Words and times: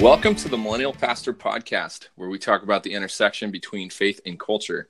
Welcome 0.00 0.34
to 0.36 0.48
the 0.48 0.56
Millennial 0.56 0.94
Pastor 0.94 1.34
Podcast, 1.34 2.08
where 2.14 2.30
we 2.30 2.38
talk 2.38 2.62
about 2.62 2.82
the 2.82 2.94
intersection 2.94 3.50
between 3.50 3.90
faith 3.90 4.18
and 4.24 4.40
culture. 4.40 4.88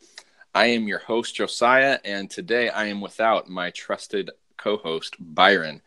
I 0.55 0.67
am 0.67 0.87
your 0.87 1.01
host, 1.01 1.35
Josiah, 1.35 1.99
and 2.05 2.31
today 2.31 2.69
I 2.69 2.87
am 2.87 3.01
without 3.01 3.49
my 3.49 3.71
trusted 3.71 4.31
co 4.57 4.77
host, 4.77 5.17
Byron. 5.19 5.83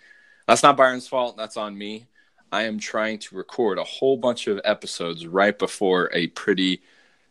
That's 0.45 0.61
not 0.61 0.75
Byron's 0.75 1.07
fault, 1.07 1.37
that's 1.37 1.55
on 1.55 1.77
me. 1.77 2.07
I 2.51 2.63
am 2.63 2.79
trying 2.79 3.17
to 3.19 3.37
record 3.37 3.77
a 3.77 3.85
whole 3.85 4.17
bunch 4.17 4.47
of 4.47 4.59
episodes 4.65 5.25
right 5.25 5.57
before 5.57 6.09
a 6.13 6.27
pretty 6.27 6.81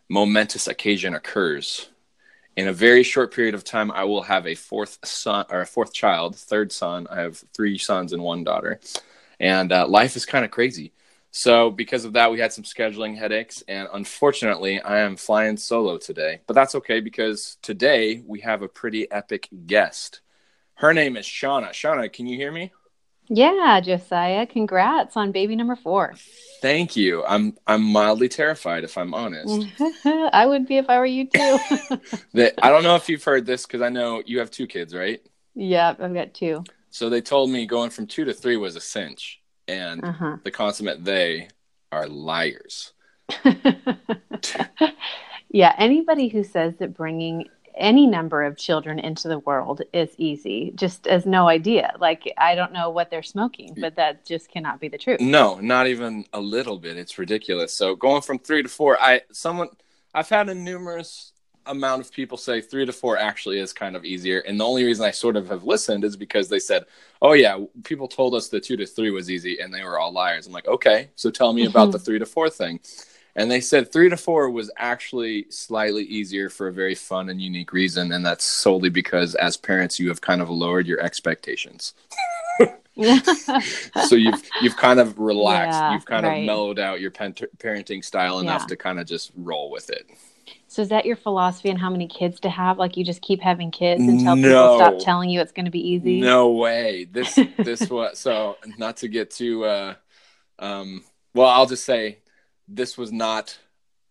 momentous 0.08 0.68
occasion 0.68 1.14
occurs. 1.14 1.90
In 2.56 2.68
a 2.68 2.72
very 2.72 3.02
short 3.02 3.34
period 3.34 3.54
of 3.54 3.64
time, 3.64 3.90
I 3.90 4.04
will 4.04 4.22
have 4.22 4.46
a 4.46 4.54
fourth 4.54 4.98
son 5.04 5.44
or 5.50 5.60
a 5.60 5.66
fourth 5.66 5.92
child, 5.92 6.36
third 6.36 6.72
son. 6.72 7.06
I 7.10 7.20
have 7.20 7.44
three 7.52 7.76
sons 7.76 8.14
and 8.14 8.22
one 8.22 8.44
daughter, 8.44 8.80
and 9.38 9.70
uh, 9.70 9.86
life 9.86 10.16
is 10.16 10.24
kind 10.24 10.46
of 10.46 10.50
crazy. 10.50 10.92
So, 11.34 11.70
because 11.70 12.04
of 12.04 12.12
that, 12.12 12.30
we 12.30 12.38
had 12.38 12.52
some 12.52 12.62
scheduling 12.62 13.16
headaches, 13.16 13.64
and 13.66 13.88
unfortunately, 13.94 14.82
I 14.82 14.98
am 14.98 15.16
flying 15.16 15.56
solo 15.56 15.96
today. 15.96 16.40
But 16.46 16.52
that's 16.52 16.74
okay 16.74 17.00
because 17.00 17.56
today 17.62 18.22
we 18.26 18.40
have 18.40 18.60
a 18.60 18.68
pretty 18.68 19.10
epic 19.10 19.48
guest. 19.66 20.20
Her 20.74 20.92
name 20.92 21.16
is 21.16 21.24
Shawna. 21.24 21.70
Shawna, 21.70 22.12
can 22.12 22.26
you 22.26 22.36
hear 22.36 22.52
me? 22.52 22.70
Yeah, 23.28 23.80
Josiah, 23.82 24.46
congrats 24.46 25.16
on 25.16 25.32
baby 25.32 25.56
number 25.56 25.74
four. 25.74 26.12
Thank 26.60 26.96
you. 26.96 27.24
I'm 27.24 27.56
I'm 27.66 27.82
mildly 27.82 28.28
terrified, 28.28 28.84
if 28.84 28.98
I'm 28.98 29.14
honest. 29.14 29.66
I 30.04 30.44
would 30.44 30.68
be 30.68 30.76
if 30.76 30.90
I 30.90 30.98
were 30.98 31.06
you 31.06 31.28
too. 31.28 31.58
that 32.34 32.54
I 32.62 32.68
don't 32.68 32.82
know 32.82 32.96
if 32.96 33.08
you've 33.08 33.24
heard 33.24 33.46
this 33.46 33.64
because 33.64 33.80
I 33.80 33.88
know 33.88 34.22
you 34.26 34.40
have 34.40 34.50
two 34.50 34.66
kids, 34.66 34.94
right? 34.94 35.22
Yeah, 35.54 35.94
I've 35.98 36.12
got 36.12 36.34
two. 36.34 36.64
So 36.90 37.08
they 37.08 37.22
told 37.22 37.48
me 37.48 37.64
going 37.64 37.88
from 37.88 38.06
two 38.06 38.26
to 38.26 38.34
three 38.34 38.58
was 38.58 38.76
a 38.76 38.82
cinch 38.82 39.41
and 39.68 40.04
uh-huh. 40.04 40.36
the 40.44 40.50
consummate 40.50 41.04
they 41.04 41.48
are 41.90 42.06
liars. 42.06 42.92
yeah, 45.50 45.74
anybody 45.78 46.28
who 46.28 46.44
says 46.44 46.74
that 46.76 46.94
bringing 46.94 47.48
any 47.74 48.06
number 48.06 48.42
of 48.42 48.56
children 48.56 48.98
into 48.98 49.28
the 49.28 49.38
world 49.40 49.82
is 49.92 50.10
easy 50.18 50.72
just 50.74 51.06
has 51.06 51.24
no 51.24 51.48
idea 51.48 51.94
like 51.98 52.32
i 52.36 52.54
don't 52.54 52.72
know 52.72 52.90
what 52.90 53.10
they're 53.10 53.22
smoking 53.22 53.74
but 53.80 53.96
that 53.96 54.24
just 54.26 54.50
cannot 54.50 54.80
be 54.80 54.88
the 54.88 54.98
truth 54.98 55.20
no 55.20 55.58
not 55.60 55.86
even 55.86 56.24
a 56.32 56.40
little 56.40 56.78
bit 56.78 56.96
it's 56.96 57.18
ridiculous 57.18 57.72
so 57.72 57.94
going 57.94 58.22
from 58.22 58.38
three 58.38 58.62
to 58.62 58.68
four 58.68 59.00
i 59.00 59.20
someone 59.32 59.68
i've 60.14 60.28
had 60.28 60.48
a 60.48 60.54
numerous 60.54 61.31
amount 61.66 62.02
of 62.02 62.12
people 62.12 62.36
say 62.36 62.60
three 62.60 62.86
to 62.86 62.92
four 62.92 63.18
actually 63.18 63.58
is 63.58 63.72
kind 63.72 63.96
of 63.96 64.04
easier. 64.04 64.40
And 64.40 64.58
the 64.58 64.64
only 64.64 64.84
reason 64.84 65.04
I 65.04 65.10
sort 65.10 65.36
of 65.36 65.48
have 65.48 65.64
listened 65.64 66.04
is 66.04 66.16
because 66.16 66.48
they 66.48 66.58
said, 66.58 66.84
oh, 67.20 67.32
yeah, 67.32 67.58
people 67.84 68.08
told 68.08 68.34
us 68.34 68.48
the 68.48 68.60
two 68.60 68.76
to 68.76 68.86
three 68.86 69.10
was 69.10 69.30
easy 69.30 69.60
and 69.60 69.72
they 69.72 69.82
were 69.82 69.98
all 69.98 70.12
liars. 70.12 70.46
I'm 70.46 70.52
like, 70.52 70.68
okay, 70.68 71.10
so 71.16 71.30
tell 71.30 71.52
me 71.52 71.66
about 71.66 71.92
the 71.92 71.98
mm-hmm. 71.98 72.04
three 72.04 72.18
to 72.18 72.26
four 72.26 72.50
thing. 72.50 72.80
And 73.34 73.50
they 73.50 73.60
said 73.60 73.90
three 73.90 74.10
to 74.10 74.16
four 74.16 74.50
was 74.50 74.70
actually 74.76 75.46
slightly 75.48 76.04
easier 76.04 76.50
for 76.50 76.68
a 76.68 76.72
very 76.72 76.94
fun 76.94 77.30
and 77.30 77.40
unique 77.40 77.72
reason. 77.72 78.12
And 78.12 78.26
that's 78.26 78.44
solely 78.44 78.90
because 78.90 79.34
as 79.36 79.56
parents, 79.56 79.98
you 79.98 80.08
have 80.08 80.20
kind 80.20 80.42
of 80.42 80.50
lowered 80.50 80.86
your 80.86 81.00
expectations. 81.00 81.94
so 84.06 84.16
you've 84.16 84.42
you've 84.60 84.76
kind 84.76 85.00
of 85.00 85.18
relaxed, 85.18 85.80
yeah, 85.80 85.94
you've 85.94 86.04
kind 86.04 86.26
right. 86.26 86.40
of 86.40 86.44
mellowed 86.44 86.78
out 86.78 87.00
your 87.00 87.10
parenting 87.10 88.04
style 88.04 88.38
enough 88.40 88.62
yeah. 88.62 88.66
to 88.66 88.76
kind 88.76 89.00
of 89.00 89.06
just 89.06 89.32
roll 89.34 89.70
with 89.70 89.88
it. 89.88 90.06
So 90.72 90.80
is 90.80 90.88
that 90.88 91.04
your 91.04 91.16
philosophy 91.16 91.68
on 91.68 91.76
how 91.76 91.90
many 91.90 92.08
kids 92.08 92.40
to 92.40 92.48
have? 92.48 92.78
Like 92.78 92.96
you 92.96 93.04
just 93.04 93.20
keep 93.20 93.42
having 93.42 93.70
kids 93.70 94.02
until 94.02 94.36
no. 94.36 94.48
people 94.48 94.76
stop 94.78 94.98
telling 95.04 95.28
you 95.28 95.38
it's 95.42 95.52
going 95.52 95.66
to 95.66 95.70
be 95.70 95.86
easy? 95.86 96.18
No 96.18 96.52
way. 96.52 97.04
This 97.04 97.38
this 97.58 97.90
was 97.90 98.18
so 98.18 98.56
not 98.78 98.96
to 98.98 99.08
get 99.08 99.30
too 99.30 99.66
uh 99.66 99.94
um 100.58 101.04
well, 101.34 101.48
I'll 101.48 101.66
just 101.66 101.84
say 101.84 102.20
this 102.68 102.96
was 102.96 103.12
not 103.12 103.58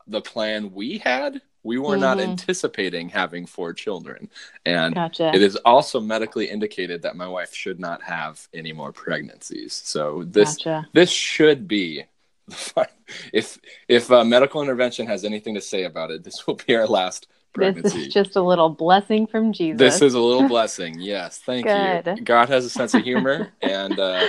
the 0.06 0.22
plan 0.22 0.72
we 0.72 1.00
had. 1.00 1.42
We 1.64 1.80
were 1.80 1.94
mm-hmm. 1.94 2.02
not 2.02 2.20
anticipating 2.20 3.10
having 3.10 3.48
four 3.48 3.74
children. 3.74 4.30
And 4.64 4.94
gotcha. 4.94 5.32
it 5.34 5.42
is 5.42 5.56
also 5.58 6.00
medically 6.00 6.48
indicated 6.48 7.02
that 7.02 7.16
my 7.16 7.28
wife 7.28 7.56
should 7.56 7.80
not 7.80 8.04
have 8.04 8.48
any 8.54 8.72
more 8.72 8.92
pregnancies. 8.92 9.74
So 9.74 10.26
this 10.28 10.58
gotcha. 10.58 10.88
this 10.94 11.10
should 11.10 11.68
be 11.68 12.06
if 13.34 13.60
if 13.88 14.12
uh, 14.12 14.24
medical 14.24 14.62
intervention 14.62 15.08
has 15.08 15.24
anything 15.24 15.56
to 15.56 15.62
say 15.62 15.84
about 15.84 16.12
it, 16.12 16.24
this 16.24 16.46
will 16.46 16.56
be 16.56 16.76
our 16.76 16.88
last 16.88 17.28
pregnancy. 17.54 17.82
This 17.82 18.08
is 18.08 18.14
just 18.14 18.36
a 18.36 18.42
little 18.42 18.70
blessing 18.70 19.28
from 19.28 19.54
Jesus. 19.54 19.80
This 19.80 20.02
is 20.02 20.14
a 20.14 20.20
little 20.20 20.48
blessing. 20.48 21.00
Yes, 21.00 21.40
thank 21.40 21.66
Good. 21.66 22.18
you. 22.18 22.24
God 22.24 22.50
has 22.50 22.66
a 22.66 22.70
sense 22.70 22.94
of 22.94 23.04
humor, 23.04 23.50
and 23.62 24.00
uh, 24.00 24.26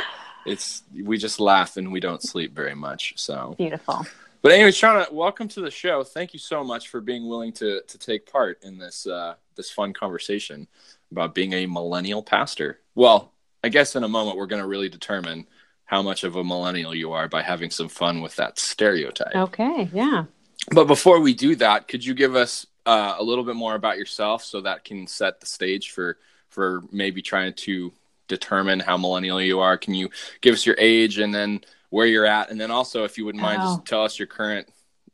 it's 0.47 0.83
we 0.93 1.19
just 1.19 1.41
laugh 1.41 1.77
and 1.77 1.93
we 1.93 2.01
don't 2.01 2.23
sleep 2.23 2.55
very 2.55 2.75
much. 2.75 3.15
So 3.17 3.55
beautiful. 3.59 4.07
But 4.43 4.51
anyway, 4.51 4.73
Shawna, 4.73 5.13
welcome 5.13 5.47
to 5.49 5.61
the 5.61 5.71
show. 5.71 6.03
Thank 6.03 6.33
you 6.33 6.41
so 6.41 6.65
much 6.65 6.89
for 6.89 7.01
being 7.01 7.29
willing 7.29 7.53
to 7.55 7.83
to 7.83 7.99
take 7.99 8.31
part 8.31 8.63
in 8.63 8.79
this 8.79 9.07
uh, 9.07 9.35
this 9.57 9.71
fun 9.71 9.93
conversation 9.93 10.67
about 11.11 11.35
being 11.35 11.53
a 11.53 11.67
millennial 11.67 12.23
pastor. 12.23 12.81
Well, 12.95 13.33
I 13.63 13.69
guess 13.69 13.95
in 13.95 14.03
a 14.03 14.09
moment 14.09 14.37
we're 14.37 14.47
going 14.47 14.63
to 14.63 14.69
really 14.69 14.89
determine 14.89 15.47
how 15.93 16.01
much 16.01 16.25
of 16.25 16.37
a 16.37 16.43
millennial 16.43 16.95
you 16.95 17.13
are 17.13 17.29
by 17.29 17.43
having 17.43 17.69
some 17.69 17.87
fun 17.87 18.23
with 18.23 18.35
that 18.37 18.59
stereotype. 18.59 19.37
Okay, 19.37 19.91
yeah. 19.93 20.25
But 20.71 20.87
before 20.87 21.21
we 21.21 21.35
do 21.35 21.55
that, 21.57 21.87
could 21.87 22.03
you 22.03 22.15
give 22.15 22.35
us 22.35 22.67
uh, 22.87 23.17
a 23.19 23.23
little 23.23 23.45
bit 23.45 23.57
more 23.57 23.75
about 23.75 23.99
yourself 23.99 24.43
so 24.43 24.63
that 24.63 24.85
can 24.85 25.07
set 25.07 25.41
the 25.41 25.47
stage 25.47 25.91
for 25.91 26.17
for 26.49 26.83
maybe 26.91 27.21
trying 27.21 27.53
to 27.53 27.93
determine 28.27 28.81
how 28.81 28.97
millennial 28.97 29.39
you 29.39 29.61
are? 29.61 29.77
Can 29.77 29.95
you 29.95 30.09
give 30.41 30.55
us 30.55 30.65
your 30.65 30.77
age 30.79 31.19
and 31.19 31.35
then 31.35 31.61
where 31.91 32.07
you're 32.07 32.25
at, 32.25 32.51
and 32.51 32.59
then 32.59 32.71
also, 32.71 33.05
if 33.05 33.19
you 33.19 33.27
wouldn't 33.27 33.43
mind, 33.43 33.61
oh. 33.61 33.77
just 33.77 33.85
tell 33.85 34.03
us 34.03 34.19
your 34.19 34.29
current 34.29 34.67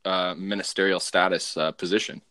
uh, 0.05 0.33
ministerial 0.37 1.01
status 1.01 1.57
uh, 1.57 1.73
position. 1.73 2.21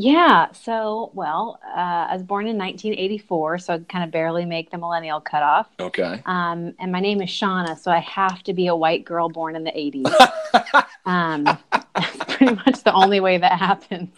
Yeah. 0.00 0.52
So, 0.52 1.10
well, 1.12 1.58
uh, 1.66 2.06
I 2.08 2.14
was 2.14 2.22
born 2.22 2.46
in 2.46 2.56
1984, 2.56 3.58
so 3.58 3.74
I 3.74 3.78
kind 3.80 4.04
of 4.04 4.12
barely 4.12 4.44
make 4.44 4.70
the 4.70 4.78
millennial 4.78 5.20
cutoff. 5.20 5.66
Okay. 5.80 6.22
Um, 6.24 6.72
and 6.78 6.92
my 6.92 7.00
name 7.00 7.20
is 7.20 7.28
Shawna, 7.30 7.76
so 7.76 7.90
I 7.90 7.98
have 7.98 8.44
to 8.44 8.52
be 8.52 8.68
a 8.68 8.76
white 8.76 9.04
girl 9.04 9.28
born 9.28 9.56
in 9.56 9.64
the 9.64 9.72
80s. 9.72 10.84
um, 11.04 11.44
that's 11.72 12.36
pretty 12.36 12.54
much 12.54 12.84
the 12.84 12.92
only 12.92 13.18
way 13.18 13.38
that 13.38 13.58
happens. 13.58 14.10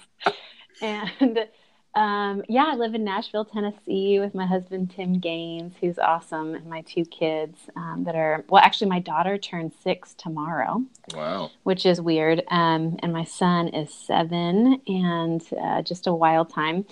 And 0.83 1.49
um, 1.95 2.45
yeah, 2.49 2.67
I 2.69 2.77
live 2.77 2.95
in 2.95 3.03
Nashville, 3.03 3.45
Tennessee 3.45 4.21
with 4.21 4.35
my 4.35 4.47
husband, 4.47 4.93
Tim 4.95 5.19
Gaines, 5.19 5.75
who's 5.81 5.99
awesome, 5.99 6.55
and 6.55 6.67
my 6.67 6.83
two 6.83 7.05
kids 7.05 7.59
um, 7.75 8.05
that 8.05 8.15
are, 8.15 8.45
well, 8.49 8.63
actually, 8.63 8.89
my 8.89 9.01
daughter 9.01 9.37
turns 9.39 9.73
six 9.83 10.15
tomorrow. 10.15 10.83
Wow. 11.15 11.51
Which 11.65 11.87
is 11.87 12.01
weird. 12.01 12.43
Um, 12.49 12.97
and 13.03 13.13
my 13.13 13.25
son 13.25 13.69
is 13.69 13.93
seven 13.93 14.81
and 14.87 15.43
uh, 15.61 15.83
just 15.83 16.07
a 16.07 16.15
wild 16.15 16.51
time. 16.51 16.85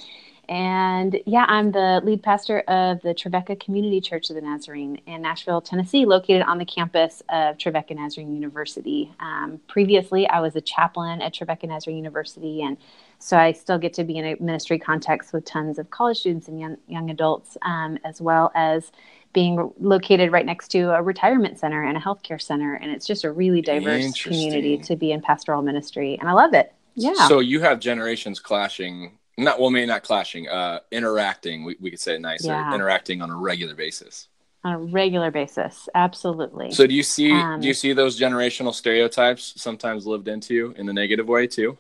And 0.49 1.21
yeah, 1.27 1.45
I'm 1.47 1.73
the 1.73 2.01
lead 2.03 2.23
pastor 2.23 2.61
of 2.61 3.03
the 3.03 3.13
Trevecca 3.13 3.57
Community 3.57 4.01
Church 4.01 4.31
of 4.31 4.35
the 4.37 4.41
Nazarene 4.41 4.99
in 5.07 5.21
Nashville, 5.21 5.61
Tennessee, 5.61 6.07
located 6.07 6.43
on 6.43 6.57
the 6.57 6.65
campus 6.65 7.23
of 7.29 7.59
Trevecca 7.59 7.95
Nazarene 7.95 8.35
University. 8.35 9.13
Um, 9.21 9.61
previously, 9.69 10.27
I 10.27 10.41
was 10.41 10.57
a 10.57 10.63
chaplain 10.63 11.21
at 11.21 11.35
Trevecca 11.35 11.67
Nazarene 11.67 11.99
University, 11.99 12.63
and 12.63 12.79
so 13.19 13.37
I 13.37 13.53
still 13.53 13.79
get 13.79 13.93
to 13.95 14.05
be 14.05 14.17
in 14.17 14.25
a 14.25 14.37
ministry 14.41 14.79
context 14.79 15.33
with 15.33 15.45
tons 15.45 15.79
of 15.79 15.91
college 15.91 16.19
students 16.19 16.49
and 16.49 16.61
young, 16.61 16.77
young 16.87 17.11
adults, 17.11 17.57
um, 17.63 17.99
as 18.05 18.21
well 18.21 18.53
as 18.55 18.93
being 19.33 19.73
located 19.79 20.33
right 20.33 20.47
next 20.47 20.69
to 20.69 20.95
a 20.95 21.03
retirement 21.03 21.59
center 21.59 21.83
and 21.83 21.97
a 21.97 22.01
healthcare 22.01 22.41
center. 22.41 22.75
And 22.75 22.91
it's 22.91 23.07
just 23.07 23.25
a 23.25 23.33
really 23.33 23.61
diverse 23.61 24.23
community 24.23 24.79
to 24.79 24.97
be 24.97 25.13
in 25.13 25.21
pastoral 25.21 25.63
ministry. 25.63 26.17
And 26.19 26.29
I 26.29 26.33
love 26.33 26.55
it. 26.55 26.73
Yeah. 26.95 27.29
So 27.29 27.41
you 27.41 27.61
have 27.61 27.81
generations 27.81 28.41
clashing 28.41 29.19
not 29.39 29.61
well 29.61 29.71
maybe 29.71 29.87
not 29.87 30.03
clashing 30.03 30.49
uh 30.49 30.81
interacting 30.91 31.65
we, 31.65 31.77
we 31.81 31.91
could 31.91 32.01
say 32.01 32.17
it 32.17 32.21
nicer 32.21 32.49
yeah. 32.49 32.75
interacting 32.75 33.23
on 33.23 33.31
a 33.31 33.37
regular 33.37 33.75
basis 33.75 34.29
on 34.65 34.73
a 34.73 34.79
regular 34.79 35.31
basis 35.31 35.89
absolutely 35.95 36.73
so 36.73 36.87
do 36.87 36.95
you 36.95 37.05
see 37.05 37.31
um, 37.31 37.61
do 37.61 37.69
you 37.69 37.75
see 37.75 37.93
those 37.93 38.19
generational 38.19 38.75
stereotypes 38.75 39.55
sometimes 39.57 40.07
lived 40.07 40.27
into 40.27 40.55
you 40.55 40.75
in 40.77 40.89
a 40.89 40.93
negative 40.93 41.29
way 41.29 41.47
too 41.47 41.79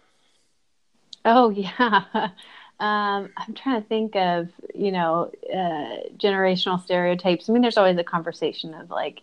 oh 1.24 1.50
yeah 1.50 2.04
um, 2.80 3.30
i'm 3.36 3.54
trying 3.54 3.82
to 3.82 3.88
think 3.88 4.16
of 4.16 4.48
you 4.74 4.92
know 4.92 5.30
uh, 5.52 6.08
generational 6.16 6.82
stereotypes 6.82 7.48
i 7.48 7.52
mean 7.52 7.62
there's 7.62 7.76
always 7.76 7.98
a 7.98 8.04
conversation 8.04 8.74
of 8.74 8.90
like 8.90 9.22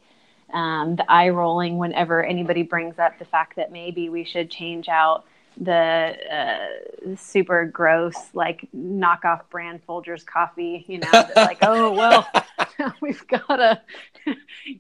um, 0.54 0.96
the 0.96 1.12
eye 1.12 1.30
rolling 1.30 1.78
whenever 1.78 2.24
anybody 2.24 2.62
brings 2.62 3.00
up 3.00 3.18
the 3.20 3.26
fact 3.26 3.56
that 3.56 3.72
maybe 3.72 4.10
we 4.10 4.24
should 4.24 4.50
change 4.50 4.88
out 4.88 5.26
the 5.60 6.16
uh, 6.32 7.16
super 7.16 7.66
gross 7.66 8.16
like 8.34 8.68
knockoff 8.76 9.42
brand 9.50 9.82
Folgers 9.88 10.26
coffee, 10.26 10.84
you 10.88 11.00
know, 11.00 11.28
like 11.36 11.60
oh 11.62 11.92
well, 11.92 12.28
we've 13.02 13.26
got 13.28 13.56
to 13.56 13.82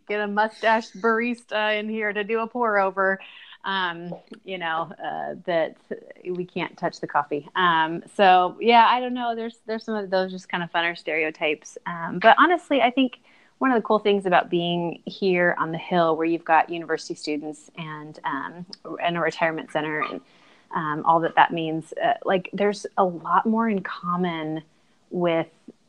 get 0.08 0.20
a 0.20 0.28
mustache 0.28 0.92
barista 0.92 1.80
in 1.80 1.90
here 1.90 2.12
to 2.12 2.24
do 2.24 2.40
a 2.40 2.48
pour 2.48 2.78
over. 2.78 3.20
Um, 3.66 4.14
you 4.44 4.60
know 4.60 4.92
uh, 5.04 5.36
that 5.46 5.76
we 6.24 6.46
can't 6.46 6.78
touch 6.78 7.00
the 7.00 7.08
coffee. 7.08 7.50
Um, 7.56 8.04
so 8.16 8.58
yeah, 8.62 8.86
I 8.88 9.00
don't 9.00 9.16
know. 9.16 9.36
There's 9.36 9.58
there's 9.66 9.84
some 9.84 9.96
of 9.96 10.10
those 10.12 10.32
just 10.32 10.50
kind 10.50 10.64
of 10.64 10.72
funner 10.72 10.96
stereotypes. 10.98 11.78
Um, 11.88 12.20
but 12.20 12.36
honestly, 12.38 12.82
I 12.82 12.92
think 12.92 13.20
one 13.58 13.72
of 13.72 13.76
the 13.76 13.82
cool 13.82 14.00
things 14.00 14.26
about 14.26 14.50
being 14.50 15.02
here 15.06 15.56
on 15.58 15.72
the 15.72 15.78
hill, 15.78 16.16
where 16.16 16.28
you've 16.28 16.46
got 16.46 16.70
university 16.70 17.16
students 17.16 17.72
and 17.78 18.20
um, 18.24 18.66
and 19.04 19.18
a 19.18 19.20
retirement 19.20 19.72
center 19.72 20.02
and 20.02 20.22
um, 20.76 21.04
all 21.06 21.20
that 21.22 21.36
that 21.36 21.52
means, 21.54 21.94
uh, 22.04 22.14
like 22.26 22.50
there's 22.54 22.86
a 22.98 23.04
lot 23.04 23.46
more 23.46 23.70
in 23.70 23.82
common 23.82 24.62
with 25.10 25.48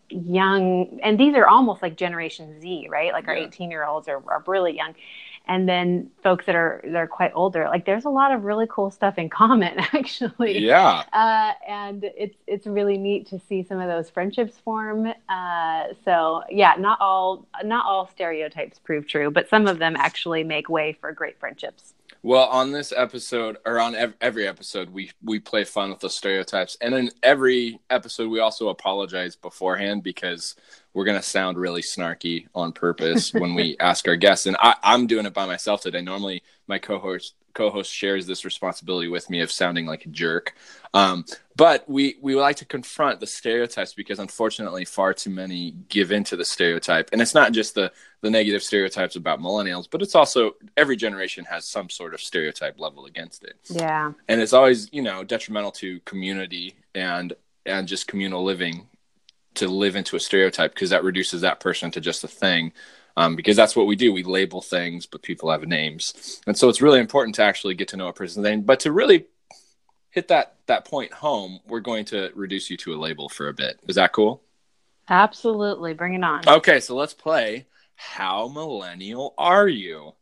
young, 0.08 1.00
and 1.02 1.18
these 1.18 1.34
are 1.34 1.48
almost 1.48 1.82
like 1.82 1.96
Generation 1.96 2.60
Z, 2.60 2.88
right? 2.88 3.12
Like 3.12 3.26
our 3.26 3.34
18 3.34 3.70
year 3.70 3.84
olds 3.84 4.06
are, 4.08 4.22
are 4.28 4.44
really 4.46 4.76
young 4.76 4.94
and 5.48 5.68
then 5.68 6.10
folks 6.22 6.46
that 6.46 6.54
are 6.54 6.80
they're 6.84 7.06
quite 7.06 7.32
older 7.34 7.68
like 7.68 7.86
there's 7.86 8.04
a 8.04 8.10
lot 8.10 8.32
of 8.32 8.44
really 8.44 8.66
cool 8.68 8.90
stuff 8.90 9.18
in 9.18 9.28
common 9.42 9.78
actually. 9.92 10.58
Yeah. 10.58 11.04
Uh, 11.12 11.52
and 11.68 12.04
it's 12.16 12.36
it's 12.46 12.66
really 12.66 12.98
neat 12.98 13.26
to 13.28 13.38
see 13.38 13.62
some 13.62 13.80
of 13.80 13.88
those 13.88 14.10
friendships 14.10 14.58
form. 14.58 15.12
Uh, 15.28 15.84
so 16.04 16.42
yeah 16.50 16.74
not 16.78 17.00
all 17.00 17.46
not 17.64 17.84
all 17.84 18.06
stereotypes 18.08 18.78
prove 18.78 19.06
true 19.06 19.30
but 19.30 19.48
some 19.48 19.66
of 19.66 19.78
them 19.78 19.96
actually 19.96 20.44
make 20.44 20.68
way 20.68 20.96
for 21.00 21.12
great 21.12 21.38
friendships 21.38 21.94
well, 22.26 22.48
on 22.48 22.72
this 22.72 22.92
episode, 22.96 23.58
or 23.64 23.78
on 23.78 23.94
ev- 23.94 24.16
every 24.20 24.48
episode, 24.48 24.90
we 24.90 25.12
we 25.22 25.38
play 25.38 25.62
fun 25.62 25.90
with 25.90 26.00
the 26.00 26.10
stereotypes, 26.10 26.76
and 26.80 26.92
in 26.92 27.08
every 27.22 27.78
episode, 27.88 28.28
we 28.28 28.40
also 28.40 28.68
apologize 28.68 29.36
beforehand 29.36 30.02
because 30.02 30.56
we're 30.92 31.04
gonna 31.04 31.22
sound 31.22 31.56
really 31.56 31.82
snarky 31.82 32.48
on 32.52 32.72
purpose 32.72 33.32
when 33.32 33.54
we 33.54 33.76
ask 33.80 34.08
our 34.08 34.16
guests. 34.16 34.46
And 34.46 34.56
I, 34.58 34.74
I'm 34.82 35.06
doing 35.06 35.24
it 35.24 35.34
by 35.34 35.46
myself 35.46 35.82
today. 35.82 36.02
Normally, 36.02 36.42
my 36.66 36.80
co-host 36.80 37.34
co-host 37.56 37.92
shares 37.92 38.26
this 38.26 38.44
responsibility 38.44 39.08
with 39.08 39.30
me 39.30 39.40
of 39.40 39.50
sounding 39.50 39.86
like 39.86 40.04
a 40.04 40.10
jerk. 40.10 40.54
Um, 40.94 41.24
but 41.56 41.88
we 41.88 42.16
we 42.20 42.36
like 42.36 42.56
to 42.56 42.66
confront 42.66 43.18
the 43.18 43.26
stereotypes 43.26 43.94
because 43.94 44.18
unfortunately 44.18 44.84
far 44.84 45.14
too 45.14 45.30
many 45.30 45.72
give 45.88 46.12
into 46.12 46.36
the 46.36 46.44
stereotype. 46.44 47.08
And 47.12 47.22
it's 47.22 47.34
not 47.34 47.52
just 47.52 47.74
the 47.74 47.90
the 48.20 48.30
negative 48.30 48.62
stereotypes 48.62 49.16
about 49.16 49.40
millennials, 49.40 49.88
but 49.90 50.02
it's 50.02 50.14
also 50.14 50.52
every 50.76 50.96
generation 50.96 51.44
has 51.46 51.64
some 51.64 51.88
sort 51.88 52.12
of 52.12 52.20
stereotype 52.20 52.78
level 52.78 53.06
against 53.06 53.42
it. 53.42 53.56
Yeah. 53.70 54.12
And 54.28 54.40
it's 54.40 54.52
always, 54.52 54.88
you 54.92 55.02
know, 55.02 55.24
detrimental 55.24 55.72
to 55.72 56.00
community 56.00 56.76
and 56.94 57.32
and 57.64 57.88
just 57.88 58.06
communal 58.06 58.44
living 58.44 58.86
to 59.54 59.68
live 59.68 59.96
into 59.96 60.16
a 60.16 60.20
stereotype 60.20 60.74
because 60.74 60.90
that 60.90 61.02
reduces 61.02 61.40
that 61.40 61.60
person 61.60 61.90
to 61.90 62.00
just 62.00 62.22
a 62.22 62.28
thing 62.28 62.72
um, 63.16 63.36
because 63.36 63.56
that's 63.56 63.76
what 63.76 63.86
we 63.86 63.96
do. 63.96 64.12
We 64.12 64.22
label 64.22 64.60
things, 64.60 65.06
but 65.06 65.22
people 65.22 65.50
have 65.50 65.66
names, 65.66 66.40
and 66.46 66.56
so 66.56 66.68
it's 66.68 66.82
really 66.82 67.00
important 67.00 67.34
to 67.36 67.42
actually 67.42 67.74
get 67.74 67.88
to 67.88 67.96
know 67.96 68.08
a 68.08 68.12
person's 68.12 68.44
name. 68.44 68.62
But 68.62 68.80
to 68.80 68.92
really 68.92 69.26
hit 70.10 70.28
that 70.28 70.56
that 70.66 70.84
point 70.84 71.12
home, 71.12 71.60
we're 71.66 71.80
going 71.80 72.04
to 72.06 72.30
reduce 72.34 72.70
you 72.70 72.76
to 72.78 72.94
a 72.94 72.98
label 72.98 73.28
for 73.28 73.48
a 73.48 73.54
bit. 73.54 73.80
Is 73.86 73.96
that 73.96 74.12
cool? 74.12 74.42
Absolutely, 75.08 75.94
bring 75.94 76.14
it 76.14 76.24
on. 76.24 76.42
Okay, 76.48 76.80
so 76.80 76.96
let's 76.96 77.14
play. 77.14 77.66
How 77.94 78.48
millennial 78.48 79.34
are 79.38 79.68
you? 79.68 80.14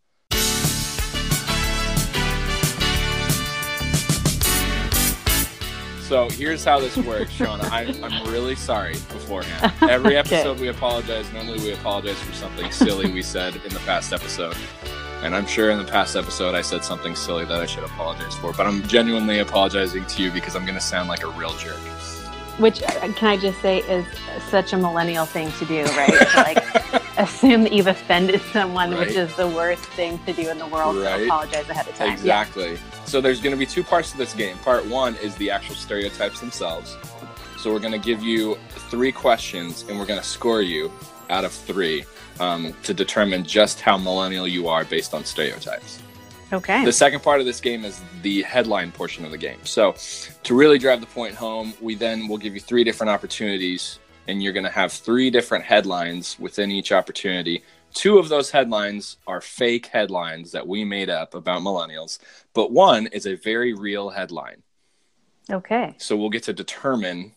So 6.04 6.28
here's 6.28 6.62
how 6.62 6.80
this 6.80 6.98
works, 6.98 7.32
Shawna. 7.32 7.64
I'm, 7.70 8.04
I'm 8.04 8.30
really 8.30 8.54
sorry 8.56 8.92
beforehand. 8.92 9.72
Every 9.90 10.18
episode 10.18 10.48
okay. 10.48 10.60
we 10.60 10.68
apologize. 10.68 11.32
Normally 11.32 11.58
we 11.60 11.72
apologize 11.72 12.20
for 12.20 12.34
something 12.34 12.70
silly 12.70 13.10
we 13.10 13.22
said 13.22 13.56
in 13.56 13.72
the 13.72 13.80
past 13.80 14.12
episode. 14.12 14.54
And 15.22 15.34
I'm 15.34 15.46
sure 15.46 15.70
in 15.70 15.78
the 15.78 15.90
past 15.90 16.14
episode 16.14 16.54
I 16.54 16.60
said 16.60 16.84
something 16.84 17.16
silly 17.16 17.46
that 17.46 17.58
I 17.58 17.64
should 17.64 17.84
apologize 17.84 18.34
for. 18.34 18.52
But 18.52 18.66
I'm 18.66 18.82
genuinely 18.86 19.38
apologizing 19.38 20.04
to 20.04 20.22
you 20.22 20.30
because 20.30 20.54
I'm 20.54 20.66
going 20.66 20.74
to 20.74 20.80
sound 20.80 21.08
like 21.08 21.22
a 21.22 21.28
real 21.28 21.56
jerk. 21.56 21.78
Which, 22.58 22.82
uh, 22.82 23.12
can 23.14 23.28
I 23.28 23.38
just 23.38 23.62
say, 23.62 23.78
is 23.78 24.04
such 24.50 24.74
a 24.74 24.76
millennial 24.76 25.24
thing 25.24 25.50
to 25.52 25.64
do, 25.64 25.84
right? 25.84 26.34
like 26.36 26.63
assume 27.18 27.62
that 27.62 27.72
you've 27.72 27.86
offended 27.86 28.40
someone, 28.52 28.90
right. 28.90 29.00
which 29.00 29.16
is 29.16 29.34
the 29.36 29.48
worst 29.48 29.84
thing 29.84 30.18
to 30.26 30.32
do 30.32 30.48
in 30.48 30.58
the 30.58 30.66
world. 30.66 30.96
Right. 30.96 31.18
To 31.18 31.24
apologize 31.24 31.68
ahead 31.68 31.88
of 31.88 31.94
time. 31.96 32.12
Exactly. 32.12 32.72
Yeah. 32.72 33.04
So 33.04 33.20
there's 33.20 33.40
going 33.40 33.52
to 33.52 33.58
be 33.58 33.66
two 33.66 33.84
parts 33.84 34.12
to 34.12 34.18
this 34.18 34.34
game. 34.34 34.56
Part 34.58 34.86
one 34.86 35.14
is 35.16 35.34
the 35.36 35.50
actual 35.50 35.74
stereotypes 35.74 36.40
themselves. 36.40 36.96
So 37.58 37.72
we're 37.72 37.80
going 37.80 37.92
to 37.92 37.98
give 37.98 38.22
you 38.22 38.56
three 38.90 39.12
questions 39.12 39.84
and 39.88 39.98
we're 39.98 40.06
going 40.06 40.20
to 40.20 40.26
score 40.26 40.62
you 40.62 40.92
out 41.30 41.44
of 41.44 41.52
three 41.52 42.04
um, 42.40 42.74
to 42.82 42.92
determine 42.92 43.44
just 43.44 43.80
how 43.80 43.96
millennial 43.96 44.46
you 44.46 44.68
are 44.68 44.84
based 44.84 45.14
on 45.14 45.24
stereotypes. 45.24 46.02
Okay. 46.52 46.84
The 46.84 46.92
second 46.92 47.22
part 47.22 47.40
of 47.40 47.46
this 47.46 47.60
game 47.60 47.84
is 47.84 48.00
the 48.22 48.42
headline 48.42 48.92
portion 48.92 49.24
of 49.24 49.30
the 49.30 49.38
game. 49.38 49.58
So 49.64 49.94
to 50.42 50.54
really 50.54 50.78
drive 50.78 51.00
the 51.00 51.06
point 51.06 51.34
home, 51.34 51.74
we 51.80 51.94
then 51.94 52.28
will 52.28 52.38
give 52.38 52.54
you 52.54 52.60
three 52.60 52.84
different 52.84 53.10
opportunities 53.10 53.98
and 54.28 54.42
you're 54.42 54.52
going 54.52 54.64
to 54.64 54.70
have 54.70 54.92
three 54.92 55.30
different 55.30 55.64
headlines 55.64 56.38
within 56.38 56.70
each 56.70 56.92
opportunity 56.92 57.62
Two 57.94 58.18
of 58.18 58.28
those 58.28 58.50
headlines 58.50 59.18
are 59.26 59.40
fake 59.40 59.86
headlines 59.86 60.50
that 60.50 60.66
we 60.66 60.84
made 60.84 61.08
up 61.08 61.34
about 61.34 61.62
millennials, 61.62 62.18
but 62.52 62.72
one 62.72 63.06
is 63.06 63.24
a 63.24 63.36
very 63.36 63.72
real 63.72 64.10
headline. 64.10 64.64
Okay. 65.48 65.94
So 65.98 66.16
we'll 66.16 66.30
get 66.30 66.42
to 66.44 66.52
determine 66.52 67.32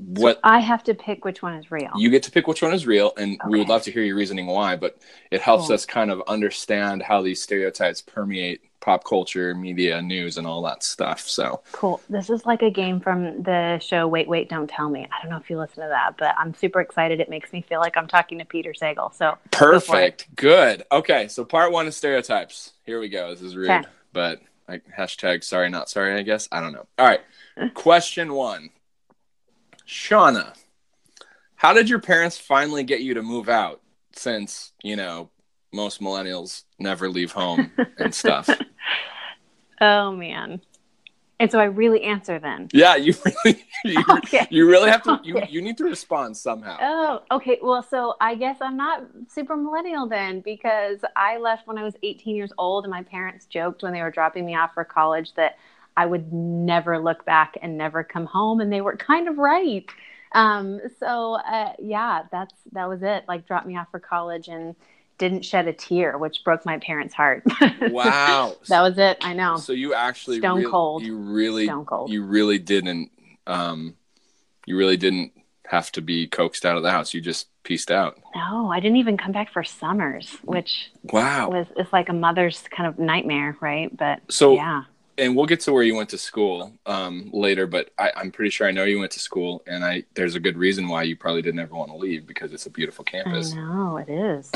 what 0.00 0.36
so 0.36 0.40
I 0.44 0.60
have 0.60 0.82
to 0.84 0.94
pick 0.94 1.24
which 1.24 1.42
one 1.42 1.54
is 1.54 1.70
real. 1.70 1.90
You 1.96 2.10
get 2.10 2.22
to 2.24 2.30
pick 2.30 2.46
which 2.46 2.62
one 2.62 2.72
is 2.72 2.86
real, 2.86 3.12
and 3.16 3.40
okay. 3.40 3.50
we 3.50 3.58
would 3.58 3.68
love 3.68 3.82
to 3.82 3.92
hear 3.92 4.02
your 4.02 4.16
reasoning 4.16 4.46
why, 4.46 4.76
but 4.76 4.98
it 5.30 5.40
helps 5.40 5.66
cool. 5.66 5.74
us 5.74 5.84
kind 5.84 6.10
of 6.10 6.22
understand 6.26 7.02
how 7.02 7.22
these 7.22 7.42
stereotypes 7.42 8.00
permeate 8.00 8.62
pop 8.80 9.04
culture, 9.04 9.54
media, 9.54 10.00
news, 10.00 10.38
and 10.38 10.46
all 10.46 10.62
that 10.62 10.82
stuff. 10.82 11.20
So 11.20 11.60
cool. 11.72 12.00
This 12.08 12.30
is 12.30 12.46
like 12.46 12.62
a 12.62 12.70
game 12.70 12.98
from 13.00 13.42
the 13.42 13.78
show 13.80 14.08
Wait, 14.08 14.26
Wait, 14.26 14.48
Don't 14.48 14.68
Tell 14.68 14.88
Me. 14.88 15.06
I 15.06 15.22
don't 15.22 15.30
know 15.30 15.36
if 15.36 15.50
you 15.50 15.58
listen 15.58 15.82
to 15.82 15.88
that, 15.88 16.16
but 16.16 16.34
I'm 16.38 16.54
super 16.54 16.80
excited. 16.80 17.20
It 17.20 17.28
makes 17.28 17.52
me 17.52 17.60
feel 17.60 17.80
like 17.80 17.96
I'm 17.96 18.08
talking 18.08 18.38
to 18.38 18.44
Peter 18.44 18.72
Sagal. 18.72 19.14
So 19.14 19.36
perfect. 19.50 20.34
Good. 20.34 20.84
Okay. 20.90 21.28
So 21.28 21.44
part 21.44 21.72
one 21.72 21.86
is 21.86 21.96
stereotypes. 21.96 22.72
Here 22.84 23.00
we 23.00 23.10
go. 23.10 23.30
This 23.30 23.42
is 23.42 23.54
rude, 23.54 23.70
okay. 23.70 23.88
but 24.12 24.40
like 24.66 24.82
hashtag 24.96 25.44
sorry, 25.44 25.68
not 25.68 25.90
sorry, 25.90 26.18
I 26.18 26.22
guess. 26.22 26.48
I 26.50 26.60
don't 26.60 26.72
know. 26.72 26.86
All 26.98 27.06
right. 27.06 27.20
Question 27.74 28.32
one 28.32 28.70
Shawna, 29.90 30.54
how 31.56 31.72
did 31.72 31.88
your 31.88 31.98
parents 31.98 32.38
finally 32.38 32.84
get 32.84 33.00
you 33.00 33.14
to 33.14 33.22
move 33.22 33.48
out 33.48 33.80
since, 34.12 34.72
you 34.84 34.94
know, 34.94 35.30
most 35.72 36.00
millennials 36.00 36.62
never 36.78 37.10
leave 37.10 37.32
home 37.32 37.72
and 37.98 38.14
stuff? 38.14 38.48
Oh 39.82 40.12
man. 40.12 40.60
And 41.38 41.50
so 41.50 41.58
I 41.58 41.64
really 41.64 42.02
answer 42.02 42.38
then. 42.38 42.68
Yeah, 42.70 42.96
you 42.96 43.14
really 43.24 43.64
you, 43.82 44.04
okay. 44.10 44.46
you 44.50 44.68
really 44.68 44.90
have 44.90 45.02
to 45.04 45.12
okay. 45.12 45.22
you, 45.24 45.42
you 45.48 45.62
need 45.62 45.78
to 45.78 45.84
respond 45.84 46.36
somehow. 46.36 46.76
Oh, 46.82 47.36
okay. 47.36 47.58
Well, 47.62 47.82
so 47.82 48.14
I 48.20 48.34
guess 48.34 48.58
I'm 48.60 48.76
not 48.76 49.06
super 49.26 49.56
millennial 49.56 50.06
then 50.06 50.42
because 50.42 50.98
I 51.16 51.38
left 51.38 51.66
when 51.66 51.78
I 51.78 51.82
was 51.82 51.94
18 52.02 52.36
years 52.36 52.52
old 52.58 52.84
and 52.84 52.90
my 52.90 53.02
parents 53.04 53.46
joked 53.46 53.82
when 53.82 53.94
they 53.94 54.02
were 54.02 54.10
dropping 54.10 54.44
me 54.44 54.54
off 54.54 54.74
for 54.74 54.84
college 54.84 55.32
that 55.36 55.56
I 56.00 56.06
would 56.06 56.32
never 56.32 56.98
look 56.98 57.26
back 57.26 57.58
and 57.60 57.76
never 57.76 58.02
come 58.02 58.24
home 58.24 58.62
and 58.62 58.72
they 58.72 58.80
were 58.80 58.96
kind 58.96 59.28
of 59.28 59.36
right. 59.36 59.84
Um, 60.32 60.80
so 60.98 61.34
uh, 61.34 61.74
yeah, 61.78 62.22
that's 62.32 62.54
that 62.72 62.88
was 62.88 63.02
it. 63.02 63.24
Like 63.28 63.46
dropped 63.46 63.66
me 63.66 63.76
off 63.76 63.88
for 63.90 64.00
college 64.00 64.48
and 64.48 64.74
didn't 65.18 65.44
shed 65.44 65.68
a 65.68 65.74
tear, 65.74 66.16
which 66.16 66.42
broke 66.42 66.64
my 66.64 66.78
parents' 66.78 67.12
heart. 67.12 67.42
wow, 67.82 68.56
that 68.68 68.80
was 68.80 68.96
it. 68.96 69.18
I 69.20 69.34
know. 69.34 69.58
So 69.58 69.74
you 69.74 69.92
actually 69.92 70.38
stone 70.38 70.64
cold. 70.64 71.02
You 71.02 71.18
really, 71.18 71.66
stone 71.66 71.84
cold. 71.84 72.08
You 72.08 72.24
really 72.24 72.58
didn't. 72.58 73.10
Um, 73.46 73.96
you 74.64 74.78
really 74.78 74.96
didn't 74.96 75.32
have 75.66 75.92
to 75.92 76.00
be 76.00 76.26
coaxed 76.28 76.64
out 76.64 76.78
of 76.78 76.82
the 76.82 76.90
house. 76.90 77.12
You 77.12 77.20
just 77.20 77.48
pieced 77.62 77.90
out. 77.90 78.18
No, 78.34 78.70
I 78.72 78.80
didn't 78.80 78.96
even 78.96 79.18
come 79.18 79.32
back 79.32 79.52
for 79.52 79.62
summers, 79.64 80.38
which 80.44 80.90
wow 81.12 81.50
was 81.50 81.66
it's 81.76 81.92
like 81.92 82.08
a 82.08 82.14
mother's 82.14 82.62
kind 82.74 82.88
of 82.88 82.98
nightmare, 82.98 83.58
right? 83.60 83.94
But 83.94 84.20
so 84.30 84.54
yeah. 84.54 84.84
And 85.20 85.36
we'll 85.36 85.46
get 85.46 85.60
to 85.60 85.72
where 85.72 85.82
you 85.82 85.94
went 85.94 86.08
to 86.10 86.18
school 86.18 86.72
um, 86.86 87.30
later, 87.32 87.66
but 87.66 87.90
I, 87.98 88.10
I'm 88.16 88.32
pretty 88.32 88.50
sure 88.50 88.66
I 88.66 88.70
know 88.70 88.84
you 88.84 88.98
went 88.98 89.12
to 89.12 89.20
school, 89.20 89.62
and 89.66 89.84
I 89.84 90.04
there's 90.14 90.34
a 90.34 90.40
good 90.40 90.56
reason 90.56 90.88
why 90.88 91.02
you 91.02 91.14
probably 91.14 91.42
didn't 91.42 91.60
ever 91.60 91.74
want 91.74 91.90
to 91.90 91.96
leave 91.96 92.26
because 92.26 92.52
it's 92.52 92.66
a 92.66 92.70
beautiful 92.70 93.04
campus. 93.04 93.52
I 93.52 93.56
know 93.56 93.96
it 93.98 94.08
is. 94.08 94.50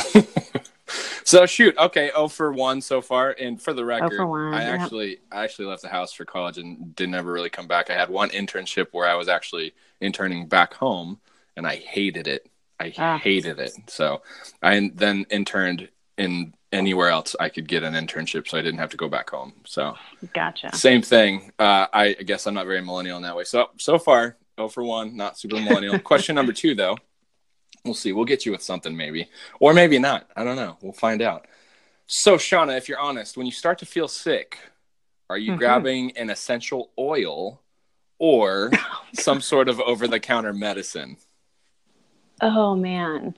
so 1.25 1.45
shoot, 1.45 1.77
okay, 1.77 2.11
oh 2.15 2.29
for 2.29 2.51
one 2.51 2.81
so 2.81 3.03
far. 3.03 3.37
And 3.39 3.61
for 3.61 3.75
the 3.75 3.83
oh 3.83 3.87
record, 3.87 4.21
oh 4.21 4.27
one, 4.27 4.55
I 4.55 4.63
actually 4.65 5.19
I 5.31 5.45
actually 5.45 5.67
left 5.67 5.83
the 5.83 5.89
house 5.89 6.13
for 6.13 6.25
college 6.25 6.57
and 6.57 6.97
didn't 6.97 7.15
ever 7.15 7.31
really 7.31 7.51
come 7.51 7.67
back. 7.67 7.91
I 7.91 7.95
had 7.95 8.09
one 8.09 8.31
internship 8.31 8.89
where 8.93 9.07
I 9.07 9.15
was 9.17 9.29
actually 9.29 9.75
interning 10.01 10.47
back 10.47 10.75
home, 10.75 11.21
and 11.57 11.67
I 11.67 11.77
hated 11.77 12.27
it. 12.27 12.49
I 12.81 12.93
ah. 12.99 13.19
hated 13.19 13.59
it. 13.59 13.73
So 13.89 14.23
I 14.63 14.91
then 14.95 15.27
interned 15.31 15.89
in 16.19 16.55
anywhere 16.73 17.09
else 17.09 17.37
I 17.39 17.49
could 17.49 17.69
get 17.69 17.83
an 17.83 17.95
internship, 17.95 18.49
so 18.49 18.59
I 18.59 18.63
didn't 18.63 18.81
have 18.81 18.91
to 18.91 18.97
go 18.97 19.09
back 19.09 19.31
home. 19.31 19.55
So 19.65 19.95
gotcha. 20.33 20.75
Same 20.75 21.03
thing. 21.03 21.53
Uh, 21.59 21.87
I, 21.93 22.17
I 22.19 22.23
guess 22.25 22.47
I'm 22.47 22.55
not 22.55 22.67
very 22.67 22.83
millennial 22.83 23.17
in 23.17 23.23
that 23.23 23.37
way. 23.37 23.45
So 23.45 23.71
so 23.79 23.99
far, 23.99 24.37
oh 24.59 24.69
for 24.69 24.83
one, 24.83 25.17
not 25.17 25.39
super 25.39 25.57
millennial. 25.57 25.99
Question 26.01 26.35
number 26.35 26.53
two, 26.53 26.75
though. 26.75 26.97
We'll 27.85 27.95
see. 27.95 28.13
We'll 28.13 28.25
get 28.25 28.47
you 28.47 28.53
with 28.53 28.63
something 28.63 28.97
maybe, 28.97 29.29
or 29.61 29.75
maybe 29.75 29.99
not. 29.99 30.29
I 30.37 30.45
don't 30.45 30.57
know. 30.57 30.77
We'll 30.81 30.93
find 30.93 31.23
out. 31.23 31.47
So 32.07 32.37
Shawna, 32.37 32.77
if 32.77 32.89
you're 32.89 32.99
honest, 32.99 33.37
when 33.37 33.47
you 33.47 33.53
start 33.53 33.79
to 33.79 33.87
feel 33.87 34.09
sick, 34.09 34.59
are 35.31 35.39
you 35.39 35.53
mm-hmm. 35.53 35.59
grabbing 35.59 36.17
an 36.17 36.31
essential 36.31 36.91
oil 36.99 37.61
or 38.19 38.71
oh, 38.75 39.03
some 39.15 39.41
sort 39.41 39.69
of 39.69 39.81
over-the-counter 39.81 40.53
medicine? 40.53 41.17
Oh 42.41 42.75
man. 42.75 43.37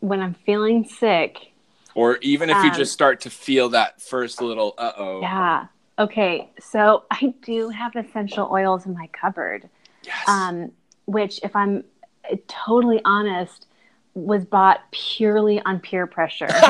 when 0.00 0.20
I'm 0.20 0.34
feeling 0.44 0.84
sick, 0.84 1.52
or 1.96 2.18
even 2.20 2.50
if 2.50 2.56
you 2.62 2.70
Um, 2.70 2.76
just 2.76 2.92
start 2.92 3.20
to 3.22 3.30
feel 3.30 3.70
that 3.70 4.00
first 4.02 4.40
little 4.42 4.74
uh 4.78 4.92
oh. 4.96 5.20
yeah. 5.22 5.66
Okay, 5.98 6.50
so 6.60 7.04
I 7.10 7.32
do 7.42 7.70
have 7.70 7.96
essential 7.96 8.48
oils 8.52 8.84
in 8.84 8.92
my 8.94 9.06
cupboard, 9.08 9.68
Yes. 10.04 10.28
um, 10.28 10.70
which, 11.06 11.40
if 11.42 11.56
I'm 11.56 11.84
uh, 12.30 12.36
totally 12.48 13.00
honest, 13.04 13.66
was 14.12 14.44
bought 14.44 14.80
purely 14.92 15.60
on 15.62 15.80
peer 15.80 16.06
pressure. 16.06 16.48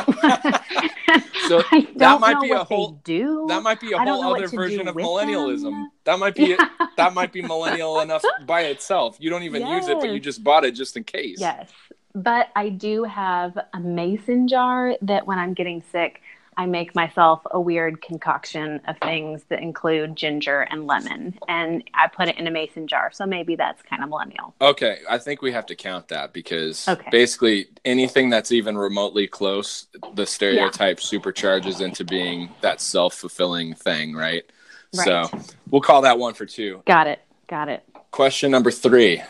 So 1.49 1.62
I 1.71 1.87
that 1.97 2.21
might 2.21 2.40
be 2.40 2.50
a 2.50 2.64
whole- 2.64 3.00
do. 3.04 3.47
that 3.49 3.62
might 3.62 3.78
be 3.80 3.92
a 3.92 3.99
whole 3.99 4.35
other 4.35 4.49
version 4.49 4.88
of 4.88 4.97
millennialism. 4.97 5.62
them. 5.62 5.90
That 6.04 6.18
might 6.18 6.35
be 6.35 6.47
Yeah. 6.47 6.68
that 6.97 7.14
might 7.14 7.33
be 7.33 7.40
millennial 7.42 8.00
enough 8.00 8.25
by 8.47 8.62
itself. 8.62 9.16
You 9.21 9.30
don't 9.30 9.45
even 9.45 9.64
use 9.66 9.87
it, 9.88 9.99
but 10.00 10.11
you 10.11 10.18
just 10.18 10.42
bought 10.42 10.64
it 10.64 10.73
just 10.73 10.97
in 10.97 11.04
case. 11.04 11.38
Yes. 11.40 11.71
But 12.17 12.49
I 12.57 12.71
do 12.71 13.05
have 13.05 13.59
a 13.75 13.79
mason 13.79 14.49
jar 14.49 14.97
that 15.03 15.27
when 15.27 15.39
I'm 15.39 15.53
getting 15.53 15.83
sick, 15.93 16.23
I 16.57 16.65
make 16.65 16.95
myself 16.95 17.43
a 17.51 17.61
weird 17.61 18.01
concoction 18.01 18.81
of 18.89 18.97
things 19.01 19.43
that 19.51 19.61
include 19.61 20.17
ginger 20.17 20.63
and 20.63 20.87
lemon. 20.87 21.39
And 21.47 21.85
I 21.93 22.07
put 22.09 22.29
it 22.29 22.39
in 22.39 22.47
a 22.47 22.51
mason 22.51 22.89
jar. 22.89 23.11
So 23.13 23.27
maybe 23.27 23.55
that's 23.55 23.83
kind 23.83 24.03
of 24.03 24.09
millennial. 24.09 24.55
Okay, 24.63 25.01
I 25.11 25.19
think 25.19 25.43
we 25.43 25.53
have 25.53 25.67
to 25.67 25.75
count 25.77 26.09
that 26.09 26.33
because 26.33 26.89
Okay. 26.89 27.11
basically 27.11 27.67
anything 27.85 28.31
that's 28.31 28.51
even 28.51 28.79
remotely 28.79 29.27
close, 29.27 29.87
the 30.15 30.25
stereotype 30.25 30.99
supercharges 30.99 31.83
into 31.83 32.03
being 32.03 32.49
that 32.63 32.81
self 32.81 33.13
fulfilling 33.13 33.75
thing, 33.75 34.15
right? 34.15 34.45
So 34.93 35.29
we'll 35.71 35.83
call 35.83 36.01
that 36.03 36.19
one 36.19 36.33
for 36.33 36.47
two. 36.47 36.81
Got 36.87 37.09
it. 37.09 37.21
Got 37.49 37.69
it. 37.69 37.83
Question 38.11 38.51
number 38.51 38.71
three. 38.71 39.23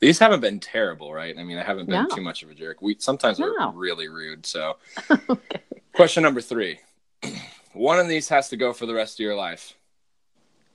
These 0.00 0.18
haven't 0.20 0.40
been 0.40 0.60
terrible, 0.60 1.12
right? 1.12 1.36
I 1.36 1.42
mean, 1.42 1.58
I 1.58 1.64
haven't 1.64 1.86
been 1.86 2.06
No. 2.08 2.14
too 2.14 2.20
much 2.20 2.42
of 2.42 2.50
a 2.50 2.54
jerk. 2.54 2.80
We 2.80 2.96
sometimes 2.98 3.38
No. 3.38 3.52
are 3.58 3.72
really 3.72 4.08
rude. 4.08 4.46
So, 4.46 4.76
okay. 5.10 5.60
question 5.92 6.22
number 6.22 6.40
three. 6.40 6.78
One 7.72 7.98
of 7.98 8.08
these 8.08 8.28
has 8.28 8.48
to 8.50 8.56
go 8.56 8.72
for 8.72 8.86
the 8.86 8.94
rest 8.94 9.16
of 9.18 9.24
your 9.24 9.34
life. 9.34 9.74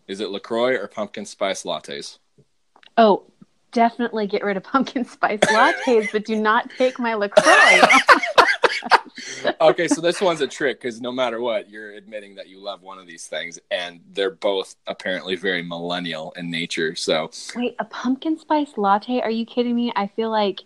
Is 0.08 0.20
it 0.20 0.30
LaCroix 0.30 0.76
or 0.76 0.88
pumpkin 0.88 1.26
spice 1.26 1.64
lattes? 1.64 2.18
Oh, 2.98 3.24
definitely 3.72 4.28
get 4.28 4.44
rid 4.44 4.58
of 4.58 4.64
pumpkin 4.64 5.06
spice 5.06 5.40
lattes, 5.40 6.12
but 6.12 6.26
do 6.26 6.36
not 6.36 6.70
take 6.78 7.00
my 7.00 7.14
LaCroix. 7.14 7.82
Okay, 9.62 9.88
so 9.88 10.02
this 10.02 10.22
one's 10.22 10.42
a 10.42 10.48
trick 10.48 10.82
because 10.82 11.02
no 11.02 11.12
matter 11.12 11.42
what, 11.42 11.70
you're 11.70 11.92
admitting 11.92 12.36
that 12.36 12.50
you 12.50 12.60
love 12.60 12.82
one 12.82 13.00
of 13.00 13.08
these 13.08 13.28
things, 13.28 13.60
and 13.72 14.00
they're 14.14 14.32
both 14.32 14.76
apparently 14.88 15.36
very 15.36 15.62
millennial 15.62 16.34
in 16.36 16.50
nature. 16.50 16.96
So, 16.96 17.32
Wait, 17.56 17.76
a 17.80 17.86
pumpkin 17.86 18.38
spice 18.38 18.78
latte? 18.78 19.22
Are 19.22 19.32
you 19.32 19.46
kidding 19.46 19.76
me? 19.76 19.92
I 19.96 20.08
feel 20.08 20.30
like 20.30 20.62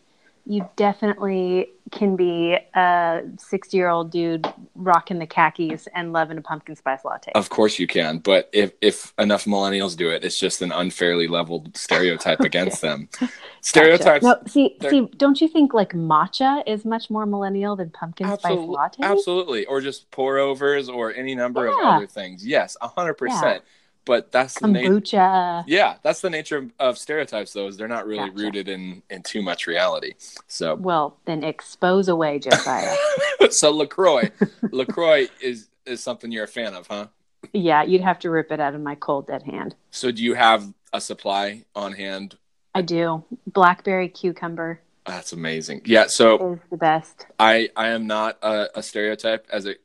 you 0.46 0.68
definitely 0.76 1.70
can 1.92 2.16
be 2.16 2.58
a 2.76 3.22
60 3.38 3.78
year 3.78 3.90
old 3.90 4.12
dude 4.12 4.48
rocking 4.76 5.20
the 5.20 5.28
khakis 5.28 5.88
and 5.96 6.14
loving 6.14 6.38
a 6.38 6.42
pumpkin 6.42 6.76
spice 6.76 7.06
latte. 7.06 7.32
of 7.36 7.50
course, 7.50 7.80
you 7.80 7.88
can. 7.88 8.20
But 8.20 8.50
if 8.54 8.72
if 8.82 9.14
enough 9.18 9.46
millennials 9.46 9.96
do 9.96 10.10
it, 10.10 10.24
it's 10.24 10.40
just 10.40 10.62
an 10.62 10.72
unfairly 10.72 11.28
leveled 11.28 11.76
stereotype 11.78 12.40
against 12.52 12.82
them. 12.82 13.10
Stereotypes. 13.62 14.24
No, 14.24 14.38
see, 14.48 14.78
see, 14.90 15.08
don't 15.18 15.42
you 15.42 15.48
think 15.48 15.74
like 15.74 15.94
matcha 15.94 16.64
is 16.66 16.86
much 16.86 17.10
more 17.10 17.26
millennial 17.26 17.76
than 17.76 17.90
pumpkin 17.90 18.28
spice 18.38 18.58
latte? 18.58 19.04
absolutely, 19.04 19.66
or 19.66 19.82
just 19.82 20.10
pour 20.12 20.38
overs, 20.38 20.90
or 20.90 21.14
any 21.14 21.36
number 21.36 21.68
of 21.68 21.76
other 21.84 22.08
things. 22.08 22.46
Yes, 22.46 22.78
a 22.82 22.88
hundred 22.88 23.16
percent. 23.16 23.64
But 24.08 24.32
that's 24.32 24.60
the 24.60 24.68
nature. 24.68 25.64
Yeah, 25.68 25.98
that's 26.02 26.22
the 26.22 26.30
nature 26.30 26.58
of, 26.58 26.72
of 26.80 26.98
stereotypes. 26.98 27.52
Though 27.54 27.68
is 27.68 27.76
they're 27.78 27.88
not 27.88 28.08
really 28.08 28.30
Gotcha. 28.30 28.44
rooted 28.44 28.70
in 28.70 29.04
in 29.10 29.22
too 29.22 29.42
much 29.42 29.68
reality. 29.68 30.14
So 30.48 30.76
Well, 30.76 31.18
then 31.26 31.44
expose 31.44 32.08
away, 32.08 32.40
Josiah. 32.40 32.96
so 33.52 33.70
Lacroix, 33.72 34.32
Lacroix 34.72 35.28
is 35.42 35.68
is 35.86 36.02
something 36.02 36.32
you're 36.32 36.46
a 36.46 36.48
fan 36.48 36.74
of, 36.74 36.88
huh? 36.88 37.08
yeah, 37.54 37.84
you'd 37.84 38.02
have 38.02 38.20
to 38.20 38.30
rip 38.30 38.52
it 38.52 38.60
out 38.60 38.76
of 38.76 38.82
my 38.82 38.96
cold 38.96 39.28
dead 39.28 39.44
hand. 39.44 39.76
So 39.92 40.12
do 40.12 40.24
you 40.24 40.34
have 40.34 40.74
a 40.94 41.02
supply 41.02 41.66
on 41.76 41.94
hand? 41.94 42.38
I 42.74 42.82
do. 42.82 43.24
Blackberry 43.46 44.08
cucumber 44.10 44.80
That's 45.06 45.34
amazing. 45.34 45.82
Yeah. 45.86 46.08
So 46.08 46.54
is 46.54 46.60
the 46.70 46.78
best. 46.78 47.26
I 47.40 47.70
I 47.76 47.90
am 47.90 48.08
not 48.08 48.38
a, 48.42 48.70
a 48.76 48.84
stereotype 48.84 49.48
as 49.52 49.66
it 49.66 49.82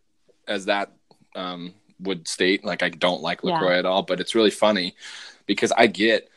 as 0.46 0.66
that 0.66 0.92
um, 1.34 1.74
would 2.02 2.28
state. 2.28 2.64
Like 2.64 2.82
I 2.82 2.88
don't 2.90 3.22
like 3.22 3.40
Yeah. 3.42 3.52
Lacroix 3.52 3.78
at 3.78 3.86
all, 3.86 4.02
but 4.02 4.20
it's 4.20 4.34
really 4.34 4.50
funny 4.50 4.94
because 5.46 5.72
I 5.72 5.86
get 5.86 6.28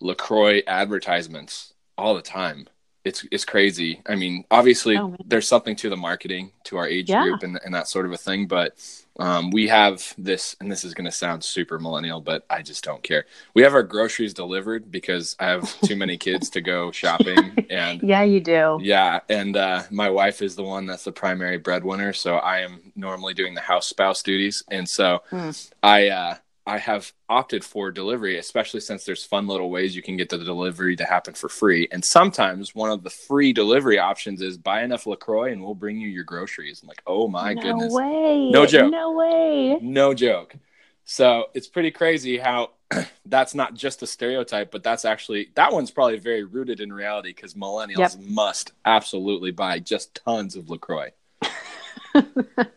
Lacroix 0.00 0.62
advertisements 0.66 1.72
all 1.96 2.14
the 2.14 2.22
time. 2.22 2.68
It's 3.04 3.24
it's 3.30 3.44
crazy. 3.44 4.02
I 4.06 4.16
mean, 4.16 4.44
obviously 4.50 4.96
Oh, 4.98 5.16
there's 5.24 5.48
something 5.48 5.76
to 5.76 5.88
the 5.88 5.96
marketing 5.96 6.52
to 6.64 6.76
our 6.76 6.86
age 6.88 7.08
Yeah. 7.08 7.22
group 7.22 7.42
and, 7.42 7.58
and 7.64 7.74
that 7.74 7.88
sort 7.88 8.06
of 8.06 8.12
a 8.12 8.16
thing, 8.16 8.46
but 8.46 8.74
um, 9.18 9.50
we 9.50 9.68
have 9.68 10.14
this, 10.18 10.56
and 10.60 10.70
this 10.70 10.84
is 10.84 10.92
going 10.94 11.06
to 11.06 11.10
sound 11.10 11.42
super 11.42 11.78
millennial, 11.78 12.20
but 12.20 12.44
I 12.50 12.62
just 12.62 12.84
don't 12.84 13.02
care. 13.02 13.24
We 13.54 13.62
have 13.62 13.74
our 13.74 13.82
groceries 13.82 14.34
delivered 14.34 14.90
because 14.90 15.36
I 15.38 15.46
have 15.46 15.80
too 15.80 15.96
many 15.96 16.18
kids 16.18 16.50
to 16.50 16.60
go 16.60 16.90
shopping 16.92 17.66
and 17.70 18.02
Yeah, 18.02 18.22
you 18.22 18.40
do. 18.40 18.78
yeah, 18.82 19.20
and 19.30 19.56
uh, 19.56 19.84
my 19.90 20.10
wife 20.10 20.42
is 20.42 20.54
the 20.54 20.62
one 20.64 20.86
that's 20.86 21.04
the 21.04 21.12
primary 21.12 21.56
breadwinner, 21.56 22.12
so 22.12 22.36
I 22.36 22.58
am 22.60 22.92
normally 22.94 23.32
doing 23.34 23.54
the 23.54 23.62
house 23.62 23.86
spouse 23.86 24.22
duties, 24.22 24.62
and 24.70 24.88
so 24.88 25.22
Hmm. 25.30 25.50
I 25.82 26.08
uh, 26.08 26.34
I 26.66 26.78
have 26.78 27.12
opted 27.28 27.64
for 27.64 27.92
delivery, 27.92 28.38
especially 28.38 28.80
since 28.80 29.04
there's 29.04 29.24
fun 29.24 29.46
little 29.46 29.70
ways 29.70 29.94
you 29.94 30.02
can 30.02 30.16
get 30.16 30.28
the 30.28 30.38
delivery 30.38 30.96
to 30.96 31.04
happen 31.04 31.34
for 31.34 31.48
free, 31.48 31.86
and 31.92 32.04
sometimes 32.04 32.74
one 32.74 32.90
of 32.90 33.04
the 33.04 33.10
free 33.10 33.52
delivery 33.52 33.98
options 33.98 34.42
is 34.42 34.58
buy 34.58 34.82
enough 34.82 35.06
Lacroix 35.06 35.52
and 35.52 35.62
we'll 35.62 35.74
bring 35.74 36.00
you 36.00 36.08
your 36.08 36.24
groceries. 36.24 36.80
I'm 36.82 36.88
like, 36.88 37.02
oh 37.06 37.28
my 37.28 37.54
no 37.54 37.62
goodness, 37.62 37.92
way. 37.92 38.50
No 38.50 38.66
joke. 38.66 38.90
No 38.90 39.12
way. 39.12 39.78
no 39.80 40.12
joke. 40.12 40.56
So 41.04 41.46
it's 41.54 41.68
pretty 41.68 41.92
crazy 41.92 42.36
how 42.36 42.70
that's 43.26 43.54
not 43.54 43.74
just 43.74 44.02
a 44.02 44.06
stereotype, 44.06 44.72
but 44.72 44.82
that's 44.82 45.04
actually 45.04 45.50
that 45.54 45.72
one's 45.72 45.92
probably 45.92 46.18
very 46.18 46.42
rooted 46.42 46.80
in 46.80 46.92
reality 46.92 47.28
because 47.28 47.54
millennials 47.54 47.98
Yep. 48.18 48.26
must 48.28 48.72
absolutely 48.84 49.52
buy 49.52 49.78
just 49.78 50.16
tons 50.24 50.56
of 50.56 50.68
Lacroix. 50.68 51.10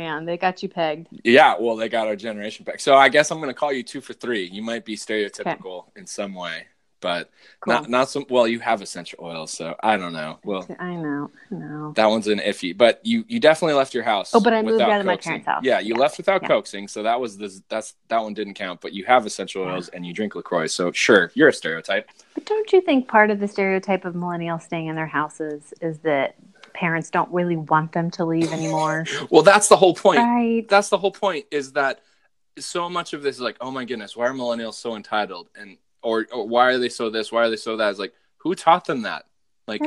man, 0.00 0.24
they 0.24 0.36
got 0.38 0.62
you 0.62 0.68
pegged. 0.68 1.08
Yeah, 1.24 1.56
well, 1.60 1.76
they 1.76 1.88
got 1.88 2.06
our 2.08 2.16
generation 2.16 2.64
pegged. 2.64 2.80
So 2.80 2.96
I 2.96 3.08
guess 3.10 3.30
I'm 3.30 3.38
going 3.38 3.50
to 3.50 3.54
call 3.54 3.72
you 3.72 3.82
two 3.82 4.00
for 4.00 4.14
three. 4.14 4.44
You 4.46 4.62
might 4.62 4.84
be 4.84 4.96
stereotypical 4.96 5.84
in 5.94 6.06
some 6.06 6.34
way, 6.34 6.64
but 7.00 7.30
Cool. 7.60 7.74
not 7.74 7.90
not 7.90 8.08
some. 8.08 8.24
Well, 8.30 8.48
you 8.48 8.60
have 8.60 8.80
essential 8.80 9.18
oils, 9.22 9.50
so 9.52 9.74
I 9.82 9.98
don't 9.98 10.14
know. 10.14 10.38
Well, 10.44 10.66
I 10.78 10.94
know. 10.96 11.30
Know. 11.50 11.92
that 11.96 12.06
one's 12.06 12.28
an 12.28 12.38
iffy, 12.38 12.74
but 12.76 13.00
you 13.04 13.24
you 13.28 13.40
definitely 13.40 13.74
left 13.74 13.92
your 13.92 14.04
house. 14.04 14.34
Oh, 14.34 14.40
but 14.40 14.54
I 14.54 14.62
moved 14.62 14.80
out 14.80 15.00
of 15.00 15.04
my 15.06 15.16
parents' 15.16 15.46
house. 15.46 15.62
Yeah, 15.64 15.80
you 15.80 15.94
Yeah. 15.94 16.00
left 16.00 16.16
without 16.16 16.40
Yeah. 16.42 16.48
coaxing, 16.48 16.88
so 16.88 17.02
that 17.02 17.20
was 17.20 17.36
this. 17.36 17.60
that's 17.68 17.94
that 18.08 18.22
one 18.22 18.32
didn't 18.32 18.54
count. 18.54 18.80
But 18.80 18.94
you 18.94 19.04
have 19.04 19.26
essential 19.26 19.64
Yeah. 19.66 19.72
oils 19.74 19.88
and 19.90 20.06
you 20.06 20.14
drink 20.14 20.34
Lacroix, 20.34 20.66
so 20.68 20.92
sure, 20.92 21.30
you're 21.34 21.48
a 21.48 21.52
stereotype. 21.52 22.08
But 22.34 22.46
don't 22.46 22.72
you 22.72 22.80
think 22.80 23.06
part 23.08 23.30
of 23.30 23.38
the 23.40 23.48
stereotype 23.48 24.06
of 24.06 24.14
millennials 24.14 24.62
staying 24.62 24.86
in 24.86 24.96
their 24.96 25.06
houses 25.06 25.74
is 25.82 25.98
that 26.00 26.36
parents 26.80 27.10
don't 27.10 27.30
really 27.30 27.56
want 27.56 27.92
them 27.92 28.10
to 28.12 28.24
leave 28.24 28.52
anymore? 28.52 29.04
Well, 29.30 29.42
that's 29.42 29.68
the 29.68 29.76
whole 29.76 29.94
point. 29.94 30.18
right. 30.18 30.66
That's 30.68 30.88
the 30.88 30.98
whole 30.98 31.12
point. 31.12 31.44
Is 31.50 31.72
that 31.72 32.00
so 32.58 32.88
much 32.88 33.12
of 33.12 33.22
this 33.22 33.36
is 33.36 33.42
like, 33.42 33.58
oh 33.60 33.70
my 33.70 33.84
goodness, 33.84 34.16
why 34.16 34.26
are 34.26 34.32
millennials 34.32 34.74
so 34.74 34.96
entitled 34.96 35.48
and 35.54 35.76
or, 36.02 36.26
or 36.32 36.48
why 36.48 36.70
are 36.70 36.78
they 36.78 36.88
so 36.88 37.10
this? 37.10 37.30
Why 37.30 37.42
are 37.42 37.50
they 37.50 37.56
so 37.56 37.76
that? 37.76 37.90
It's 37.90 37.98
like 37.98 38.14
who 38.38 38.54
taught 38.54 38.86
them 38.86 39.02
that? 39.02 39.26
Like 39.68 39.82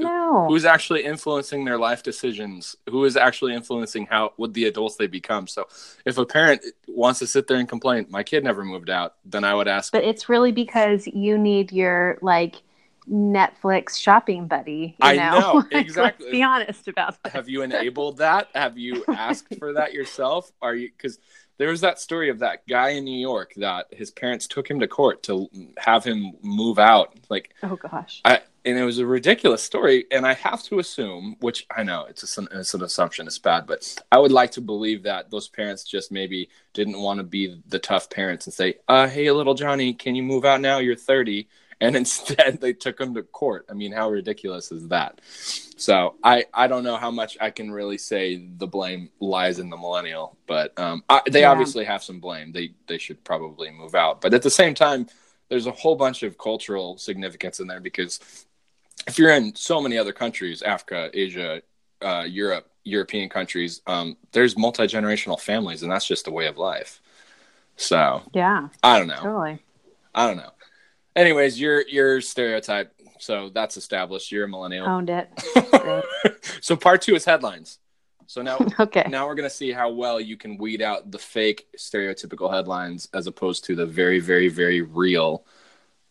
who's 0.47 0.63
actually 0.63 1.03
influencing 1.03 1.65
their 1.65 1.77
life 1.77 2.03
decisions 2.03 2.77
who 2.89 3.03
is 3.03 3.17
actually 3.17 3.53
influencing 3.53 4.05
how 4.05 4.31
what 4.37 4.53
the 4.53 4.63
adults 4.65 4.95
they 4.95 5.07
become 5.07 5.45
so 5.45 5.67
if 6.05 6.17
a 6.17 6.25
parent 6.25 6.63
wants 6.87 7.19
to 7.19 7.27
sit 7.27 7.47
there 7.47 7.57
and 7.57 7.67
complain 7.67 8.05
my 8.09 8.23
kid 8.23 8.45
never 8.45 8.63
moved 8.63 8.89
out 8.89 9.15
then 9.25 9.43
i 9.43 9.53
would 9.53 9.67
ask 9.67 9.91
but 9.91 10.05
it's 10.05 10.29
really 10.29 10.53
because 10.53 11.05
you 11.07 11.37
need 11.37 11.73
your 11.73 12.17
like 12.21 12.61
Netflix 13.09 13.97
shopping 13.99 14.47
buddy. 14.47 14.95
You 14.99 15.07
I 15.07 15.15
know, 15.15 15.39
know, 15.39 15.63
exactly. 15.71 16.25
Let's 16.25 16.31
be 16.31 16.43
honest 16.43 16.87
about 16.87 17.21
that. 17.23 17.33
have 17.33 17.49
you 17.49 17.61
enabled 17.61 18.17
that 18.17 18.49
have 18.53 18.77
you 18.77 19.03
asked 19.07 19.55
for 19.59 19.73
that 19.73 19.93
yourself 19.93 20.51
are 20.61 20.75
you 20.75 20.89
because 20.95 21.19
there 21.57 21.69
was 21.69 21.81
that 21.81 21.99
story 21.99 22.29
of 22.29 22.39
that 22.39 22.65
guy 22.67 22.89
in 22.89 23.03
new 23.03 23.19
york 23.19 23.53
that 23.57 23.85
his 23.91 24.09
parents 24.11 24.47
took 24.47 24.69
him 24.69 24.79
to 24.79 24.87
court 24.87 25.21
to 25.23 25.47
have 25.77 26.03
him 26.03 26.33
move 26.41 26.79
out 26.79 27.13
like 27.29 27.53
Oh 27.61 27.75
gosh. 27.75 28.21
I, 28.25 28.41
and 28.65 28.77
it 28.77 28.83
was 28.83 28.99
a 28.99 29.05
ridiculous 29.05 29.61
story. 29.61 30.05
And 30.11 30.25
I 30.25 30.33
have 30.35 30.63
to 30.63 30.79
assume, 30.79 31.35
which 31.41 31.65
I 31.75 31.83
know 31.83 32.05
it's, 32.09 32.37
a, 32.37 32.47
it's 32.51 32.73
an 32.73 32.81
assumption, 32.83 33.27
it's 33.27 33.37
bad, 33.39 33.67
but 33.67 33.97
I 34.11 34.19
would 34.19 34.31
like 34.31 34.51
to 34.51 34.61
believe 34.61 35.03
that 35.03 35.29
those 35.29 35.47
parents 35.49 35.83
just 35.83 36.11
maybe 36.11 36.49
didn't 36.73 36.99
want 36.99 37.17
to 37.17 37.23
be 37.23 37.61
the 37.67 37.79
tough 37.79 38.09
parents 38.09 38.45
and 38.47 38.53
say, 38.53 38.75
uh, 38.87 39.07
"Hey, 39.07 39.29
little 39.31 39.53
Johnny, 39.53 39.93
can 39.93 40.15
you 40.15 40.23
move 40.23 40.45
out 40.45 40.61
now? 40.61 40.79
You're 40.79 40.95
30." 40.95 41.47
And 41.83 41.95
instead, 42.03 42.61
they 42.61 42.73
took 42.73 42.99
him 42.99 43.13
to 43.15 43.23
court. 43.23 43.65
I 43.69 43.73
mean, 43.73 43.91
how 43.91 44.09
ridiculous 44.09 44.71
is 44.71 44.87
that? 44.89 45.21
So 45.77 46.15
I 46.23 46.45
I 46.53 46.67
don't 46.67 46.83
know 46.83 46.97
how 46.97 47.11
much 47.11 47.37
I 47.41 47.49
can 47.51 47.71
really 47.71 47.97
say 47.97 48.37
the 48.57 48.67
blame 48.67 49.09
lies 49.19 49.59
in 49.59 49.69
the 49.69 49.77
millennial, 49.77 50.37
but 50.47 50.77
um, 50.79 51.03
I, 51.09 51.21
they 51.29 51.41
Yeah. 51.41 51.51
obviously 51.51 51.85
have 51.85 52.03
some 52.03 52.19
blame. 52.19 52.51
They 52.53 52.73
they 52.87 52.97
should 52.97 53.23
probably 53.23 53.69
move 53.71 53.95
out, 53.95 54.21
but 54.21 54.33
at 54.33 54.43
the 54.43 54.49
same 54.51 54.75
time, 54.75 55.07
there's 55.49 55.67
a 55.67 55.71
whole 55.71 55.95
bunch 55.95 56.23
of 56.23 56.37
cultural 56.37 56.97
significance 56.97 57.59
in 57.59 57.67
there 57.67 57.81
because 57.81 58.19
if 59.07 59.19
you're 59.19 59.31
in 59.33 59.55
so 59.55 59.81
many 59.81 59.97
other 59.97 60.13
countries, 60.13 60.61
Africa, 60.61 61.09
Asia, 61.13 61.61
uh, 62.01 62.25
Europe, 62.27 62.69
European 62.85 63.29
countries, 63.29 63.81
um, 63.87 64.17
there's 64.31 64.57
multi 64.57 64.83
generational 64.83 65.39
families, 65.39 65.83
and 65.83 65.91
that's 65.91 66.07
just 66.07 66.27
a 66.27 66.31
way 66.31 66.47
of 66.47 66.57
life. 66.57 67.01
So 67.77 68.23
Yeah, 68.33 68.69
I 68.83 68.99
don't 68.99 69.07
know. 69.07 69.15
totally. 69.21 69.59
I 70.15 70.27
don't 70.27 70.37
know. 70.37 70.51
Anyways, 71.15 71.59
your 71.59 71.87
your 71.87 72.21
stereotype. 72.21 72.93
So 73.19 73.49
that's 73.49 73.77
established. 73.77 74.31
You're 74.31 74.45
a 74.45 74.49
millennial. 74.49 74.87
Owned 74.87 75.09
it. 75.09 75.29
so 76.61 76.75
part 76.75 77.01
two 77.01 77.15
is 77.15 77.25
headlines. 77.25 77.79
So 78.25 78.41
now 78.41 78.57
Okay. 78.79 79.05
now 79.09 79.27
we're 79.27 79.35
gonna 79.35 79.49
see 79.49 79.71
how 79.71 79.91
well 79.91 80.19
you 80.19 80.37
can 80.37 80.57
weed 80.57 80.81
out 80.81 81.11
the 81.11 81.19
fake 81.19 81.67
stereotypical 81.77 82.51
headlines 82.51 83.09
as 83.13 83.27
opposed 83.27 83.65
to 83.65 83.75
the 83.75 83.85
very 83.85 84.19
very 84.19 84.49
very 84.49 84.81
real 84.81 85.45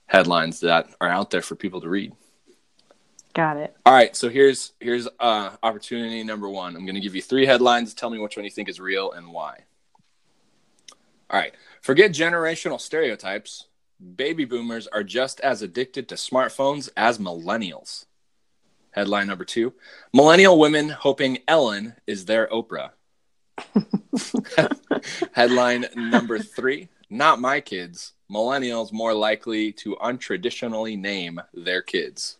headlines 0.06 0.61
that 0.61 0.88
are 1.00 1.09
out 1.09 1.30
there 1.30 1.42
for 1.42 1.56
people 1.56 1.80
to 1.80 1.88
read. 1.88 2.12
Got 3.35 3.56
it. 3.56 3.75
All 3.87 3.94
right, 3.94 4.14
so 4.14 4.28
here's 4.28 4.73
here's 4.78 5.09
uh, 5.18 5.50
opportunity 5.62 6.23
number 6.23 6.49
one. 6.50 6.76
I'm 6.76 6.85
going 6.85 6.97
to 6.97 7.00
give 7.00 7.14
you 7.14 7.23
three 7.23 7.47
headlines. 7.47 7.94
Tell 7.94 8.11
me 8.11 8.18
which 8.18 8.37
one 8.37 8.44
you 8.44 8.50
think 8.50 8.68
is 8.68 8.78
real 8.78 9.12
and 9.12 9.32
why. 9.32 9.61
All 11.30 11.40
right, 11.40 11.54
forget 11.80 12.12
generational 12.12 12.78
stereotypes. 12.78 13.68
Baby 14.02 14.44
boomers 14.44 14.88
are 14.88 15.04
just 15.04 15.38
as 15.40 15.62
addicted 15.62 16.09
to 16.09 16.16
smartphones 16.16 16.88
as 16.97 17.18
millennials. 17.18 18.06
Headline 18.90 19.28
number 19.28 19.44
two: 19.44 19.75
Millennial 20.12 20.59
women 20.59 20.88
hoping 20.88 21.38
Ellen 21.47 21.94
is 22.06 22.25
their 22.25 22.49
Oprah. 22.49 22.90
Headline 25.32 25.87
number 25.94 26.40
three: 26.40 26.88
Not 27.11 27.40
my 27.40 27.61
kids. 27.61 28.14
Millennials 28.30 28.92
more 28.92 29.14
likely 29.14 29.73
to 29.73 29.97
untraditionally 30.02 30.99
name 30.99 31.40
their 31.54 31.80
kids. 31.80 32.38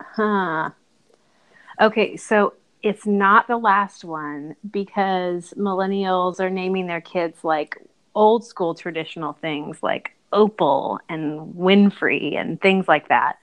Huh. 0.00 0.70
Okay, 1.80 2.16
so 2.16 2.54
it's 2.82 3.06
not 3.06 3.46
the 3.46 3.58
last 3.58 4.04
one 4.04 4.56
because 4.70 5.52
millennials 5.56 6.40
are 6.40 6.50
naming 6.50 6.86
their 6.86 7.00
kids 7.02 7.44
like 7.44 7.76
old 8.14 8.44
school 8.44 8.74
traditional 8.74 9.34
things 9.34 9.82
like 9.82 10.16
Opal 10.32 11.00
and 11.08 11.54
Winfrey 11.54 12.36
and 12.36 12.60
things 12.60 12.86
like 12.88 13.08
that. 13.08 13.36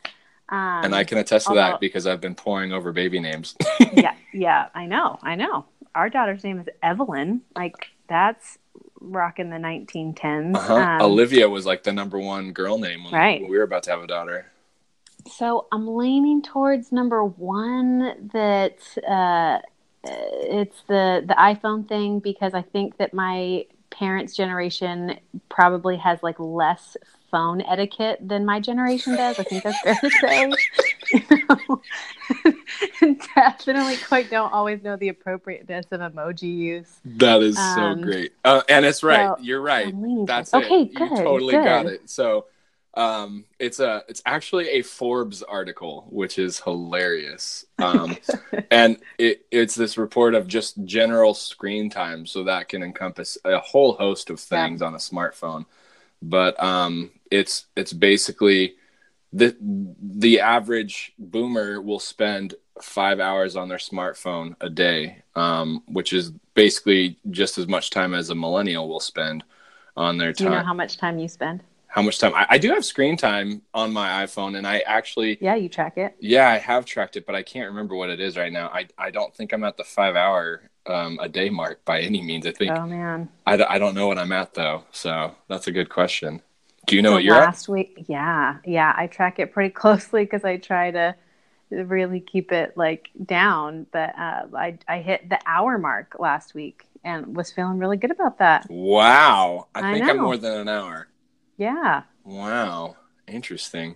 Um, 0.50 0.86
And 0.86 0.96
I 0.96 1.04
can 1.04 1.18
attest 1.18 1.46
to 1.48 1.50
although- 1.52 1.62
that 1.62 1.80
because 1.80 2.08
I've 2.08 2.22
been 2.22 2.36
poring 2.36 2.72
over 2.72 2.92
baby 2.94 3.20
names. 3.20 3.56
yeah, 3.94 4.14
yeah, 4.34 4.68
I 4.74 4.86
know, 4.86 5.20
I 5.22 5.36
know. 5.36 5.66
Our 5.96 6.10
daughter's 6.10 6.44
name 6.44 6.60
is 6.60 6.68
Evelyn. 6.84 7.42
Like 7.56 7.88
that's 8.08 8.58
rocking 9.02 9.50
the 9.50 9.58
1910s. 9.58 10.56
uh-huh. 10.56 10.74
Um, 10.76 11.02
Olivia 11.02 11.50
was 11.50 11.66
like 11.66 11.84
the 11.84 11.92
number 11.94 12.18
one 12.20 12.52
girl 12.54 12.78
name 12.78 13.04
when, 13.04 13.14
Right. 13.14 13.42
we 13.42 13.58
were 13.58 13.64
about 13.64 13.84
to 13.84 13.92
have 13.92 14.02
a 14.02 14.08
daughter. 14.08 14.46
So 15.30 15.68
I'm 15.74 15.88
leaning 15.98 16.42
towards 16.42 16.92
number 16.94 17.24
one 17.24 18.30
that 18.34 18.78
uh, 19.06 19.60
it's 20.04 20.82
the 20.88 21.24
the 21.28 21.34
iPhone 21.34 21.88
thing 21.90 22.20
because 22.20 22.54
I 22.54 22.62
think 22.62 22.96
that 22.98 23.14
my 23.14 23.66
parents' 23.90 24.36
generation 24.36 25.20
probably 25.50 25.98
has 25.98 26.22
like 26.24 26.40
less 26.40 26.98
phone 27.32 27.62
etiquette 27.62 28.20
than 28.22 28.46
my 28.46 28.60
generation 28.60 29.16
does. 29.16 29.38
I 29.40 29.44
think 29.44 29.64
that's 29.64 29.80
fair 29.82 29.96
to 29.96 30.10
say. 30.10 30.52
You 31.14 31.22
know? 31.48 31.82
and 33.02 33.22
definitely 33.36 33.96
quite 33.98 34.30
don't 34.30 34.52
always 34.52 34.84
know 34.84 34.98
the 34.98 35.08
appropriateness 35.08 35.86
of 35.92 36.02
emoji 36.02 36.54
use. 36.54 37.00
That 37.06 37.42
is 37.42 37.58
Um, 37.58 38.00
so 38.00 38.04
great. 38.04 38.34
Uh, 38.44 38.62
and 38.68 38.86
it's 38.86 39.04
right. 39.04 39.38
so 39.38 39.42
You're 39.42 39.62
right. 39.62 39.94
That's 40.26 40.54
okay, 40.54 40.82
it. 40.82 40.94
good, 40.96 41.10
you 41.12 41.18
totally 41.18 41.54
got 41.54 41.86
it. 41.86 42.10
So 42.10 42.46
um, 42.98 43.46
it's 43.60 43.80
a 43.80 44.04
it's 44.10 44.22
actually 44.26 44.70
a 44.72 44.82
Forbes 44.84 45.44
article, 45.44 46.08
which 46.10 46.40
is 46.40 46.60
hilarious. 46.62 47.66
Um, 47.80 48.20
and 48.72 48.98
it, 49.20 49.46
it's 49.52 49.76
this 49.76 49.98
report 49.98 50.36
of 50.36 50.48
just 50.48 50.84
general 50.86 51.34
screen 51.34 51.90
time, 51.90 52.26
so 52.26 52.44
that 52.46 52.70
can 52.70 52.84
encompass 52.84 53.38
a 53.46 53.60
whole 53.60 53.94
host 53.94 54.30
of 54.30 54.40
Yeah. 54.52 54.70
things 54.70 54.82
on 54.82 54.94
a 54.96 54.98
smartphone. 54.98 55.66
But 56.22 56.62
um, 56.64 57.12
it's 57.32 57.68
it's 57.76 57.94
basically 57.94 58.76
the 59.34 59.56
the 59.62 60.40
average 60.42 61.14
boomer 61.20 61.82
will 61.82 62.00
spend 62.00 62.56
five 62.82 63.20
hours 63.20 63.56
on 63.56 63.70
their 63.70 63.78
smartphone 63.80 64.56
a 64.62 64.70
day, 64.70 65.24
um, 65.36 65.84
which 65.88 66.14
is 66.14 66.32
basically 66.56 67.18
just 67.32 67.58
as 67.58 67.68
much 67.68 67.90
time 67.92 68.14
as 68.14 68.30
a 68.30 68.36
millennial 68.36 68.88
will 68.90 69.00
spend 69.02 69.44
on 69.98 70.18
their 70.18 70.34
Do 70.38 70.44
time. 70.44 70.46
you 70.46 70.50
know 70.50 70.64
how 70.64 70.74
much 70.74 70.98
time 70.98 71.20
you 71.20 71.28
spend? 71.28 71.64
How 71.98 72.04
much 72.04 72.20
time? 72.20 72.34
I, 72.36 72.46
I 72.52 72.58
do 72.60 72.70
have 72.70 72.86
screen 72.86 73.18
time 73.18 73.64
on 73.74 73.92
my 73.94 74.26
iPhone, 74.26 74.58
and 74.58 74.68
I 74.68 74.80
actually, 74.82 75.42
Yeah, 75.42 75.56
you 75.56 75.70
track 75.70 75.98
it. 75.98 76.18
yeah, 76.20 76.50
I 76.50 76.58
have 76.58 76.86
tracked 76.86 77.18
it, 77.18 77.26
but 77.26 77.36
I 77.36 77.44
can't 77.44 77.70
remember 77.70 77.96
what 77.96 78.10
it 78.12 78.20
is 78.20 78.38
right 78.38 78.52
now. 78.54 78.70
I 78.70 78.88
I 78.98 79.12
don't 79.12 79.36
think 79.36 79.54
I'm 79.54 79.64
at 79.66 79.78
the 79.78 79.84
five 79.86 80.16
hour 80.16 80.70
um, 80.88 81.20
a 81.22 81.30
day 81.30 81.50
mark 81.50 81.86
by 81.86 82.02
any 82.02 82.22
means. 82.24 82.48
I 82.48 82.52
think 82.54 82.76
Oh 82.76 82.86
man. 82.86 83.30
I, 83.48 83.58
d- 83.58 83.64
I 83.70 83.80
don't 83.80 83.96
know 83.96 84.08
what 84.08 84.20
I'm 84.20 84.32
at 84.34 84.54
though, 84.56 84.86
so 84.92 85.36
that's 85.50 85.68
a 85.68 85.74
good 85.74 85.90
question. 85.90 86.42
Do 86.88 86.96
you 86.98 87.04
know 87.04 87.12
So 87.12 87.14
what 87.14 87.24
you're 87.26 87.38
at? 87.42 87.52
last 87.52 87.70
week 87.70 88.06
yeah 88.08 88.58
yeah 88.66 88.94
i 88.98 89.08
track 89.08 89.40
it 89.40 89.54
pretty 89.54 89.70
closely 89.82 90.24
because 90.24 90.44
i 90.44 90.58
try 90.58 90.92
to 90.92 91.16
really 91.72 92.20
keep 92.22 92.52
it 92.52 92.78
like 92.78 93.10
down 93.26 93.86
but 93.92 94.18
uh, 94.18 94.48
I, 94.56 94.78
I 94.88 95.00
hit 95.02 95.30
the 95.30 95.40
hour 95.46 95.78
mark 95.78 96.16
last 96.20 96.54
week 96.54 96.86
and 97.04 97.36
was 97.36 97.52
feeling 97.52 97.78
really 97.80 97.98
good 97.98 98.12
about 98.12 98.40
that 98.40 98.70
Wow, 98.70 99.68
I 99.76 99.82
I 99.82 99.82
think 99.84 100.08
I'm 100.08 100.20
more 100.20 100.38
than 100.38 100.58
an 100.60 100.70
hour. 100.70 101.08
Yeah 101.58 102.04
Wow, 102.24 102.98
interesting. 103.28 103.96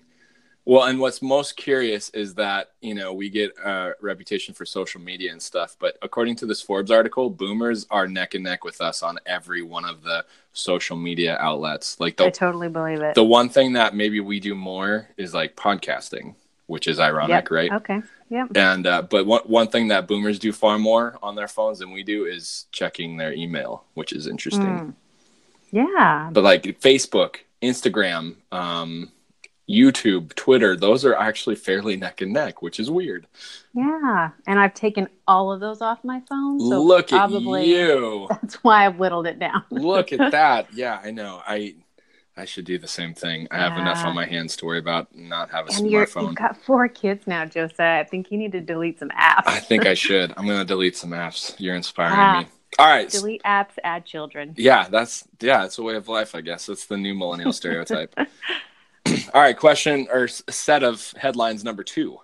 Well, 0.63 0.83
and 0.83 0.99
what's 0.99 1.21
most 1.21 1.57
curious 1.57 2.09
is 2.11 2.35
that 2.35 2.71
you 2.81 2.93
know 2.93 3.13
we 3.13 3.29
get 3.29 3.51
a 3.63 3.93
reputation 3.99 4.53
for 4.53 4.65
social 4.65 5.01
media 5.01 5.31
and 5.31 5.41
stuff, 5.41 5.75
but 5.79 5.97
according 6.01 6.35
to 6.37 6.45
this 6.45 6.61
Forbes 6.61 6.91
article, 6.91 7.29
Boomers 7.29 7.87
are 7.89 8.07
neck 8.07 8.35
and 8.35 8.43
neck 8.43 8.63
with 8.63 8.79
us 8.79 9.01
on 9.03 9.17
every 9.25 9.63
one 9.63 9.83
of 9.85 10.03
the 10.03 10.23
social 10.53 10.95
media 10.95 11.35
outlets. 11.39 11.99
Like 11.99 12.15
the, 12.17 12.25
i 12.25 12.29
totally 12.29 12.69
believe 12.69 13.01
it 13.01 13.15
the 13.15 13.23
one 13.23 13.49
thing 13.49 13.73
that 13.73 13.95
maybe 13.95 14.19
we 14.21 14.39
do 14.39 14.55
more 14.55 15.09
is 15.17 15.33
like 15.33 15.55
podcasting, 15.57 16.35
which 16.67 16.87
is 16.87 16.99
ironic, 16.99 17.45
Yep. 17.45 17.51
right? 17.51 17.71
okay 17.73 18.01
yep 18.29 18.55
And 18.55 18.87
uh, 18.87 19.01
but 19.01 19.25
one 19.25 19.41
one 19.45 19.67
thing 19.67 19.89
that 19.89 20.07
Boomers 20.07 20.39
do 20.39 20.53
far 20.53 20.77
more 20.79 21.17
on 21.21 21.35
their 21.35 21.49
phones 21.49 21.79
than 21.79 21.91
we 21.91 22.03
do 22.03 22.23
is 22.25 22.67
checking 22.71 23.17
their 23.17 23.33
email, 23.33 23.83
which 23.95 24.13
is 24.13 24.25
interesting. 24.27 24.61
Mm. 24.79 24.93
yeah 25.71 26.29
But 26.31 26.43
like 26.43 26.63
Facebook, 26.79 27.37
Instagram, 27.61 28.35
um, 28.51 29.11
YouTube, 29.69 30.33
Twitter, 30.35 30.75
those 30.75 31.05
are 31.05 31.15
actually 31.15 31.55
fairly 31.55 31.95
neck 31.95 32.19
and 32.21 32.33
neck, 32.33 32.61
which 32.61 32.79
is 32.79 32.89
weird. 32.91 33.25
yeah 33.73 34.31
and 34.47 34.59
i've 34.59 34.73
taken 34.73 35.07
all 35.27 35.49
of 35.51 35.61
those 35.61 35.81
off 35.81 36.03
my 36.03 36.19
phone 36.27 36.59
so 36.59 36.83
Look 36.83 37.07
probably 37.09 37.61
at 37.61 37.67
you. 37.67 38.27
that's 38.41 38.55
why 38.63 38.85
i've 38.85 38.97
whittled 38.97 39.27
it 39.27 39.39
down 39.39 39.63
Look 39.69 40.11
at 40.11 40.31
that. 40.39 40.73
Yeah, 40.73 40.99
I 41.03 41.11
know. 41.11 41.41
I 41.47 41.75
I 42.35 42.45
should 42.45 42.63
do 42.65 42.77
the 42.77 42.87
same 42.87 43.13
thing. 43.13 43.47
I 43.51 43.57
have 43.57 43.77
enough 43.77 44.03
on 44.05 44.15
my 44.15 44.25
hands 44.25 44.55
to 44.57 44.65
worry 44.65 44.79
about 44.79 45.13
not 45.15 45.49
have 45.51 45.65
a 45.67 45.73
and 45.73 45.85
smartphone. 45.85 46.27
you've 46.27 46.35
got 46.35 46.57
four 46.65 46.87
kids 46.89 47.27
now 47.27 47.45
josiah 47.45 47.99
i 48.01 48.03
think 48.03 48.31
you 48.31 48.37
need 48.37 48.51
to 48.53 48.61
delete 48.61 48.99
some 48.99 49.09
apps 49.09 49.43
I 49.47 49.59
think 49.59 49.85
I 49.85 49.93
should. 50.05 50.33
I'm 50.35 50.47
gonna 50.47 50.65
delete 50.65 50.97
some 50.97 51.11
apps. 51.11 51.55
You're 51.59 51.75
inspiring 51.75 52.13
Ah. 52.17 52.39
me. 52.41 52.47
All 52.79 52.87
right. 52.87 53.09
delete 53.09 53.43
apps 53.43 53.73
add 53.83 54.05
children 54.05 54.53
Yeah, 54.57 54.87
that's 54.89 55.27
yeah, 55.39 55.65
it's 55.65 55.77
a 55.77 55.83
way 55.83 55.95
of 55.95 56.07
life, 56.07 56.35
I 56.35 56.41
guess. 56.41 56.69
It's 56.69 56.85
the 56.85 56.97
new 56.97 57.13
millennial 57.13 57.53
stereotype. 57.53 58.15
All 59.33 59.41
right, 59.41 59.57
question 59.57 60.07
or 60.11 60.27
set 60.27 60.83
of 60.83 61.13
headlines 61.17 61.63
number 61.63 61.83
two. 61.83 62.19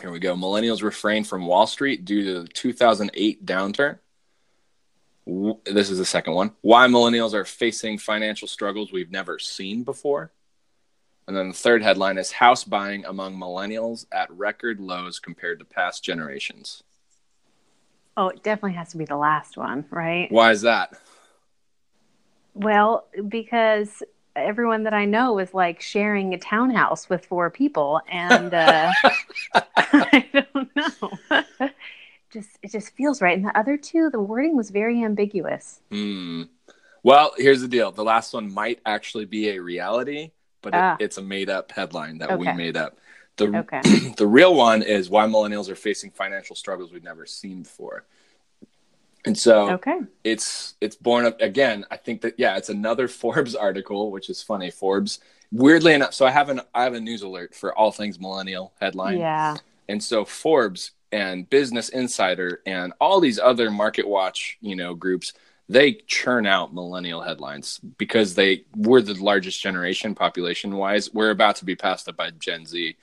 Here 0.00 0.10
we 0.10 0.18
go. 0.18 0.34
Millennials 0.34 0.82
refrain 0.82 1.24
from 1.24 1.46
Wall 1.46 1.66
Street 1.66 2.04
due 2.04 2.24
to 2.24 2.42
the 2.42 2.48
2008 2.48 3.44
downturn. 3.44 3.98
This 5.26 5.90
is 5.90 5.98
the 5.98 6.06
second 6.06 6.34
one. 6.34 6.52
Why 6.62 6.86
millennials 6.86 7.34
are 7.34 7.44
facing 7.44 7.98
financial 7.98 8.48
struggles 8.48 8.92
we've 8.92 9.10
never 9.10 9.38
seen 9.38 9.84
before. 9.84 10.32
And 11.28 11.36
then 11.36 11.48
the 11.48 11.54
third 11.54 11.82
headline 11.82 12.18
is 12.18 12.32
house 12.32 12.64
buying 12.64 13.04
among 13.04 13.36
millennials 13.36 14.06
at 14.10 14.30
record 14.30 14.80
lows 14.80 15.18
compared 15.18 15.58
to 15.60 15.64
past 15.64 16.02
generations. 16.02 16.82
Oh, 18.20 18.28
it 18.28 18.42
definitely 18.42 18.74
has 18.76 18.90
to 18.90 18.98
be 18.98 19.06
the 19.06 19.16
last 19.16 19.56
one, 19.56 19.86
right? 19.88 20.30
Why 20.30 20.50
is 20.50 20.60
that? 20.60 20.92
Well, 22.52 23.06
because 23.28 24.02
everyone 24.36 24.82
that 24.82 24.92
I 24.92 25.06
know 25.06 25.38
is 25.38 25.54
like 25.54 25.80
sharing 25.80 26.34
a 26.34 26.38
townhouse 26.38 27.08
with 27.08 27.24
four 27.24 27.48
people, 27.48 27.98
and 28.12 28.52
uh, 28.52 28.92
I 29.54 30.28
don't 30.34 30.70
know. 30.76 31.70
just 32.30 32.50
it 32.62 32.70
just 32.72 32.94
feels 32.94 33.22
right. 33.22 33.38
And 33.38 33.46
the 33.46 33.58
other 33.58 33.78
two, 33.78 34.10
the 34.10 34.20
wording 34.20 34.54
was 34.54 34.68
very 34.68 35.02
ambiguous. 35.02 35.80
Hmm. 35.90 36.42
Well, 37.02 37.32
here's 37.38 37.62
the 37.62 37.68
deal. 37.68 37.90
The 37.90 38.04
last 38.04 38.34
one 38.34 38.52
might 38.52 38.80
actually 38.84 39.24
be 39.24 39.48
a 39.48 39.60
reality, 39.62 40.32
but 40.60 40.74
it- 40.74 40.76
Ah. 40.76 40.96
it's 41.00 41.16
a 41.16 41.22
made 41.22 41.48
up 41.48 41.72
headline 41.72 42.18
that 42.18 42.38
we 42.38 42.52
made 42.52 42.76
up. 42.76 42.98
The, 43.46 43.58
Okay. 43.58 43.80
the 44.16 44.26
real 44.26 44.54
one 44.54 44.82
is 44.82 45.10
why 45.10 45.26
millennials 45.26 45.68
are 45.68 45.74
facing 45.76 46.10
financial 46.10 46.56
struggles 46.56 46.92
we've 46.92 47.04
never 47.04 47.26
seen 47.26 47.62
before. 47.62 48.04
And 49.26 49.36
so 49.36 49.70
Okay. 49.72 49.98
it's 50.24 50.74
it's 50.80 50.96
born 50.96 51.26
up 51.26 51.40
again. 51.40 51.84
I 51.90 51.96
think 51.96 52.22
that 52.22 52.34
yeah, 52.38 52.56
it's 52.56 52.70
another 52.70 53.08
Forbes 53.22 53.54
article, 53.54 54.10
which 54.10 54.30
is 54.30 54.42
funny. 54.42 54.70
Forbes 54.70 55.20
weirdly 55.52 55.92
enough, 55.94 56.14
so 56.14 56.26
I 56.26 56.30
have 56.30 56.48
an 56.48 56.60
I 56.74 56.84
have 56.84 56.94
a 56.94 57.00
news 57.00 57.22
alert 57.22 57.54
for 57.54 57.76
all 57.76 57.92
things 57.92 58.18
millennial 58.18 58.72
headline. 58.80 59.18
Yeah. 59.18 59.56
And 59.88 60.02
so 60.02 60.24
Forbes 60.24 60.92
and 61.12 61.50
Business 61.50 61.88
Insider 61.88 62.62
and 62.64 62.92
all 63.00 63.20
these 63.20 63.38
other 63.38 63.70
market 63.70 64.06
watch, 64.06 64.56
you 64.60 64.76
know, 64.76 64.94
groups, 64.94 65.32
they 65.68 65.94
churn 66.06 66.46
out 66.46 66.72
millennial 66.72 67.20
headlines 67.20 67.78
because 67.98 68.34
they 68.34 68.64
we're 68.74 69.02
the 69.02 69.14
largest 69.14 69.60
generation 69.60 70.14
population 70.14 70.76
wise. 70.76 71.12
We're 71.12 71.30
about 71.30 71.56
to 71.56 71.64
be 71.64 71.76
passed 71.76 72.08
up 72.08 72.16
by 72.16 72.30
Gen 72.30 72.64
Z. 72.64 72.96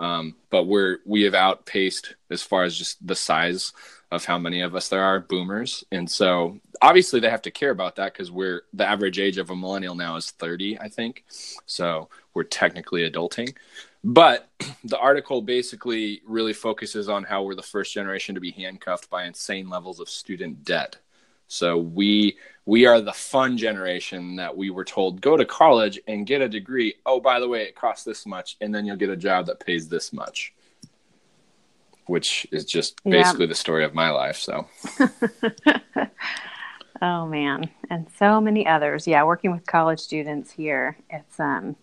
Um, 0.00 0.34
but 0.48 0.64
we're 0.64 0.98
we 1.04 1.22
have 1.22 1.34
outpaced 1.34 2.16
as 2.30 2.42
far 2.42 2.64
as 2.64 2.76
just 2.76 3.06
the 3.06 3.14
size 3.14 3.72
of 4.10 4.24
how 4.24 4.38
many 4.38 4.62
of 4.62 4.74
us 4.74 4.88
there 4.88 5.02
are 5.02 5.20
boomers. 5.20 5.84
And 5.92 6.10
so 6.10 6.58
obviously 6.82 7.20
they 7.20 7.30
have 7.30 7.42
to 7.42 7.50
care 7.50 7.70
about 7.70 7.96
that 7.96 8.12
because 8.12 8.30
we're 8.30 8.62
the 8.72 8.86
average 8.86 9.18
age 9.20 9.38
of 9.38 9.50
a 9.50 9.56
millennial 9.56 9.94
now 9.94 10.16
is 10.16 10.32
30 10.32 10.80
i 10.80 10.88
think. 10.88 11.24
So 11.66 12.08
we're 12.34 12.44
technically 12.44 13.08
adulting. 13.08 13.54
But 14.02 14.48
the 14.84 14.98
article 14.98 15.42
basically 15.42 16.22
really 16.26 16.54
focuses 16.54 17.08
on 17.08 17.22
how 17.22 17.42
we're 17.42 17.54
the 17.54 17.62
first 17.62 17.92
generation 17.94 18.34
to 18.34 18.40
be 18.40 18.50
handcuffed 18.50 19.10
by 19.10 19.24
insane 19.24 19.68
levels 19.68 20.00
of 20.00 20.08
student 20.08 20.64
debt 20.64 20.96
so 21.50 21.76
we 21.78 22.36
we 22.66 22.86
are 22.86 23.00
the 23.00 23.12
fun 23.12 23.58
generation 23.58 24.36
that 24.36 24.56
we 24.56 24.70
were 24.70 24.84
told 24.84 25.20
go 25.20 25.36
to 25.36 25.44
college 25.44 25.98
and 26.06 26.26
get 26.26 26.40
a 26.40 26.48
degree 26.48 26.94
oh 27.06 27.20
by 27.20 27.40
the 27.40 27.48
way 27.48 27.62
it 27.62 27.74
costs 27.74 28.04
this 28.04 28.24
much 28.26 28.56
and 28.60 28.74
then 28.74 28.86
you'll 28.86 28.96
get 28.96 29.10
a 29.10 29.16
job 29.16 29.46
that 29.46 29.58
pays 29.60 29.88
this 29.88 30.12
much 30.12 30.54
which 32.10 32.44
is 32.50 32.64
just 32.64 33.02
basically 33.04 33.44
yeah. 33.44 33.50
the 33.50 33.54
story 33.54 33.84
of 33.84 33.94
my 33.94 34.10
life. 34.10 34.36
So, 34.36 34.66
oh 37.02 37.26
man, 37.26 37.70
and 37.88 38.08
so 38.18 38.40
many 38.40 38.66
others. 38.66 39.06
Yeah, 39.06 39.22
working 39.22 39.52
with 39.52 39.64
college 39.64 40.00
students 40.00 40.50
here, 40.50 40.98
it's 41.08 41.38
um, 41.38 41.76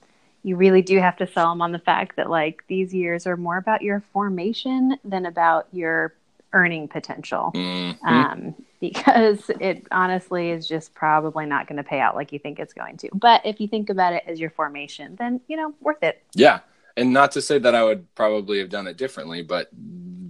you 0.43 0.57
really 0.57 0.81
do 0.81 0.99
have 0.99 1.15
to 1.17 1.27
sell 1.27 1.49
them 1.49 1.61
on 1.61 1.71
the 1.71 1.79
fact 1.79 2.17
that 2.17 2.29
like 2.29 2.65
these 2.67 2.93
years 2.93 3.25
are 3.25 3.37
more 3.37 3.55
about 3.55 3.81
your 3.81 4.03
formation 4.11 4.97
than 5.05 5.25
about 5.25 5.67
your 5.71 6.13
earning 6.53 6.87
potential. 6.87 7.51
Mm-hmm. 7.53 8.07
Um, 8.07 8.55
because 8.79 9.49
it 9.59 9.87
honestly 9.91 10.51
is 10.51 10.67
just 10.67 10.93
probably 10.93 11.45
not 11.45 11.67
going 11.67 11.77
to 11.77 11.83
pay 11.83 11.99
out 11.99 12.15
like 12.15 12.31
you 12.31 12.39
think 12.39 12.59
it's 12.59 12.73
going 12.73 12.97
to. 12.97 13.09
But 13.13 13.45
if 13.45 13.59
you 13.59 13.67
think 13.67 13.89
about 13.89 14.13
it 14.13 14.23
as 14.27 14.39
your 14.39 14.51
formation, 14.51 15.15
then 15.15 15.41
you 15.47 15.57
know, 15.57 15.73
worth 15.81 16.03
it. 16.03 16.23
Yeah. 16.33 16.59
And 16.95 17.13
not 17.13 17.31
to 17.33 17.41
say 17.41 17.59
that 17.59 17.75
I 17.75 17.83
would 17.83 18.13
probably 18.15 18.59
have 18.59 18.69
done 18.69 18.87
it 18.87 18.97
differently, 18.97 19.43
but 19.43 19.69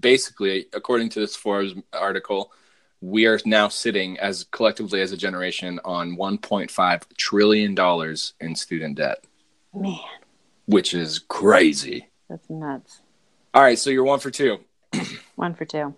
basically, 0.01 0.67
according 0.73 1.09
to 1.09 1.19
this 1.19 1.35
Forbes 1.35 1.73
article, 1.93 2.51
we 2.99 3.25
are 3.25 3.39
now 3.45 3.67
sitting 3.67 4.19
as 4.19 4.45
collectively 4.51 5.01
as 5.01 5.11
a 5.11 5.17
generation 5.17 5.79
on 5.85 6.17
1.5 6.17 7.03
trillion 7.15 7.75
dollars 7.75 8.33
in 8.39 8.55
student 8.55 8.97
debt. 8.97 9.23
Man, 9.73 9.97
which 10.65 10.93
is 10.93 11.19
crazy. 11.19 12.09
That's 12.29 12.49
nuts. 12.49 13.01
All 13.53 13.61
right, 13.61 13.79
so 13.79 13.89
you're 13.89 14.03
one 14.03 14.19
for 14.19 14.31
two. 14.31 14.59
one 15.35 15.53
for 15.53 15.65
two. 15.65 15.93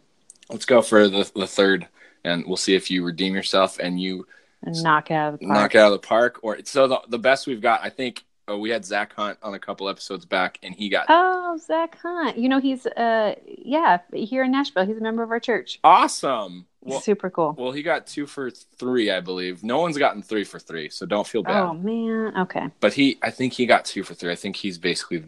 Let's 0.50 0.66
go 0.66 0.82
for 0.82 1.08
the 1.08 1.30
the 1.36 1.48
third, 1.48 1.88
and 2.24 2.46
we'll 2.46 2.58
see 2.58 2.76
if 2.76 2.90
you 2.90 3.04
redeem 3.04 3.36
yourself 3.36 3.80
and 3.80 4.00
you 4.02 4.28
and 4.64 4.82
knock 4.84 5.12
it 5.12 5.14
out 5.14 5.34
of 5.34 5.40
the 5.40 5.46
park. 5.46 5.58
Knock 5.58 5.76
out 5.76 5.94
of 5.94 6.02
the 6.02 6.08
park. 6.08 6.40
Or 6.44 6.58
so 6.64 6.88
the 6.88 7.02
the 7.08 7.20
best 7.20 7.48
we've 7.48 7.62
got, 7.62 7.82
I 7.84 7.90
think, 7.90 8.26
oh, 8.48 8.58
we 8.58 8.70
had 8.70 8.84
Zach 8.86 9.14
Hunt 9.14 9.38
on 9.42 9.54
a 9.54 9.60
couple 9.60 9.88
episodes 9.90 10.26
back, 10.26 10.60
and 10.64 10.74
he 10.74 10.90
got 10.90 11.06
oh 11.10 11.58
Zach 11.58 11.98
Hunt. 12.02 12.38
You 12.38 12.50
know 12.50 12.60
he's 12.60 12.86
uh 12.86 13.36
yeah 13.46 14.00
here 14.14 14.44
in 14.44 14.52
Nashville. 14.52 14.86
He's 14.86 14.98
a 14.98 15.02
member 15.02 15.24
of 15.24 15.32
our 15.32 15.40
church. 15.40 15.80
Awesome. 15.84 16.66
Well, 16.82 17.02
Super 17.02 17.30
cool. 17.30 17.56
Well, 17.58 17.74
he 17.74 17.84
got 17.84 18.08
two 18.08 18.26
for 18.26 18.50
three, 18.50 19.12
I 19.12 19.20
believe. 19.20 19.64
No 19.66 19.82
one's 19.82 19.98
gotten 19.98 20.22
three 20.22 20.46
for 20.46 20.60
three, 20.60 20.90
so 20.90 21.06
don't 21.06 21.28
feel 21.28 21.44
bad. 21.44 21.62
Oh 21.62 21.74
man, 21.74 22.38
okay. 22.38 22.70
But 22.80 22.94
he, 22.94 23.18
I 23.22 23.32
think 23.32 23.52
he 23.52 23.66
got 23.66 23.84
two 23.84 24.02
for 24.04 24.14
three. 24.14 24.32
I 24.32 24.36
think 24.36 24.56
he's 24.56 24.78
basically. 24.78 25.24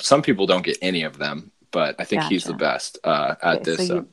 Some 0.00 0.22
people 0.22 0.46
don't 0.46 0.64
get 0.64 0.78
any 0.80 1.02
of 1.02 1.18
them, 1.18 1.52
but 1.70 1.96
I 1.98 2.04
think 2.04 2.22
gotcha. 2.22 2.32
he's 2.32 2.44
the 2.44 2.54
best 2.54 2.98
uh, 3.04 3.34
at 3.42 3.56
okay, 3.56 3.64
this. 3.64 3.86
So, 3.88 3.94
you, 3.96 4.08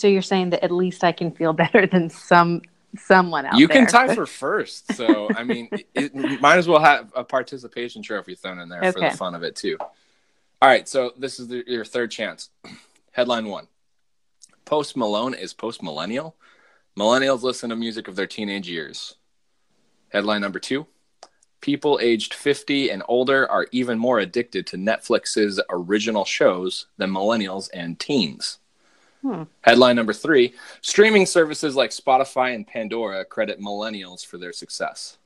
so 0.00 0.06
you're 0.06 0.22
saying 0.22 0.50
that 0.50 0.64
at 0.64 0.70
least 0.70 1.04
I 1.04 1.12
can 1.12 1.30
feel 1.30 1.52
better 1.64 1.86
than 1.86 2.10
some 2.10 2.62
someone 2.98 3.46
out 3.46 3.58
you 3.58 3.66
there. 3.66 3.78
can 3.78 3.86
tie 3.86 4.14
for 4.14 4.26
first 4.26 4.92
so 4.92 5.26
i 5.34 5.42
mean 5.42 5.66
it, 5.72 5.86
it, 5.94 6.40
might 6.42 6.58
as 6.58 6.68
well 6.68 6.78
have 6.78 7.10
a 7.16 7.24
participation 7.24 8.02
trophy 8.02 8.34
thrown 8.34 8.58
in 8.58 8.68
there 8.68 8.80
okay. 8.80 8.92
for 8.92 9.00
the 9.00 9.16
fun 9.16 9.34
of 9.34 9.42
it 9.42 9.56
too. 9.56 9.78
All 9.80 10.68
right 10.68 10.88
so 10.88 11.12
this 11.16 11.40
is 11.40 11.48
the, 11.48 11.64
your 11.66 11.84
third 11.84 12.10
chance. 12.10 12.50
Headline 13.12 13.46
one. 13.46 13.66
Post 14.64 14.96
malone 14.96 15.34
is 15.34 15.54
post 15.54 15.82
millennial 15.82 16.36
millennials 16.98 17.42
listen 17.42 17.70
to 17.70 17.76
music 17.76 18.08
of 18.08 18.16
their 18.16 18.26
teenage 18.26 18.68
years. 18.68 19.16
Headline 20.10 20.42
number 20.42 20.58
two. 20.58 20.86
People 21.62 21.98
aged 22.02 22.34
50 22.34 22.90
and 22.90 23.02
older 23.06 23.50
are 23.50 23.68
even 23.70 23.98
more 23.98 24.18
addicted 24.18 24.66
to 24.66 24.76
netflix's 24.76 25.60
original 25.70 26.24
shows 26.24 26.86
than 26.98 27.10
millennials 27.10 27.70
and 27.72 27.98
teens 27.98 28.58
Hmm. 29.22 29.44
Headline 29.60 29.96
number 29.96 30.12
three 30.12 30.54
streaming 30.80 31.26
services 31.26 31.76
like 31.76 31.90
Spotify 31.90 32.54
and 32.54 32.66
Pandora 32.66 33.24
credit 33.24 33.60
millennials 33.60 34.26
for 34.26 34.36
their 34.36 34.52
success. 34.52 35.18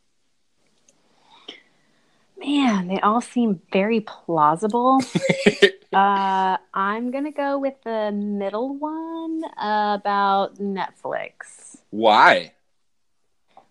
Man, 2.38 2.88
they 2.88 3.00
all 3.00 3.22
seem 3.22 3.62
very 3.72 4.00
plausible. 4.00 5.00
uh, 5.94 6.56
I'm 6.74 7.11
going 7.11 7.24
to 7.24 7.30
go 7.30 7.59
with 7.59 7.74
the 7.82 8.12
middle 8.12 8.76
one 8.76 9.42
about 9.56 10.56
Netflix. 10.56 11.78
Why? 11.88 12.52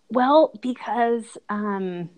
Well, 0.09 0.51
because 0.61 1.37
um, 1.47 2.09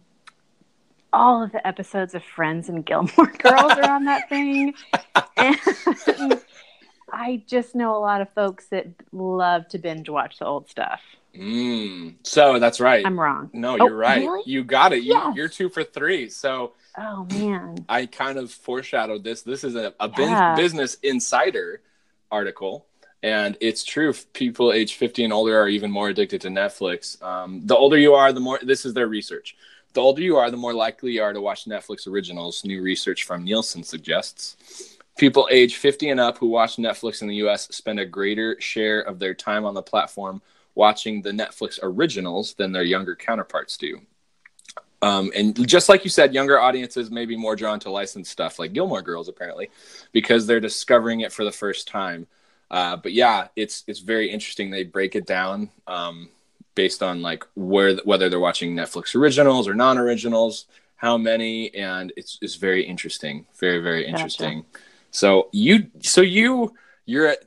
all 1.12 1.43
of 1.43 1.52
the 1.52 1.65
episodes 1.65 2.15
of 2.15 2.24
Friends 2.24 2.70
and 2.70 2.86
Gilmore 2.86 3.28
Girls 3.39 3.72
are 3.74 3.89
on 3.89 4.06
that 4.06 4.30
thing. 4.30 4.74
and 5.38 6.41
I 7.12 7.43
just 7.48 7.76
know 7.76 7.96
a 7.96 8.00
lot 8.00 8.22
of 8.22 8.30
folks 8.34 8.67
that 8.67 8.88
love 9.12 9.67
to 9.70 9.78
binge 9.78 10.10
watch 10.10 10.39
the 10.39 10.46
old 10.46 10.70
stuff. 10.70 11.02
Mm, 11.36 12.15
so 12.24 12.60
that's 12.60 12.80
right. 12.80 13.06
I'm 13.06 13.20
wrong. 13.20 13.50
No, 13.54 13.74
oh, 13.74 13.88
you're 13.88 13.96
right. 13.96 14.22
Really? 14.22 14.41
You 14.46 14.63
got 14.63 14.93
it. 14.93 15.04
Yes. 15.04 15.36
You, 15.36 15.43
are 15.43 15.48
two 15.48 15.70
for 15.70 15.84
three. 15.84 16.30
So, 16.30 16.74
oh 16.98 17.28
man, 17.32 17.86
I 17.88 18.08
kind 18.08 18.38
of 18.38 18.52
foreshadowed 18.52 19.24
this. 19.24 19.43
This 19.43 19.63
is 19.63 19.76
a, 19.76 19.93
a 20.00 20.12
yeah. 20.17 20.56
business 20.56 20.96
insider 21.04 21.82
article, 22.32 22.88
and 23.22 23.56
it's 23.62 23.84
true. 23.84 24.13
People 24.34 24.74
age 24.74 24.96
50 24.96 25.26
and 25.26 25.34
older 25.34 25.60
are 25.60 25.67
even 25.67 25.91
more 25.91 26.10
addicted 26.10 26.41
to 26.41 26.48
Netflix. 26.50 27.22
Um, 27.22 27.62
the 27.65 27.76
older 27.76 27.98
you 27.98 28.13
are, 28.15 28.34
the 28.34 28.39
more. 28.39 28.60
This 28.62 28.86
is 28.86 28.93
their 28.93 29.08
research. 29.08 29.56
The 29.93 30.02
older 30.02 30.22
you 30.22 30.38
are, 30.38 30.50
the 30.50 30.58
more 30.58 30.74
likely 30.74 31.13
you 31.13 31.24
are 31.24 31.34
to 31.34 31.41
watch 31.41 31.65
Netflix 31.65 32.08
originals. 32.08 32.65
New 32.65 32.82
research 32.82 33.24
from 33.26 33.43
Nielsen 33.43 33.84
suggests. 33.84 34.97
People 35.17 35.47
age 35.51 35.75
50 35.75 36.10
and 36.10 36.19
up 36.19 36.38
who 36.38 36.47
watch 36.47 36.77
Netflix 36.77 37.21
in 37.21 37.27
the 37.27 37.36
US 37.36 37.67
spend 37.75 37.99
a 37.99 38.06
greater 38.06 38.60
share 38.60 39.01
of 39.01 39.19
their 39.19 39.34
time 39.34 39.65
on 39.65 39.73
the 39.73 39.82
platform 39.82 40.41
watching 40.75 41.21
the 41.21 41.32
Netflix 41.32 41.80
originals 41.82 42.53
than 42.53 42.71
their 42.71 42.84
younger 42.84 43.15
counterparts 43.15 43.77
do. 43.77 43.99
Um, 45.01 45.32
and 45.36 45.67
just 45.67 45.89
like 45.89 46.03
you 46.03 46.10
said, 46.10 46.34
younger 46.34 46.60
audiences 46.60 47.12
may 47.12 47.25
be 47.25 47.36
more 47.38 47.56
drawn 47.56 47.80
to 47.82 47.91
licensed 47.91 48.32
stuff 48.32 48.58
like 48.58 48.73
Gilmore 48.73 49.01
Girls, 49.01 49.27
apparently, 49.27 49.69
because 50.12 50.47
they're 50.47 50.60
discovering 50.60 51.21
it 51.21 51.32
for 51.32 51.43
the 51.43 51.51
first 51.51 51.88
time. 51.88 52.27
Uh, 52.69 52.97
but 52.97 53.13
yeah, 53.13 53.47
it's 53.56 53.84
it's 53.88 53.99
very 53.99 54.30
interesting. 54.30 54.71
They 54.71 54.84
break 54.84 55.15
it 55.15 55.25
down 55.25 55.69
um, 55.86 56.30
based 56.75 57.03
on 57.03 57.21
like 57.21 57.45
where 57.56 57.95
whether 57.97 58.27
they're 58.30 58.39
watching 58.39 58.75
Netflix 58.75 59.15
originals 59.15 59.67
or 59.67 59.75
non-originals, 59.75 60.65
how 60.95 61.17
many, 61.17 61.73
and 61.75 62.12
it's 62.17 62.39
it's 62.41 62.56
very 62.56 62.84
interesting, 62.84 63.45
very 63.60 63.80
very 63.80 64.06
interesting. 64.06 64.65
Gotcha. 64.71 64.84
So 65.12 65.50
you, 65.52 65.89
so 66.02 66.22
you, 66.22 66.74
you're 67.06 67.28
at 67.28 67.39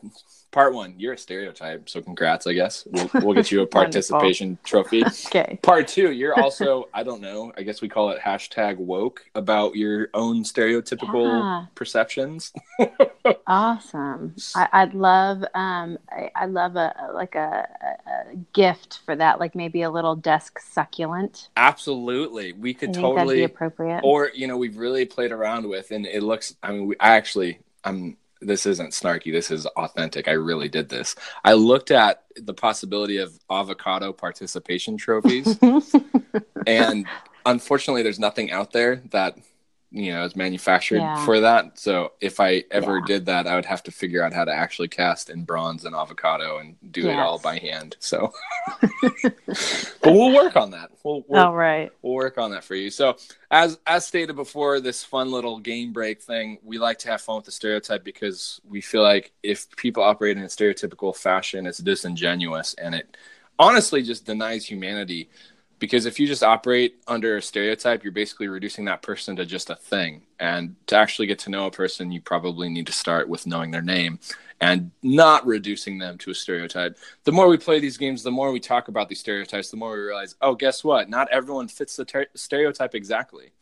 part 0.50 0.74
one. 0.74 0.94
You're 0.98 1.14
a 1.14 1.18
stereotype. 1.18 1.88
So 1.88 2.00
congrats, 2.00 2.46
I 2.46 2.52
guess. 2.52 2.86
We'll, 2.90 3.10
we'll 3.14 3.34
get 3.34 3.50
you 3.50 3.62
a 3.62 3.66
participation 3.80 4.58
trophy. 4.64 5.04
okay. 5.26 5.58
Part 5.62 5.88
two, 5.88 6.12
you're 6.12 6.38
also, 6.40 6.88
I 6.92 7.02
don't 7.02 7.20
know, 7.20 7.52
I 7.56 7.62
guess 7.62 7.80
we 7.80 7.88
call 7.88 8.10
it 8.10 8.20
hashtag 8.20 8.76
woke 8.76 9.24
about 9.34 9.76
your 9.76 10.08
own 10.14 10.44
stereotypical 10.44 11.26
yeah. 11.26 11.66
perceptions. 11.74 12.52
awesome. 13.46 14.34
I, 14.54 14.84
would 14.84 14.94
love, 14.94 15.44
um, 15.54 15.98
I, 16.10 16.30
I 16.34 16.46
love 16.46 16.76
a, 16.76 17.10
like 17.14 17.34
a, 17.34 17.68
a, 18.06 18.36
gift 18.52 19.00
for 19.04 19.14
that, 19.16 19.38
like 19.38 19.54
maybe 19.54 19.82
a 19.82 19.90
little 19.90 20.16
desk 20.16 20.58
succulent. 20.58 21.48
Absolutely. 21.56 22.52
We 22.52 22.74
could 22.74 22.94
totally 22.94 23.36
be 23.36 23.44
appropriate. 23.44 24.00
Or, 24.02 24.30
you 24.34 24.46
know, 24.46 24.56
we've 24.56 24.76
really 24.76 25.04
played 25.04 25.32
around 25.32 25.68
with, 25.68 25.90
and 25.90 26.06
it 26.06 26.22
looks, 26.22 26.56
I 26.62 26.72
mean, 26.72 26.86
we, 26.88 26.96
I 26.98 27.16
actually, 27.16 27.60
I'm 27.84 28.16
this 28.40 28.66
isn't 28.66 28.90
snarky. 28.90 29.32
This 29.32 29.50
is 29.50 29.66
authentic. 29.66 30.28
I 30.28 30.32
really 30.32 30.68
did 30.68 30.88
this. 30.88 31.14
I 31.44 31.54
looked 31.54 31.90
at 31.90 32.24
the 32.36 32.54
possibility 32.54 33.18
of 33.18 33.38
avocado 33.50 34.12
participation 34.12 34.96
trophies, 34.96 35.58
and 36.66 37.06
unfortunately, 37.46 38.02
there's 38.02 38.18
nothing 38.18 38.50
out 38.50 38.72
there 38.72 39.02
that 39.10 39.36
you 39.92 40.12
know, 40.12 40.24
is 40.24 40.36
manufactured 40.36 40.98
Yeah. 41.02 41.14
for 41.16 41.40
that. 41.40 41.78
So 41.78 42.12
if 42.20 42.38
I 42.40 42.64
ever 42.70 42.98
Yeah. 42.98 43.04
did 43.06 43.26
that, 43.26 43.46
I 43.46 43.56
would 43.56 43.64
have 43.66 43.82
to 43.84 43.90
figure 43.90 44.22
out 44.22 44.32
how 44.32 44.44
to 44.44 44.52
actually 44.52 44.88
cast 44.88 45.30
in 45.30 45.44
bronze 45.44 45.84
and 45.84 45.94
avocado 45.96 46.58
and 46.58 46.76
do 46.92 47.08
it 47.08 47.18
all 47.18 47.38
by 47.38 47.58
hand. 47.58 47.96
So, 48.00 48.32
but 50.02 50.12
we'll 50.12 50.32
work 50.32 50.56
on 50.56 50.70
that. 50.72 50.90
We'll, 51.02 51.24
we'll, 51.28 51.42
Oh, 51.42 51.50
we'll 52.02 52.14
work 52.14 52.38
on 52.38 52.50
that 52.52 52.64
for 52.64 52.74
you. 52.74 52.90
So, 52.90 53.16
as 53.50 53.78
as 53.86 54.06
stated 54.06 54.36
before, 54.36 54.80
this 54.80 55.02
fun 55.02 55.30
little 55.30 55.58
game 55.58 55.92
break 55.92 56.22
thing, 56.22 56.58
we 56.62 56.78
like 56.78 56.98
to 57.00 57.08
have 57.08 57.20
fun 57.20 57.36
with 57.36 57.44
the 57.46 57.52
stereotype 57.52 58.04
because 58.04 58.60
we 58.68 58.80
feel 58.80 59.02
like 59.02 59.32
if 59.42 59.74
people 59.76 60.02
operate 60.02 60.36
in 60.36 60.42
a 60.44 60.46
stereotypical 60.46 61.16
fashion, 61.16 61.66
it's 61.66 61.78
disingenuous 61.78 62.74
and 62.74 62.94
it 62.94 63.16
honestly 63.58 64.02
just 64.02 64.24
denies 64.24 64.64
humanity. 64.66 65.28
Because 65.80 66.06
if 66.06 66.20
you 66.20 66.26
just 66.26 66.44
operate 66.44 67.00
under 67.08 67.36
a 67.36 67.42
stereotype, 67.42 68.04
you're 68.04 68.12
basically 68.12 68.48
reducing 68.48 68.84
that 68.84 69.02
person 69.02 69.34
to 69.36 69.46
just 69.46 69.70
a 69.70 69.74
thing. 69.74 70.22
And 70.38 70.76
to 70.86 70.96
actually 70.96 71.26
get 71.26 71.40
to 71.40 71.50
know 71.50 71.66
a 71.66 71.70
person, 71.70 72.12
you 72.12 72.20
probably 72.20 72.68
need 72.68 72.86
to 72.86 72.92
start 72.92 73.28
with 73.28 73.46
knowing 73.46 73.72
their 73.72 73.82
name 73.82 74.20
and 74.60 74.90
not 75.02 75.46
reducing 75.46 75.98
them 75.98 76.18
to 76.18 76.30
a 76.30 76.34
stereotype. 76.34 76.98
The 77.24 77.32
more 77.32 77.48
we 77.48 77.56
play 77.56 77.80
these 77.80 77.96
games, 77.96 78.22
the 78.22 78.30
more 78.30 78.52
we 78.52 78.60
talk 78.60 78.88
about 78.88 79.08
these 79.08 79.20
stereotypes, 79.20 79.70
the 79.70 79.78
more 79.78 79.92
we 79.92 80.00
realize, 80.00 80.36
oh, 80.42 80.54
guess 80.54 80.84
what? 80.84 81.08
Not 81.08 81.28
everyone 81.32 81.66
fits 81.66 81.96
the 81.96 82.04
ter- 82.04 82.26
stereotype 82.34 82.94
exactly. 82.94 83.52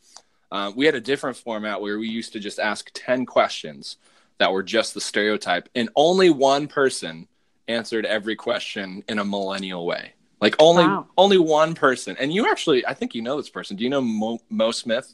Uh, 0.51 0.71
we 0.75 0.85
had 0.85 0.95
a 0.95 1.01
different 1.01 1.37
format 1.37 1.81
where 1.81 1.97
we 1.97 2.09
used 2.09 2.33
to 2.33 2.39
just 2.39 2.59
ask 2.59 2.91
10 2.93 3.25
questions 3.25 3.97
that 4.39 4.51
were 4.51 4.63
just 4.63 4.93
the 4.93 5.01
stereotype, 5.01 5.69
and 5.75 5.89
only 5.95 6.29
one 6.29 6.67
person 6.67 7.27
answered 7.67 8.05
every 8.05 8.35
question 8.35 9.03
in 9.07 9.19
a 9.19 9.25
millennial 9.25 9.85
way. 9.85 10.13
Like 10.41 10.55
only 10.59 10.83
Wow. 10.85 11.07
only 11.17 11.37
one 11.37 11.75
person, 11.75 12.15
and 12.19 12.31
you 12.33 12.49
actually, 12.49 12.85
I 12.85 12.93
think 12.93 13.13
you 13.13 13.21
know 13.21 13.37
this 13.37 13.49
person. 13.49 13.75
Do 13.75 13.83
you 13.83 13.89
know 13.89 14.01
Mo, 14.01 14.39
Mo 14.49 14.71
Smith? 14.71 15.13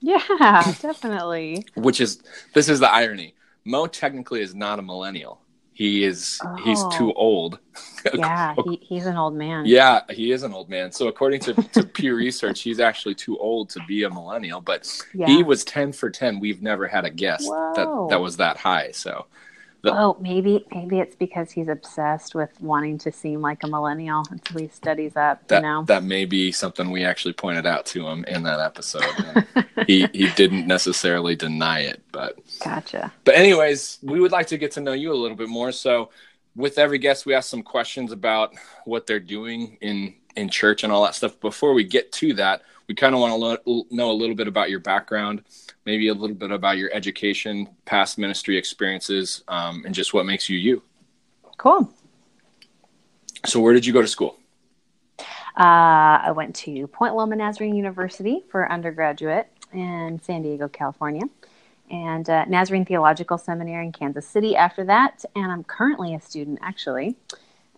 Yeah, 0.00 0.22
definitely. 0.80 1.66
Which 1.74 2.00
is 2.00 2.22
this 2.54 2.68
is 2.68 2.80
the 2.80 2.90
irony. 2.90 3.34
Mo 3.64 3.86
technically 3.86 4.40
is 4.40 4.54
not 4.54 4.78
a 4.78 4.82
millennial. 4.82 5.40
He 5.74 6.04
is 6.04 6.38
he's 6.64 6.80
Oh. 6.82 6.90
too 6.90 7.12
old. 7.14 7.58
Yeah, 8.14 8.54
he, 8.64 8.76
he's 8.82 9.06
an 9.06 9.16
old 9.16 9.34
man. 9.34 9.64
Yeah, 9.64 10.00
he 10.10 10.32
is 10.32 10.42
an 10.42 10.52
old 10.52 10.68
man. 10.68 10.90
So 10.90 11.06
according 11.06 11.38
to, 11.42 11.54
to 11.54 11.84
Pew 11.84 12.16
Research, 12.16 12.60
he's 12.60 12.80
actually 12.80 13.14
too 13.14 13.38
old 13.38 13.70
to 13.70 13.80
be 13.86 14.02
a 14.02 14.10
millennial. 14.10 14.60
But 14.60 14.88
Yeah. 15.14 15.26
he 15.28 15.44
was 15.44 15.64
ten 15.64 15.92
for 15.92 16.10
ten. 16.10 16.40
We've 16.40 16.60
never 16.62 16.88
had 16.88 17.04
a 17.04 17.10
guest 17.10 17.44
Whoa. 17.48 17.72
that 17.76 18.10
that 18.10 18.20
was 18.20 18.36
that 18.38 18.56
high. 18.56 18.90
So 18.90 19.26
the- 19.82 19.92
Oh, 19.92 20.16
maybe 20.20 20.64
maybe 20.72 21.00
it's 21.00 21.16
because 21.16 21.50
he's 21.50 21.68
obsessed 21.68 22.34
with 22.34 22.50
wanting 22.60 22.98
to 22.98 23.12
seem 23.12 23.40
like 23.40 23.62
a 23.64 23.66
millennial 23.66 24.24
until 24.30 24.60
he 24.60 24.68
studies 24.68 25.16
up. 25.16 25.46
that 25.48 25.56
you 25.56 25.62
know. 25.62 25.84
that 25.86 26.04
may 26.04 26.24
be 26.24 26.52
something 26.52 26.90
we 26.90 27.04
actually 27.04 27.34
pointed 27.34 27.66
out 27.66 27.84
to 27.86 28.06
him 28.06 28.24
in 28.26 28.42
that 28.44 28.60
episode. 28.60 29.04
He 29.86 30.06
he 30.12 30.30
didn't 30.36 30.66
necessarily 30.66 31.34
deny 31.34 31.80
it, 31.80 32.02
but 32.12 32.38
Gotcha. 32.64 33.12
But 33.24 33.34
anyways, 33.34 33.98
we 34.02 34.20
would 34.20 34.32
like 34.32 34.46
to 34.48 34.58
get 34.58 34.70
to 34.72 34.80
know 34.80 34.92
you 34.92 35.12
a 35.12 35.14
little 35.14 35.36
bit 35.36 35.48
more. 35.48 35.72
So 35.72 36.10
with 36.54 36.78
every 36.78 36.98
guest, 36.98 37.26
we 37.26 37.34
ask 37.34 37.48
some 37.50 37.62
questions 37.62 38.12
about 38.12 38.52
what 38.84 39.06
they're 39.06 39.18
doing 39.20 39.78
in 39.80 40.14
in 40.36 40.48
church 40.48 40.84
and 40.84 40.92
all 40.92 41.02
that 41.02 41.14
stuff. 41.14 41.38
Before 41.40 41.74
we 41.74 41.82
get 41.84 42.12
to 42.12 42.34
that, 42.34 42.62
we 42.88 42.94
kind 42.94 43.14
of 43.14 43.20
want 43.20 43.64
to 43.64 43.84
know 43.90 44.10
a 44.10 44.12
little 44.12 44.34
bit 44.34 44.48
about 44.48 44.70
your 44.70 44.80
background, 44.80 45.42
maybe 45.84 46.08
a 46.08 46.14
little 46.14 46.36
bit 46.36 46.50
about 46.50 46.78
your 46.78 46.90
education, 46.92 47.68
past 47.84 48.18
ministry 48.18 48.56
experiences, 48.56 49.44
um, 49.48 49.84
and 49.84 49.94
just 49.94 50.14
what 50.14 50.26
makes 50.26 50.48
you 50.48 50.58
you. 50.58 50.82
Cool. 51.58 51.92
So 53.46 53.60
where 53.60 53.72
did 53.72 53.84
you 53.84 53.92
go 53.92 54.02
to 54.02 54.08
school? 54.08 54.36
Uh, 55.58 56.18
I 56.24 56.32
went 56.34 56.54
to 56.56 56.86
Point 56.86 57.14
Loma 57.14 57.36
Nazarene 57.36 57.74
University 57.74 58.42
for 58.50 58.70
undergraduate 58.70 59.48
in 59.72 60.20
San 60.22 60.42
Diego, 60.42 60.68
California, 60.68 61.24
and 61.90 62.28
uh, 62.30 62.44
Nazarene 62.46 62.84
Theological 62.84 63.36
Seminary 63.36 63.86
in 63.86 63.92
Kansas 63.92 64.26
City 64.26 64.56
after 64.56 64.84
that. 64.84 65.24
And 65.36 65.52
I'm 65.52 65.64
currently 65.64 66.14
a 66.14 66.20
student, 66.20 66.58
actually, 66.62 67.16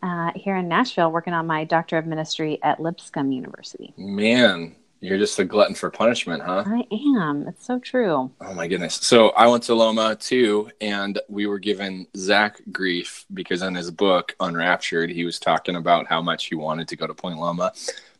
uh, 0.02 0.30
here 0.36 0.56
in 0.56 0.68
Nashville, 0.68 1.10
working 1.10 1.32
on 1.32 1.46
my 1.46 1.64
Doctor 1.64 1.98
of 1.98 2.06
Ministry 2.06 2.58
at 2.62 2.78
Lipscomb 2.80 3.32
University. 3.32 3.92
Man, 3.96 4.76
you're 5.04 5.18
just 5.18 5.38
a 5.38 5.44
glutton 5.44 5.74
for 5.74 5.90
punishment, 5.90 6.42
huh? 6.42 6.64
I 6.66 6.86
am. 7.18 7.46
It's 7.46 7.66
so 7.66 7.78
true. 7.78 8.30
Oh 8.40 8.54
my 8.54 8.66
goodness. 8.66 8.94
So 8.94 9.30
I 9.30 9.46
went 9.46 9.62
to 9.64 9.74
Loma 9.74 10.16
too, 10.16 10.70
and 10.80 11.20
we 11.28 11.46
were 11.46 11.58
given 11.58 12.06
Zach 12.16 12.60
grief 12.72 13.26
because 13.34 13.62
in 13.62 13.74
his 13.74 13.90
book 13.90 14.34
Unraptured, 14.40 15.10
he 15.10 15.24
was 15.24 15.38
talking 15.38 15.76
about 15.76 16.06
how 16.06 16.22
much 16.22 16.46
he 16.46 16.54
wanted 16.54 16.88
to 16.88 16.96
go 16.96 17.06
to 17.06 17.14
Point 17.14 17.38
Loma. 17.38 17.72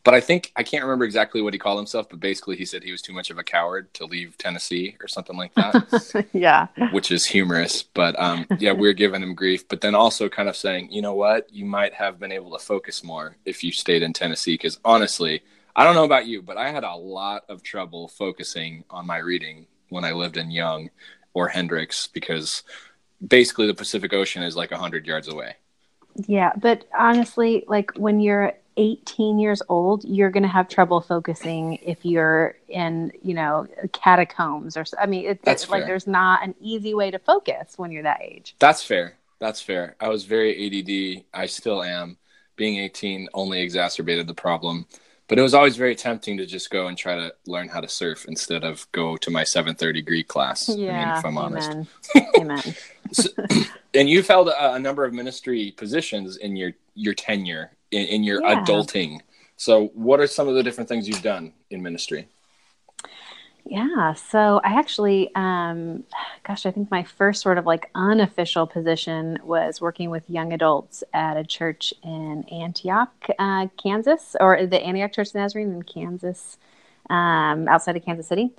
But 0.05 0.13
I 0.13 0.21
think 0.21 0.51
I 0.55 0.61
can't 0.61 0.83
remember 0.83 1.03
exactly 1.03 1.41
what 1.41 1.53
he 1.53 1.59
called 1.59 1.79
himself, 1.79 2.07
but 2.07 2.19
basically 2.19 2.55
he 2.55 2.65
said 2.65 2.83
he 2.83 2.91
was 2.91 3.01
too 3.01 3.11
much 3.11 3.31
of 3.31 3.39
a 3.39 3.43
coward 3.43 3.91
to 3.95 4.05
leave 4.05 4.37
Tennessee 4.37 4.95
or 5.01 5.07
something 5.07 5.35
like 5.35 5.51
that, 5.55 6.27
yeah. 6.33 6.67
which 6.91 7.09
is 7.09 7.25
humorous. 7.25 7.81
But 7.81 8.17
um, 8.19 8.45
yeah, 8.59 8.71
we're 8.71 8.93
giving 8.93 9.23
him 9.23 9.33
grief, 9.33 9.67
but 9.67 9.81
then 9.81 9.95
also 9.95 10.29
kind 10.29 10.47
of 10.47 10.55
saying, 10.55 10.91
you 10.91 11.01
know 11.01 11.15
what, 11.15 11.51
you 11.51 11.65
might 11.65 11.95
have 11.95 12.19
been 12.19 12.31
able 12.31 12.51
to 12.51 12.63
focus 12.63 13.03
more 13.03 13.37
if 13.45 13.63
you 13.63 13.71
stayed 13.71 14.03
in 14.03 14.13
Tennessee. 14.13 14.53
Because 14.53 14.79
honestly, 14.85 15.41
I 15.75 15.83
don't 15.83 15.95
know 15.95 16.05
about 16.05 16.25
you, 16.25 16.41
but 16.41 16.57
I 16.57 16.71
had 16.71 16.83
a 16.83 16.95
lot 16.95 17.43
of 17.49 17.61
trouble 17.61 18.07
focusing 18.07 18.85
on 18.89 19.05
my 19.05 19.17
reading 19.17 19.67
when 19.89 20.05
I 20.05 20.13
lived 20.13 20.37
in 20.37 20.49
Young 20.51 20.89
or 21.33 21.49
Hendricks 21.49 22.07
because 22.07 22.63
basically 23.25 23.67
the 23.67 23.73
Pacific 23.73 24.13
Ocean 24.13 24.43
is 24.43 24.55
like 24.55 24.71
100 24.71 25.05
yards 25.05 25.27
away. 25.27 25.55
Yeah, 26.27 26.53
but 26.55 26.87
honestly, 26.97 27.65
like 27.67 27.91
when 27.97 28.21
you're 28.21 28.53
18 28.77 29.37
years 29.37 29.61
old, 29.67 30.03
you're 30.05 30.29
going 30.29 30.43
to 30.43 30.49
have 30.49 30.69
trouble 30.69 31.01
focusing 31.01 31.75
if 31.75 32.05
you're 32.05 32.55
in, 32.69 33.11
you 33.21 33.33
know, 33.33 33.67
catacombs 33.91 34.77
or 34.77 34.85
I 34.99 35.05
mean, 35.05 35.25
it, 35.25 35.39
it's 35.45 35.69
like 35.69 35.85
there's 35.85 36.07
not 36.07 36.43
an 36.43 36.55
easy 36.61 36.93
way 36.93 37.11
to 37.11 37.19
focus 37.19 37.77
when 37.77 37.91
you're 37.91 38.03
that 38.03 38.21
age. 38.21 38.55
That's 38.59 38.81
fair. 38.81 39.17
That's 39.39 39.61
fair. 39.61 39.95
I 39.99 40.07
was 40.07 40.23
very 40.23 40.67
ADD. 40.67 41.25
I 41.33 41.45
still 41.47 41.83
am. 41.83 42.17
Being 42.55 42.79
18 42.79 43.27
only 43.33 43.61
exacerbated 43.61 44.27
the 44.27 44.33
problem. 44.33 44.85
But 45.27 45.39
it 45.39 45.41
was 45.41 45.53
always 45.55 45.75
very 45.75 45.95
tempting 45.95 46.37
to 46.37 46.45
just 46.45 46.69
go 46.69 46.87
and 46.87 46.95
try 46.97 47.15
to 47.15 47.33
learn 47.47 47.67
how 47.67 47.81
to 47.81 47.87
surf 47.87 48.25
instead 48.27 48.63
of 48.63 48.85
go 48.91 49.17
to 49.17 49.31
my 49.31 49.43
730 49.43 50.01
Greek 50.03 50.27
class. 50.27 50.69
I 50.69 50.73
mean, 50.75 50.81
Yeah, 50.83 51.17
if 51.19 51.25
I'm 51.25 51.37
honest. 51.37 51.71
amen. 51.71 51.87
amen. 52.37 52.75
So- 53.11 53.29
and 53.95 54.07
you've 54.09 54.27
held 54.27 54.49
a, 54.49 54.73
a 54.73 54.79
number 54.79 55.03
of 55.03 55.13
ministry 55.13 55.71
positions 55.75 56.37
in 56.37 56.55
your 56.55 56.73
your 56.93 57.13
tenure 57.13 57.71
in, 57.91 58.05
in 58.07 58.23
your 58.23 58.41
Yeah. 58.41 58.63
adulting. 58.63 59.19
So, 59.57 59.87
what 59.93 60.19
are 60.19 60.27
some 60.27 60.47
of 60.47 60.55
the 60.55 60.63
different 60.63 60.89
things 60.89 61.07
you've 61.07 61.21
done 61.21 61.53
in 61.69 61.81
ministry? 61.81 62.27
Yeah, 63.67 64.13
so 64.13 64.61
I 64.63 64.77
actually, 64.77 65.33
um, 65.33 66.03
gosh, 66.43 66.67
I 66.67 66.71
think 66.71 66.91
my 66.91 67.01
first 67.01 67.41
sort 67.41 67.57
of 67.57 67.65
like 67.65 67.89
unofficial 67.95 68.67
position 68.67 69.39
was 69.43 69.81
working 69.81 70.11
with 70.11 70.29
young 70.29 70.53
adults 70.53 71.03
at 71.13 71.35
a 71.35 71.43
church 71.43 71.91
in 72.03 72.43
Antioch, 72.51 73.27
uh, 73.39 73.67
Kansas, 73.81 74.35
or 74.39 74.67
the 74.67 74.79
Antioch 74.79 75.13
Church 75.13 75.29
of 75.29 75.35
Nazarene 75.35 75.73
in 75.73 75.81
Kansas, 75.81 76.59
um, 77.09 77.67
outside 77.67 77.97
of 77.97 78.05
Kansas 78.05 78.27
City. 78.27 78.51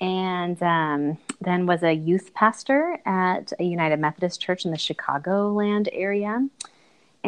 And 0.00 0.60
um, 0.60 1.18
then 1.40 1.66
was 1.66 1.84
a 1.84 1.92
youth 1.92 2.34
pastor 2.34 2.98
at 3.06 3.52
a 3.60 3.64
United 3.64 4.00
Methodist 4.00 4.40
Church 4.40 4.64
in 4.64 4.72
the 4.72 4.76
Chicagoland 4.76 5.88
area. 5.92 6.48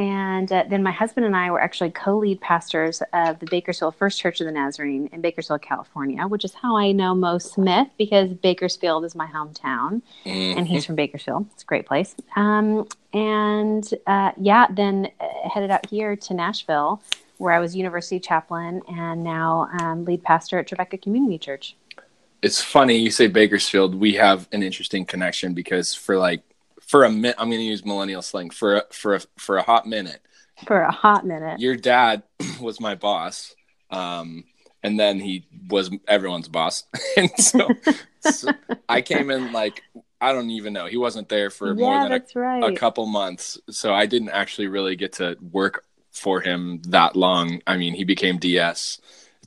And 0.01 0.51
uh, 0.51 0.65
then 0.67 0.83
my 0.83 0.93
husband 0.93 1.27
and 1.27 1.37
I 1.37 1.51
were 1.51 1.61
actually 1.61 1.91
co 1.91 2.17
lead 2.17 2.41
pastors 2.41 3.03
of 3.13 3.39
the 3.39 3.45
Bakersfield 3.51 3.95
First 3.97 4.19
Church 4.19 4.41
of 4.41 4.47
the 4.47 4.53
Nazarene 4.53 5.11
in 5.13 5.21
Bakersfield, 5.21 5.61
California, 5.61 6.27
which 6.27 6.43
is 6.43 6.55
how 6.55 6.75
I 6.75 6.93
know 6.93 7.15
Mo 7.15 7.37
Smith 7.37 7.89
because 7.99 8.33
Bakersfield 8.33 9.05
is 9.05 9.15
my 9.15 9.27
hometown 9.27 10.01
and 10.25 10.67
he's 10.67 10.87
from 10.87 10.95
Bakersfield. 10.95 11.45
It's 11.53 11.65
a 11.65 11.67
great 11.67 11.85
place. 11.85 12.17
Um, 12.35 12.89
and 13.13 13.87
uh, 14.07 14.33
yeah, 14.41 14.69
then 14.71 15.11
uh, 15.21 15.49
headed 15.53 15.71
out 15.71 15.85
here 15.85 16.17
to 16.17 16.33
Nashville 16.33 17.03
where 17.37 17.53
I 17.53 17.59
was 17.59 17.77
university 17.77 18.21
chaplain 18.21 18.81
and 18.89 19.23
now 19.23 19.69
um, 19.81 20.07
lead 20.07 20.23
pastor 20.23 20.59
at 20.59 20.67
Trevecca 20.67 20.97
Community 20.97 21.37
Church. 21.37 21.77
It's 22.41 22.63
funny 22.63 22.97
you 22.97 23.11
say 23.11 23.27
Bakersfield. 23.27 23.95
We 23.95 24.15
have 24.15 24.49
an 24.53 24.63
interesting 24.63 25.05
connection 25.05 25.53
because 25.53 25.95
for 25.95 26.17
like 26.17 26.41
for 26.91 27.05
a 27.05 27.11
minute, 27.11 27.37
I'm 27.39 27.49
going 27.49 27.61
to 27.61 27.65
use 27.65 27.85
millennial 27.85 28.21
slang 28.21 28.51
for 28.51 28.79
a, 28.79 28.85
for 28.91 29.15
a, 29.15 29.21
for 29.39 29.57
a 29.59 29.63
hot 29.63 29.87
minute. 29.87 30.21
For 30.67 30.81
a 30.81 30.91
hot 30.91 31.25
minute. 31.25 31.61
Your 31.61 31.77
dad 31.77 32.25
was 32.61 32.81
my 32.81 32.97
boss, 32.97 33.55
um, 33.91 34.43
and 34.83 34.99
then 34.99 35.21
he 35.21 35.47
was 35.69 35.91
everyone's 36.09 36.49
boss, 36.49 36.85
and 37.17 37.31
so, 37.39 37.69
so 38.21 38.51
I 38.89 39.03
came 39.03 39.31
in 39.31 39.53
like 39.53 39.83
I 40.21 40.33
don't 40.33 40.51
even 40.51 40.73
know. 40.73 40.87
He 40.87 40.97
wasn't 40.97 41.29
there 41.29 41.49
for 41.49 41.75
more 41.75 42.03
than 42.03 42.13
a 42.13 42.23
right. 42.35 42.73
a 42.73 42.77
couple 42.77 43.07
months 43.07 43.59
so 43.71 43.95
i 43.95 44.07
didn't 44.07 44.31
actually 44.31 44.67
really 44.67 44.97
get 44.97 45.15
to 45.15 45.37
work 45.41 45.85
for 46.13 46.41
him 46.41 46.83
that 46.89 47.17
long 47.17 47.61
i 47.67 47.77
mean 47.77 47.95
he 47.95 48.05
became 48.05 48.39
ds 48.39 49.01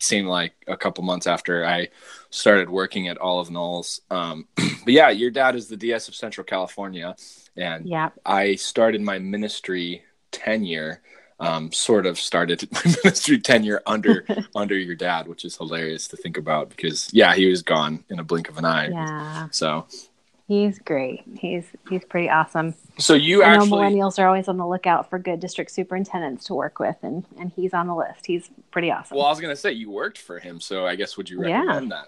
seemed 0.03 0.27
like 0.27 0.53
a 0.67 0.77
couple 0.77 1.03
months 1.03 1.27
after 1.27 1.65
i 1.65 1.87
started 2.29 2.69
working 2.69 3.07
at 3.07 3.17
olive 3.19 3.49
knolls 3.49 4.01
um, 4.11 4.47
but 4.55 4.93
yeah 4.93 5.09
your 5.09 5.31
dad 5.31 5.55
is 5.55 5.67
the 5.67 5.77
ds 5.77 6.07
of 6.07 6.15
central 6.15 6.43
california 6.43 7.15
and 7.55 7.87
yeah. 7.87 8.09
i 8.25 8.55
started 8.55 9.01
my 9.01 9.19
ministry 9.19 10.03
tenure 10.31 11.01
um, 11.39 11.71
sort 11.71 12.05
of 12.05 12.17
started 12.19 12.67
my 12.71 12.95
ministry 13.03 13.39
tenure 13.39 13.81
under 13.85 14.25
under 14.55 14.77
your 14.77 14.95
dad, 14.95 15.27
which 15.27 15.45
is 15.45 15.57
hilarious 15.57 16.07
to 16.09 16.17
think 16.17 16.37
about 16.37 16.69
because 16.69 17.09
yeah, 17.13 17.33
he 17.35 17.47
was 17.47 17.61
gone 17.61 18.03
in 18.09 18.19
a 18.19 18.23
blink 18.23 18.49
of 18.49 18.57
an 18.57 18.65
eye. 18.65 18.89
Yeah. 18.89 19.47
So 19.51 19.87
he's 20.47 20.79
great. 20.79 21.23
He's 21.39 21.65
he's 21.89 22.03
pretty 22.06 22.29
awesome. 22.29 22.75
So 22.99 23.13
you 23.13 23.43
I 23.43 23.56
know 23.56 23.63
millennials 23.65 24.19
are 24.19 24.27
always 24.27 24.47
on 24.47 24.58
the 24.58 24.67
lookout 24.67 25.10
for 25.10 25.19
good 25.19 25.39
district 25.39 25.71
superintendents 25.71 26.45
to 26.45 26.53
work 26.53 26.79
with, 26.79 26.97
and 27.01 27.25
and 27.39 27.51
he's 27.56 27.73
on 27.73 27.88
the 27.88 27.95
list. 27.95 28.25
He's 28.25 28.49
pretty 28.71 28.91
awesome. 28.91 29.17
well, 29.17 29.25
I 29.25 29.29
was 29.29 29.39
gonna 29.39 29.56
say 29.56 29.71
you 29.71 29.89
worked 29.89 30.17
for 30.17 30.39
him, 30.39 30.60
so 30.60 30.86
I 30.86 30.95
guess 30.95 31.17
would 31.17 31.29
you 31.29 31.43
Yeah. 31.45 31.60
recommend 31.63 31.91
that? 31.91 32.08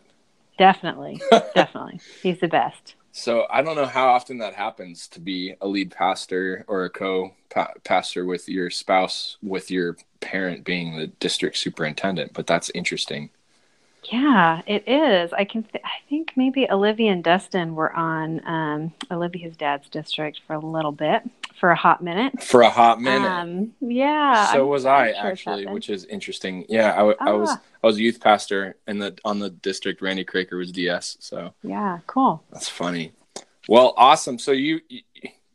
definitely, 0.57 1.21
definitely, 1.55 1.99
he's 2.23 2.39
the 2.39 2.47
best. 2.47 2.95
So 3.11 3.45
I 3.49 3.61
don't 3.61 3.75
know 3.77 3.85
how 3.85 4.09
often 4.09 4.37
that 4.39 4.53
happens 4.55 5.07
to 5.09 5.21
be 5.21 5.55
a 5.61 5.67
lead 5.67 5.91
pastor 5.91 6.65
or 6.67 6.83
a 6.83 6.89
co-pastor 6.89 8.25
with 8.25 8.49
your 8.49 8.69
spouse, 8.69 9.37
with 9.41 9.71
your 9.71 9.95
parent 10.19 10.65
being 10.65 10.97
the 10.97 11.07
district 11.07 11.57
superintendent. 11.57 12.33
But 12.33 12.45
that's 12.47 12.69
interesting. 12.75 13.29
Yeah, 14.11 14.61
it 14.67 14.87
is. 14.87 15.33
I 15.33 15.45
can. 15.45 15.63
Th- 15.63 15.83
I 15.83 16.07
think 16.09 16.33
maybe 16.35 16.69
Olivia 16.69 17.11
and 17.11 17.23
Dustin 17.23 17.75
were 17.75 17.93
on 17.93 18.45
um, 18.47 18.93
Olivia's 19.11 19.55
dad's 19.55 19.87
district 19.89 20.41
for 20.45 20.53
a 20.53 20.59
little 20.59 20.91
bit, 20.91 21.23
for 21.59 21.71
a 21.71 21.75
hot 21.75 22.03
minute. 22.03 22.43
For 22.43 22.61
a 22.61 22.69
hot 22.69 23.01
minute. 23.01 23.27
Um, 23.27 23.73
yeah. 23.81 24.51
so 24.51 24.59
I'm- 24.59 24.67
was 24.67 24.85
I'm 24.85 25.13
sure 25.13 25.25
actually, 25.31 25.67
which 25.67 25.89
is 25.89 26.05
interesting. 26.05 26.65
Yeah, 26.69 26.93
I, 26.93 26.97
w- 26.97 27.17
I 27.19 27.31
was 27.31 27.49
Ah. 27.51 27.61
I 27.83 27.87
was 27.87 27.97
a 27.97 28.01
youth 28.01 28.19
pastor 28.21 28.75
in 28.87 28.99
the 28.99 29.17
on 29.25 29.39
the 29.39 29.49
district. 29.49 30.01
Randy 30.01 30.25
Craker 30.25 30.57
was 30.57 30.71
DS, 30.71 31.17
so 31.19 31.53
yeah, 31.63 31.99
cool. 32.07 32.43
that's 32.51 32.69
funny. 32.69 33.13
Well, 33.67 33.93
awesome. 33.97 34.37
So 34.39 34.51
you 34.51 34.81
you, 34.89 35.01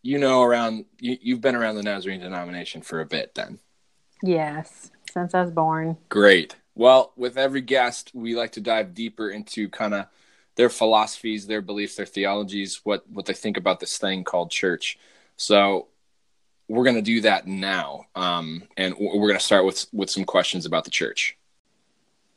you 0.03 0.19
know 0.19 0.43
around 0.43 0.87
you, 0.99 1.17
you've 1.21 1.41
been 1.41 1.55
around 1.55 1.77
the 1.77 1.83
Nazarene 1.83 2.21
denomination 2.21 2.81
for 2.83 3.01
a 3.01 3.07
bit 3.07 3.35
then. 3.35 3.59
Yes, 4.23 4.91
since 5.13 5.35
I 5.35 5.43
was 5.43 5.51
born. 5.51 5.97
Great. 6.09 6.57
Well, 6.81 7.13
with 7.15 7.37
every 7.37 7.61
guest, 7.61 8.11
we 8.15 8.35
like 8.35 8.53
to 8.53 8.63
dive 8.63 8.95
deeper 8.95 9.29
into 9.29 9.69
kind 9.69 9.93
of 9.93 10.07
their 10.55 10.71
philosophies, 10.71 11.47
their 11.47 11.61
beliefs, 11.61 11.97
their 11.97 12.07
theologies, 12.07 12.81
what 12.85 13.05
what 13.11 13.27
they 13.27 13.35
think 13.35 13.59
about 13.59 13.81
this 13.81 13.99
thing 13.99 14.25
called 14.25 14.51
church. 14.51 14.99
So 15.37 15.89
we're 16.69 16.85
going 16.85 16.97
to 16.97 17.03
do 17.03 17.21
that 17.21 17.47
now, 17.47 18.07
um, 18.15 18.63
and 18.79 18.95
we're 18.99 19.29
going 19.29 19.39
to 19.39 19.45
start 19.45 19.67
with 19.67 19.89
with 19.93 20.09
some 20.09 20.25
questions 20.25 20.65
about 20.65 20.85
the 20.85 20.91
church. 20.91 21.37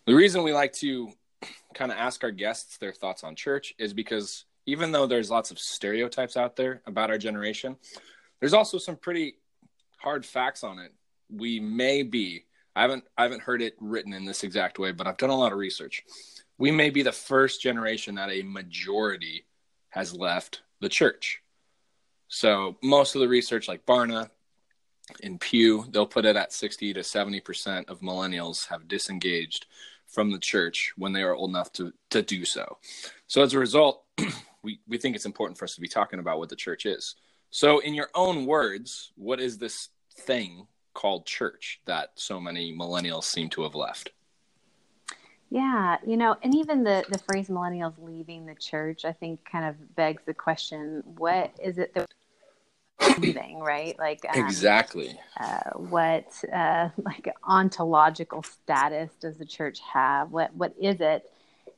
The 0.08 0.14
reason 0.14 0.44
we 0.44 0.52
like 0.52 0.74
to 0.74 1.14
kind 1.74 1.90
of 1.90 1.98
ask 1.98 2.22
our 2.26 2.32
guests 2.32 2.76
their 2.76 2.92
thoughts 2.92 3.24
on 3.24 3.38
church 3.38 3.74
is 3.78 3.94
because 3.94 4.44
even 4.66 4.92
though 4.92 5.08
there's 5.08 5.32
lots 5.32 5.52
of 5.52 5.58
stereotypes 5.58 6.36
out 6.36 6.58
there 6.58 6.82
about 6.86 7.10
our 7.10 7.18
generation, 7.18 7.78
there's 8.42 8.54
also 8.54 8.78
some 8.78 8.98
pretty 8.98 9.36
hard 10.00 10.26
facts 10.26 10.66
on 10.66 10.80
it. 10.80 10.92
We 11.30 11.62
may 11.62 12.04
be 12.04 12.44
I 12.76 12.82
haven't 12.82 13.04
I 13.18 13.24
haven't 13.24 13.42
heard 13.42 13.62
it 13.62 13.76
written 13.80 14.14
in 14.14 14.26
this 14.26 14.44
exact 14.44 14.80
way, 14.80 14.92
but 14.92 15.08
I've 15.08 15.18
done 15.18 15.30
a 15.30 15.38
lot 15.38 15.52
of 15.52 15.58
research. 15.58 16.04
We 16.58 16.72
may 16.72 16.90
be 16.90 17.04
the 17.04 17.12
first 17.12 17.62
generation 17.62 18.16
that 18.16 18.32
a 18.32 18.44
majority 18.44 19.46
has 19.90 20.14
left 20.14 20.62
the 20.82 20.90
church. 20.90 21.42
So 22.28 22.78
most 22.82 23.16
of 23.16 23.22
the 23.22 23.28
research, 23.28 23.68
like 23.68 23.86
Barna 23.86 24.30
and 25.22 25.40
Pew, 25.40 25.86
they'll 25.92 26.08
put 26.08 26.26
it 26.26 26.36
at 26.36 26.54
60 26.54 26.94
to 26.94 27.04
70 27.04 27.40
percent 27.42 27.90
of 27.90 28.00
millennials 28.00 28.68
have 28.70 28.88
disengaged 28.88 29.68
from 30.08 30.32
the 30.32 30.40
church 30.40 30.94
when 30.98 31.14
they 31.14 31.24
are 31.24 31.36
old 31.36 31.50
enough 31.50 31.72
to 31.74 31.94
to 32.10 32.22
do 32.22 32.46
so. 32.46 32.78
So 33.28 33.44
as 33.44 33.54
a 33.54 33.60
result, 33.60 34.04
we, 34.64 34.80
we 34.88 34.98
think 34.98 35.16
it's 35.16 35.26
important 35.26 35.58
for 35.58 35.66
us 35.66 35.76
to 35.76 35.82
be 35.82 35.88
talking 35.88 36.20
about 36.20 36.40
what 36.40 36.50
the 36.50 36.56
church 36.56 36.86
is. 36.86 37.16
So 37.52 37.80
in 37.80 37.94
your 37.94 38.10
own 38.16 38.48
words, 38.48 39.12
what 39.16 39.40
is 39.40 39.58
this 39.58 39.90
thing 40.16 40.68
called 40.94 41.26
church 41.26 41.82
that 41.86 42.12
so 42.16 42.40
many 42.40 42.74
millennials 42.74 43.24
seem 43.24 43.50
to 43.50 43.64
have 43.64 43.76
left? 43.76 44.12
Yeah, 45.50 45.98
you 46.06 46.18
know, 46.18 46.36
and 46.42 46.56
even 46.56 46.84
the 46.84 47.06
the 47.10 47.20
phrase 47.20 47.48
millennials 47.48 47.94
leaving 48.00 48.48
the 48.48 48.56
church, 48.56 49.06
I 49.06 49.12
think, 49.12 49.46
kind 49.46 49.66
of 49.66 49.96
begs 49.96 50.24
the 50.26 50.34
question: 50.34 51.04
What 51.18 51.52
is 51.62 51.78
it 51.78 51.94
that 51.94 52.12
leaving? 53.20 53.60
Right? 53.60 53.98
Like 54.00 54.26
um, 54.34 54.44
exactly. 54.44 55.20
uh, 55.40 55.70
what 55.76 56.26
uh, 56.52 56.90
like 56.98 57.32
ontological 57.44 58.42
status 58.42 59.12
does 59.20 59.38
the 59.38 59.46
church 59.46 59.80
have? 59.82 60.32
What 60.32 60.56
what 60.56 60.74
is 60.82 61.02
it? 61.02 61.30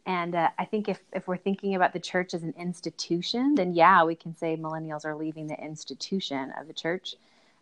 And 0.05 0.35
uh, 0.35 0.49
I 0.57 0.65
think 0.65 0.87
if 0.87 0.99
if 1.13 1.27
we're 1.27 1.35
thinking 1.35 1.75
about 1.75 1.91
the 1.91 1.99
church 1.99 2.33
as 2.33 2.43
an 2.43 2.53
institution, 2.57 3.55
then 3.55 3.73
yeah, 3.73 4.03
we 4.03 4.15
can 4.15 4.35
say 4.37 4.55
millennials 4.55 5.03
are 5.03 5.15
leaving 5.15 5.47
the 5.47 5.61
institution 5.61 6.53
of 6.59 6.67
the 6.67 6.73
church. 6.73 7.15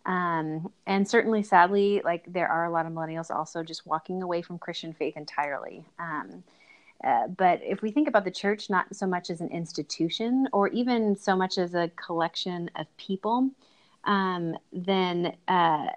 Um, 0.05 0.71
and 0.85 1.07
certainly, 1.07 1.43
sadly, 1.43 2.01
like 2.03 2.25
there 2.31 2.47
are 2.47 2.65
a 2.65 2.71
lot 2.71 2.85
of 2.85 2.91
millennials 2.91 3.31
also 3.31 3.63
just 3.63 3.85
walking 3.85 4.21
away 4.21 4.41
from 4.41 4.57
Christian 4.59 4.93
faith 4.93 5.15
entirely. 5.15 5.85
Um, 5.97 6.43
uh, 7.03 7.27
but 7.27 7.61
if 7.63 7.81
we 7.81 7.91
think 7.91 8.07
about 8.07 8.23
the 8.23 8.31
church 8.31 8.69
not 8.69 8.93
so 8.95 9.05
much 9.05 9.29
as 9.29 9.41
an 9.41 9.49
institution 9.49 10.47
or 10.53 10.69
even 10.69 11.15
so 11.15 11.35
much 11.35 11.57
as 11.57 11.73
a 11.73 11.89
collection 11.95 12.69
of 12.75 12.85
people, 12.97 13.49
um, 14.05 14.57
then 14.71 15.35
uh, 15.47 15.87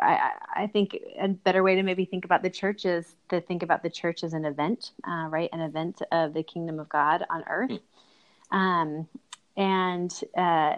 I, 0.00 0.30
I 0.54 0.66
think 0.72 0.98
a 1.20 1.28
better 1.28 1.62
way 1.62 1.76
to 1.76 1.82
maybe 1.82 2.04
think 2.04 2.24
about 2.24 2.42
the 2.42 2.50
church 2.50 2.84
is 2.84 3.14
to 3.28 3.40
think 3.40 3.62
about 3.62 3.82
the 3.82 3.90
church 3.90 4.24
as 4.24 4.32
an 4.32 4.44
event, 4.44 4.92
uh, 5.06 5.26
right? 5.28 5.48
An 5.52 5.60
event 5.60 6.02
of 6.10 6.34
the 6.34 6.42
kingdom 6.42 6.80
of 6.80 6.88
God 6.88 7.24
on 7.30 7.44
earth. 7.48 7.78
Um, 8.50 9.08
and 9.56 10.12
uh, 10.36 10.76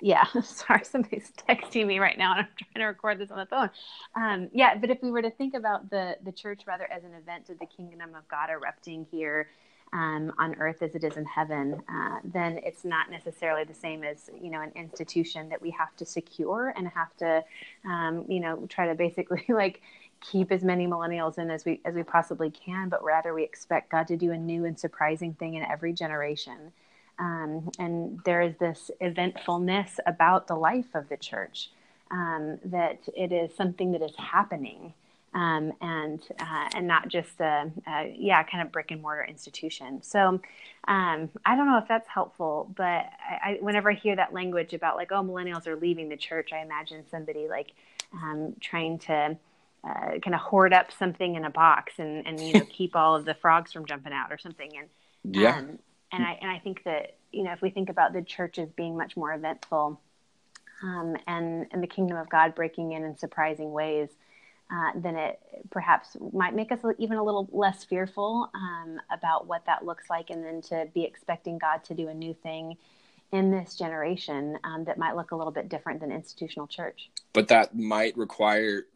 yeah, 0.00 0.24
sorry, 0.42 0.84
somebody's 0.84 1.32
texting 1.48 1.86
me 1.86 1.98
right 1.98 2.18
now, 2.18 2.32
and 2.32 2.40
I'm 2.40 2.48
trying 2.58 2.82
to 2.82 2.86
record 2.86 3.18
this 3.18 3.30
on 3.30 3.38
the 3.38 3.46
phone. 3.46 3.70
Um, 4.14 4.48
yeah, 4.52 4.76
but 4.76 4.90
if 4.90 5.02
we 5.02 5.10
were 5.10 5.22
to 5.22 5.30
think 5.30 5.54
about 5.54 5.90
the 5.90 6.16
the 6.24 6.32
church 6.32 6.62
rather 6.66 6.90
as 6.90 7.04
an 7.04 7.14
event 7.14 7.48
of 7.50 7.58
the 7.58 7.66
kingdom 7.66 8.14
of 8.14 8.26
God 8.28 8.50
erupting 8.50 9.06
here 9.10 9.48
um, 9.92 10.32
on 10.38 10.54
earth 10.56 10.82
as 10.82 10.94
it 10.94 11.04
is 11.04 11.16
in 11.16 11.24
heaven, 11.24 11.82
uh, 11.88 12.18
then 12.24 12.60
it's 12.64 12.84
not 12.84 13.10
necessarily 13.10 13.64
the 13.64 13.74
same 13.74 14.04
as 14.04 14.30
you 14.40 14.50
know 14.50 14.60
an 14.60 14.72
institution 14.74 15.48
that 15.48 15.62
we 15.62 15.70
have 15.70 15.94
to 15.96 16.04
secure 16.04 16.74
and 16.76 16.88
have 16.88 17.16
to, 17.18 17.42
um, 17.84 18.24
you 18.28 18.40
know, 18.40 18.66
try 18.68 18.86
to 18.86 18.94
basically 18.94 19.44
like 19.48 19.80
keep 20.20 20.50
as 20.50 20.62
many 20.64 20.86
millennials 20.86 21.38
in 21.38 21.50
as 21.50 21.64
we 21.64 21.80
as 21.84 21.94
we 21.94 22.02
possibly 22.02 22.50
can, 22.50 22.88
but 22.88 23.02
rather 23.02 23.32
we 23.32 23.44
expect 23.44 23.90
God 23.90 24.06
to 24.08 24.16
do 24.16 24.32
a 24.32 24.36
new 24.38 24.64
and 24.66 24.78
surprising 24.78 25.34
thing 25.34 25.54
in 25.54 25.62
every 25.62 25.92
generation. 25.92 26.72
Um, 27.18 27.70
and 27.78 28.20
there 28.24 28.42
is 28.42 28.54
this 28.58 28.90
eventfulness 29.00 29.98
about 30.06 30.46
the 30.48 30.54
life 30.56 30.94
of 30.94 31.08
the 31.08 31.16
church 31.16 31.70
um, 32.10 32.58
that 32.66 33.00
it 33.16 33.32
is 33.32 33.54
something 33.56 33.92
that 33.92 34.02
is 34.02 34.14
happening 34.16 34.92
um, 35.34 35.72
and 35.80 36.20
uh, 36.40 36.68
and 36.74 36.86
not 36.86 37.08
just 37.08 37.40
a, 37.40 37.70
a 37.86 38.14
yeah 38.18 38.42
kind 38.42 38.62
of 38.62 38.72
brick 38.72 38.90
and 38.90 39.02
mortar 39.02 39.24
institution. 39.24 40.02
So 40.02 40.40
um, 40.88 41.30
I 41.44 41.56
don't 41.56 41.66
know 41.66 41.78
if 41.78 41.88
that's 41.88 42.08
helpful, 42.08 42.70
but 42.76 42.84
I, 42.84 43.38
I, 43.44 43.58
whenever 43.60 43.90
I 43.90 43.94
hear 43.94 44.16
that 44.16 44.32
language 44.32 44.72
about 44.74 44.96
like 44.96 45.12
oh 45.12 45.22
millennials 45.22 45.66
are 45.66 45.76
leaving 45.76 46.08
the 46.08 46.16
church, 46.16 46.52
I 46.52 46.60
imagine 46.62 47.04
somebody 47.10 47.48
like 47.48 47.72
um, 48.12 48.54
trying 48.60 48.98
to. 49.00 49.36
Uh, 49.84 50.18
kind 50.18 50.34
of 50.34 50.40
hoard 50.40 50.72
up 50.72 50.90
something 50.90 51.36
in 51.36 51.44
a 51.44 51.50
box 51.50 51.92
and, 51.98 52.26
and 52.26 52.48
you 52.48 52.54
know 52.54 52.64
keep 52.68 52.96
all 52.96 53.14
of 53.14 53.24
the 53.24 53.34
frogs 53.34 53.72
from 53.72 53.86
jumping 53.86 54.12
out 54.12 54.32
or 54.32 54.38
something 54.38 54.72
and 54.76 54.88
Yeah. 55.24 55.60
um, 55.60 55.78
and 56.12 56.24
I 56.24 56.38
and 56.40 56.50
I 56.50 56.58
think 56.58 56.84
that 56.84 57.16
you 57.32 57.44
know 57.44 57.52
if 57.52 57.60
we 57.62 57.70
think 57.70 57.88
about 57.88 58.12
the 58.12 58.22
church 58.22 58.58
as 58.58 58.68
being 58.70 58.96
much 58.96 59.16
more 59.16 59.32
eventful, 59.32 60.00
um, 60.82 61.16
and 61.26 61.66
and 61.70 61.82
the 61.82 61.86
kingdom 61.86 62.16
of 62.16 62.28
God 62.28 62.54
breaking 62.54 62.92
in 62.92 63.04
in 63.04 63.16
surprising 63.16 63.72
ways, 63.72 64.08
uh, 64.70 64.92
then 64.96 65.16
it 65.16 65.40
perhaps 65.70 66.16
might 66.32 66.54
make 66.54 66.72
us 66.72 66.80
even 66.98 67.18
a 67.18 67.22
little 67.24 67.48
less 67.52 67.84
fearful 67.84 68.50
um, 68.54 69.00
about 69.10 69.46
what 69.46 69.64
that 69.66 69.84
looks 69.84 70.08
like, 70.10 70.30
and 70.30 70.44
then 70.44 70.62
to 70.62 70.88
be 70.94 71.04
expecting 71.04 71.58
God 71.58 71.84
to 71.84 71.94
do 71.94 72.08
a 72.08 72.14
new 72.14 72.34
thing 72.34 72.76
in 73.32 73.50
this 73.50 73.74
generation 73.74 74.56
um, 74.64 74.84
that 74.84 74.98
might 74.98 75.16
look 75.16 75.32
a 75.32 75.36
little 75.36 75.52
bit 75.52 75.68
different 75.68 76.00
than 76.00 76.12
institutional 76.12 76.66
church. 76.66 77.10
but 77.32 77.48
that 77.48 77.76
might 77.76 78.16
require 78.16 78.86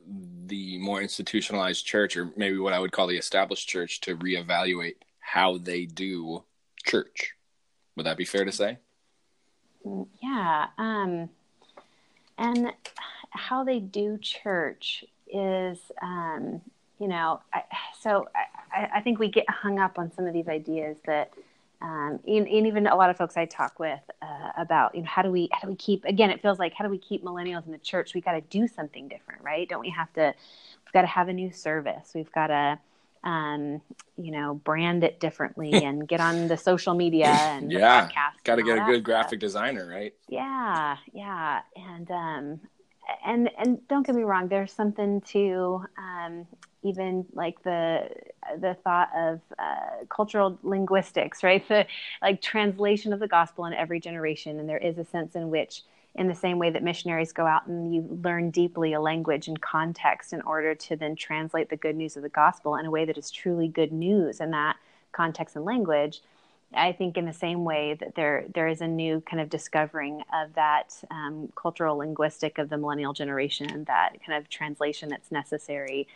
the 0.46 0.78
more 0.78 1.02
institutionalized 1.02 1.84
church 1.84 2.16
or 2.16 2.30
maybe 2.36 2.56
what 2.58 2.72
i 2.72 2.78
would 2.78 2.92
call 2.92 3.06
the 3.06 3.16
established 3.16 3.68
church 3.68 4.00
to 4.00 4.16
reevaluate 4.16 4.94
how 5.18 5.58
they 5.58 5.84
do 5.84 6.42
church 6.82 7.34
would 7.96 8.06
that 8.06 8.16
be 8.16 8.24
fair 8.24 8.44
to 8.44 8.52
say 8.52 8.78
Yeah. 10.22 10.66
Um, 10.78 11.30
and 12.38 12.72
how 13.30 13.64
they 13.64 13.80
do 13.80 14.18
church 14.18 15.04
is, 15.32 15.78
um, 16.02 16.60
you 16.98 17.08
know, 17.08 17.40
I, 17.52 17.62
so 18.00 18.28
I, 18.72 18.88
I 18.96 19.00
think 19.00 19.18
we 19.18 19.28
get 19.28 19.48
hung 19.48 19.78
up 19.78 19.98
on 19.98 20.12
some 20.12 20.26
of 20.26 20.32
these 20.32 20.48
ideas 20.48 20.96
that, 21.06 21.32
um, 21.82 22.20
and, 22.26 22.48
even 22.48 22.86
a 22.86 22.96
lot 22.96 23.08
of 23.08 23.16
folks 23.16 23.36
I 23.36 23.46
talk 23.46 23.78
with 23.78 24.00
uh, 24.20 24.50
about, 24.58 24.94
you 24.94 25.00
know, 25.00 25.06
how 25.08 25.22
do 25.22 25.30
we 25.30 25.48
how 25.52 25.62
do 25.62 25.68
we 25.68 25.76
keep 25.76 26.04
again? 26.04 26.30
It 26.30 26.42
feels 26.42 26.58
like 26.58 26.74
how 26.74 26.84
do 26.84 26.90
we 26.90 26.98
keep 26.98 27.24
millennials 27.24 27.64
in 27.64 27.72
the 27.72 27.78
church? 27.78 28.14
We 28.14 28.20
got 28.20 28.32
to 28.32 28.42
do 28.42 28.68
something 28.68 29.08
different, 29.08 29.42
right? 29.42 29.66
Don't 29.66 29.80
we 29.80 29.88
have 29.90 30.12
to? 30.14 30.34
We've 30.84 30.92
got 30.92 31.02
to 31.02 31.06
have 31.06 31.28
a 31.28 31.32
new 31.32 31.50
service. 31.50 32.12
We've 32.14 32.30
got 32.32 32.48
to 32.48 32.78
um, 33.24 33.80
you 34.16 34.30
know, 34.30 34.54
brand 34.54 35.04
it 35.04 35.20
differently 35.20 35.72
and 35.84 36.06
get 36.08 36.20
on 36.20 36.48
the 36.48 36.56
social 36.56 36.94
media 36.94 37.26
and 37.26 37.70
yeah 37.72 38.08
got 38.44 38.56
to 38.56 38.62
get 38.62 38.78
a 38.78 38.80
good 38.80 38.96
stuff. 38.96 39.02
graphic 39.04 39.40
designer 39.40 39.86
right 39.86 40.14
Yeah, 40.28 40.96
yeah, 41.12 41.60
and 41.76 42.10
um, 42.10 42.60
and 43.24 43.50
and 43.58 43.88
don't 43.88 44.06
get 44.06 44.14
me 44.14 44.22
wrong, 44.22 44.48
there's 44.48 44.72
something 44.72 45.20
to 45.32 45.84
um, 45.98 46.46
even 46.82 47.26
like 47.32 47.62
the 47.62 48.08
the 48.60 48.74
thought 48.84 49.10
of 49.16 49.40
uh, 49.58 50.04
cultural 50.08 50.58
linguistics, 50.62 51.42
right? 51.42 51.64
The 51.68 51.86
like 52.22 52.40
translation 52.40 53.12
of 53.12 53.20
the 53.20 53.28
gospel 53.28 53.64
in 53.66 53.74
every 53.74 54.00
generation, 54.00 54.58
and 54.58 54.68
there 54.68 54.78
is 54.78 54.98
a 54.98 55.04
sense 55.04 55.34
in 55.34 55.50
which, 55.50 55.82
in 56.14 56.28
the 56.28 56.34
same 56.34 56.58
way 56.58 56.70
that 56.70 56.82
missionaries 56.82 57.32
go 57.32 57.46
out 57.46 57.66
and 57.66 57.94
you 57.94 58.20
learn 58.22 58.50
deeply 58.50 58.92
a 58.92 59.00
language 59.00 59.48
and 59.48 59.60
context 59.60 60.32
in 60.32 60.42
order 60.42 60.74
to 60.74 60.96
then 60.96 61.14
translate 61.14 61.70
the 61.70 61.76
good 61.76 61.96
news 61.96 62.16
of 62.16 62.22
the 62.22 62.28
gospel 62.28 62.76
in 62.76 62.86
a 62.86 62.90
way 62.90 63.04
that 63.04 63.16
is 63.16 63.30
truly 63.30 63.68
good 63.68 63.92
news 63.92 64.40
in 64.40 64.50
that 64.50 64.76
context 65.12 65.56
and 65.56 65.64
language. 65.64 66.20
I 66.72 66.92
think 66.92 67.16
in 67.16 67.26
the 67.26 67.32
same 67.32 67.64
way 67.64 67.94
that 67.94 68.14
there 68.14 68.44
there 68.54 68.68
is 68.68 68.80
a 68.80 68.86
new 68.86 69.20
kind 69.22 69.40
of 69.40 69.50
discovering 69.50 70.22
of 70.32 70.54
that 70.54 70.94
um, 71.10 71.52
cultural 71.56 71.96
linguistic 71.96 72.58
of 72.58 72.68
the 72.68 72.78
millennial 72.78 73.12
generation, 73.12 73.84
that 73.88 74.12
kind 74.24 74.38
of 74.38 74.48
translation 74.48 75.08
that's 75.08 75.32
necessary 75.32 76.06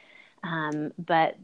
um, 0.44 0.92
but 0.98 1.36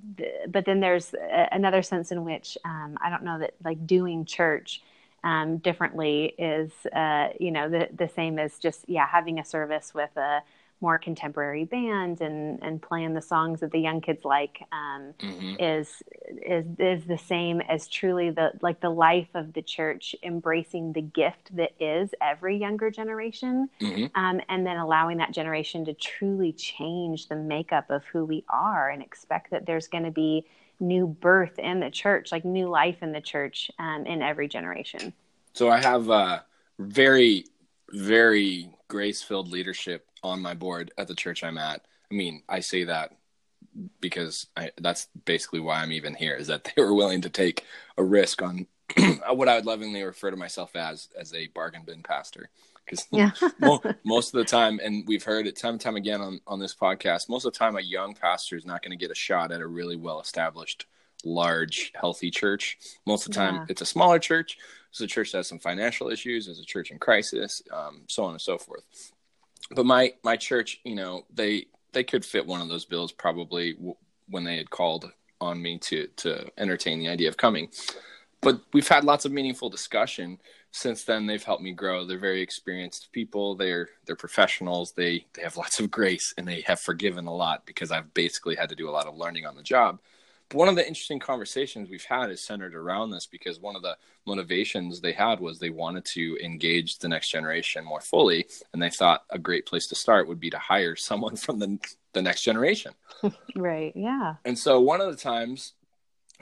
but 0.48 0.64
then 0.66 0.80
there's 0.80 1.14
a, 1.14 1.48
another 1.52 1.82
sense 1.82 2.12
in 2.12 2.24
which 2.24 2.58
um, 2.64 2.98
I 3.00 3.08
don't 3.10 3.24
know 3.24 3.38
that 3.38 3.54
like 3.64 3.86
doing 3.86 4.24
church 4.24 4.82
um, 5.24 5.58
differently 5.58 6.34
is 6.38 6.70
uh, 6.94 7.28
you 7.38 7.50
know 7.50 7.68
the 7.68 7.88
the 7.94 8.08
same 8.08 8.38
as 8.38 8.58
just 8.58 8.88
yeah 8.88 9.06
having 9.06 9.38
a 9.38 9.44
service 9.44 9.92
with 9.94 10.16
a 10.16 10.42
more 10.80 10.98
contemporary 10.98 11.64
band 11.64 12.20
and 12.20 12.58
and 12.62 12.80
playing 12.80 13.12
the 13.12 13.20
songs 13.20 13.60
that 13.60 13.70
the 13.70 13.78
young 13.78 14.00
kids 14.00 14.24
like 14.24 14.62
um, 14.72 15.12
mm-hmm. 15.18 15.56
is 15.58 16.02
is 16.44 16.64
is 16.78 17.04
the 17.04 17.18
same 17.18 17.60
as 17.60 17.86
truly 17.86 18.30
the 18.30 18.50
like 18.62 18.80
the 18.80 18.90
life 18.90 19.28
of 19.34 19.52
the 19.52 19.62
church 19.62 20.16
embracing 20.22 20.92
the 20.92 21.02
gift 21.02 21.54
that 21.54 21.72
is 21.78 22.10
every 22.22 22.56
younger 22.56 22.90
generation 22.90 23.68
mm-hmm. 23.80 24.06
um, 24.18 24.40
and 24.48 24.66
then 24.66 24.78
allowing 24.78 25.18
that 25.18 25.32
generation 25.32 25.84
to 25.84 25.92
truly 25.92 26.52
change 26.52 27.28
the 27.28 27.36
makeup 27.36 27.90
of 27.90 28.02
who 28.06 28.24
we 28.24 28.42
are 28.48 28.88
and 28.88 29.02
expect 29.02 29.50
that 29.50 29.66
there's 29.66 29.88
going 29.88 30.04
to 30.04 30.10
be 30.10 30.46
new 30.80 31.06
birth 31.06 31.58
in 31.58 31.80
the 31.80 31.90
church 31.90 32.32
like 32.32 32.44
new 32.44 32.68
life 32.68 32.96
in 33.02 33.12
the 33.12 33.20
church 33.20 33.70
um, 33.78 34.06
in 34.06 34.22
every 34.22 34.48
generation 34.48 35.12
so 35.52 35.68
i 35.68 35.78
have 35.80 36.08
uh, 36.10 36.40
very 36.78 37.44
very 37.92 38.70
grace 38.88 39.22
filled 39.22 39.48
leadership 39.48 40.06
on 40.22 40.40
my 40.40 40.54
board 40.54 40.92
at 40.98 41.08
the 41.08 41.14
church 41.14 41.42
I'm 41.42 41.58
at. 41.58 41.82
I 42.10 42.14
mean, 42.14 42.42
I 42.48 42.60
say 42.60 42.84
that 42.84 43.16
because 44.00 44.46
I, 44.56 44.72
that's 44.80 45.08
basically 45.24 45.60
why 45.60 45.80
I'm 45.80 45.92
even 45.92 46.14
here 46.14 46.34
is 46.34 46.48
that 46.48 46.64
they 46.76 46.82
were 46.82 46.94
willing 46.94 47.22
to 47.22 47.30
take 47.30 47.64
a 47.96 48.04
risk 48.04 48.42
on 48.42 48.66
what 49.30 49.48
I 49.48 49.56
would 49.56 49.66
lovingly 49.66 50.02
refer 50.02 50.30
to 50.30 50.36
myself 50.36 50.74
as 50.74 51.08
as 51.18 51.32
a 51.32 51.46
bargain 51.48 51.82
bin 51.86 52.02
pastor 52.02 52.50
because 52.84 53.06
yeah. 53.10 53.30
most 54.04 54.34
of 54.34 54.38
the 54.38 54.44
time 54.44 54.80
and 54.82 55.06
we've 55.06 55.24
heard 55.24 55.46
it 55.46 55.56
time 55.56 55.72
and 55.72 55.80
time 55.80 55.96
again 55.96 56.20
on, 56.20 56.40
on 56.46 56.58
this 56.58 56.74
podcast 56.74 57.28
most 57.28 57.44
of 57.44 57.52
the 57.52 57.58
time 57.58 57.76
a 57.76 57.80
young 57.80 58.14
pastor 58.14 58.56
is 58.56 58.66
not 58.66 58.82
going 58.82 58.96
to 58.96 59.02
get 59.02 59.10
a 59.10 59.14
shot 59.14 59.52
at 59.52 59.60
a 59.60 59.66
really 59.66 59.96
well 59.96 60.20
established 60.20 60.86
large 61.24 61.92
healthy 61.94 62.30
church 62.30 62.78
most 63.06 63.26
of 63.26 63.32
the 63.32 63.38
time 63.38 63.56
yeah. 63.56 63.66
it's 63.68 63.82
a 63.82 63.86
smaller 63.86 64.18
church 64.18 64.56
it's 64.90 65.00
a 65.00 65.06
church 65.06 65.32
that 65.32 65.38
has 65.38 65.46
some 65.46 65.58
financial 65.58 66.08
issues 66.08 66.48
it's 66.48 66.60
a 66.60 66.64
church 66.64 66.90
in 66.90 66.98
crisis 66.98 67.62
um, 67.72 68.02
so 68.08 68.24
on 68.24 68.32
and 68.32 68.40
so 68.40 68.56
forth 68.56 69.12
but 69.70 69.86
my 69.86 70.12
my 70.22 70.36
church, 70.36 70.80
you 70.84 70.94
know, 70.94 71.24
they 71.32 71.66
they 71.92 72.04
could 72.04 72.24
fit 72.24 72.46
one 72.46 72.60
of 72.60 72.68
those 72.68 72.84
bills 72.84 73.12
probably 73.12 73.74
w- 73.74 73.96
when 74.28 74.44
they 74.44 74.56
had 74.56 74.70
called 74.70 75.10
on 75.40 75.60
me 75.60 75.78
to 75.78 76.08
to 76.16 76.50
entertain 76.58 76.98
the 76.98 77.08
idea 77.08 77.28
of 77.28 77.36
coming. 77.36 77.68
But 78.40 78.60
we've 78.72 78.88
had 78.88 79.04
lots 79.04 79.24
of 79.24 79.32
meaningful 79.32 79.68
discussion 79.68 80.40
since 80.70 81.04
then. 81.04 81.26
They've 81.26 81.42
helped 81.42 81.62
me 81.62 81.72
grow. 81.72 82.04
They're 82.04 82.18
very 82.18 82.42
experienced 82.42 83.12
people. 83.12 83.54
They're 83.54 83.88
they're 84.06 84.16
professionals. 84.16 84.92
They 84.92 85.26
they 85.34 85.42
have 85.42 85.56
lots 85.56 85.80
of 85.80 85.90
grace 85.90 86.34
and 86.36 86.46
they 86.46 86.62
have 86.62 86.80
forgiven 86.80 87.26
a 87.26 87.34
lot 87.34 87.66
because 87.66 87.90
I've 87.90 88.12
basically 88.14 88.56
had 88.56 88.68
to 88.70 88.76
do 88.76 88.88
a 88.88 88.92
lot 88.92 89.06
of 89.06 89.16
learning 89.16 89.46
on 89.46 89.56
the 89.56 89.62
job 89.62 89.98
But 90.48 90.58
one 90.58 90.68
of 90.68 90.76
the 90.76 90.86
interesting 90.86 91.18
conversations 91.20 91.88
we've 91.88 92.04
had 92.04 92.30
is 92.30 92.40
centered 92.40 92.74
around 92.74 93.10
this 93.10 93.26
because 93.26 93.60
one 93.60 93.76
of 93.76 93.82
the 93.82 93.96
motivations 94.26 95.00
they 95.00 95.12
had 95.12 95.40
was 95.40 95.58
they 95.58 95.70
wanted 95.70 96.04
to 96.06 96.36
engage 96.42 96.98
the 96.98 97.08
next 97.08 97.30
generation 97.30 97.84
more 97.84 98.00
fully 98.00 98.46
and 98.72 98.82
they 98.82 98.90
thought 98.90 99.24
a 99.30 99.38
great 99.38 99.66
place 99.66 99.86
to 99.88 99.94
start 99.94 100.28
would 100.28 100.40
be 100.40 100.50
to 100.50 100.58
hire 100.58 100.96
someone 101.10 101.36
from 101.36 101.58
the 101.58 101.78
the 102.12 102.22
next 102.22 102.42
generation 102.42 102.92
right 103.56 103.92
yeah 103.94 104.34
and 104.44 104.58
so 104.58 104.80
one 104.80 105.00
of 105.00 105.10
the 105.10 105.16
times 105.16 105.74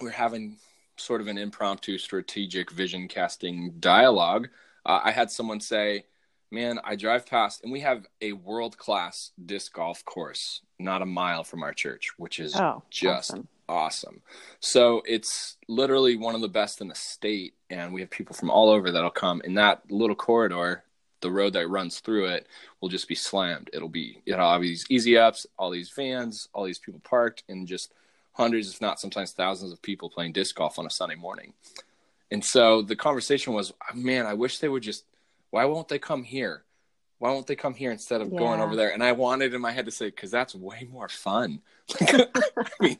we're 0.00 0.10
having 0.10 0.56
sort 0.98 1.20
of 1.20 1.26
an 1.26 1.38
impromptu 1.38 1.98
strategic 1.98 2.70
vision 2.70 3.08
casting 3.08 3.72
dialogue 3.78 4.48
uh, 4.86 5.00
i 5.04 5.10
had 5.10 5.30
someone 5.30 5.60
say 5.60 6.04
man 6.50 6.78
i 6.84 6.96
drive 6.96 7.26
past 7.26 7.62
and 7.62 7.72
we 7.72 7.80
have 7.80 8.06
a 8.20 8.32
world 8.32 8.76
class 8.78 9.32
disc 9.46 9.72
golf 9.72 10.04
course 10.04 10.62
not 10.78 11.02
a 11.02 11.06
mile 11.06 11.44
from 11.44 11.62
our 11.62 11.72
church 11.72 12.10
which 12.16 12.38
is 12.38 12.54
oh, 12.56 12.82
just 12.90 13.30
awesome 13.32 13.48
awesome. 13.68 14.22
So 14.60 15.02
it's 15.04 15.56
literally 15.68 16.16
one 16.16 16.34
of 16.34 16.40
the 16.40 16.48
best 16.48 16.80
in 16.80 16.88
the 16.88 16.94
state, 16.94 17.54
and 17.70 17.92
we 17.92 18.00
have 18.00 18.10
people 18.10 18.34
from 18.34 18.50
all 18.50 18.70
over 18.70 18.90
that'll 18.90 19.10
come. 19.10 19.42
In 19.44 19.54
that 19.54 19.82
little 19.90 20.16
corridor, 20.16 20.84
the 21.20 21.30
road 21.30 21.52
that 21.54 21.68
runs 21.68 22.00
through 22.00 22.26
it 22.26 22.46
will 22.80 22.88
just 22.88 23.08
be 23.08 23.14
slammed. 23.14 23.70
It'll 23.72 23.88
be 23.88 24.22
it'll 24.24 24.50
have 24.50 24.62
these 24.62 24.86
easy 24.88 25.16
ups, 25.18 25.46
all 25.58 25.70
these 25.70 25.90
vans, 25.90 26.48
all 26.52 26.64
these 26.64 26.78
people 26.78 27.00
parked, 27.04 27.44
and 27.48 27.66
just 27.66 27.92
hundreds, 28.38 28.72
if 28.72 28.80
not 28.80 29.00
sometimes 29.00 29.32
thousands, 29.32 29.72
of 29.72 29.82
people 29.82 30.08
playing 30.08 30.32
disc 30.32 30.54
golf 30.54 30.78
on 30.78 30.86
a 30.86 30.90
Sunday 30.90 31.16
morning. 31.16 31.52
And 32.30 32.44
so 32.44 32.82
the 32.82 32.96
conversation 32.96 33.52
was, 33.52 33.72
man, 33.94 34.26
I 34.26 34.34
wish 34.34 34.58
they 34.58 34.68
would 34.68 34.82
just. 34.82 35.04
Why 35.50 35.64
won't 35.64 35.88
they 35.88 35.98
come 35.98 36.24
here? 36.24 36.64
why 37.18 37.30
won't 37.30 37.46
they 37.46 37.56
come 37.56 37.74
here 37.74 37.90
instead 37.90 38.20
of 38.20 38.32
yeah. 38.32 38.38
going 38.38 38.60
over 38.60 38.76
there? 38.76 38.92
And 38.92 39.02
I 39.02 39.12
wanted 39.12 39.52
in 39.52 39.60
my 39.60 39.72
head 39.72 39.86
to 39.86 39.90
say, 39.90 40.06
because 40.06 40.30
that's 40.30 40.54
way 40.54 40.88
more 40.90 41.08
fun. 41.08 41.60
I 42.00 42.26
mean, 42.80 42.98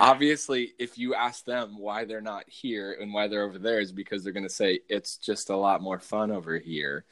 obviously, 0.00 0.72
if 0.78 0.98
you 0.98 1.14
ask 1.14 1.44
them 1.44 1.78
why 1.78 2.04
they're 2.04 2.20
not 2.20 2.48
here 2.48 2.96
and 3.00 3.14
why 3.14 3.28
they're 3.28 3.44
over 3.44 3.58
there, 3.58 3.80
is 3.80 3.92
because 3.92 4.24
they're 4.24 4.32
going 4.32 4.48
to 4.48 4.52
say 4.52 4.80
it's 4.88 5.16
just 5.16 5.50
a 5.50 5.56
lot 5.56 5.82
more 5.82 6.00
fun 6.00 6.32
over 6.32 6.58
here. 6.58 7.04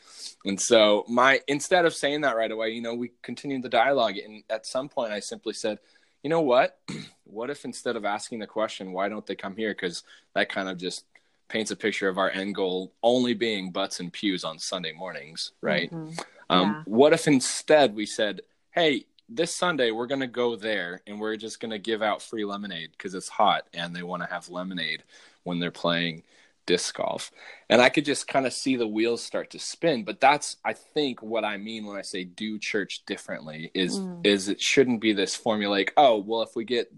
And 0.44 0.60
so, 0.60 1.04
my 1.08 1.40
instead 1.46 1.84
of 1.84 1.94
saying 1.94 2.22
that 2.22 2.36
right 2.36 2.50
away, 2.50 2.70
you 2.70 2.82
know, 2.82 2.94
we 2.94 3.12
continued 3.22 3.62
the 3.62 3.68
dialogue, 3.68 4.16
and 4.16 4.42
at 4.50 4.66
some 4.66 4.88
point, 4.88 5.12
I 5.12 5.20
simply 5.20 5.52
said, 5.52 5.78
you 6.22 6.30
know 6.30 6.40
what? 6.40 6.78
what 7.24 7.50
if 7.50 7.64
instead 7.64 7.96
of 7.96 8.04
asking 8.04 8.38
the 8.38 8.46
question, 8.46 8.92
why 8.92 9.08
don't 9.08 9.26
they 9.26 9.34
come 9.34 9.56
here? 9.56 9.72
Because 9.72 10.02
that 10.34 10.48
kind 10.48 10.68
of 10.68 10.78
just 10.78 11.04
paints 11.48 11.70
a 11.70 11.76
picture 11.76 12.08
of 12.08 12.18
our 12.18 12.30
end 12.30 12.54
goal 12.54 12.92
only 13.02 13.34
being 13.34 13.70
butts 13.70 14.00
and 14.00 14.12
pews 14.12 14.44
on 14.44 14.58
Sunday 14.58 14.92
mornings, 14.92 15.52
right? 15.60 15.90
Mm-hmm. 15.92 16.18
Um, 16.48 16.68
yeah. 16.68 16.82
What 16.86 17.12
if 17.12 17.26
instead 17.26 17.94
we 17.94 18.06
said, 18.06 18.40
hey, 18.70 19.06
this 19.28 19.54
Sunday 19.54 19.90
we're 19.90 20.06
going 20.06 20.20
to 20.20 20.26
go 20.26 20.56
there 20.56 21.02
and 21.06 21.20
we're 21.20 21.36
just 21.36 21.60
going 21.60 21.70
to 21.70 21.78
give 21.78 22.02
out 22.02 22.22
free 22.22 22.44
lemonade 22.44 22.90
because 22.92 23.14
it's 23.14 23.28
hot 23.28 23.66
and 23.72 23.94
they 23.94 24.02
want 24.02 24.22
to 24.22 24.28
have 24.28 24.48
lemonade 24.48 25.02
when 25.44 25.58
they're 25.58 25.70
playing 25.70 26.22
disc 26.66 26.96
golf. 26.96 27.30
And 27.68 27.80
I 27.80 27.88
could 27.88 28.04
just 28.04 28.28
kind 28.28 28.46
of 28.46 28.52
see 28.52 28.76
the 28.76 28.86
wheels 28.86 29.22
start 29.22 29.50
to 29.50 29.58
spin. 29.58 30.04
But 30.04 30.20
that's, 30.20 30.56
I 30.64 30.74
think, 30.74 31.22
what 31.22 31.44
I 31.44 31.56
mean 31.56 31.86
when 31.86 31.96
I 31.96 32.02
say 32.02 32.24
do 32.24 32.58
church 32.58 33.02
differently 33.06 33.70
is 33.74 33.98
mm. 33.98 34.26
is 34.26 34.48
it 34.48 34.60
shouldn't 34.60 35.00
be 35.00 35.12
this 35.12 35.36
formulaic. 35.36 35.90
Oh, 35.96 36.18
well, 36.18 36.42
if 36.42 36.54
we 36.54 36.64
get 36.64 36.92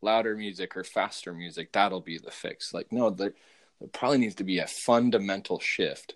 louder 0.00 0.36
music 0.36 0.76
or 0.76 0.84
faster 0.84 1.32
music, 1.32 1.72
that'll 1.72 2.00
be 2.00 2.18
the 2.18 2.30
fix. 2.30 2.72
Like, 2.72 2.92
no, 2.92 3.10
there, 3.10 3.34
there 3.80 3.88
probably 3.88 4.18
needs 4.18 4.36
to 4.36 4.44
be 4.44 4.58
a 4.58 4.66
fundamental 4.66 5.58
shift. 5.58 6.14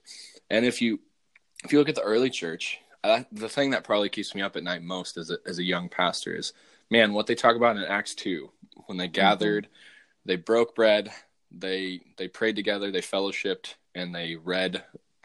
And 0.51 0.65
if 0.65 0.83
you 0.83 1.01
if 1.65 1.73
you 1.73 1.79
look 1.79 1.89
at 1.89 1.95
the 1.95 2.03
early 2.03 2.31
church, 2.31 2.79
uh, 3.05 3.23
the 3.33 3.49
thing 3.49 3.71
that 3.71 3.85
probably 3.85 4.09
keeps 4.09 4.35
me 4.35 4.43
up 4.43 4.57
at 4.57 4.65
night 4.65 4.83
most 4.83 5.17
as 5.17 5.31
a 5.31 5.39
as 5.47 5.59
a 5.59 5.65
young 5.65 5.89
pastor 5.89 6.35
is, 6.35 6.53
man, 6.91 7.13
what 7.13 7.27
they 7.27 7.35
talk 7.35 7.57
about 7.57 7.77
in 7.77 7.85
Acts 7.85 8.15
two 8.15 8.51
when 8.87 8.99
they 8.99 9.07
mm-hmm. 9.07 9.13
gathered, 9.13 9.65
mm-hmm. 9.65 10.29
they 10.29 10.37
broke 10.37 10.75
bread, 10.75 11.11
they 11.57 12.01
they 12.17 12.29
prayed 12.29 12.57
together, 12.57 12.91
they 12.91 13.01
fellowshipped, 13.01 13.75
and 13.95 14.15
they 14.15 14.37
read 14.37 14.83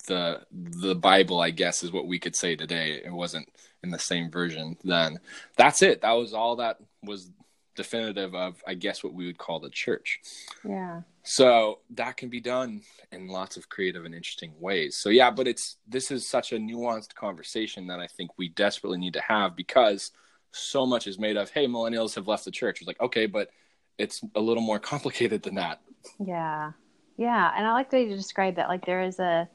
the 0.07 0.41
the 0.51 0.95
Bible. 0.95 1.39
I 1.39 1.51
guess 1.51 1.83
is 1.83 1.91
what 1.91 2.07
we 2.07 2.19
could 2.19 2.35
say 2.35 2.55
today. 2.55 3.01
It 3.03 3.11
wasn't 3.11 3.49
in 3.83 3.89
the 3.89 3.99
same 3.99 4.29
version 4.31 4.77
then. 4.83 5.19
That's 5.57 5.81
it. 5.81 6.01
That 6.01 6.13
was 6.13 6.33
all 6.33 6.57
that 6.57 6.77
was 7.03 7.29
definitive 7.77 8.35
of, 8.35 8.61
I 8.67 8.73
guess, 8.73 9.03
what 9.03 9.13
we 9.13 9.27
would 9.27 9.37
call 9.37 9.59
the 9.59 9.69
church. 9.69 10.19
Yeah. 10.67 11.01
So 11.23 11.79
that 11.91 12.17
can 12.17 12.27
be 12.27 12.41
done 12.41 12.81
in 13.11 13.27
lots 13.27 13.55
of 13.55 13.69
creative 13.69 14.03
and 14.03 14.15
interesting 14.15 14.53
ways. 14.59 14.97
So 14.97 15.09
yeah, 15.09 15.31
but 15.31 15.47
it's 15.47 15.77
this 15.87 16.11
is 16.11 16.27
such 16.27 16.51
a 16.51 16.57
nuanced 16.57 17.15
conversation 17.15 17.87
that 17.87 17.99
I 17.99 18.07
think 18.07 18.31
we 18.37 18.49
desperately 18.49 18.97
need 18.97 19.13
to 19.13 19.21
have 19.21 19.55
because 19.55 20.11
so 20.51 20.85
much 20.85 21.07
is 21.07 21.19
made 21.19 21.37
of, 21.37 21.51
hey, 21.51 21.67
millennials 21.67 22.15
have 22.15 22.27
left 22.27 22.45
the 22.45 22.51
church. 22.51 22.81
It's 22.81 22.87
like, 22.87 22.99
okay, 22.99 23.27
but 23.27 23.49
it's 23.97 24.21
a 24.35 24.41
little 24.41 24.63
more 24.63 24.79
complicated 24.79 25.43
than 25.43 25.55
that. 25.55 25.81
Yeah. 26.23 26.71
Yeah. 27.17 27.51
And 27.55 27.65
I 27.65 27.73
like 27.73 27.89
the 27.89 27.97
way 27.97 28.03
you 28.03 28.15
describe 28.15 28.55
that. 28.55 28.69
Like 28.69 28.85
there 28.85 29.01
is 29.01 29.19
a 29.19 29.49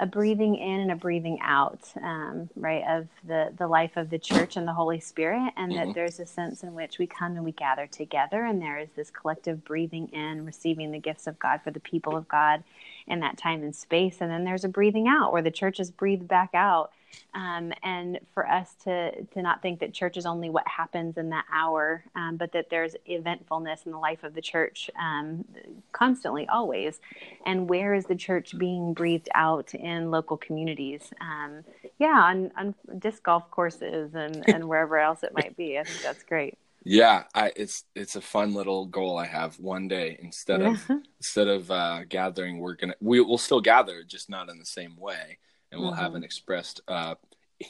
a 0.00 0.06
breathing 0.06 0.56
in 0.56 0.80
and 0.80 0.90
a 0.90 0.96
breathing 0.96 1.38
out, 1.42 1.92
um, 2.02 2.48
right, 2.56 2.82
of 2.88 3.06
the, 3.28 3.52
the 3.58 3.68
life 3.68 3.98
of 3.98 4.08
the 4.08 4.18
church 4.18 4.56
and 4.56 4.66
the 4.66 4.72
Holy 4.72 4.98
Spirit, 4.98 5.52
and 5.58 5.70
mm-hmm. 5.70 5.88
that 5.88 5.94
there's 5.94 6.18
a 6.18 6.24
sense 6.24 6.62
in 6.62 6.74
which 6.74 6.98
we 6.98 7.06
come 7.06 7.36
and 7.36 7.44
we 7.44 7.52
gather 7.52 7.86
together, 7.86 8.46
and 8.46 8.62
there 8.62 8.78
is 8.78 8.88
this 8.96 9.10
collective 9.10 9.62
breathing 9.62 10.08
in, 10.08 10.46
receiving 10.46 10.90
the 10.90 10.98
gifts 10.98 11.26
of 11.26 11.38
God 11.38 11.60
for 11.62 11.70
the 11.70 11.80
people 11.80 12.16
of 12.16 12.26
God, 12.28 12.64
in 13.10 13.20
that 13.20 13.36
time 13.36 13.62
and 13.62 13.74
space. 13.74 14.18
And 14.20 14.30
then 14.30 14.44
there's 14.44 14.64
a 14.64 14.68
breathing 14.68 15.08
out 15.08 15.32
where 15.32 15.42
the 15.42 15.50
church 15.50 15.80
is 15.80 15.90
breathed 15.90 16.28
back 16.28 16.50
out. 16.54 16.92
Um, 17.34 17.72
and 17.82 18.20
for 18.32 18.46
us 18.46 18.74
to 18.84 19.24
to 19.24 19.42
not 19.42 19.62
think 19.62 19.80
that 19.80 19.92
church 19.92 20.16
is 20.16 20.26
only 20.26 20.48
what 20.48 20.66
happens 20.68 21.16
in 21.16 21.30
that 21.30 21.44
hour, 21.52 22.04
um, 22.14 22.36
but 22.36 22.52
that 22.52 22.70
there's 22.70 22.94
eventfulness 23.04 23.84
in 23.84 23.90
the 23.90 23.98
life 23.98 24.22
of 24.22 24.34
the 24.34 24.40
church 24.40 24.90
um, 24.96 25.44
constantly, 25.90 26.46
always. 26.46 27.00
And 27.44 27.68
where 27.68 27.94
is 27.94 28.04
the 28.04 28.14
church 28.14 28.56
being 28.56 28.94
breathed 28.94 29.28
out 29.34 29.74
in 29.74 30.12
local 30.12 30.36
communities? 30.36 31.12
Um, 31.20 31.64
yeah, 31.98 32.16
on, 32.16 32.52
on 32.56 32.74
disc 32.98 33.24
golf 33.24 33.50
courses 33.50 34.14
and, 34.14 34.48
and 34.48 34.68
wherever 34.68 34.96
else 34.96 35.24
it 35.24 35.32
might 35.34 35.56
be. 35.56 35.78
I 35.80 35.82
think 35.82 36.02
that's 36.02 36.22
great. 36.22 36.58
Yeah, 36.82 37.24
I, 37.34 37.52
it's 37.56 37.84
it's 37.94 38.16
a 38.16 38.20
fun 38.20 38.54
little 38.54 38.86
goal 38.86 39.18
I 39.18 39.26
have. 39.26 39.58
One 39.58 39.86
day, 39.86 40.18
instead 40.22 40.62
of 40.62 40.82
instead 41.18 41.48
of 41.48 41.70
uh, 41.70 42.04
gathering, 42.08 42.58
we're 42.58 42.74
gonna 42.74 42.94
we 43.00 43.20
will 43.20 43.38
still 43.38 43.60
gather, 43.60 44.02
just 44.02 44.30
not 44.30 44.48
in 44.48 44.58
the 44.58 44.64
same 44.64 44.96
way, 44.96 45.38
and 45.70 45.80
we'll 45.80 45.92
mm-hmm. 45.92 46.00
have 46.00 46.14
an 46.14 46.24
expressed 46.24 46.80
uh, 46.88 47.16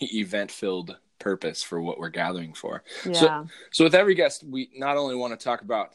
event 0.01 0.51
filled 0.51 0.97
purpose 1.19 1.63
for 1.63 1.81
what 1.81 1.99
we're 1.99 2.09
gathering 2.09 2.55
for. 2.55 2.83
Yeah. 3.05 3.13
So, 3.13 3.47
so 3.73 3.85
with 3.85 3.95
every 3.95 4.15
guest, 4.15 4.45
we 4.45 4.71
not 4.75 4.97
only 4.97 5.17
want 5.17 5.39
to 5.39 5.45
talk 5.45 5.63
about 5.63 5.91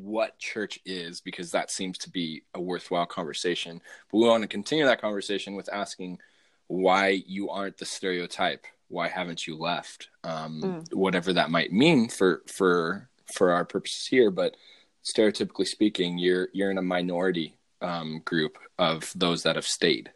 what 0.00 0.38
church 0.38 0.78
is 0.84 1.20
because 1.20 1.50
that 1.52 1.70
seems 1.70 1.98
to 1.98 2.10
be 2.10 2.42
a 2.54 2.60
worthwhile 2.60 3.06
conversation, 3.06 3.80
but 4.10 4.18
we 4.18 4.26
want 4.26 4.42
to 4.42 4.48
continue 4.48 4.84
that 4.84 5.00
conversation 5.00 5.54
with 5.54 5.72
asking 5.72 6.18
why 6.66 7.22
you 7.26 7.50
aren't 7.50 7.78
the 7.78 7.86
stereotype 7.86 8.66
why 8.88 9.08
haven't 9.08 9.46
you 9.46 9.56
left 9.56 10.08
um, 10.24 10.60
mm. 10.62 10.94
whatever 10.94 11.32
that 11.32 11.50
might 11.50 11.72
mean 11.72 12.08
for 12.08 12.42
for 12.46 13.08
for 13.32 13.52
our 13.52 13.64
purposes 13.64 14.06
here 14.06 14.30
but 14.30 14.56
stereotypically 15.04 15.66
speaking 15.66 16.18
you're 16.18 16.48
you're 16.52 16.70
in 16.70 16.78
a 16.78 16.82
minority 16.82 17.56
um, 17.80 18.20
group 18.24 18.58
of 18.78 19.12
those 19.14 19.42
that 19.42 19.56
have 19.56 19.66
stayed 19.66 20.10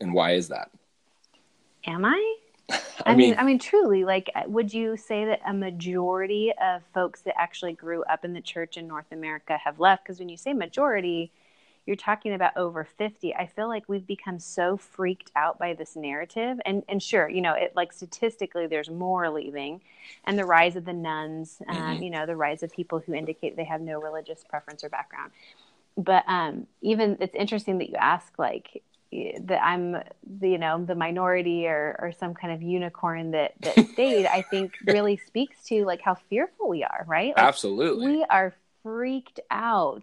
and 0.00 0.12
why 0.12 0.32
is 0.32 0.48
that 0.48 0.70
am 1.86 2.04
i 2.04 2.36
I, 2.70 2.80
I 3.12 3.14
mean, 3.14 3.30
mean, 3.30 3.38
I 3.38 3.44
mean, 3.44 3.58
truly, 3.60 4.04
like, 4.04 4.28
would 4.46 4.74
you 4.74 4.96
say 4.96 5.24
that 5.26 5.40
a 5.46 5.54
majority 5.54 6.52
of 6.60 6.82
folks 6.92 7.20
that 7.22 7.38
actually 7.38 7.74
grew 7.74 8.02
up 8.04 8.24
in 8.24 8.32
the 8.32 8.40
church 8.40 8.76
in 8.76 8.88
North 8.88 9.12
America 9.12 9.56
have 9.56 9.78
left? 9.78 10.02
Because 10.02 10.18
when 10.18 10.28
you 10.28 10.36
say 10.36 10.52
majority, 10.52 11.30
you're 11.86 11.96
talking 11.96 12.34
about 12.34 12.56
over 12.56 12.84
50 12.84 13.34
i 13.34 13.46
feel 13.46 13.68
like 13.68 13.88
we've 13.88 14.06
become 14.06 14.38
so 14.38 14.76
freaked 14.76 15.30
out 15.36 15.58
by 15.58 15.72
this 15.72 15.96
narrative. 15.96 16.58
And 16.66 16.82
and 16.88 17.02
sure 17.02 17.28
you 17.28 17.40
know 17.40 17.54
it 17.54 17.72
like 17.74 17.92
statistically 17.92 18.66
there's 18.66 18.90
more 18.90 19.30
leaving 19.30 19.80
and 20.24 20.38
the 20.38 20.44
rise 20.44 20.76
of 20.76 20.84
the 20.84 20.92
nones 20.92 21.62
um, 21.68 21.76
mm-hmm. 21.76 22.02
you 22.02 22.10
know 22.10 22.26
the 22.26 22.36
rise 22.36 22.62
of 22.62 22.72
people 22.72 22.98
who 22.98 23.14
indicate 23.14 23.56
they 23.56 23.64
have 23.64 23.80
no 23.80 24.00
religious 24.00 24.44
preference 24.44 24.84
or 24.84 24.88
background. 24.88 25.32
But 25.96 26.24
um, 26.28 26.66
even 26.82 27.16
it's 27.20 27.34
interesting 27.34 27.78
that 27.78 27.88
you 27.88 27.96
ask 27.96 28.38
like 28.38 28.82
that 29.12 29.62
I'm 29.62 29.92
the, 29.92 30.48
you 30.48 30.58
know 30.58 30.84
the 30.84 30.94
minority 30.94 31.66
or 31.66 31.96
or 31.98 32.12
some 32.12 32.34
kind 32.34 32.52
of 32.52 32.62
unicorn 32.62 33.30
that 33.30 33.54
that 33.60 33.86
stayed 33.92 34.26
I 34.26 34.42
think 34.42 34.74
really 34.86 35.16
speaks 35.16 35.64
to 35.66 35.84
like 35.84 36.00
how 36.02 36.14
fearful 36.14 36.68
we 36.68 36.82
are 36.82 37.04
right? 37.06 37.34
Like, 37.36 37.46
absolutely. 37.46 38.08
we 38.08 38.24
are 38.28 38.52
freaked 38.82 39.40
out 39.50 40.02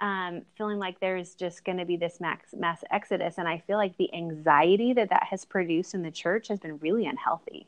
um, 0.00 0.42
feeling 0.56 0.78
like 0.78 0.98
there's 1.00 1.34
just 1.34 1.64
going 1.64 1.78
to 1.78 1.84
be 1.84 1.96
this 1.96 2.20
mass, 2.20 2.38
mass 2.56 2.82
exodus. 2.90 3.34
And 3.38 3.46
I 3.46 3.58
feel 3.66 3.76
like 3.76 3.96
the 3.96 4.12
anxiety 4.14 4.92
that 4.94 5.10
that 5.10 5.24
has 5.24 5.44
produced 5.44 5.94
in 5.94 6.02
the 6.02 6.10
church 6.10 6.48
has 6.48 6.58
been 6.58 6.78
really 6.78 7.06
unhealthy. 7.06 7.66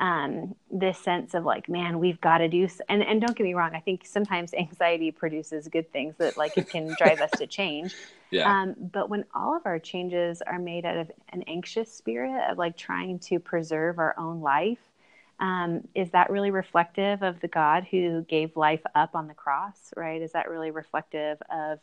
Um, 0.00 0.54
this 0.70 0.98
sense 0.98 1.34
of 1.34 1.44
like, 1.44 1.68
man, 1.68 1.98
we've 1.98 2.20
got 2.22 2.38
to 2.38 2.48
do, 2.48 2.66
and, 2.88 3.02
and 3.02 3.20
don't 3.20 3.36
get 3.36 3.44
me 3.44 3.52
wrong. 3.52 3.74
I 3.74 3.80
think 3.80 4.06
sometimes 4.06 4.54
anxiety 4.58 5.10
produces 5.10 5.68
good 5.68 5.92
things 5.92 6.14
that 6.18 6.36
like 6.36 6.56
it 6.56 6.68
can 6.68 6.94
drive 6.98 7.20
us 7.20 7.30
to 7.38 7.46
change. 7.46 7.94
Yeah. 8.32 8.62
Um, 8.62 8.76
but 8.78 9.10
when 9.10 9.24
all 9.34 9.56
of 9.56 9.66
our 9.66 9.80
changes 9.80 10.40
are 10.40 10.60
made 10.60 10.86
out 10.86 10.96
of 10.96 11.10
an 11.30 11.42
anxious 11.48 11.92
spirit 11.92 12.48
of 12.48 12.58
like 12.58 12.76
trying 12.76 13.18
to 13.18 13.40
preserve 13.40 13.98
our 13.98 14.14
own 14.16 14.40
life, 14.40 14.78
um, 15.40 15.88
is 15.94 16.10
that 16.10 16.30
really 16.30 16.50
reflective 16.50 17.22
of 17.22 17.40
the 17.40 17.48
God 17.48 17.86
who 17.90 18.22
gave 18.22 18.56
life 18.56 18.82
up 18.94 19.14
on 19.14 19.26
the 19.26 19.34
cross, 19.34 19.92
right? 19.96 20.20
Is 20.20 20.32
that 20.32 20.50
really 20.50 20.70
reflective 20.70 21.38
of 21.50 21.80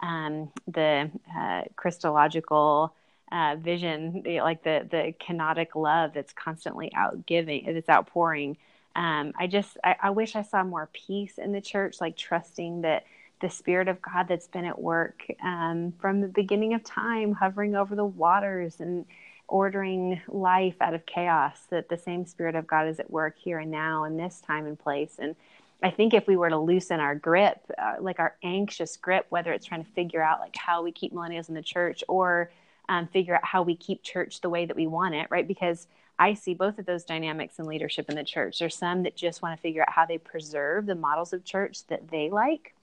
um, 0.00 0.50
the 0.68 1.10
uh, 1.36 1.62
Christological 1.76 2.94
uh, 3.32 3.56
vision, 3.58 4.22
like 4.24 4.62
the 4.62 4.86
the 4.90 5.14
kenotic 5.20 5.74
love 5.74 6.12
that's 6.14 6.32
constantly 6.32 6.92
outgiving, 6.96 7.72
that's 7.74 7.88
outpouring? 7.88 8.56
Um, 8.96 9.32
I 9.38 9.46
just, 9.46 9.76
I, 9.84 9.96
I 10.02 10.10
wish 10.10 10.34
I 10.34 10.42
saw 10.42 10.64
more 10.64 10.88
peace 10.92 11.38
in 11.38 11.52
the 11.52 11.60
church, 11.60 12.00
like 12.00 12.16
trusting 12.16 12.82
that 12.82 13.04
the 13.40 13.48
Spirit 13.48 13.88
of 13.88 14.02
God 14.02 14.26
that's 14.28 14.48
been 14.48 14.64
at 14.64 14.80
work 14.80 15.24
um, 15.42 15.92
from 16.00 16.20
the 16.20 16.28
beginning 16.28 16.74
of 16.74 16.84
time, 16.84 17.32
hovering 17.32 17.74
over 17.74 17.94
the 17.94 18.04
waters 18.04 18.80
and 18.80 19.06
ordering 19.50 20.20
life 20.28 20.76
out 20.80 20.94
of 20.94 21.04
chaos, 21.06 21.66
that 21.70 21.88
the 21.88 21.98
same 21.98 22.24
Spirit 22.24 22.54
of 22.54 22.66
God 22.66 22.88
is 22.88 22.98
at 22.98 23.10
work 23.10 23.36
here 23.38 23.58
and 23.58 23.70
now 23.70 24.04
in 24.04 24.16
this 24.16 24.40
time 24.40 24.66
and 24.66 24.78
place. 24.78 25.16
And 25.18 25.36
I 25.82 25.90
think 25.90 26.14
if 26.14 26.26
we 26.26 26.36
were 26.36 26.50
to 26.50 26.58
loosen 26.58 27.00
our 27.00 27.14
grip, 27.14 27.58
uh, 27.78 27.96
like 28.00 28.18
our 28.18 28.36
anxious 28.42 28.96
grip, 28.96 29.26
whether 29.30 29.52
it's 29.52 29.66
trying 29.66 29.84
to 29.84 29.90
figure 29.92 30.22
out 30.22 30.40
like 30.40 30.56
how 30.56 30.82
we 30.82 30.92
keep 30.92 31.12
millennials 31.12 31.48
in 31.48 31.54
the 31.54 31.62
church 31.62 32.04
or 32.08 32.50
um, 32.88 33.06
figure 33.06 33.34
out 33.34 33.44
how 33.44 33.62
we 33.62 33.76
keep 33.76 34.02
church 34.02 34.40
the 34.40 34.50
way 34.50 34.66
that 34.66 34.76
we 34.76 34.86
want 34.86 35.14
it, 35.14 35.26
right? 35.30 35.46
Because 35.46 35.86
I 36.18 36.34
see 36.34 36.52
both 36.52 36.78
of 36.78 36.84
those 36.84 37.04
dynamics 37.04 37.58
in 37.58 37.64
leadership 37.64 38.10
in 38.10 38.16
the 38.16 38.24
church. 38.24 38.58
There's 38.58 38.76
some 38.76 39.04
that 39.04 39.16
just 39.16 39.40
want 39.40 39.56
to 39.56 39.62
figure 39.62 39.82
out 39.82 39.92
how 39.92 40.04
they 40.04 40.18
preserve 40.18 40.86
the 40.86 40.94
models 40.94 41.32
of 41.32 41.44
church 41.44 41.86
that 41.86 42.10
they 42.10 42.28
like. 42.28 42.74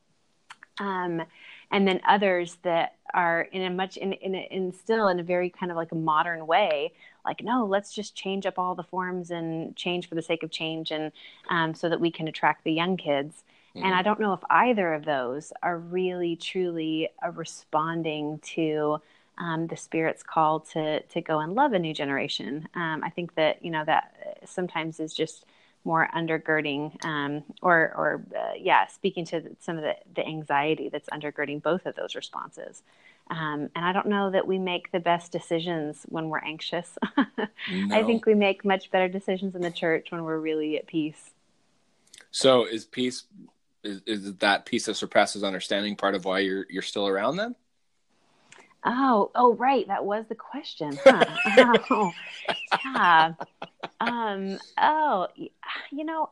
Um, 0.79 1.23
and 1.71 1.87
then 1.87 1.99
others 2.07 2.57
that 2.63 2.95
are 3.13 3.41
in 3.51 3.61
a 3.63 3.69
much 3.69 3.97
in, 3.97 4.13
in, 4.13 4.35
in 4.35 4.73
still 4.73 5.07
in 5.07 5.19
a 5.19 5.23
very 5.23 5.49
kind 5.49 5.71
of 5.71 5.77
like 5.77 5.91
a 5.91 5.95
modern 5.95 6.45
way 6.45 6.91
like 7.25 7.43
no 7.43 7.65
let's 7.65 7.93
just 7.93 8.15
change 8.15 8.45
up 8.45 8.57
all 8.57 8.75
the 8.75 8.83
forms 8.83 9.31
and 9.31 9.75
change 9.75 10.07
for 10.07 10.15
the 10.15 10.21
sake 10.21 10.43
of 10.43 10.51
change 10.51 10.91
and 10.91 11.11
um, 11.49 11.73
so 11.73 11.89
that 11.89 11.99
we 11.99 12.11
can 12.11 12.27
attract 12.27 12.63
the 12.63 12.71
young 12.71 12.97
kids 12.97 13.43
mm-hmm. 13.75 13.85
and 13.85 13.95
i 13.95 14.01
don't 14.01 14.19
know 14.19 14.33
if 14.33 14.41
either 14.49 14.93
of 14.93 15.05
those 15.05 15.53
are 15.63 15.77
really 15.77 16.35
truly 16.35 17.09
responding 17.33 18.39
to 18.39 18.97
um, 19.37 19.67
the 19.67 19.77
spirit's 19.77 20.23
call 20.23 20.59
to 20.59 21.01
to 21.03 21.21
go 21.21 21.39
and 21.39 21.53
love 21.53 21.73
a 21.73 21.79
new 21.79 21.93
generation 21.93 22.67
um, 22.75 23.01
i 23.03 23.09
think 23.09 23.35
that 23.35 23.63
you 23.63 23.71
know 23.71 23.85
that 23.85 24.39
sometimes 24.45 24.99
is 24.99 25.13
just 25.13 25.45
more 25.87 26.09
undergirding 26.13 27.03
um, 27.05 27.43
or, 27.63 27.93
or 27.95 28.21
uh, 28.37 28.51
yeah, 28.59 28.85
speaking 28.87 29.23
to 29.25 29.55
some 29.61 29.77
of 29.77 29.83
the, 29.83 29.95
the 30.13 30.27
anxiety 30.27 30.89
that's 30.89 31.07
undergirding 31.09 31.63
both 31.63 31.85
of 31.85 31.95
those 31.95 32.13
responses. 32.13 32.83
Um, 33.29 33.69
and 33.73 33.85
I 33.85 33.93
don't 33.93 34.07
know 34.07 34.29
that 34.31 34.45
we 34.45 34.59
make 34.59 34.91
the 34.91 34.99
best 34.99 35.31
decisions 35.31 36.05
when 36.09 36.27
we're 36.27 36.43
anxious. 36.43 36.97
no. 37.17 37.95
I 37.95 38.03
think 38.03 38.25
we 38.25 38.35
make 38.35 38.65
much 38.65 38.91
better 38.91 39.07
decisions 39.07 39.55
in 39.55 39.61
the 39.61 39.71
church 39.71 40.11
when 40.11 40.23
we're 40.23 40.39
really 40.39 40.77
at 40.77 40.87
peace. 40.87 41.31
So 42.31 42.65
is 42.65 42.85
peace 42.85 43.23
is, 43.83 44.01
is 44.05 44.35
that 44.35 44.65
peace 44.65 44.85
that 44.87 44.95
surpasses 44.95 45.43
understanding 45.43 45.95
part 45.95 46.15
of 46.15 46.25
why 46.25 46.39
you're 46.39 46.65
you're 46.69 46.81
still 46.81 47.07
around 47.07 47.37
then? 47.37 47.55
Oh, 48.83 49.31
oh, 49.35 49.53
right. 49.55 49.87
That 49.87 50.05
was 50.05 50.25
the 50.27 50.35
question. 50.35 50.97
Huh? 51.05 51.77
oh, 51.89 52.13
yeah. 52.85 53.33
Um, 53.99 54.59
oh, 54.77 55.27
you 55.35 56.03
know, 56.05 56.29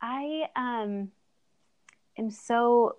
I 0.00 0.48
um, 0.56 1.10
am 2.18 2.30
so 2.30 2.96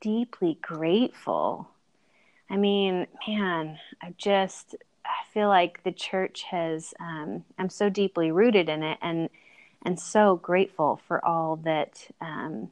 deeply 0.00 0.58
grateful. 0.60 1.68
I 2.50 2.56
mean, 2.56 3.06
man, 3.26 3.78
I 4.02 4.14
just 4.16 4.76
I 5.04 5.32
feel 5.32 5.48
like 5.48 5.82
the 5.82 5.92
church 5.92 6.44
has. 6.44 6.94
Um, 7.00 7.44
I'm 7.58 7.70
so 7.70 7.88
deeply 7.88 8.30
rooted 8.30 8.68
in 8.68 8.82
it, 8.82 8.98
and 9.02 9.28
and 9.84 9.98
so 9.98 10.36
grateful 10.36 11.00
for 11.08 11.24
all 11.24 11.56
that. 11.64 12.06
Um, 12.20 12.70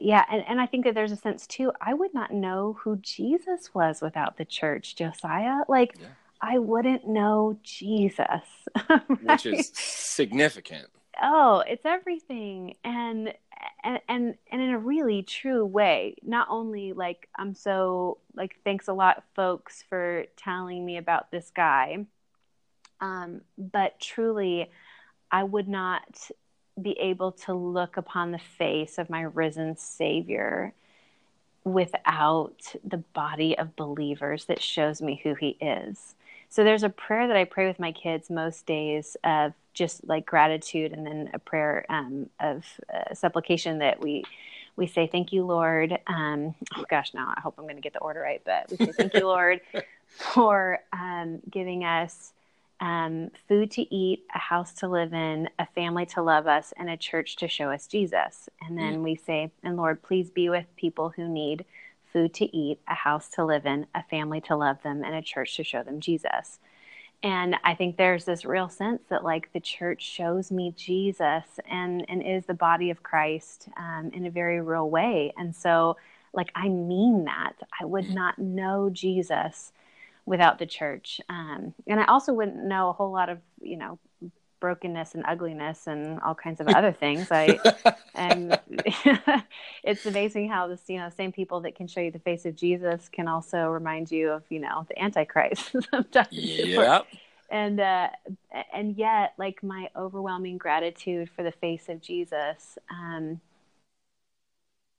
yeah, 0.00 0.24
and, 0.30 0.44
and 0.46 0.60
I 0.60 0.66
think 0.66 0.84
that 0.84 0.94
there's 0.94 1.12
a 1.12 1.16
sense 1.16 1.46
too, 1.46 1.72
I 1.80 1.94
would 1.94 2.14
not 2.14 2.32
know 2.32 2.76
who 2.80 2.96
Jesus 2.96 3.74
was 3.74 4.00
without 4.00 4.36
the 4.36 4.44
church, 4.44 4.96
Josiah. 4.96 5.60
Like, 5.68 5.96
yeah. 6.00 6.08
I 6.40 6.58
wouldn't 6.58 7.06
know 7.06 7.58
Jesus. 7.62 8.44
right? 8.88 9.02
Which 9.22 9.46
is 9.46 9.70
significant. 9.74 10.86
Oh, 11.22 11.62
it's 11.66 11.84
everything. 11.84 12.76
And 12.82 13.34
and 13.84 14.00
and 14.08 14.34
and 14.50 14.62
in 14.62 14.70
a 14.70 14.78
really 14.78 15.22
true 15.22 15.64
way. 15.64 16.16
Not 16.22 16.48
only 16.50 16.92
like 16.92 17.28
I'm 17.36 17.54
so 17.54 18.18
like 18.34 18.56
thanks 18.64 18.88
a 18.88 18.92
lot 18.92 19.22
folks 19.34 19.84
for 19.88 20.24
telling 20.36 20.84
me 20.84 20.96
about 20.96 21.30
this 21.30 21.50
guy. 21.54 22.06
Um, 23.00 23.42
but 23.58 24.00
truly 24.00 24.70
I 25.30 25.44
would 25.44 25.68
not 25.68 26.30
be 26.82 26.98
able 26.98 27.32
to 27.32 27.54
look 27.54 27.96
upon 27.96 28.30
the 28.30 28.38
face 28.38 28.98
of 28.98 29.10
my 29.10 29.22
risen 29.22 29.76
Savior 29.76 30.72
without 31.64 32.74
the 32.84 32.98
body 32.98 33.56
of 33.56 33.76
believers 33.76 34.46
that 34.46 34.62
shows 34.62 35.02
me 35.02 35.20
who 35.22 35.34
He 35.34 35.56
is. 35.60 36.14
So 36.48 36.64
there's 36.64 36.82
a 36.82 36.88
prayer 36.88 37.28
that 37.28 37.36
I 37.36 37.44
pray 37.44 37.68
with 37.68 37.78
my 37.78 37.92
kids 37.92 38.28
most 38.28 38.66
days 38.66 39.16
of 39.22 39.52
just 39.72 40.06
like 40.08 40.26
gratitude, 40.26 40.92
and 40.92 41.06
then 41.06 41.30
a 41.32 41.38
prayer 41.38 41.86
um, 41.88 42.28
of 42.40 42.64
uh, 42.92 43.14
supplication 43.14 43.78
that 43.78 44.00
we 44.00 44.24
we 44.76 44.86
say 44.86 45.06
thank 45.06 45.32
you, 45.32 45.44
Lord. 45.44 45.98
Um, 46.06 46.54
oh 46.76 46.84
gosh, 46.88 47.12
now 47.14 47.32
I 47.36 47.40
hope 47.40 47.54
I'm 47.58 47.64
going 47.64 47.76
to 47.76 47.82
get 47.82 47.92
the 47.92 48.00
order 48.00 48.20
right, 48.20 48.42
but 48.44 48.70
we 48.70 48.76
say 48.76 48.92
thank 48.92 49.14
you, 49.14 49.26
Lord, 49.26 49.60
for 50.06 50.80
um, 50.92 51.40
giving 51.50 51.84
us 51.84 52.32
um, 52.80 53.30
food 53.46 53.70
to 53.72 53.94
eat, 53.94 54.24
a 54.34 54.38
house 54.38 54.72
to 54.74 54.88
live 54.88 55.12
in, 55.12 55.48
a 55.58 55.66
family 55.66 56.06
to 56.06 56.22
love 56.22 56.46
us, 56.46 56.72
and 56.76 56.88
a 56.88 56.96
church 56.96 57.36
to 57.36 57.48
show 57.48 57.70
us 57.70 57.86
Jesus. 57.86 58.48
And 58.62 58.78
then 58.78 58.98
mm. 58.98 59.02
we 59.02 59.16
say, 59.16 59.50
and 59.62 59.76
Lord, 59.76 60.02
please 60.02 60.30
be 60.30 60.48
with 60.48 60.64
people 60.76 61.10
who 61.10 61.28
need 61.28 61.64
food 62.12 62.32
to 62.34 62.56
eat, 62.56 62.80
a 62.88 62.94
house 62.94 63.28
to 63.30 63.44
live 63.44 63.66
in, 63.66 63.86
a 63.94 64.02
family 64.04 64.40
to 64.42 64.56
love 64.56 64.82
them, 64.82 65.04
and 65.04 65.14
a 65.14 65.22
church 65.22 65.56
to 65.56 65.64
show 65.64 65.82
them 65.82 66.00
Jesus. 66.00 66.58
And 67.22 67.56
I 67.64 67.74
think 67.74 67.96
there's 67.96 68.24
this 68.24 68.46
real 68.46 68.70
sense 68.70 69.02
that 69.10 69.24
like 69.24 69.52
the 69.52 69.60
church 69.60 70.02
shows 70.02 70.50
me 70.50 70.72
Jesus 70.74 71.44
and 71.70 72.04
and 72.08 72.22
is 72.22 72.46
the 72.46 72.54
body 72.54 72.88
of 72.88 73.02
Christ 73.02 73.68
um, 73.76 74.10
in 74.14 74.24
a 74.24 74.30
very 74.30 74.60
real 74.62 74.88
way. 74.88 75.32
And 75.36 75.54
so 75.54 75.98
like 76.32 76.50
I 76.54 76.68
mean 76.70 77.24
that 77.24 77.56
I 77.78 77.84
would 77.84 78.06
mm. 78.06 78.14
not 78.14 78.38
know 78.38 78.88
Jesus 78.90 79.72
without 80.26 80.58
the 80.58 80.66
church. 80.66 81.20
Um, 81.28 81.74
and 81.86 82.00
I 82.00 82.04
also 82.06 82.32
wouldn't 82.32 82.64
know 82.64 82.90
a 82.90 82.92
whole 82.92 83.12
lot 83.12 83.28
of, 83.28 83.38
you 83.60 83.76
know, 83.76 83.98
brokenness 84.60 85.14
and 85.14 85.24
ugliness 85.26 85.86
and 85.86 86.20
all 86.20 86.34
kinds 86.34 86.60
of 86.60 86.68
other 86.68 86.92
things. 86.92 87.28
I 87.30 87.58
and 88.14 88.58
it's 89.82 90.06
amazing 90.06 90.48
how 90.50 90.68
this, 90.68 90.82
you 90.86 90.98
know, 90.98 91.08
same 91.10 91.32
people 91.32 91.60
that 91.62 91.74
can 91.74 91.88
show 91.88 92.00
you 92.00 92.10
the 92.10 92.18
face 92.18 92.44
of 92.44 92.54
Jesus 92.54 93.08
can 93.08 93.26
also 93.26 93.68
remind 93.68 94.10
you 94.10 94.30
of, 94.30 94.44
you 94.50 94.60
know, 94.60 94.86
the 94.88 95.02
Antichrist 95.02 95.74
sometimes. 95.90 96.28
Yeah. 96.30 97.02
And 97.50 97.80
uh, 97.80 98.10
and 98.72 98.96
yet, 98.96 99.32
like 99.36 99.60
my 99.64 99.88
overwhelming 99.96 100.56
gratitude 100.56 101.28
for 101.34 101.42
the 101.42 101.50
face 101.50 101.88
of 101.88 102.00
Jesus 102.00 102.78
um, 102.88 103.40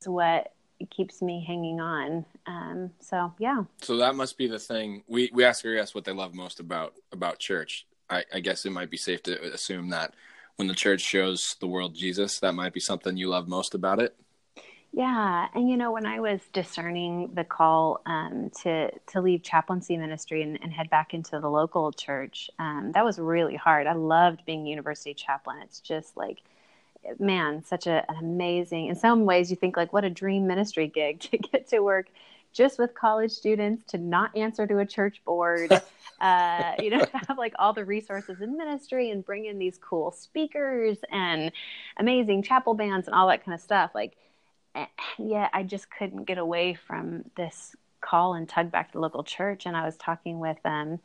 is 0.02 0.10
what 0.10 0.52
keeps 0.90 1.22
me 1.22 1.44
hanging 1.46 1.80
on. 1.80 2.26
Um, 2.48 2.92
so 3.00 3.34
yeah. 3.38 3.64
So 3.82 3.98
that 3.98 4.16
must 4.16 4.38
be 4.38 4.48
the 4.48 4.60
thing. 4.60 5.04
We 5.08 5.30
we 5.34 5.44
ask 5.44 5.66
our 5.66 5.76
guests 5.76 5.94
what 5.94 6.06
they 6.06 6.12
love 6.12 6.34
most 6.34 6.60
about 6.60 6.94
about 7.12 7.40
church. 7.40 7.86
I, 8.10 8.24
I 8.34 8.40
guess 8.40 8.66
it 8.66 8.72
might 8.72 8.90
be 8.90 8.98
safe 8.98 9.24
to 9.24 9.54
assume 9.54 9.90
that 9.90 10.14
when 10.58 10.68
the 10.68 10.76
church 10.76 11.02
shows 11.02 11.56
the 11.60 11.68
world 11.68 11.96
Jesus, 11.96 12.40
that 12.40 12.54
might 12.54 12.74
be 12.74 12.80
something 12.80 13.16
you 13.16 13.30
love 13.30 13.48
most 13.48 13.74
about 13.74 14.00
it. 14.00 14.16
Yeah, 14.94 15.48
and 15.56 15.70
you 15.70 15.78
know, 15.78 15.94
when 15.94 16.06
I 16.06 16.20
was 16.20 16.42
discerning 16.52 17.32
the 17.34 17.46
call 17.46 18.02
um, 18.06 18.52
to 18.64 18.92
to 18.92 19.22
leave 19.22 19.42
chaplaincy 19.42 19.96
ministry 19.96 20.44
and, 20.44 20.60
and, 20.62 20.74
head 20.74 20.90
back 20.90 21.14
into 21.14 21.40
the 21.40 21.50
local 21.50 21.94
church, 21.94 22.50
um, 22.60 22.92
that 22.94 23.06
was 23.06 23.18
really 23.18 23.56
hard. 23.56 23.88
I 23.88 23.94
loved 23.94 24.46
being 24.46 24.66
university 24.66 25.14
chaplain. 25.14 25.60
It's 25.64 25.80
just 25.80 26.18
like 26.18 26.40
man, 27.20 27.64
such 27.64 27.88
a, 27.88 28.06
an 28.10 28.18
amazing, 28.18 28.88
in 28.88 28.95
some 28.95 29.26
ways, 29.26 29.49
you 29.49 29.56
think 29.56 29.78
like, 29.78 29.93
what 29.93 30.06
a 30.06 30.10
dream 30.10 30.47
ministry 30.47 30.88
gig 30.88 31.20
to 31.32 31.38
get 31.38 31.68
to 31.70 31.80
work 31.80 32.08
just 32.54 32.78
with 32.78 32.93
college 32.93 33.32
students, 33.32 33.84
to 33.91 33.97
not 33.97 34.36
answer 34.36 34.68
to 34.68 34.80
a 34.80 34.86
church 34.86 35.22
board, 35.24 35.72
uh, 36.22 36.74
you 36.80 36.89
know, 36.89 37.06
have 37.28 37.38
like 37.38 37.54
all 37.58 37.74
the 37.74 37.86
resources 37.86 38.41
in 38.41 38.58
ministry 38.58 39.10
and 39.12 39.26
bring 39.26 39.45
in 39.45 39.58
these 39.58 39.78
cool 39.78 40.12
speakers 40.12 40.97
and 41.12 41.52
amazing 41.97 42.43
chapel 42.43 42.74
bands 42.74 43.08
and 43.08 43.16
all 43.16 43.28
that 43.28 43.43
kind 43.45 43.56
of 43.56 43.62
stuff. 43.62 43.91
Like, 43.95 44.18
yeah, 45.18 45.49
I 45.54 45.64
just 45.64 45.89
couldn't 45.91 46.26
get 46.26 46.38
away 46.38 46.74
from 46.74 47.24
this 47.36 47.76
call 48.02 48.34
and 48.34 48.47
tug 48.47 48.72
back 48.72 48.88
to 48.88 48.93
the 48.93 48.99
local 48.99 49.24
church. 49.24 49.66
And 49.66 49.78
I 49.78 49.86
was 49.86 49.95
talking 49.97 50.39
with 50.39 50.58
um, 50.66 50.99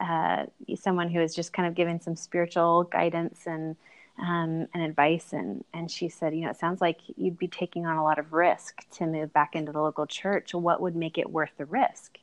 uh, 0.00 0.46
someone 0.74 1.08
who 1.08 1.20
was 1.20 1.34
just 1.34 1.52
kind 1.52 1.68
of 1.68 1.74
giving 1.74 2.00
some 2.00 2.16
spiritual 2.16 2.84
guidance 2.84 3.46
and 3.46 3.76
um, 4.22 4.68
and 4.72 4.82
advice. 4.82 5.32
And, 5.32 5.64
and 5.74 5.90
she 5.90 6.08
said, 6.08 6.34
you 6.34 6.42
know, 6.42 6.50
it 6.50 6.58
sounds 6.58 6.80
like 6.80 7.00
you'd 7.16 7.38
be 7.38 7.48
taking 7.48 7.84
on 7.84 7.96
a 7.96 8.04
lot 8.04 8.18
of 8.18 8.32
risk 8.32 8.88
to 8.92 9.06
move 9.06 9.32
back 9.32 9.56
into 9.56 9.72
the 9.72 9.82
local 9.82 10.06
church. 10.06 10.54
What 10.54 10.80
would 10.80 10.94
make 10.96 11.18
it 11.18 11.28
worth 11.28 11.50
the 11.58 11.64
risk? 11.64 12.18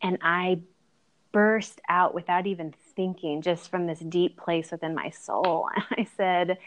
And 0.00 0.18
I 0.22 0.60
burst 1.32 1.80
out 1.88 2.14
without 2.14 2.46
even 2.46 2.72
thinking, 2.94 3.42
just 3.42 3.68
from 3.68 3.86
this 3.86 3.98
deep 3.98 4.36
place 4.36 4.70
within 4.70 4.94
my 4.94 5.10
soul. 5.10 5.68
And 5.74 5.84
I 5.98 6.08
said, 6.16 6.58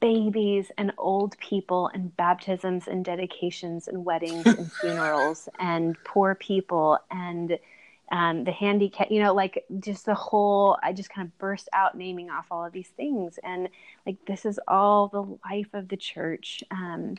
babies 0.00 0.72
and 0.76 0.92
old 0.98 1.38
people 1.38 1.88
and 1.94 2.16
baptisms 2.16 2.88
and 2.88 3.04
dedications 3.04 3.86
and 3.86 4.04
weddings 4.04 4.44
and 4.46 4.72
funerals 4.72 5.48
and 5.60 5.96
poor 6.02 6.34
people 6.34 6.98
and 7.08 7.56
um, 8.10 8.44
the 8.44 8.50
handicap, 8.50 9.10
you 9.10 9.22
know, 9.22 9.32
like 9.32 9.64
just 9.78 10.06
the 10.06 10.14
whole, 10.14 10.76
I 10.82 10.92
just 10.92 11.10
kind 11.10 11.26
of 11.26 11.38
burst 11.38 11.68
out 11.72 11.96
naming 11.96 12.28
off 12.28 12.46
all 12.50 12.64
of 12.64 12.72
these 12.72 12.88
things. 12.88 13.38
And 13.44 13.68
like, 14.04 14.16
this 14.26 14.44
is 14.44 14.58
all 14.66 15.08
the 15.08 15.22
life 15.48 15.68
of 15.74 15.88
the 15.88 15.96
church. 15.96 16.64
Um, 16.72 17.16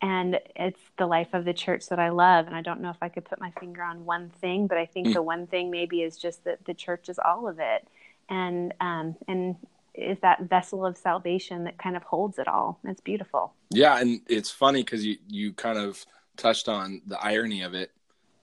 and 0.00 0.40
it's 0.56 0.80
the 0.96 1.06
life 1.06 1.28
of 1.34 1.44
the 1.44 1.52
church 1.52 1.88
that 1.88 1.98
I 1.98 2.08
love. 2.08 2.46
And 2.46 2.56
I 2.56 2.62
don't 2.62 2.80
know 2.80 2.90
if 2.90 2.96
I 3.02 3.08
could 3.10 3.26
put 3.26 3.40
my 3.40 3.52
finger 3.60 3.82
on 3.82 4.06
one 4.06 4.30
thing, 4.40 4.66
but 4.66 4.78
I 4.78 4.86
think 4.86 5.08
mm. 5.08 5.14
the 5.14 5.22
one 5.22 5.46
thing 5.46 5.70
maybe 5.70 6.02
is 6.02 6.16
just 6.16 6.44
that 6.44 6.64
the 6.64 6.74
church 6.74 7.08
is 7.08 7.18
all 7.22 7.46
of 7.46 7.58
it. 7.60 7.86
And, 8.28 8.72
um, 8.80 9.16
and 9.28 9.56
is 9.94 10.18
that 10.22 10.48
vessel 10.48 10.86
of 10.86 10.96
salvation 10.96 11.64
that 11.64 11.76
kind 11.76 11.94
of 11.94 12.02
holds 12.04 12.38
it 12.38 12.48
all. 12.48 12.80
It's 12.84 13.02
beautiful. 13.02 13.52
Yeah. 13.70 13.98
And 13.98 14.22
it's 14.26 14.50
funny 14.50 14.82
because 14.82 15.04
you, 15.04 15.18
you 15.28 15.52
kind 15.52 15.78
of 15.78 16.04
touched 16.38 16.68
on 16.68 17.02
the 17.06 17.20
irony 17.20 17.60
of 17.60 17.74
it 17.74 17.90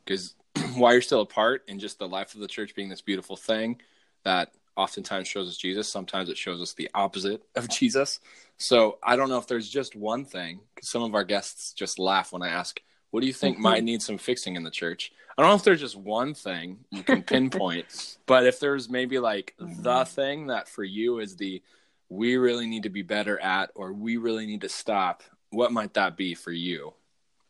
because 0.06 0.36
while 0.76 0.94
you're 0.94 1.02
still 1.02 1.22
apart 1.22 1.64
and 1.68 1.80
just 1.80 2.00
the 2.00 2.08
life 2.08 2.34
of 2.34 2.42
the 2.42 2.48
church 2.48 2.76
being 2.76 2.90
this 2.90 3.02
beautiful 3.02 3.36
thing 3.36 3.80
that 4.24 4.52
oftentimes 4.76 5.28
shows 5.28 5.48
us 5.48 5.58
Jesus, 5.58 5.90
sometimes 5.90 6.30
it 6.30 6.38
shows 6.38 6.62
us 6.62 6.74
the 6.74 6.90
opposite 6.94 7.44
of 7.56 7.70
Jesus. 7.70 8.20
So 8.58 8.98
I 9.04 9.16
don't 9.16 9.30
know 9.30 9.38
if 9.38 9.48
there's 9.48 9.70
just 9.70 9.96
one 9.96 10.26
thing, 10.26 10.62
because 10.74 10.90
some 10.90 11.04
of 11.04 11.16
our 11.16 11.24
guests 11.24 11.74
just 11.74 12.00
laugh 12.00 12.32
when 12.32 12.42
I 12.42 12.50
ask, 12.50 12.82
what 13.12 13.22
do 13.22 13.28
you 13.28 13.34
think 13.34 13.58
might 13.58 13.84
need 13.86 14.02
some 14.02 14.18
fixing 14.18 14.56
in 14.56 14.64
the 14.64 14.72
church? 14.72 15.12
I 15.38 15.42
don't 15.42 15.52
know 15.52 15.56
if 15.56 15.64
there's 15.64 15.80
just 15.80 15.96
one 15.96 16.34
thing 16.34 16.80
you 16.92 17.04
can 17.04 17.24
pinpoint, 17.24 18.18
but 18.26 18.46
if 18.46 18.60
there's 18.60 18.90
maybe 18.90 19.20
like 19.20 19.56
mm-hmm. 19.60 19.82
the 19.82 20.04
thing 20.04 20.48
that 20.48 20.68
for 20.68 20.84
you 20.84 21.20
is 21.20 21.38
the 21.38 21.62
we 22.10 22.38
really 22.38 22.68
need 22.68 22.84
to 22.84 22.90
be 22.90 23.04
better 23.04 23.40
at 23.40 23.72
or 23.76 23.94
we 23.94 24.18
really 24.18 24.46
need 24.48 24.62
to 24.62 24.70
stop, 24.70 25.24
what 25.52 25.72
might 25.72 25.94
that 25.94 26.18
be 26.18 26.34
for 26.36 26.52
you? 26.52 26.94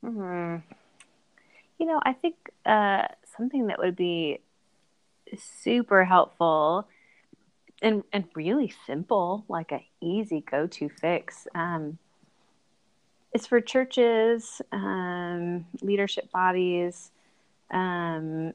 Mm-hmm. 0.04 0.58
You 1.80 1.88
know, 1.88 2.00
I 2.04 2.14
think 2.14 2.36
uh, 2.66 3.08
something 3.36 3.68
that 3.68 3.80
would 3.80 3.96
be 3.96 4.42
super 5.38 6.06
helpful 6.06 6.88
and 7.82 8.04
and 8.12 8.26
really 8.36 8.74
simple, 8.86 9.46
like 9.48 9.72
a 9.72 9.86
easy 10.02 10.42
go 10.42 10.68
to 10.68 10.90
fix. 10.90 11.48
Um, 11.56 11.98
it's 13.32 13.48
for 13.48 13.62
churches, 13.62 14.62
um, 14.72 15.66
leadership 15.82 16.32
bodies, 16.32 17.12
um, 17.72 18.54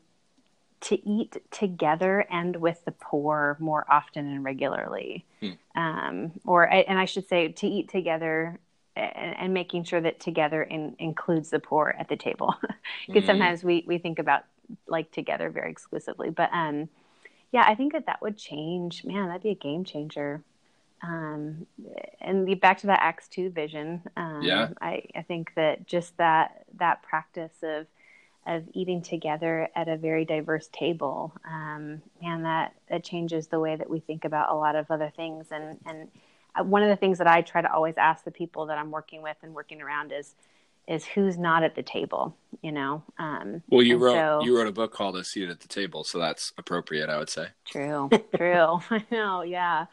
to 0.81 1.09
eat 1.09 1.37
together 1.51 2.27
and 2.31 2.57
with 2.57 2.85
the 2.85 2.93
poor 2.93 3.57
more 3.61 3.87
often 3.89 4.27
and 4.27 4.45
regularly. 4.45 5.25
Hmm. 5.41 5.51
Um, 5.77 6.33
or, 6.45 6.65
and 6.65 6.99
I 6.99 7.05
should 7.05 7.29
say, 7.29 7.49
to 7.49 7.67
eat 7.67 7.89
together 7.89 8.59
and, 8.97 9.37
and 9.37 9.55
making 9.55 9.85
sure 9.85 10.01
that 10.01 10.21
together 10.21 10.63
in, 10.63 10.95
includes 10.99 11.51
the 11.51 11.59
poor 11.59 11.95
at 11.99 12.09
the 12.09 12.17
table 12.17 12.55
because 13.07 13.23
mm-hmm. 13.23 13.27
sometimes 13.27 13.65
we, 13.65 13.85
we 13.87 13.99
think 13.99 14.19
about 14.19 14.45
like 14.87 15.11
together 15.11 15.51
very 15.51 15.71
exclusively 15.71 16.31
but 16.31 16.49
um 16.53 16.89
yeah 17.53 17.65
i 17.67 17.75
think 17.75 17.93
that 17.93 18.07
that 18.07 18.23
would 18.23 18.37
change 18.37 19.05
man 19.05 19.27
that'd 19.27 19.43
be 19.43 19.51
a 19.51 19.55
game 19.55 19.85
changer 19.85 20.43
um 21.03 21.67
and 22.21 22.49
the, 22.49 22.55
back 22.55 22.79
to 22.79 22.87
that 22.87 23.01
acts 23.03 23.29
2 23.29 23.51
vision 23.51 24.03
um 24.17 24.41
yeah. 24.43 24.69
i 24.81 25.03
i 25.15 25.23
think 25.23 25.53
that 25.55 25.87
just 25.87 26.17
that 26.17 26.65
that 26.79 27.03
practice 27.03 27.57
of 27.63 27.87
of 28.47 28.63
eating 28.75 29.01
together 29.03 29.69
at 29.75 29.89
a 29.89 29.97
very 29.97 30.25
diverse 30.25 30.69
table 30.73 31.33
um 31.47 32.01
and 32.23 32.45
that 32.45 32.75
that 32.89 33.05
changes 33.05 33.49
the 33.49 33.61
way 33.61 33.77
that 33.77 33.91
we 33.91 34.01
think 34.01 34.25
about 34.25 34.51
a 34.51 34.55
lot 34.55 34.77
of 34.77 34.91
other 34.91 35.13
things 35.15 35.49
and 35.51 35.79
and 35.85 36.09
one 36.63 36.83
of 36.83 36.89
the 36.89 36.97
things 36.97 37.19
that 37.19 37.27
I 37.27 37.43
try 37.43 37.63
to 37.63 37.73
always 37.73 37.97
ask 37.97 38.25
the 38.25 38.31
people 38.31 38.67
that 38.67 38.79
I'm 38.79 38.91
working 38.91 39.23
with 39.23 39.37
and 39.43 39.55
working 39.55 39.83
around 39.83 40.13
is 40.13 40.35
is 40.87 41.05
who's 41.07 41.39
not 41.39 41.63
at 41.63 41.75
the 41.75 41.83
table, 41.83 42.37
you 42.63 42.71
know. 42.71 43.03
Um, 43.19 43.63
well, 43.69 43.83
you 43.83 43.97
wrote 43.97 44.15
so, 44.15 44.41
you 44.45 44.57
wrote 44.57 44.67
a 44.67 44.73
book 44.73 44.93
called 44.93 45.17
"A 45.17 45.25
Seat 45.25 45.49
at 45.49 45.61
the 45.61 45.69
Table," 45.69 46.05
so 46.05 46.19
that's 46.19 46.53
appropriate, 46.59 47.09
I 47.09 47.19
would 47.19 47.31
say. 47.31 47.49
True, 47.65 48.11
true. 48.37 48.81
I 48.91 49.05
know, 49.11 49.43
yeah, 49.43 49.87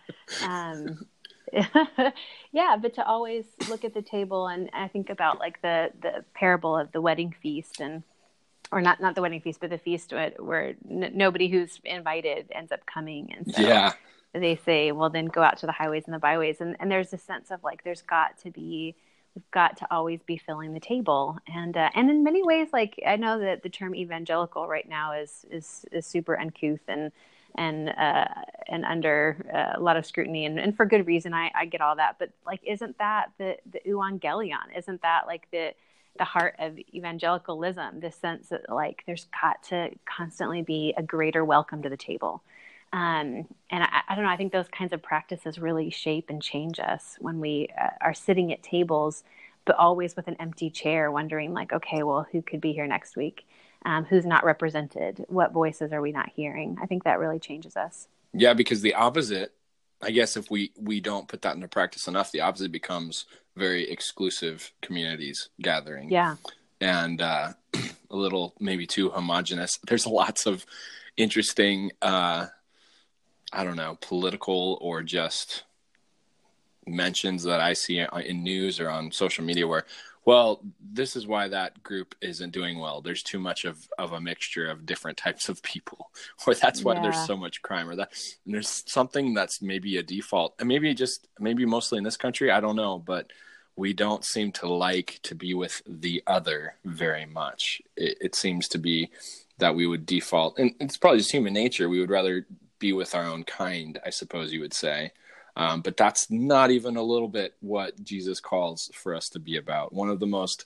um, 0.45 1.05
yeah. 2.51 2.77
But 2.77 2.93
to 2.95 3.05
always 3.05 3.45
look 3.69 3.85
at 3.85 3.93
the 3.93 4.01
table, 4.01 4.47
and 4.47 4.69
I 4.73 4.87
think 4.87 5.09
about 5.09 5.39
like 5.39 5.61
the 5.61 5.91
the 6.01 6.25
parable 6.33 6.77
of 6.77 6.91
the 6.91 7.01
wedding 7.01 7.33
feast, 7.41 7.79
and 7.79 8.03
or 8.71 8.81
not 8.81 8.99
not 8.99 9.15
the 9.15 9.21
wedding 9.21 9.41
feast, 9.41 9.61
but 9.61 9.69
the 9.69 9.77
feast 9.77 10.11
where, 10.11 10.31
where 10.39 10.75
n- 10.89 11.11
nobody 11.13 11.47
who's 11.47 11.79
invited 11.85 12.47
ends 12.51 12.71
up 12.71 12.85
coming, 12.85 13.33
and 13.33 13.53
so 13.53 13.61
yeah 13.61 13.93
they 14.33 14.55
say, 14.55 14.91
well, 14.91 15.09
then 15.09 15.25
go 15.25 15.41
out 15.41 15.57
to 15.57 15.65
the 15.65 15.71
highways 15.71 16.05
and 16.05 16.13
the 16.13 16.19
byways. 16.19 16.61
And, 16.61 16.75
and 16.79 16.89
there's 16.89 17.13
a 17.13 17.17
sense 17.17 17.51
of 17.51 17.63
like, 17.63 17.83
there's 17.83 18.01
got 18.01 18.37
to 18.39 18.51
be, 18.51 18.95
we've 19.35 19.51
got 19.51 19.77
to 19.77 19.87
always 19.91 20.21
be 20.23 20.37
filling 20.37 20.73
the 20.73 20.79
table. 20.79 21.37
And, 21.47 21.75
uh, 21.75 21.89
and 21.95 22.09
in 22.09 22.23
many 22.23 22.43
ways, 22.43 22.69
like, 22.71 23.01
I 23.05 23.17
know 23.17 23.39
that 23.39 23.63
the 23.63 23.69
term 23.69 23.93
evangelical 23.95 24.67
right 24.67 24.87
now 24.87 25.13
is, 25.13 25.45
is, 25.51 25.85
is 25.91 26.05
super 26.05 26.39
uncouth 26.39 26.81
and 26.87 27.11
and 27.55 27.89
uh, 27.89 28.25
and 28.67 28.85
under 28.85 29.37
uh, 29.53 29.77
a 29.77 29.81
lot 29.81 29.97
of 29.97 30.05
scrutiny. 30.05 30.45
And, 30.45 30.59
and 30.59 30.75
for 30.75 30.85
good 30.85 31.05
reason 31.05 31.33
I, 31.33 31.51
I 31.53 31.65
get 31.65 31.81
all 31.81 31.95
that. 31.97 32.15
But 32.19 32.29
like 32.45 32.61
isn't 32.63 32.97
that 32.99 33.31
the 33.37 33.57
the 33.69 33.79
evangelion 33.85 34.75
isn't 34.75 35.01
that 35.01 35.27
like 35.27 35.49
the 35.51 35.73
the 36.17 36.23
heart 36.23 36.55
of 36.59 36.77
evangelicalism? 36.93 37.99
This 37.99 38.15
sense 38.15 38.49
that 38.49 38.69
like 38.69 39.03
there's 39.05 39.27
got 39.41 39.63
to 39.63 39.89
constantly 40.05 40.61
be 40.61 40.93
a 40.97 41.03
greater 41.03 41.43
welcome 41.43 41.81
to 41.83 41.89
the 41.89 41.97
table 41.97 42.41
um, 42.93 43.47
and 43.69 43.83
I, 43.83 44.01
I, 44.09 44.15
don't 44.15 44.23
know 44.23 44.29
i 44.29 44.37
think 44.37 44.51
those 44.51 44.67
kinds 44.67 44.93
of 44.93 45.01
practices 45.01 45.59
really 45.59 45.89
shape 45.89 46.29
and 46.29 46.41
change 46.41 46.79
us 46.79 47.15
when 47.19 47.39
we 47.39 47.69
uh, 47.79 47.89
are 48.01 48.13
sitting 48.13 48.51
at 48.51 48.63
tables 48.63 49.23
but 49.65 49.75
always 49.75 50.15
with 50.15 50.27
an 50.27 50.35
empty 50.39 50.69
chair 50.69 51.11
wondering 51.11 51.53
like 51.53 51.71
okay 51.71 52.03
well 52.03 52.25
who 52.31 52.41
could 52.41 52.61
be 52.61 52.73
here 52.73 52.87
next 52.87 53.15
week? 53.15 53.47
Um, 53.83 54.05
who's 54.05 54.27
not 54.27 54.43
represented? 54.45 55.25
What 55.27 55.53
voices 55.53 55.91
are 55.91 56.01
we 56.01 56.11
not 56.11 56.29
hearing? 56.35 56.77
I 56.79 56.85
think 56.85 57.03
that 57.03 57.17
really 57.17 57.39
changes 57.39 57.75
us. 57.75 58.07
Yeah 58.33 58.53
because 58.53 58.81
the 58.81 58.93
opposite 58.93 59.53
i 60.03 60.09
guess 60.09 60.35
if 60.35 60.49
we 60.49 60.71
we 60.79 60.99
don't 60.99 61.27
put 61.27 61.43
that 61.43 61.55
into 61.55 61.67
practice 61.67 62.07
enough 62.07 62.31
the 62.31 62.41
opposite 62.41 62.71
becomes 62.71 63.25
very 63.55 63.89
exclusive 63.89 64.71
communities 64.81 65.49
gathering. 65.61 66.09
Yeah. 66.09 66.35
And 66.79 67.21
uh, 67.21 67.53
a 67.73 68.15
little 68.15 68.53
maybe 68.59 68.87
too 68.87 69.09
homogenous. 69.09 69.77
There's 69.87 70.07
lots 70.07 70.45
of 70.45 70.65
interesting 71.17 71.91
uh, 72.01 72.47
i 73.51 73.63
don't 73.63 73.77
know 73.77 73.97
political 74.01 74.77
or 74.81 75.01
just 75.01 75.63
mentions 76.87 77.43
that 77.43 77.59
i 77.59 77.73
see 77.73 77.99
in 78.25 78.43
news 78.43 78.79
or 78.79 78.89
on 78.89 79.11
social 79.11 79.43
media 79.43 79.67
where 79.67 79.85
well, 80.23 80.61
this 80.79 81.15
is 81.15 81.25
why 81.25 81.47
that 81.47 81.81
group 81.81 82.13
isn't 82.21 82.51
doing 82.51 82.79
well. 82.79 83.01
There's 83.01 83.23
too 83.23 83.39
much 83.39 83.65
of, 83.65 83.87
of 83.97 84.13
a 84.13 84.21
mixture 84.21 84.69
of 84.69 84.85
different 84.85 85.17
types 85.17 85.49
of 85.49 85.63
people, 85.63 86.11
or 86.47 86.53
that's 86.53 86.83
why 86.83 86.95
yeah. 86.95 87.01
there's 87.01 87.25
so 87.25 87.35
much 87.35 87.61
crime, 87.61 87.89
or 87.89 87.95
that 87.95 88.11
there's 88.45 88.83
something 88.85 89.33
that's 89.33 89.61
maybe 89.61 89.97
a 89.97 90.03
default, 90.03 90.53
and 90.59 90.67
maybe 90.67 90.93
just 90.93 91.27
maybe 91.39 91.65
mostly 91.65 91.97
in 91.97 92.03
this 92.03 92.17
country, 92.17 92.51
I 92.51 92.59
don't 92.59 92.75
know, 92.75 92.99
but 92.99 93.31
we 93.75 93.93
don't 93.93 94.23
seem 94.23 94.51
to 94.51 94.67
like 94.67 95.19
to 95.23 95.33
be 95.33 95.53
with 95.53 95.81
the 95.87 96.21
other 96.27 96.75
very 96.85 97.25
much. 97.25 97.81
It, 97.95 98.17
it 98.21 98.35
seems 98.35 98.67
to 98.69 98.77
be 98.77 99.09
that 99.57 99.75
we 99.75 99.87
would 99.87 100.05
default, 100.05 100.59
and 100.59 100.75
it's 100.79 100.97
probably 100.97 101.19
just 101.19 101.31
human 101.31 101.53
nature. 101.53 101.89
We 101.89 101.99
would 101.99 102.11
rather 102.11 102.45
be 102.81 102.91
with 102.91 103.15
our 103.15 103.23
own 103.23 103.45
kind, 103.45 103.97
I 104.05 104.09
suppose 104.09 104.51
you 104.51 104.59
would 104.59 104.73
say. 104.73 105.13
Um, 105.55 105.81
but 105.81 105.95
that's 105.95 106.29
not 106.29 106.71
even 106.71 106.97
a 106.97 107.03
little 107.03 107.27
bit 107.27 107.55
what 107.61 108.03
Jesus 108.03 108.39
calls 108.39 108.91
for 108.93 109.15
us 109.15 109.29
to 109.29 109.39
be 109.39 109.57
about. 109.57 109.93
One 109.93 110.09
of 110.09 110.19
the 110.19 110.27
most, 110.27 110.65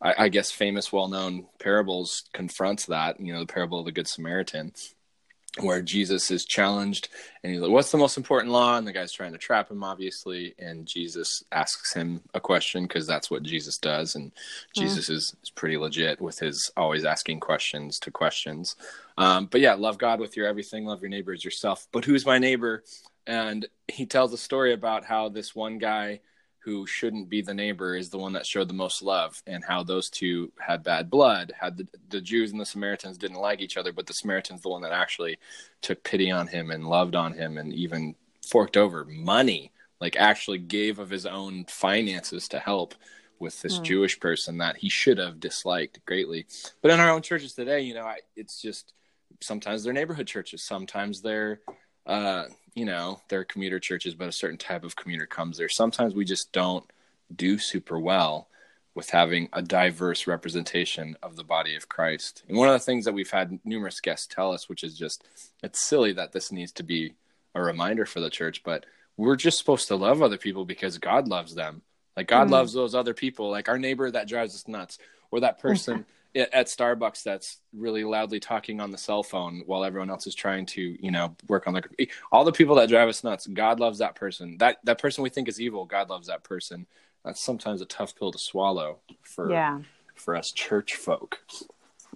I, 0.00 0.14
I 0.24 0.28
guess, 0.28 0.50
famous, 0.50 0.92
well 0.92 1.08
known 1.08 1.46
parables 1.58 2.24
confronts 2.32 2.86
that, 2.86 3.20
you 3.20 3.32
know, 3.32 3.40
the 3.40 3.52
parable 3.52 3.80
of 3.80 3.84
the 3.84 3.92
Good 3.92 4.08
Samaritan, 4.08 4.72
where 5.62 5.82
Jesus 5.82 6.30
is 6.30 6.44
challenged 6.44 7.08
and 7.42 7.52
he's 7.52 7.60
like, 7.60 7.70
What's 7.70 7.90
the 7.90 7.98
most 7.98 8.16
important 8.16 8.52
law? 8.52 8.76
And 8.76 8.86
the 8.86 8.92
guy's 8.92 9.12
trying 9.12 9.32
to 9.32 9.38
trap 9.38 9.70
him, 9.70 9.82
obviously. 9.84 10.54
And 10.58 10.86
Jesus 10.86 11.44
asks 11.52 11.92
him 11.92 12.20
a 12.34 12.40
question 12.40 12.84
because 12.84 13.06
that's 13.06 13.30
what 13.30 13.42
Jesus 13.42 13.78
does. 13.78 14.14
And 14.14 14.32
yeah. 14.74 14.84
Jesus 14.84 15.08
is, 15.08 15.36
is 15.42 15.50
pretty 15.50 15.76
legit 15.76 16.20
with 16.20 16.38
his 16.38 16.70
always 16.76 17.04
asking 17.04 17.40
questions 17.40 17.98
to 18.00 18.10
questions. 18.10 18.76
Um, 19.16 19.46
but 19.46 19.60
yeah, 19.60 19.74
love 19.74 19.98
God 19.98 20.20
with 20.20 20.36
your 20.36 20.46
everything, 20.46 20.84
love 20.84 21.02
your 21.02 21.10
neighbor 21.10 21.32
as 21.32 21.44
yourself. 21.44 21.86
But 21.92 22.04
who's 22.04 22.26
my 22.26 22.38
neighbor? 22.38 22.82
and 23.28 23.66
he 23.86 24.06
tells 24.06 24.32
a 24.32 24.38
story 24.38 24.72
about 24.72 25.04
how 25.04 25.28
this 25.28 25.54
one 25.54 25.78
guy 25.78 26.20
who 26.68 26.86
shouldn't 26.86 27.30
be 27.30 27.40
the 27.40 27.54
neighbor 27.54 27.96
is 27.96 28.10
the 28.10 28.18
one 28.18 28.34
that 28.34 28.44
showed 28.44 28.68
the 28.68 28.74
most 28.74 29.00
love 29.00 29.42
and 29.46 29.64
how 29.64 29.82
those 29.82 30.10
two 30.10 30.52
had 30.60 30.82
bad 30.82 31.08
blood 31.08 31.50
had 31.58 31.78
the, 31.78 31.88
the 32.10 32.20
jews 32.20 32.52
and 32.52 32.60
the 32.60 32.66
samaritans 32.66 33.16
didn't 33.16 33.38
like 33.38 33.62
each 33.62 33.78
other 33.78 33.90
but 33.90 34.06
the 34.06 34.12
samaritans 34.12 34.60
the 34.60 34.68
one 34.68 34.82
that 34.82 34.92
actually 34.92 35.38
took 35.80 36.04
pity 36.04 36.30
on 36.30 36.46
him 36.46 36.70
and 36.70 36.86
loved 36.86 37.16
on 37.16 37.32
him 37.32 37.56
and 37.56 37.72
even 37.72 38.14
forked 38.46 38.76
over 38.76 39.06
money 39.06 39.72
like 39.98 40.14
actually 40.16 40.58
gave 40.58 40.98
of 40.98 41.08
his 41.08 41.24
own 41.24 41.64
finances 41.68 42.48
to 42.48 42.58
help 42.58 42.94
with 43.38 43.62
this 43.62 43.78
mm. 43.78 43.84
jewish 43.84 44.20
person 44.20 44.58
that 44.58 44.76
he 44.76 44.90
should 44.90 45.16
have 45.16 45.40
disliked 45.40 46.04
greatly 46.04 46.44
but 46.82 46.90
in 46.90 47.00
our 47.00 47.08
own 47.08 47.22
churches 47.22 47.54
today 47.54 47.80
you 47.80 47.94
know 47.94 48.04
I, 48.04 48.18
it's 48.36 48.60
just 48.60 48.92
sometimes 49.40 49.84
they're 49.84 49.94
neighborhood 49.94 50.26
churches 50.26 50.62
sometimes 50.62 51.22
they're 51.22 51.60
uh, 52.08 52.46
you 52.74 52.84
know, 52.84 53.20
there 53.28 53.40
are 53.40 53.44
commuter 53.44 53.78
churches, 53.78 54.14
but 54.14 54.28
a 54.28 54.32
certain 54.32 54.56
type 54.56 54.82
of 54.84 54.96
commuter 54.96 55.26
comes 55.26 55.58
there. 55.58 55.68
Sometimes 55.68 56.14
we 56.14 56.24
just 56.24 56.50
don't 56.52 56.84
do 57.34 57.58
super 57.58 57.98
well 57.98 58.48
with 58.94 59.10
having 59.10 59.48
a 59.52 59.62
diverse 59.62 60.26
representation 60.26 61.16
of 61.22 61.36
the 61.36 61.44
body 61.44 61.76
of 61.76 61.88
Christ. 61.88 62.42
And 62.48 62.56
one 62.56 62.68
of 62.68 62.74
the 62.74 62.84
things 62.84 63.04
that 63.04 63.14
we've 63.14 63.30
had 63.30 63.60
numerous 63.64 64.00
guests 64.00 64.26
tell 64.26 64.52
us, 64.52 64.68
which 64.68 64.82
is 64.82 64.98
just, 64.98 65.22
it's 65.62 65.86
silly 65.86 66.12
that 66.14 66.32
this 66.32 66.50
needs 66.50 66.72
to 66.72 66.82
be 66.82 67.14
a 67.54 67.62
reminder 67.62 68.06
for 68.06 68.20
the 68.20 68.30
church, 68.30 68.62
but 68.64 68.86
we're 69.16 69.36
just 69.36 69.58
supposed 69.58 69.88
to 69.88 69.96
love 69.96 70.22
other 70.22 70.38
people 70.38 70.64
because 70.64 70.98
God 70.98 71.28
loves 71.28 71.54
them. 71.54 71.82
Like 72.16 72.26
God 72.26 72.48
mm. 72.48 72.52
loves 72.52 72.72
those 72.72 72.94
other 72.94 73.14
people, 73.14 73.50
like 73.50 73.68
our 73.68 73.78
neighbor 73.78 74.10
that 74.10 74.28
drives 74.28 74.54
us 74.54 74.66
nuts, 74.66 74.98
or 75.30 75.40
that 75.40 75.60
person 75.60 76.06
at 76.34 76.66
Starbucks 76.66 77.22
that's 77.22 77.58
really 77.72 78.04
loudly 78.04 78.40
talking 78.40 78.80
on 78.80 78.90
the 78.90 78.98
cell 78.98 79.22
phone 79.22 79.62
while 79.66 79.84
everyone 79.84 80.10
else 80.10 80.26
is 80.26 80.34
trying 80.34 80.66
to, 80.66 80.96
you 81.04 81.10
know, 81.10 81.34
work 81.48 81.66
on 81.66 81.74
their 81.74 81.84
all 82.30 82.44
the 82.44 82.52
people 82.52 82.76
that 82.76 82.88
drive 82.88 83.08
us 83.08 83.24
nuts. 83.24 83.46
God 83.46 83.80
loves 83.80 83.98
that 83.98 84.14
person. 84.14 84.56
That 84.58 84.78
that 84.84 85.00
person 85.00 85.22
we 85.22 85.30
think 85.30 85.48
is 85.48 85.60
evil. 85.60 85.84
God 85.84 86.10
loves 86.10 86.28
that 86.28 86.44
person. 86.44 86.86
That's 87.24 87.40
sometimes 87.40 87.80
a 87.80 87.86
tough 87.86 88.14
pill 88.16 88.32
to 88.32 88.38
swallow 88.38 88.98
for 89.22 89.50
yeah. 89.50 89.80
for 90.14 90.36
us 90.36 90.52
church 90.52 90.94
folk. 90.94 91.40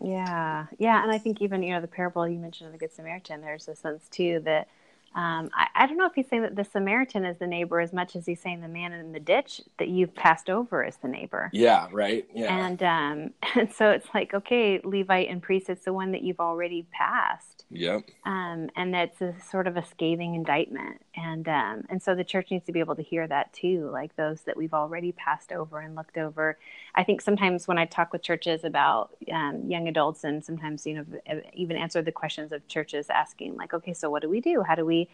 Yeah, 0.01 0.67
yeah, 0.79 1.03
and 1.03 1.13
I 1.13 1.19
think 1.19 1.41
even 1.41 1.63
you 1.63 1.73
know 1.73 1.81
the 1.81 1.89
parable 1.89 2.27
you 2.27 2.39
mentioned 2.39 2.67
of 2.67 2.73
the 2.73 2.79
Good 2.79 2.93
Samaritan. 2.93 3.41
There's 3.41 3.69
a 3.69 3.77
sense 3.77 4.09
too 4.11 4.41
that 4.45 4.69
um, 5.15 5.51
I, 5.55 5.67
I, 5.75 5.87
don't 5.87 5.99
know 5.99 6.07
if 6.07 6.15
he's 6.15 6.29
saying 6.29 6.43
that 6.43 6.57
the 6.57 6.65
Samaritan 6.65 7.27
is 7.27 7.37
the 7.37 7.47
neighbor 7.47 7.81
as 7.81 7.93
much 7.93 8.17
as 8.17 8.25
he's 8.25 8.41
saying 8.41 8.63
the 8.63 8.69
man 8.69 8.93
in 8.93 9.13
the 9.13 9.21
ditch 9.21 9.61
that 9.79 9.89
you've 9.89 10.15
passed 10.15 10.49
over 10.49 10.83
is 10.83 10.97
the 10.97 11.09
neighbor. 11.09 11.51
Yeah, 11.53 11.89
right. 11.93 12.27
Yeah. 12.35 12.67
And 12.67 12.83
um, 12.83 13.31
and 13.55 13.71
so 13.73 13.91
it's 13.91 14.09
like, 14.15 14.33
okay, 14.33 14.81
Levite 14.83 15.29
and 15.29 15.43
priest, 15.43 15.69
it's 15.69 15.85
the 15.85 15.93
one 15.93 16.13
that 16.13 16.23
you've 16.23 16.41
already 16.41 16.87
passed. 16.93 17.62
Yep. 17.75 18.03
Um, 18.27 18.69
and 18.77 18.93
that's 18.93 19.23
a 19.23 19.35
sort 19.41 19.67
of 19.67 19.79
a 19.79 19.85
scathing 19.85 20.35
indictment, 20.35 21.01
and 21.17 21.49
um, 21.49 21.85
and 21.89 22.03
so 22.03 22.15
the 22.15 22.23
church 22.23 22.51
needs 22.51 22.67
to 22.67 22.73
be 22.73 22.81
able 22.81 22.95
to 22.97 23.03
hear 23.03 23.27
that 23.27 23.51
too, 23.55 23.89
like 23.91 24.15
those 24.15 24.43
that 24.43 24.59
we've 24.59 24.75
already 24.75 25.13
passed 25.13 25.53
over 25.53 25.81
and 25.81 25.95
looked 25.95 26.19
over. 26.19 26.59
I 26.95 27.03
think 27.03 27.23
sometimes 27.23 27.67
when 27.67 27.79
I 27.79 27.87
talk 27.87 28.13
with 28.13 28.23
churches 28.23 28.65
about 28.65 29.17
um, 29.33 29.63
young 29.67 29.89
adults, 29.89 30.23
and 30.23 30.45
sometimes 30.45 30.87
you 30.87 30.95
know 30.95 31.41
even 31.55 31.77
answer 31.79 32.03
the 32.03 32.13
questions 32.13 32.53
of 32.53 32.67
churches 32.69 33.09
asking 33.09 33.57
like, 33.57 33.73
okay, 33.73 33.95
so 33.95 34.11
what 34.11 34.21
do 34.21 34.29
we 34.29 34.43
do? 34.43 34.63
How 34.63 34.75
do 34.75 34.85
we 34.85 35.09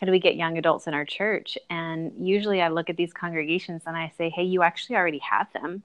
how 0.00 0.06
do 0.06 0.10
we 0.10 0.18
get 0.18 0.34
young 0.34 0.58
adults 0.58 0.88
in 0.88 0.94
our 0.94 1.04
church? 1.04 1.56
And 1.70 2.12
usually 2.18 2.60
I 2.60 2.68
look 2.68 2.90
at 2.90 2.96
these 2.96 3.12
congregations 3.12 3.82
and 3.86 3.96
I 3.96 4.12
say, 4.18 4.28
hey, 4.28 4.42
you 4.42 4.64
actually 4.64 4.96
already 4.96 5.20
have 5.20 5.52
them. 5.52 5.84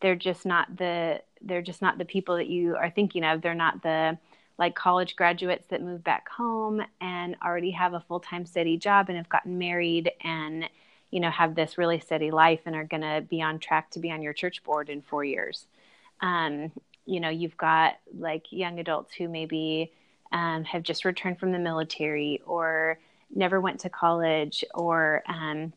They're 0.00 0.16
just 0.16 0.46
not 0.46 0.78
the 0.78 1.20
they're 1.42 1.62
just 1.62 1.82
not 1.82 1.98
the 1.98 2.06
people 2.06 2.36
that 2.36 2.46
you 2.48 2.74
are 2.76 2.88
thinking 2.88 3.22
of. 3.22 3.42
They're 3.42 3.54
not 3.54 3.82
the 3.82 4.18
like 4.58 4.74
college 4.74 5.16
graduates 5.16 5.66
that 5.68 5.82
move 5.82 6.02
back 6.02 6.28
home 6.28 6.82
and 7.00 7.36
already 7.44 7.70
have 7.70 7.94
a 7.94 8.00
full-time 8.00 8.44
steady 8.44 8.76
job 8.76 9.08
and 9.08 9.16
have 9.16 9.28
gotten 9.28 9.58
married 9.58 10.10
and 10.22 10.68
you 11.10 11.20
know 11.20 11.30
have 11.30 11.54
this 11.54 11.78
really 11.78 12.00
steady 12.00 12.30
life 12.30 12.60
and 12.66 12.74
are 12.74 12.84
going 12.84 13.02
to 13.02 13.24
be 13.28 13.40
on 13.40 13.58
track 13.58 13.90
to 13.90 13.98
be 13.98 14.10
on 14.10 14.22
your 14.22 14.32
church 14.32 14.62
board 14.64 14.88
in 14.88 15.02
4 15.02 15.24
years. 15.24 15.66
Um, 16.20 16.72
you 17.06 17.20
know, 17.20 17.30
you've 17.30 17.56
got 17.56 17.98
like 18.18 18.46
young 18.50 18.78
adults 18.78 19.14
who 19.14 19.28
maybe 19.28 19.92
um, 20.32 20.64
have 20.64 20.82
just 20.82 21.04
returned 21.06 21.38
from 21.38 21.52
the 21.52 21.58
military 21.58 22.42
or 22.44 22.98
never 23.34 23.60
went 23.60 23.80
to 23.80 23.88
college 23.88 24.64
or 24.74 25.22
um, 25.26 25.72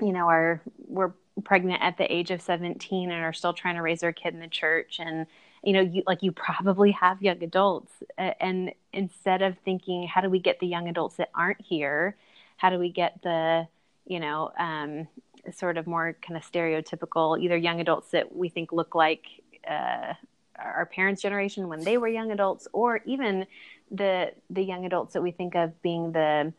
you 0.00 0.12
know 0.12 0.28
are 0.28 0.60
were 0.86 1.14
pregnant 1.44 1.82
at 1.82 1.98
the 1.98 2.12
age 2.12 2.30
of 2.30 2.40
17 2.40 3.10
and 3.10 3.22
are 3.22 3.32
still 3.32 3.52
trying 3.52 3.76
to 3.76 3.82
raise 3.82 4.00
their 4.00 4.12
kid 4.12 4.34
in 4.34 4.40
the 4.40 4.48
church 4.48 4.98
and 5.00 5.26
you 5.62 5.72
know 5.72 5.80
you 5.80 6.02
like 6.06 6.22
you 6.22 6.32
probably 6.32 6.92
have 6.92 7.22
young 7.22 7.42
adults 7.42 7.92
and 8.18 8.72
instead 8.92 9.42
of 9.42 9.56
thinking 9.64 10.06
how 10.06 10.20
do 10.20 10.30
we 10.30 10.38
get 10.38 10.60
the 10.60 10.66
young 10.66 10.88
adults 10.88 11.16
that 11.16 11.30
aren't 11.34 11.60
here? 11.60 12.16
How 12.56 12.70
do 12.70 12.78
we 12.78 12.90
get 12.90 13.20
the 13.22 13.68
you 14.06 14.20
know 14.20 14.50
um, 14.58 15.08
sort 15.52 15.76
of 15.76 15.86
more 15.86 16.16
kind 16.22 16.36
of 16.36 16.50
stereotypical 16.50 17.40
either 17.40 17.56
young 17.56 17.80
adults 17.80 18.10
that 18.10 18.34
we 18.34 18.48
think 18.48 18.72
look 18.72 18.94
like 18.94 19.26
uh, 19.68 20.14
our 20.58 20.86
parents 20.86 21.22
generation 21.22 21.68
when 21.68 21.80
they 21.80 21.98
were 21.98 22.08
young 22.08 22.30
adults 22.30 22.66
or 22.72 23.00
even 23.04 23.46
the 23.90 24.32
the 24.50 24.62
young 24.62 24.86
adults 24.86 25.12
that 25.12 25.22
we 25.22 25.30
think 25.30 25.54
of 25.54 25.80
being 25.82 26.12
the 26.12 26.52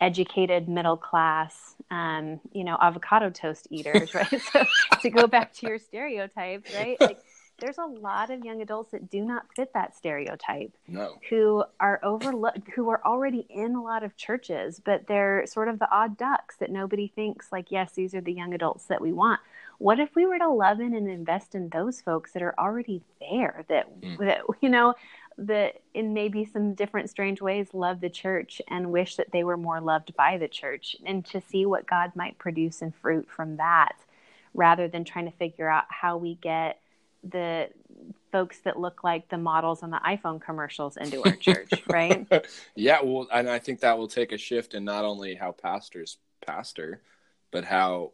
educated 0.00 0.68
middle 0.68 0.96
class 0.96 1.76
um, 1.90 2.40
you 2.52 2.64
know 2.64 2.76
avocado 2.80 3.30
toast 3.30 3.66
eaters 3.70 4.14
right? 4.14 4.42
So 4.52 4.64
to 5.02 5.10
go 5.10 5.26
back 5.26 5.52
to 5.54 5.66
your 5.66 5.78
stereotypes 5.78 6.72
right? 6.74 7.00
Like 7.00 7.18
there's 7.58 7.78
a 7.78 7.86
lot 7.86 8.30
of 8.30 8.44
young 8.44 8.60
adults 8.60 8.90
that 8.92 9.10
do 9.10 9.24
not 9.24 9.44
fit 9.54 9.72
that 9.74 9.96
stereotype 9.96 10.72
no. 10.88 11.18
who 11.30 11.64
are 11.80 12.00
overlooked 12.02 12.68
who 12.74 12.88
are 12.88 13.00
already 13.04 13.46
in 13.50 13.74
a 13.74 13.82
lot 13.82 14.02
of 14.02 14.16
churches 14.16 14.80
but 14.84 15.06
they're 15.06 15.46
sort 15.46 15.68
of 15.68 15.78
the 15.78 15.90
odd 15.90 16.16
ducks 16.16 16.56
that 16.56 16.70
nobody 16.70 17.08
thinks 17.08 17.52
like 17.52 17.70
yes 17.70 17.92
these 17.92 18.14
are 18.14 18.20
the 18.20 18.32
young 18.32 18.54
adults 18.54 18.84
that 18.84 19.00
we 19.00 19.12
want 19.12 19.40
what 19.78 19.98
if 19.98 20.14
we 20.14 20.26
were 20.26 20.38
to 20.38 20.48
love 20.48 20.80
in 20.80 20.94
and 20.94 21.08
invest 21.08 21.54
in 21.54 21.68
those 21.70 22.00
folks 22.00 22.32
that 22.32 22.42
are 22.42 22.54
already 22.58 23.02
there 23.20 23.64
that 23.68 24.00
mm. 24.00 24.18
that 24.18 24.42
you 24.60 24.68
know 24.68 24.94
that 25.36 25.80
in 25.94 26.14
maybe 26.14 26.44
some 26.44 26.74
different 26.74 27.10
strange 27.10 27.42
ways 27.42 27.68
love 27.72 28.00
the 28.00 28.10
church 28.10 28.62
and 28.68 28.92
wish 28.92 29.16
that 29.16 29.32
they 29.32 29.42
were 29.42 29.56
more 29.56 29.80
loved 29.80 30.14
by 30.14 30.38
the 30.38 30.46
church 30.46 30.96
and 31.04 31.24
to 31.24 31.40
see 31.40 31.66
what 31.66 31.86
God 31.86 32.12
might 32.14 32.38
produce 32.38 32.82
in 32.82 32.92
fruit 32.92 33.28
from 33.28 33.56
that 33.56 33.96
rather 34.54 34.86
than 34.86 35.04
trying 35.04 35.24
to 35.24 35.36
figure 35.36 35.68
out 35.68 35.84
how 35.88 36.16
we 36.16 36.36
get 36.36 36.78
the 37.28 37.68
folks 38.32 38.58
that 38.60 38.78
look 38.78 39.04
like 39.04 39.28
the 39.28 39.38
models 39.38 39.82
on 39.82 39.90
the 39.90 40.00
iPhone 40.04 40.40
commercials 40.40 40.96
into 40.96 41.22
our 41.24 41.36
church, 41.36 41.70
right? 41.88 42.26
yeah, 42.74 42.98
well, 43.02 43.28
and 43.32 43.48
I 43.48 43.58
think 43.58 43.80
that 43.80 43.96
will 43.96 44.08
take 44.08 44.32
a 44.32 44.38
shift 44.38 44.74
in 44.74 44.84
not 44.84 45.04
only 45.04 45.34
how 45.34 45.52
pastors 45.52 46.18
pastor, 46.44 47.00
but 47.50 47.64
how 47.64 48.12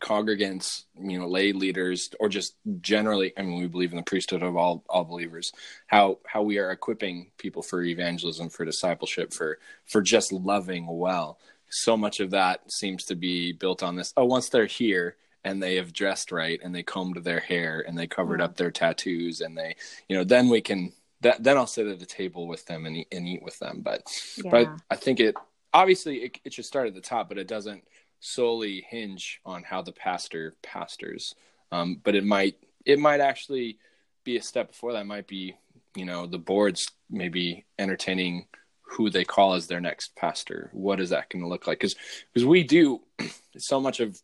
congregants, 0.00 0.84
you 1.00 1.18
know, 1.18 1.26
lay 1.26 1.52
leaders, 1.52 2.10
or 2.20 2.28
just 2.28 2.54
generally, 2.80 3.32
I 3.36 3.42
mean, 3.42 3.58
we 3.60 3.66
believe 3.66 3.90
in 3.90 3.96
the 3.96 4.02
priesthood 4.02 4.42
of 4.42 4.56
all 4.56 4.84
all 4.88 5.04
believers. 5.04 5.52
How 5.86 6.18
how 6.26 6.42
we 6.42 6.58
are 6.58 6.70
equipping 6.70 7.30
people 7.38 7.62
for 7.62 7.82
evangelism, 7.82 8.50
for 8.50 8.64
discipleship, 8.64 9.32
for 9.32 9.58
for 9.86 10.02
just 10.02 10.32
loving 10.32 10.86
well. 10.86 11.38
So 11.70 11.96
much 11.96 12.20
of 12.20 12.30
that 12.30 12.70
seems 12.70 13.04
to 13.06 13.14
be 13.14 13.52
built 13.52 13.82
on 13.82 13.96
this. 13.96 14.12
Oh, 14.16 14.24
once 14.24 14.48
they're 14.48 14.66
here 14.66 15.16
and 15.44 15.62
they 15.62 15.76
have 15.76 15.92
dressed 15.92 16.32
right 16.32 16.60
and 16.62 16.74
they 16.74 16.82
combed 16.82 17.16
their 17.16 17.40
hair 17.40 17.84
and 17.86 17.98
they 17.98 18.06
covered 18.06 18.40
up 18.40 18.56
their 18.56 18.70
tattoos 18.70 19.40
and 19.40 19.56
they, 19.56 19.74
you 20.08 20.16
know, 20.16 20.24
then 20.24 20.48
we 20.48 20.60
can. 20.60 20.92
That, 21.22 21.42
then 21.44 21.58
I'll 21.58 21.66
sit 21.66 21.86
at 21.86 21.98
the 21.98 22.06
table 22.06 22.46
with 22.46 22.64
them 22.64 22.86
and 22.86 22.96
eat, 22.96 23.08
and 23.12 23.28
eat 23.28 23.42
with 23.42 23.58
them. 23.58 23.82
But 23.82 24.04
yeah. 24.42 24.50
but 24.50 24.68
I 24.90 24.96
think 24.96 25.20
it 25.20 25.34
obviously 25.72 26.16
it, 26.18 26.38
it 26.44 26.54
should 26.54 26.64
start 26.64 26.88
at 26.88 26.94
the 26.94 27.00
top, 27.02 27.28
but 27.28 27.36
it 27.36 27.46
doesn't 27.46 27.84
solely 28.20 28.86
hinge 28.88 29.40
on 29.44 29.62
how 29.62 29.82
the 29.82 29.92
pastor 29.92 30.54
pastors. 30.62 31.34
Um, 31.72 32.00
but 32.02 32.14
it 32.14 32.24
might 32.24 32.56
it 32.86 32.98
might 32.98 33.20
actually 33.20 33.78
be 34.24 34.36
a 34.36 34.42
step 34.42 34.68
before 34.68 34.92
that. 34.92 35.02
It 35.02 35.06
might 35.06 35.26
be 35.26 35.56
you 35.94 36.04
know 36.04 36.26
the 36.26 36.38
boards 36.38 36.90
maybe 37.10 37.64
entertaining 37.78 38.46
who 38.82 39.08
they 39.08 39.24
call 39.24 39.54
as 39.54 39.66
their 39.66 39.80
next 39.80 40.16
pastor. 40.16 40.70
What 40.72 41.00
is 41.00 41.10
that 41.10 41.28
going 41.28 41.42
to 41.42 41.48
look 41.48 41.66
like? 41.66 41.78
Because 41.78 41.96
because 42.32 42.46
we 42.46 42.64
do 42.64 43.00
so 43.58 43.80
much 43.80 44.00
of 44.00 44.20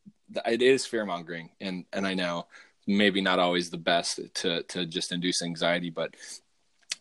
it 0.46 0.62
is 0.62 0.86
fear 0.86 1.04
mongering, 1.04 1.50
and 1.60 1.84
and 1.92 2.06
I 2.06 2.14
know 2.14 2.46
maybe 2.86 3.20
not 3.20 3.38
always 3.38 3.70
the 3.70 3.78
best 3.78 4.20
to 4.34 4.62
to 4.62 4.86
just 4.86 5.12
induce 5.12 5.42
anxiety, 5.42 5.90
but 5.90 6.14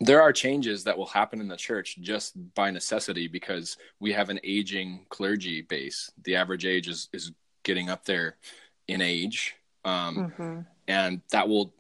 there 0.01 0.21
are 0.21 0.33
changes 0.33 0.83
that 0.83 0.97
will 0.97 1.05
happen 1.05 1.39
in 1.39 1.47
the 1.47 1.55
church 1.55 1.97
just 2.01 2.33
by 2.53 2.69
necessity 2.69 3.27
because 3.27 3.77
we 3.99 4.11
have 4.11 4.29
an 4.29 4.39
aging 4.43 5.05
clergy 5.09 5.61
base. 5.61 6.11
The 6.23 6.35
average 6.35 6.65
age 6.65 6.87
is 6.87 7.09
is 7.13 7.31
getting 7.63 7.89
up 7.89 8.05
there 8.05 8.37
in 8.87 9.01
age, 9.01 9.55
um, 9.83 10.33
mm-hmm. 10.37 10.59
and 10.87 11.21
that 11.31 11.47
will 11.47 11.73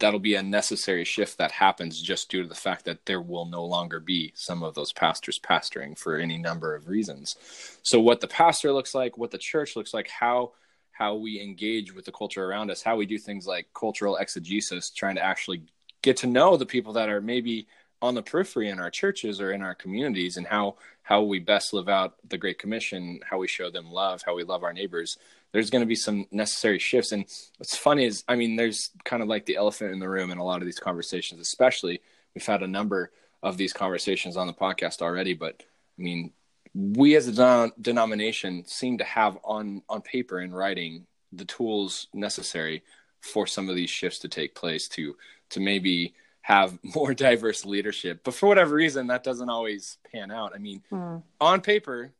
that'll 0.00 0.18
be 0.18 0.34
a 0.34 0.42
necessary 0.42 1.04
shift 1.04 1.38
that 1.38 1.52
happens 1.52 2.00
just 2.00 2.30
due 2.30 2.42
to 2.42 2.48
the 2.48 2.54
fact 2.54 2.84
that 2.86 3.06
there 3.06 3.20
will 3.20 3.44
no 3.44 3.64
longer 3.64 4.00
be 4.00 4.32
some 4.34 4.62
of 4.62 4.74
those 4.74 4.92
pastors 4.92 5.38
pastoring 5.38 5.96
for 5.96 6.16
any 6.16 6.38
number 6.38 6.74
of 6.74 6.88
reasons. 6.88 7.36
So, 7.82 8.00
what 8.00 8.20
the 8.20 8.28
pastor 8.28 8.72
looks 8.72 8.94
like, 8.94 9.16
what 9.16 9.30
the 9.30 9.38
church 9.38 9.76
looks 9.76 9.94
like, 9.94 10.08
how 10.08 10.52
how 10.92 11.14
we 11.14 11.40
engage 11.40 11.94
with 11.94 12.04
the 12.04 12.12
culture 12.12 12.44
around 12.44 12.70
us, 12.70 12.82
how 12.82 12.96
we 12.96 13.06
do 13.06 13.16
things 13.16 13.46
like 13.46 13.66
cultural 13.72 14.16
exegesis, 14.16 14.90
trying 14.90 15.14
to 15.14 15.24
actually 15.24 15.62
get 16.02 16.16
to 16.18 16.26
know 16.26 16.56
the 16.56 16.66
people 16.66 16.92
that 16.94 17.08
are 17.08 17.20
maybe 17.20 17.66
on 18.02 18.14
the 18.14 18.22
periphery 18.22 18.68
in 18.68 18.80
our 18.80 18.90
churches 18.90 19.40
or 19.40 19.52
in 19.52 19.62
our 19.62 19.74
communities 19.74 20.36
and 20.36 20.46
how 20.46 20.76
how 21.02 21.22
we 21.22 21.38
best 21.38 21.72
live 21.72 21.88
out 21.88 22.14
the 22.28 22.38
great 22.38 22.58
commission 22.58 23.20
how 23.28 23.38
we 23.38 23.48
show 23.48 23.70
them 23.70 23.90
love 23.90 24.22
how 24.24 24.34
we 24.34 24.44
love 24.44 24.62
our 24.62 24.72
neighbors 24.72 25.18
there's 25.52 25.70
going 25.70 25.82
to 25.82 25.86
be 25.86 25.94
some 25.94 26.26
necessary 26.30 26.78
shifts 26.78 27.12
and 27.12 27.24
what's 27.58 27.76
funny 27.76 28.04
is 28.04 28.24
i 28.28 28.36
mean 28.36 28.56
there's 28.56 28.90
kind 29.04 29.22
of 29.22 29.28
like 29.28 29.46
the 29.46 29.56
elephant 29.56 29.92
in 29.92 29.98
the 29.98 30.08
room 30.08 30.30
in 30.30 30.38
a 30.38 30.44
lot 30.44 30.60
of 30.60 30.66
these 30.66 30.78
conversations 30.78 31.40
especially 31.40 32.00
we've 32.34 32.46
had 32.46 32.62
a 32.62 32.68
number 32.68 33.10
of 33.42 33.56
these 33.56 33.72
conversations 33.72 34.36
on 34.36 34.46
the 34.46 34.52
podcast 34.52 35.02
already 35.02 35.34
but 35.34 35.62
i 35.98 36.02
mean 36.02 36.32
we 36.74 37.16
as 37.16 37.26
a 37.26 37.72
denomination 37.80 38.64
seem 38.66 38.98
to 38.98 39.04
have 39.04 39.38
on 39.44 39.82
on 39.88 40.00
paper 40.00 40.40
in 40.40 40.52
writing 40.52 41.06
the 41.32 41.44
tools 41.44 42.08
necessary 42.12 42.82
for 43.20 43.46
some 43.46 43.68
of 43.68 43.76
these 43.76 43.90
shifts 43.90 44.18
to 44.20 44.28
take 44.28 44.54
place 44.54 44.88
to 44.88 45.16
to 45.50 45.60
maybe 45.60 46.14
have 46.42 46.78
more 46.94 47.14
diverse 47.14 47.64
leadership. 47.64 48.20
But 48.24 48.34
for 48.34 48.48
whatever 48.48 48.74
reason, 48.74 49.08
that 49.08 49.24
doesn't 49.24 49.50
always 49.50 49.98
pan 50.10 50.30
out. 50.30 50.52
I 50.54 50.58
mean, 50.58 50.82
mm. 50.90 51.22
on 51.40 51.60
paper, 51.60 52.12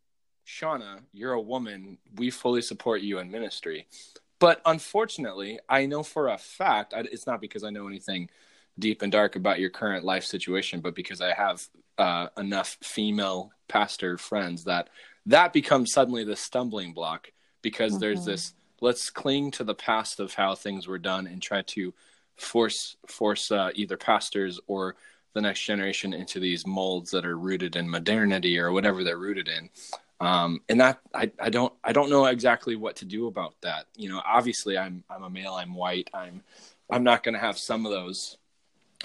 Shawna, 0.47 1.01
you're 1.13 1.33
a 1.33 1.41
woman. 1.41 1.99
We 2.17 2.31
fully 2.31 2.63
support 2.63 3.03
you 3.03 3.19
in 3.19 3.31
ministry. 3.31 3.87
But 4.39 4.61
unfortunately, 4.65 5.59
I 5.69 5.87
know 5.87 6.03
for 6.03 6.29
a 6.29 6.39
fact, 6.39 6.95
it's 6.97 7.27
not 7.27 7.41
because 7.41 7.63
I 7.63 7.71
know 7.71 7.87
anything 7.87 8.31
deep 8.79 9.03
and 9.03 9.13
dark 9.13 9.37
about 9.37 9.61
your 9.61 9.71
current 9.71 10.05
life 10.05 10.25
situation, 10.25 10.81
but 10.81 10.95
because 10.95 11.21
I 11.21 11.35
have 11.35 11.63
uh, 11.99 12.29
enough 12.39 12.79
female 12.83 13.53
pastor 13.69 14.17
friends 14.17 14.65
that 14.65 14.89
that 15.27 15.53
becomes 15.53 15.93
suddenly 15.93 16.25
the 16.25 16.35
stumbling 16.35 16.93
block 16.93 17.31
because 17.63 17.93
mm-hmm. 17.93 18.01
there's 18.01 18.25
this 18.25 18.55
let's 18.81 19.11
cling 19.11 19.51
to 19.51 19.65
the 19.65 19.75
past 19.75 20.19
of 20.19 20.33
how 20.33 20.55
things 20.55 20.89
were 20.89 20.99
done 20.99 21.27
and 21.27 21.43
try 21.43 21.63
to 21.63 21.93
force 22.37 22.97
force 23.07 23.51
uh, 23.53 23.71
either 23.75 23.97
pastors 23.97 24.59
or 24.67 24.97
the 25.35 25.41
next 25.41 25.65
generation 25.65 26.13
into 26.13 26.41
these 26.41 26.67
molds 26.67 27.11
that 27.11 27.27
are 27.27 27.39
rooted 27.39 27.77
in 27.77 27.89
modernity 27.89 28.59
or 28.59 28.73
whatever 28.73 29.05
they're 29.05 29.19
rooted 29.19 29.49
in. 29.49 29.69
Um, 30.21 30.61
and 30.69 30.81
that 30.81 31.01
I, 31.15 31.33
I 31.41 31.49
don't 31.49 31.73
I 31.83 31.93
don't 31.93 32.11
know 32.11 32.27
exactly 32.27 32.77
what 32.77 32.97
to 32.97 33.07
do 33.07 33.27
about 33.27 33.55
that. 33.63 33.87
You 33.97 34.11
know, 34.11 34.21
obviously 34.25 34.77
I'm 34.77 35.03
I'm 35.09 35.23
a 35.23 35.31
male, 35.31 35.55
I'm 35.55 35.75
white, 35.75 36.11
I'm 36.13 36.43
I'm 36.91 37.05
not 37.05 37.23
going 37.23 37.35
to 37.35 37.41
have 37.41 37.59
some 37.59 37.87
of 37.87 37.93
those 37.93 38.37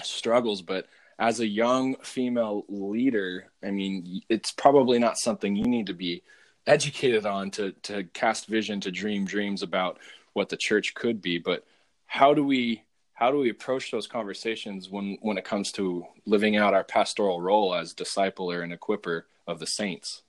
struggles, 0.02 0.60
but 0.60 0.86
as 1.18 1.40
a 1.40 1.46
young 1.46 1.96
female 2.02 2.64
leader, 2.68 3.50
I 3.64 3.70
mean, 3.70 4.20
it's 4.28 4.52
probably 4.52 4.98
not 4.98 5.16
something 5.16 5.56
you 5.56 5.64
need 5.64 5.86
to 5.86 5.94
be 5.94 6.22
educated 6.66 7.24
on 7.24 7.50
to 7.52 7.72
to 7.84 8.04
cast 8.12 8.46
vision, 8.46 8.80
to 8.82 8.90
dream 8.90 9.24
dreams 9.24 9.62
about 9.62 9.98
what 10.34 10.50
the 10.50 10.56
church 10.56 10.94
could 10.94 11.22
be. 11.22 11.38
But 11.38 11.64
how 12.06 12.34
do 12.34 12.44
we 12.44 12.82
how 13.14 13.30
do 13.30 13.38
we 13.38 13.48
approach 13.48 13.90
those 13.90 14.06
conversations 14.06 14.90
when 14.90 15.16
when 15.22 15.38
it 15.38 15.44
comes 15.46 15.72
to 15.72 16.06
living 16.26 16.56
out 16.56 16.74
our 16.74 16.84
pastoral 16.84 17.40
role 17.40 17.74
as 17.74 17.94
discipler 17.94 18.62
and 18.62 18.78
equiper 18.78 19.22
of 19.46 19.58
the 19.60 19.66
saints 19.66 20.22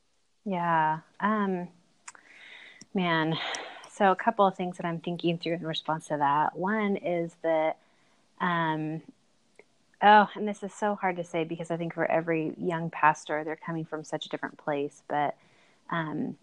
yeah 0.48 1.00
um 1.20 1.68
man 2.94 3.38
so 3.92 4.12
a 4.12 4.16
couple 4.16 4.48
of 4.48 4.56
things 4.56 4.78
that 4.78 4.86
i'm 4.86 5.00
thinking 5.00 5.38
through 5.38 5.56
in 5.56 5.66
response 5.68 6.08
to 6.08 6.18
that. 6.18 6.58
One 6.58 6.96
is 6.96 7.36
that 7.44 7.78
um 8.40 9.02
oh 10.02 10.30
and 10.36 10.48
this 10.48 10.64
is 10.64 10.74
so 10.74 10.96
hard 10.96 11.18
to 11.18 11.24
say 11.24 11.44
because 11.44 11.70
i 11.70 11.78
think 11.78 11.94
for 11.94 12.10
every 12.10 12.54
young 12.58 12.90
pastor 12.90 13.44
they're 13.44 13.58
coming 13.58 13.84
from 13.84 14.04
such 14.04 14.26
a 14.26 14.30
different 14.30 14.58
place 14.58 15.04
but 15.10 15.36
um 15.92 16.38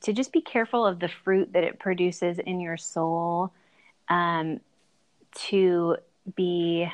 to 0.00 0.12
just 0.12 0.32
be 0.32 0.40
careful 0.40 0.84
of 0.84 0.98
the 0.98 1.08
fruit 1.08 1.52
that 1.52 1.64
it 1.64 1.78
produces 1.78 2.38
in 2.40 2.60
your 2.60 2.76
soul 2.76 3.52
um 4.08 4.60
to 5.34 5.96
be 6.36 6.88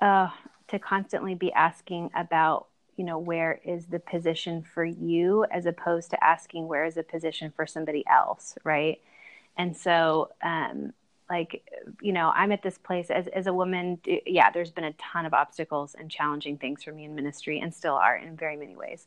uh, 0.00 0.28
to 0.68 0.78
constantly 0.78 1.34
be 1.34 1.52
asking 1.52 2.10
about 2.14 2.67
you 2.98 3.04
know 3.04 3.18
where 3.18 3.60
is 3.64 3.86
the 3.86 4.00
position 4.00 4.62
for 4.62 4.84
you 4.84 5.44
as 5.50 5.66
opposed 5.66 6.10
to 6.10 6.22
asking 6.22 6.68
where 6.68 6.84
is 6.84 6.96
the 6.96 7.02
position 7.02 7.52
for 7.54 7.66
somebody 7.66 8.04
else 8.10 8.56
right? 8.64 9.00
And 9.56 9.76
so 9.76 10.30
um 10.42 10.92
like 11.30 11.62
you 12.00 12.12
know 12.12 12.32
i'm 12.34 12.52
at 12.52 12.62
this 12.62 12.78
place 12.78 13.10
as, 13.10 13.26
as 13.28 13.46
a 13.46 13.52
woman 13.52 13.98
yeah 14.26 14.50
there's 14.50 14.70
been 14.70 14.84
a 14.84 14.92
ton 14.94 15.26
of 15.26 15.34
obstacles 15.34 15.94
and 15.98 16.10
challenging 16.10 16.56
things 16.56 16.82
for 16.82 16.92
me 16.92 17.04
in 17.04 17.14
ministry 17.14 17.60
and 17.60 17.74
still 17.74 17.94
are 17.94 18.16
in 18.16 18.36
very 18.36 18.56
many 18.56 18.76
ways. 18.76 19.06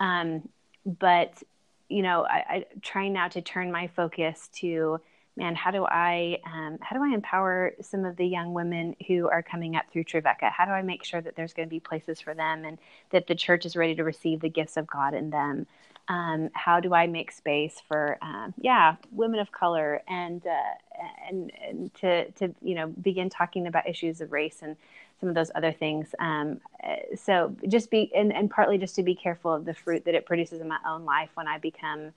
Um 0.00 0.48
but 0.84 1.42
you 1.88 2.02
know 2.02 2.24
i, 2.24 2.44
I 2.48 2.64
try 2.82 3.08
now 3.08 3.28
to 3.28 3.42
turn 3.42 3.72
my 3.72 3.88
focus 3.88 4.48
to 4.60 5.00
man, 5.36 5.54
how 5.54 5.70
do 5.70 5.84
I 5.84 6.38
um, 6.44 6.78
how 6.80 6.96
do 6.96 7.02
I 7.02 7.14
empower 7.14 7.72
some 7.80 8.04
of 8.04 8.16
the 8.16 8.26
young 8.26 8.54
women 8.54 8.96
who 9.06 9.28
are 9.28 9.42
coming 9.42 9.76
up 9.76 9.84
through 9.92 10.04
Trevecca? 10.04 10.50
How 10.50 10.64
do 10.64 10.70
I 10.72 10.82
make 10.82 11.04
sure 11.04 11.20
that 11.20 11.36
there's 11.36 11.52
going 11.52 11.68
to 11.68 11.70
be 11.70 11.80
places 11.80 12.20
for 12.20 12.34
them 12.34 12.64
and 12.64 12.78
that 13.10 13.26
the 13.26 13.34
church 13.34 13.66
is 13.66 13.76
ready 13.76 13.94
to 13.94 14.04
receive 14.04 14.40
the 14.40 14.48
gifts 14.48 14.76
of 14.76 14.86
God 14.86 15.14
in 15.14 15.30
them? 15.30 15.66
Um, 16.08 16.50
how 16.54 16.78
do 16.78 16.94
I 16.94 17.08
make 17.08 17.32
space 17.32 17.82
for 17.88 18.16
um, 18.22 18.54
yeah 18.60 18.96
women 19.10 19.40
of 19.40 19.50
color 19.50 20.02
and 20.08 20.46
uh, 20.46 21.00
and 21.28 21.52
and 21.66 21.94
to 21.96 22.30
to 22.32 22.54
you 22.62 22.74
know 22.74 22.86
begin 22.86 23.28
talking 23.28 23.66
about 23.66 23.88
issues 23.88 24.20
of 24.20 24.32
race 24.32 24.60
and 24.62 24.76
some 25.20 25.28
of 25.28 25.34
those 25.34 25.50
other 25.54 25.72
things. 25.72 26.14
Um, 26.18 26.60
so 27.16 27.54
just 27.68 27.90
be 27.90 28.12
and, 28.14 28.32
and 28.32 28.50
partly 28.50 28.78
just 28.78 28.94
to 28.96 29.02
be 29.02 29.14
careful 29.14 29.52
of 29.52 29.64
the 29.64 29.74
fruit 29.74 30.04
that 30.04 30.14
it 30.14 30.26
produces 30.26 30.60
in 30.60 30.68
my 30.68 30.78
own 30.86 31.04
life 31.04 31.30
when 31.34 31.48
I 31.48 31.58
become 31.58 32.12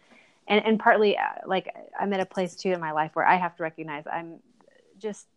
and 0.49 0.65
and 0.65 0.79
partly 0.79 1.17
uh, 1.17 1.21
like 1.45 1.73
I'm 1.99 2.11
at 2.13 2.19
a 2.19 2.25
place 2.25 2.55
too 2.55 2.71
in 2.71 2.81
my 2.81 2.91
life 2.91 3.11
where 3.13 3.25
I 3.27 3.37
have 3.37 3.55
to 3.57 3.63
recognize 3.63 4.05
I'm 4.11 4.39
just 4.99 5.27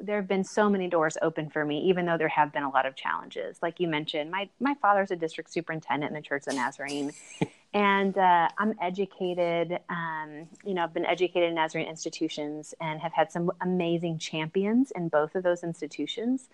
there 0.00 0.16
have 0.16 0.28
been 0.28 0.44
so 0.44 0.70
many 0.70 0.88
doors 0.88 1.18
open 1.22 1.50
for 1.50 1.64
me, 1.64 1.80
even 1.88 2.06
though 2.06 2.16
there 2.16 2.28
have 2.28 2.52
been 2.52 2.62
a 2.62 2.70
lot 2.70 2.86
of 2.86 2.94
challenges. 2.94 3.58
Like 3.62 3.80
you 3.80 3.88
mentioned, 3.88 4.30
my 4.30 4.48
my 4.60 4.74
father's 4.80 5.10
a 5.10 5.16
district 5.16 5.52
superintendent 5.52 6.10
in 6.10 6.14
the 6.14 6.22
Church 6.22 6.44
of 6.46 6.54
Nazarene, 6.54 7.12
and 7.74 8.16
uh, 8.16 8.48
I'm 8.58 8.74
educated. 8.80 9.80
Um, 9.88 10.48
you 10.64 10.74
know, 10.74 10.84
I've 10.84 10.94
been 10.94 11.06
educated 11.06 11.48
in 11.48 11.56
Nazarene 11.56 11.88
institutions 11.88 12.74
and 12.80 13.00
have 13.00 13.12
had 13.12 13.32
some 13.32 13.50
amazing 13.60 14.18
champions 14.18 14.92
in 14.92 15.08
both 15.08 15.34
of 15.34 15.42
those 15.42 15.64
institutions. 15.64 16.48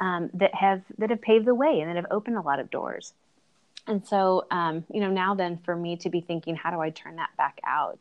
um, 0.00 0.30
that 0.34 0.54
have 0.54 0.82
that 0.98 1.10
have 1.10 1.20
paved 1.20 1.46
the 1.46 1.54
way 1.54 1.80
and 1.80 1.88
that 1.88 1.96
have 1.96 2.06
opened 2.10 2.36
a 2.36 2.40
lot 2.40 2.60
of 2.60 2.70
doors. 2.70 3.14
And 3.86 4.06
so, 4.06 4.46
um, 4.50 4.84
you 4.92 5.00
know, 5.00 5.10
now 5.10 5.34
then 5.34 5.58
for 5.64 5.76
me 5.76 5.96
to 5.98 6.10
be 6.10 6.20
thinking, 6.20 6.56
how 6.56 6.70
do 6.70 6.80
I 6.80 6.90
turn 6.90 7.16
that 7.16 7.30
back 7.36 7.60
out, 7.64 8.00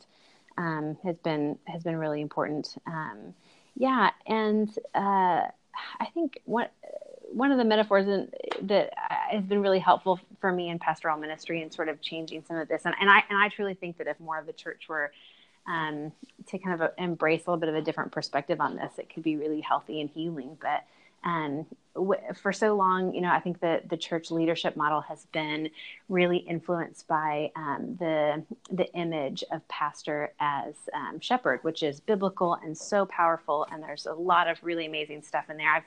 um, 0.57 0.97
has 1.03 1.17
been 1.19 1.57
has 1.65 1.83
been 1.83 1.97
really 1.97 2.21
important. 2.21 2.75
Um, 2.87 3.33
yeah, 3.75 4.11
and 4.25 4.69
uh, 4.93 5.47
I 5.99 6.05
think 6.13 6.39
what 6.45 6.71
one 7.31 7.51
of 7.51 7.57
the 7.57 7.65
metaphors 7.65 8.07
in, 8.07 8.29
that 8.61 8.93
has 9.29 9.43
been 9.43 9.61
really 9.61 9.79
helpful 9.79 10.19
for 10.39 10.51
me 10.51 10.69
in 10.69 10.79
pastoral 10.79 11.17
ministry 11.17 11.61
and 11.61 11.73
sort 11.73 11.89
of 11.89 12.01
changing 12.01 12.43
some 12.47 12.57
of 12.57 12.67
this, 12.67 12.83
and, 12.85 12.95
and 12.99 13.09
I 13.09 13.23
and 13.29 13.37
I 13.37 13.49
truly 13.49 13.73
think 13.73 13.97
that 13.97 14.07
if 14.07 14.19
more 14.19 14.39
of 14.39 14.45
the 14.45 14.53
church 14.53 14.87
were 14.87 15.11
um, 15.67 16.11
to 16.47 16.57
kind 16.57 16.81
of 16.81 16.91
embrace 16.97 17.43
a 17.45 17.49
little 17.49 17.59
bit 17.59 17.69
of 17.69 17.75
a 17.75 17.81
different 17.81 18.11
perspective 18.11 18.61
on 18.61 18.75
this, 18.75 18.93
it 18.97 19.13
could 19.13 19.23
be 19.23 19.35
really 19.35 19.61
healthy 19.61 19.99
and 20.01 20.09
healing. 20.09 20.57
But 20.61 20.83
um, 21.25 21.65
for 22.35 22.51
so 22.51 22.75
long, 22.75 23.13
you 23.13 23.21
know, 23.21 23.31
I 23.31 23.39
think 23.39 23.61
that 23.61 23.89
the 23.89 23.95
church 23.95 24.29
leadership 24.29 24.75
model 24.75 25.01
has 25.01 25.25
been 25.31 25.69
really 26.09 26.37
influenced 26.37 27.07
by 27.07 27.51
um, 27.55 27.95
the 27.99 28.43
the 28.69 28.91
image 28.93 29.43
of 29.51 29.65
pastor 29.67 30.33
as 30.39 30.75
um, 30.93 31.19
shepherd, 31.19 31.63
which 31.63 31.83
is 31.83 31.99
biblical 31.99 32.55
and 32.63 32.77
so 32.77 33.05
powerful. 33.05 33.65
And 33.71 33.81
there's 33.81 34.05
a 34.05 34.13
lot 34.13 34.47
of 34.49 34.61
really 34.61 34.85
amazing 34.85 35.21
stuff 35.21 35.49
in 35.49 35.57
there. 35.57 35.73
I've 35.73 35.85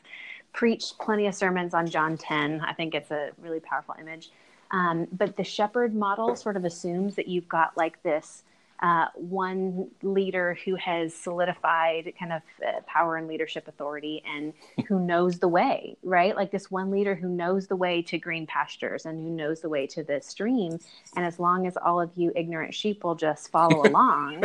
preached 0.53 0.99
plenty 0.99 1.26
of 1.26 1.34
sermons 1.34 1.74
on 1.74 1.86
John 1.86 2.16
10. 2.16 2.62
I 2.62 2.72
think 2.72 2.95
it's 2.95 3.11
a 3.11 3.30
really 3.41 3.61
powerful 3.61 3.95
image. 4.01 4.30
Um, 4.70 5.07
but 5.12 5.36
the 5.36 5.45
shepherd 5.45 5.95
model 5.95 6.36
sort 6.36 6.57
of 6.57 6.64
assumes 6.64 7.14
that 7.16 7.28
you've 7.28 7.49
got 7.49 7.76
like 7.76 8.03
this 8.03 8.45
uh, 8.81 9.07
one 9.14 9.89
leader 10.03 10.57
who 10.64 10.76
has 10.76 11.12
solidified 11.14 12.12
kind 12.18 12.33
of 12.33 12.43
uh, 12.66 12.81
power 12.87 13.16
and 13.16 13.26
leadership 13.26 13.66
authority 13.66 14.22
and 14.24 14.53
who 14.87 15.01
knows 15.01 15.39
the 15.41 15.49
way, 15.49 15.97
right? 16.05 16.37
Like 16.37 16.53
this 16.53 16.70
one 16.70 16.91
leader 16.91 17.14
who 17.14 17.29
knows 17.29 17.66
the 17.66 17.76
way 17.76 18.03
to 18.03 18.18
green 18.18 18.47
pastures 18.47 19.05
and 19.05 19.18
who 19.18 19.31
knows 19.31 19.61
the 19.61 19.68
way 19.68 19.87
to 19.89 20.05
the 20.05 20.20
stream. 20.20 20.79
And 21.16 21.24
as 21.24 21.41
long 21.41 21.66
as 21.66 21.76
all 21.76 22.01
of 22.01 22.11
you 22.14 22.33
ignorant 22.37 22.72
sheep 22.72 23.03
will 23.03 23.16
just 23.16 23.51
follow 23.51 23.83
along, 23.89 24.45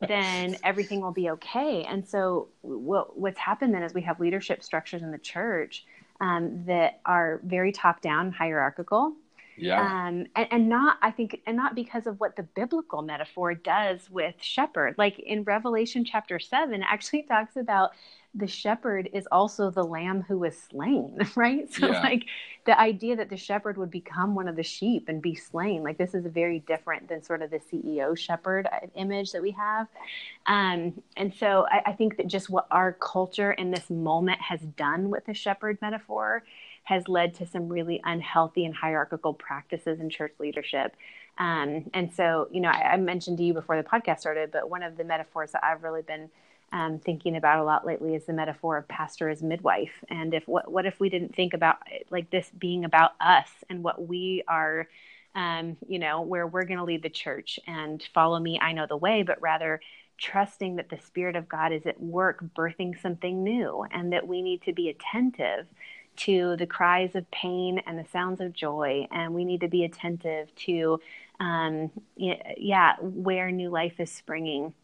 then 0.00 0.56
everything 0.64 1.00
will 1.00 1.12
be 1.12 1.30
okay. 1.30 1.84
And 1.84 2.06
so, 2.06 2.48
what, 2.62 3.16
what's 3.16 3.38
happened 3.38 3.72
then 3.72 3.84
is 3.84 3.94
we 3.94 4.02
have 4.02 4.18
leadership 4.18 4.64
structures 4.64 5.02
in 5.02 5.12
the 5.12 5.18
church 5.18 5.84
um, 6.20 6.64
that 6.66 7.00
are 7.06 7.40
very 7.44 7.70
top 7.70 8.00
down, 8.00 8.32
hierarchical 8.32 9.14
yeah. 9.56 9.80
Um, 9.80 10.26
and, 10.34 10.48
and 10.50 10.68
not, 10.68 10.98
I 11.02 11.10
think, 11.10 11.40
and 11.46 11.56
not 11.56 11.74
because 11.74 12.06
of 12.06 12.18
what 12.20 12.36
the 12.36 12.42
biblical 12.42 13.02
metaphor 13.02 13.54
does 13.54 14.10
with 14.10 14.34
shepherd. 14.40 14.96
Like 14.98 15.18
in 15.18 15.44
Revelation 15.44 16.04
chapter 16.04 16.38
seven, 16.38 16.82
actually 16.82 17.22
talks 17.28 17.56
about 17.56 17.92
the 18.36 18.48
shepherd 18.48 19.08
is 19.12 19.28
also 19.30 19.70
the 19.70 19.84
lamb 19.84 20.22
who 20.26 20.38
was 20.38 20.56
slain, 20.56 21.18
right? 21.36 21.72
So, 21.72 21.92
yeah. 21.92 22.00
like 22.00 22.24
the 22.66 22.78
idea 22.78 23.14
that 23.16 23.30
the 23.30 23.36
shepherd 23.36 23.76
would 23.76 23.92
become 23.92 24.34
one 24.34 24.48
of 24.48 24.56
the 24.56 24.62
sheep 24.62 25.08
and 25.08 25.22
be 25.22 25.36
slain, 25.36 25.84
like 25.84 25.98
this 25.98 26.14
is 26.14 26.26
very 26.26 26.58
different 26.60 27.08
than 27.08 27.22
sort 27.22 27.42
of 27.42 27.50
the 27.50 27.60
CEO 27.60 28.16
shepherd 28.18 28.66
uh, 28.66 28.86
image 28.96 29.30
that 29.32 29.42
we 29.42 29.52
have. 29.52 29.86
Um, 30.46 31.00
and 31.16 31.32
so, 31.32 31.66
I, 31.70 31.90
I 31.90 31.92
think 31.92 32.16
that 32.16 32.26
just 32.26 32.50
what 32.50 32.66
our 32.72 32.92
culture 32.94 33.52
in 33.52 33.70
this 33.70 33.88
moment 33.88 34.40
has 34.40 34.60
done 34.60 35.10
with 35.10 35.26
the 35.26 35.34
shepherd 35.34 35.78
metaphor 35.80 36.42
has 36.84 37.08
led 37.08 37.34
to 37.34 37.46
some 37.46 37.68
really 37.68 38.00
unhealthy 38.04 38.64
and 38.64 38.74
hierarchical 38.74 39.34
practices 39.34 40.00
in 40.00 40.10
church 40.10 40.34
leadership. 40.38 40.94
Um, 41.38 41.90
and 41.92 42.12
so, 42.12 42.48
you 42.52 42.60
know, 42.60 42.68
I, 42.68 42.92
I, 42.92 42.96
mentioned 42.96 43.38
to 43.38 43.44
you 43.44 43.54
before 43.54 43.76
the 43.76 43.88
podcast 43.88 44.20
started, 44.20 44.52
but 44.52 44.70
one 44.70 44.84
of 44.84 44.96
the 44.96 45.02
metaphors 45.02 45.50
that 45.50 45.64
I've 45.64 45.82
really 45.82 46.02
been 46.02 46.30
um, 46.72 46.98
thinking 46.98 47.36
about 47.36 47.58
a 47.58 47.64
lot 47.64 47.84
lately 47.84 48.14
is 48.14 48.24
the 48.26 48.32
metaphor 48.32 48.76
of 48.76 48.86
pastor 48.86 49.28
as 49.28 49.42
midwife. 49.42 50.04
And 50.08 50.32
if 50.32 50.46
what 50.46 50.70
what 50.70 50.86
if 50.86 51.00
we 51.00 51.08
didn't 51.08 51.34
think 51.34 51.54
about 51.54 51.78
like 52.10 52.30
this 52.30 52.50
being 52.56 52.84
about 52.84 53.12
us 53.20 53.48
and 53.68 53.82
what 53.82 54.06
we 54.06 54.44
are, 54.46 54.88
um, 55.34 55.76
you 55.88 55.98
know, 55.98 56.20
where 56.22 56.46
we're 56.46 56.64
going 56.64 56.78
to 56.78 56.84
lead 56.84 57.02
the 57.02 57.10
church 57.10 57.58
and 57.66 58.06
follow 58.14 58.38
me, 58.38 58.60
I 58.60 58.72
know 58.72 58.86
the 58.86 58.96
way, 58.96 59.22
but 59.22 59.40
rather 59.42 59.80
trusting 60.18 60.76
that 60.76 60.90
the 60.90 60.98
Spirit 60.98 61.36
of 61.36 61.48
God 61.48 61.72
is 61.72 61.86
at 61.86 62.00
work 62.00 62.44
birthing 62.56 63.00
something 63.00 63.42
new 63.42 63.84
and 63.90 64.12
that 64.12 64.26
we 64.28 64.42
need 64.42 64.62
to 64.62 64.72
be 64.72 64.88
attentive 64.88 65.66
to 66.16 66.56
the 66.56 66.66
cries 66.66 67.14
of 67.14 67.30
pain 67.30 67.80
and 67.86 67.98
the 67.98 68.04
sounds 68.10 68.40
of 68.40 68.52
joy, 68.52 69.06
and 69.10 69.34
we 69.34 69.44
need 69.44 69.60
to 69.60 69.68
be 69.68 69.84
attentive 69.84 70.54
to, 70.54 71.00
um, 71.40 71.90
yeah, 72.16 72.96
where 73.00 73.50
new 73.50 73.70
life 73.70 73.98
is 73.98 74.10
springing. 74.10 74.74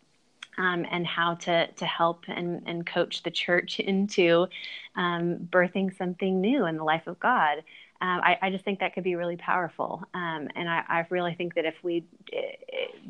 Um, 0.58 0.84
and 0.90 1.06
how 1.06 1.36
to 1.36 1.68
to 1.68 1.86
help 1.86 2.24
and, 2.26 2.62
and 2.66 2.84
coach 2.84 3.22
the 3.22 3.30
church 3.30 3.78
into 3.80 4.48
um, 4.94 5.48
birthing 5.50 5.96
something 5.96 6.40
new 6.40 6.66
in 6.66 6.76
the 6.76 6.84
life 6.84 7.06
of 7.06 7.18
God. 7.20 7.58
Um, 8.02 8.20
I, 8.22 8.38
I, 8.42 8.50
just 8.50 8.64
think 8.64 8.80
that 8.80 8.94
could 8.94 9.04
be 9.04 9.14
really 9.14 9.36
powerful, 9.36 10.02
um, 10.12 10.48
and 10.56 10.68
I, 10.68 10.82
I, 10.88 11.06
really 11.10 11.34
think 11.34 11.54
that 11.54 11.66
if 11.66 11.74
we 11.82 12.04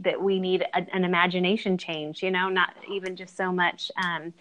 that 0.03 0.21
we 0.21 0.41
need 0.41 0.63
a, 0.63 0.87
an 0.93 1.05
imagination 1.05 1.79
change, 1.79 2.23
you 2.23 2.31
know, 2.31 2.49
not 2.49 2.75
even 2.91 3.17
just 3.17 3.37
so 3.37 3.53
much 3.53 3.91
um, 3.97 4.35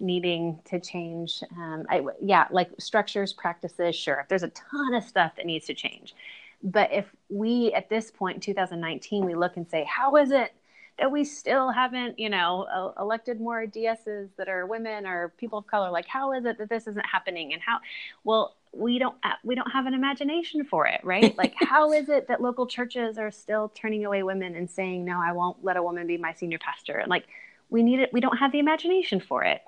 needing 0.00 0.58
to 0.64 0.80
change 0.80 1.42
um, 1.56 1.84
I, 1.88 2.02
yeah 2.20 2.46
like 2.50 2.70
structures 2.78 3.32
practices 3.32 3.94
sure 3.94 4.26
there's 4.28 4.42
a 4.42 4.48
ton 4.48 4.94
of 4.94 5.04
stuff 5.04 5.32
that 5.36 5.46
needs 5.46 5.66
to 5.66 5.74
change. 5.74 6.14
But 6.62 6.92
if 6.92 7.06
we 7.28 7.72
at 7.72 7.88
this 7.88 8.10
point 8.10 8.36
in 8.36 8.40
2019 8.40 9.24
we 9.24 9.34
look 9.34 9.56
and 9.56 9.68
say 9.68 9.84
how 9.84 10.16
is 10.16 10.30
it 10.30 10.52
that 10.98 11.10
we 11.10 11.24
still 11.24 11.70
haven't 11.70 12.18
you 12.18 12.28
know 12.28 12.92
elected 12.98 13.40
more 13.40 13.64
ds's 13.66 14.30
that 14.36 14.48
are 14.48 14.66
women 14.66 15.06
or 15.06 15.32
people 15.36 15.58
of 15.58 15.66
color? 15.66 15.90
Like 15.90 16.06
how 16.06 16.32
is 16.32 16.44
it 16.44 16.58
that 16.58 16.68
this 16.68 16.86
isn't 16.86 17.06
happening? 17.06 17.52
And 17.52 17.62
how 17.62 17.78
well 18.24 18.56
we 18.72 18.98
don't 18.98 19.16
uh, 19.24 19.32
we 19.42 19.54
don't 19.54 19.70
have 19.70 19.86
an 19.86 19.94
imagination 19.94 20.64
for 20.64 20.86
it 20.86 21.00
right? 21.02 21.34
Like 21.38 21.54
how 21.56 21.92
is 21.92 22.08
it 22.08 22.28
that 22.28 22.40
local 22.40 22.66
churches 22.66 23.18
are 23.18 23.30
still 23.30 23.70
turning 23.74 24.04
away 24.04 24.22
women 24.22 24.54
and 24.54 24.70
saying 24.70 25.04
no 25.04 25.20
i 25.20 25.32
won't 25.32 25.64
let 25.64 25.76
a 25.76 25.82
woman 25.82 26.06
be 26.06 26.16
my 26.16 26.32
senior 26.32 26.58
pastor? 26.58 26.98
And 26.98 27.08
like 27.10 27.26
we 27.70 27.82
need 27.82 28.00
it 28.00 28.12
we 28.12 28.20
don't 28.20 28.36
have 28.36 28.52
the 28.52 28.58
imagination 28.58 29.20
for 29.20 29.44
it. 29.44 29.62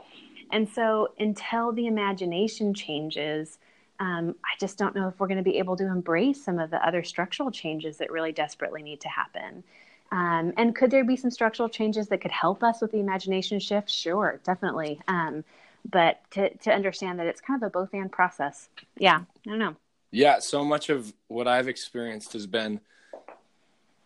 And 0.50 0.68
so 0.68 1.12
until 1.18 1.72
the 1.72 1.86
imagination 1.86 2.74
changes 2.74 3.58
um, 4.00 4.34
i 4.44 4.56
just 4.58 4.78
don't 4.78 4.94
know 4.94 5.08
if 5.08 5.18
we're 5.20 5.28
going 5.28 5.38
to 5.38 5.44
be 5.44 5.58
able 5.58 5.76
to 5.76 5.86
embrace 5.86 6.44
some 6.44 6.58
of 6.58 6.70
the 6.70 6.86
other 6.86 7.04
structural 7.04 7.50
changes 7.50 7.98
that 7.98 8.10
really 8.10 8.32
desperately 8.32 8.82
need 8.82 9.00
to 9.00 9.08
happen. 9.08 9.62
Um, 10.10 10.52
and 10.58 10.76
could 10.76 10.90
there 10.90 11.04
be 11.04 11.16
some 11.16 11.30
structural 11.30 11.70
changes 11.70 12.08
that 12.08 12.20
could 12.20 12.30
help 12.30 12.62
us 12.62 12.82
with 12.82 12.92
the 12.92 12.98
imagination 12.98 13.58
shift? 13.58 13.88
Sure 13.88 14.40
definitely. 14.44 15.00
Um, 15.08 15.44
but 15.90 16.20
to, 16.32 16.54
to 16.58 16.70
understand 16.72 17.18
that 17.18 17.26
it's 17.26 17.40
kind 17.40 17.62
of 17.62 17.66
a 17.66 17.70
both 17.70 17.92
and 17.92 18.10
process. 18.10 18.68
Yeah 18.98 19.20
i 19.46 19.50
don't 19.50 19.58
know. 19.58 19.76
Yeah 20.10 20.38
so 20.40 20.64
much 20.64 20.90
of 20.90 21.12
what 21.28 21.48
i've 21.48 21.68
experienced 21.68 22.32
has 22.34 22.46
been 22.46 22.80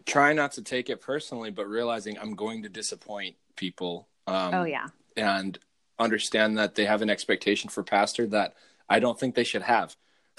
trying 0.05 0.36
not 0.36 0.53
to 0.53 0.62
take 0.62 0.88
it 0.88 1.01
personally 1.01 1.51
but 1.51 1.68
realizing 1.68 2.16
i'm 2.18 2.34
going 2.34 2.62
to 2.62 2.68
disappoint 2.68 3.34
people. 3.57 4.09
Um, 4.26 4.54
oh 4.54 4.64
yeah, 4.64 4.86
and 5.16 5.59
understand 5.98 6.59
that 6.59 6.74
they 6.74 6.84
have 6.84 7.02
an 7.02 7.11
expectation 7.11 7.70
for 7.70 7.82
pastor 7.82 8.26
that 8.28 8.54
I 8.88 9.00
don't 9.00 9.18
think 9.18 9.34
they 9.34 9.44
should 9.44 9.62
have. 9.62 9.96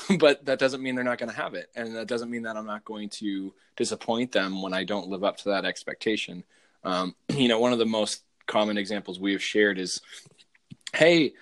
but 0.20 0.46
that 0.46 0.60
doesn't 0.60 0.84
mean 0.84 0.94
they're 0.94 1.04
not 1.04 1.18
going 1.18 1.30
to 1.30 1.36
have 1.36 1.56
it, 1.56 1.70
and 1.76 1.96
that 1.96 2.08
doesn't 2.08 2.30
mean 2.30 2.44
that 2.44 2.56
I'm 2.56 2.68
not 2.68 2.86
going 2.86 3.10
to 3.10 3.54
disappoint 3.76 4.32
them 4.32 4.62
when 4.62 4.74
I 4.74 4.84
don't 4.84 5.08
live 5.08 5.24
up 5.24 5.38
to 5.38 5.50
that 5.50 5.66
expectation. 5.66 6.44
Um, 6.84 7.16
you 7.30 7.48
know, 7.48 7.60
one 7.60 7.74
of 7.74 7.80
the 7.80 7.86
most 7.86 8.24
common 8.46 8.78
examples 8.78 9.20
we 9.20 9.32
have 9.34 9.44
shared 9.44 9.80
is, 9.80 10.02
"Hey, 10.94 11.34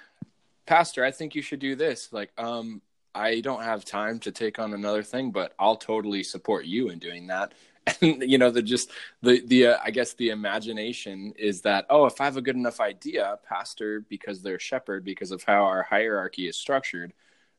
pastor, 0.65 1.03
I 1.03 1.11
think 1.11 1.35
you 1.35 1.41
should 1.41 1.59
do 1.59 1.75
this." 1.75 2.13
Like, 2.13 2.31
um, 2.37 2.81
I 3.13 3.41
don't 3.41 3.63
have 3.63 3.83
time 3.85 4.19
to 4.19 4.31
take 4.31 4.57
on 4.59 4.73
another 4.73 5.03
thing, 5.03 5.31
but 5.31 5.53
I'll 5.59 5.77
totally 5.77 6.23
support 6.23 6.65
you 6.65 6.89
in 6.89 6.99
doing 6.99 7.27
that 7.27 7.53
and 8.01 8.23
you 8.29 8.37
know 8.37 8.49
the 8.49 8.61
just 8.61 8.91
the 9.21 9.41
the 9.47 9.67
uh, 9.67 9.77
i 9.83 9.91
guess 9.91 10.13
the 10.13 10.29
imagination 10.29 11.33
is 11.37 11.61
that 11.61 11.85
oh 11.89 12.05
if 12.05 12.19
i 12.19 12.25
have 12.25 12.37
a 12.37 12.41
good 12.41 12.55
enough 12.55 12.79
idea 12.79 13.37
pastor 13.47 14.01
because 14.09 14.41
they're 14.41 14.59
shepherd 14.59 15.03
because 15.03 15.31
of 15.31 15.43
how 15.43 15.63
our 15.63 15.83
hierarchy 15.83 16.47
is 16.47 16.57
structured 16.57 17.13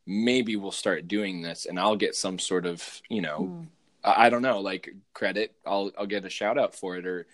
maybe 0.06 0.56
we'll 0.56 0.70
start 0.70 1.08
doing 1.08 1.42
this 1.42 1.66
and 1.66 1.78
i'll 1.78 1.96
get 1.96 2.14
some 2.14 2.38
sort 2.38 2.66
of 2.66 3.02
you 3.08 3.20
know 3.20 3.40
mm. 3.40 3.66
I, 4.04 4.26
I 4.26 4.30
don't 4.30 4.42
know 4.42 4.60
like 4.60 4.94
credit 5.14 5.54
i'll 5.66 5.90
i'll 5.98 6.06
get 6.06 6.24
a 6.24 6.30
shout 6.30 6.58
out 6.58 6.74
for 6.74 6.96
it 6.96 7.06
or 7.06 7.26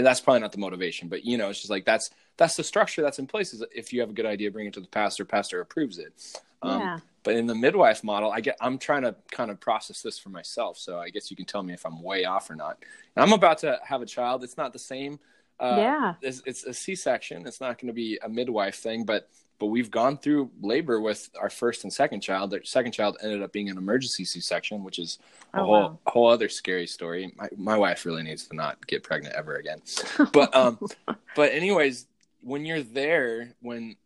that's 0.00 0.20
probably 0.20 0.40
not 0.40 0.52
the 0.52 0.58
motivation 0.58 1.08
but 1.08 1.24
you 1.24 1.38
know 1.38 1.50
it's 1.50 1.60
just 1.60 1.70
like 1.70 1.84
that's 1.84 2.10
that's 2.38 2.56
the 2.56 2.64
structure 2.64 3.02
that's 3.02 3.18
in 3.18 3.26
place 3.26 3.52
is 3.52 3.62
if 3.74 3.92
you 3.92 4.00
have 4.00 4.08
a 4.08 4.14
good 4.14 4.26
idea 4.26 4.50
bring 4.50 4.66
it 4.66 4.72
to 4.72 4.80
the 4.80 4.88
pastor 4.88 5.24
pastor 5.24 5.60
approves 5.60 5.98
it 5.98 6.40
um, 6.62 6.80
yeah. 6.80 6.98
But 7.24 7.36
in 7.36 7.46
the 7.46 7.54
midwife 7.54 8.02
model, 8.02 8.30
I 8.30 8.40
get 8.40 8.56
I'm 8.60 8.78
trying 8.78 9.02
to 9.02 9.14
kind 9.30 9.50
of 9.50 9.60
process 9.60 10.02
this 10.02 10.18
for 10.18 10.30
myself. 10.30 10.78
So 10.78 10.98
I 10.98 11.10
guess 11.10 11.30
you 11.30 11.36
can 11.36 11.46
tell 11.46 11.62
me 11.62 11.74
if 11.74 11.84
I'm 11.84 12.02
way 12.02 12.24
off 12.24 12.48
or 12.50 12.54
not. 12.54 12.78
And 13.16 13.22
I'm 13.22 13.32
about 13.32 13.58
to 13.58 13.78
have 13.84 14.02
a 14.02 14.06
child. 14.06 14.44
It's 14.44 14.56
not 14.56 14.72
the 14.72 14.78
same. 14.78 15.18
Uh, 15.60 15.74
yeah. 15.76 16.14
It's, 16.22 16.40
it's 16.46 16.64
a 16.64 16.72
C-section. 16.72 17.46
It's 17.46 17.60
not 17.60 17.78
going 17.78 17.88
to 17.88 17.92
be 17.92 18.18
a 18.22 18.28
midwife 18.28 18.76
thing, 18.76 19.04
but 19.04 19.28
but 19.58 19.66
we've 19.66 19.90
gone 19.90 20.16
through 20.16 20.52
labor 20.62 21.00
with 21.00 21.28
our 21.38 21.50
first 21.50 21.82
and 21.82 21.92
second 21.92 22.20
child. 22.20 22.52
Their 22.52 22.62
second 22.62 22.92
child 22.92 23.18
ended 23.20 23.42
up 23.42 23.52
being 23.52 23.68
an 23.68 23.76
emergency 23.76 24.24
C-section, 24.24 24.84
which 24.84 25.00
is 25.00 25.18
a 25.52 25.60
oh, 25.60 25.64
whole 25.64 25.80
wow. 25.80 25.98
a 26.06 26.10
whole 26.10 26.28
other 26.28 26.48
scary 26.48 26.86
story. 26.86 27.32
My 27.36 27.48
my 27.56 27.76
wife 27.76 28.06
really 28.06 28.22
needs 28.22 28.46
to 28.46 28.56
not 28.56 28.86
get 28.86 29.02
pregnant 29.02 29.34
ever 29.34 29.56
again. 29.56 29.82
But 30.32 30.54
um, 30.54 30.78
but 31.34 31.52
anyways, 31.52 32.06
when 32.40 32.64
you're 32.64 32.82
there, 32.82 33.54
when 33.60 33.96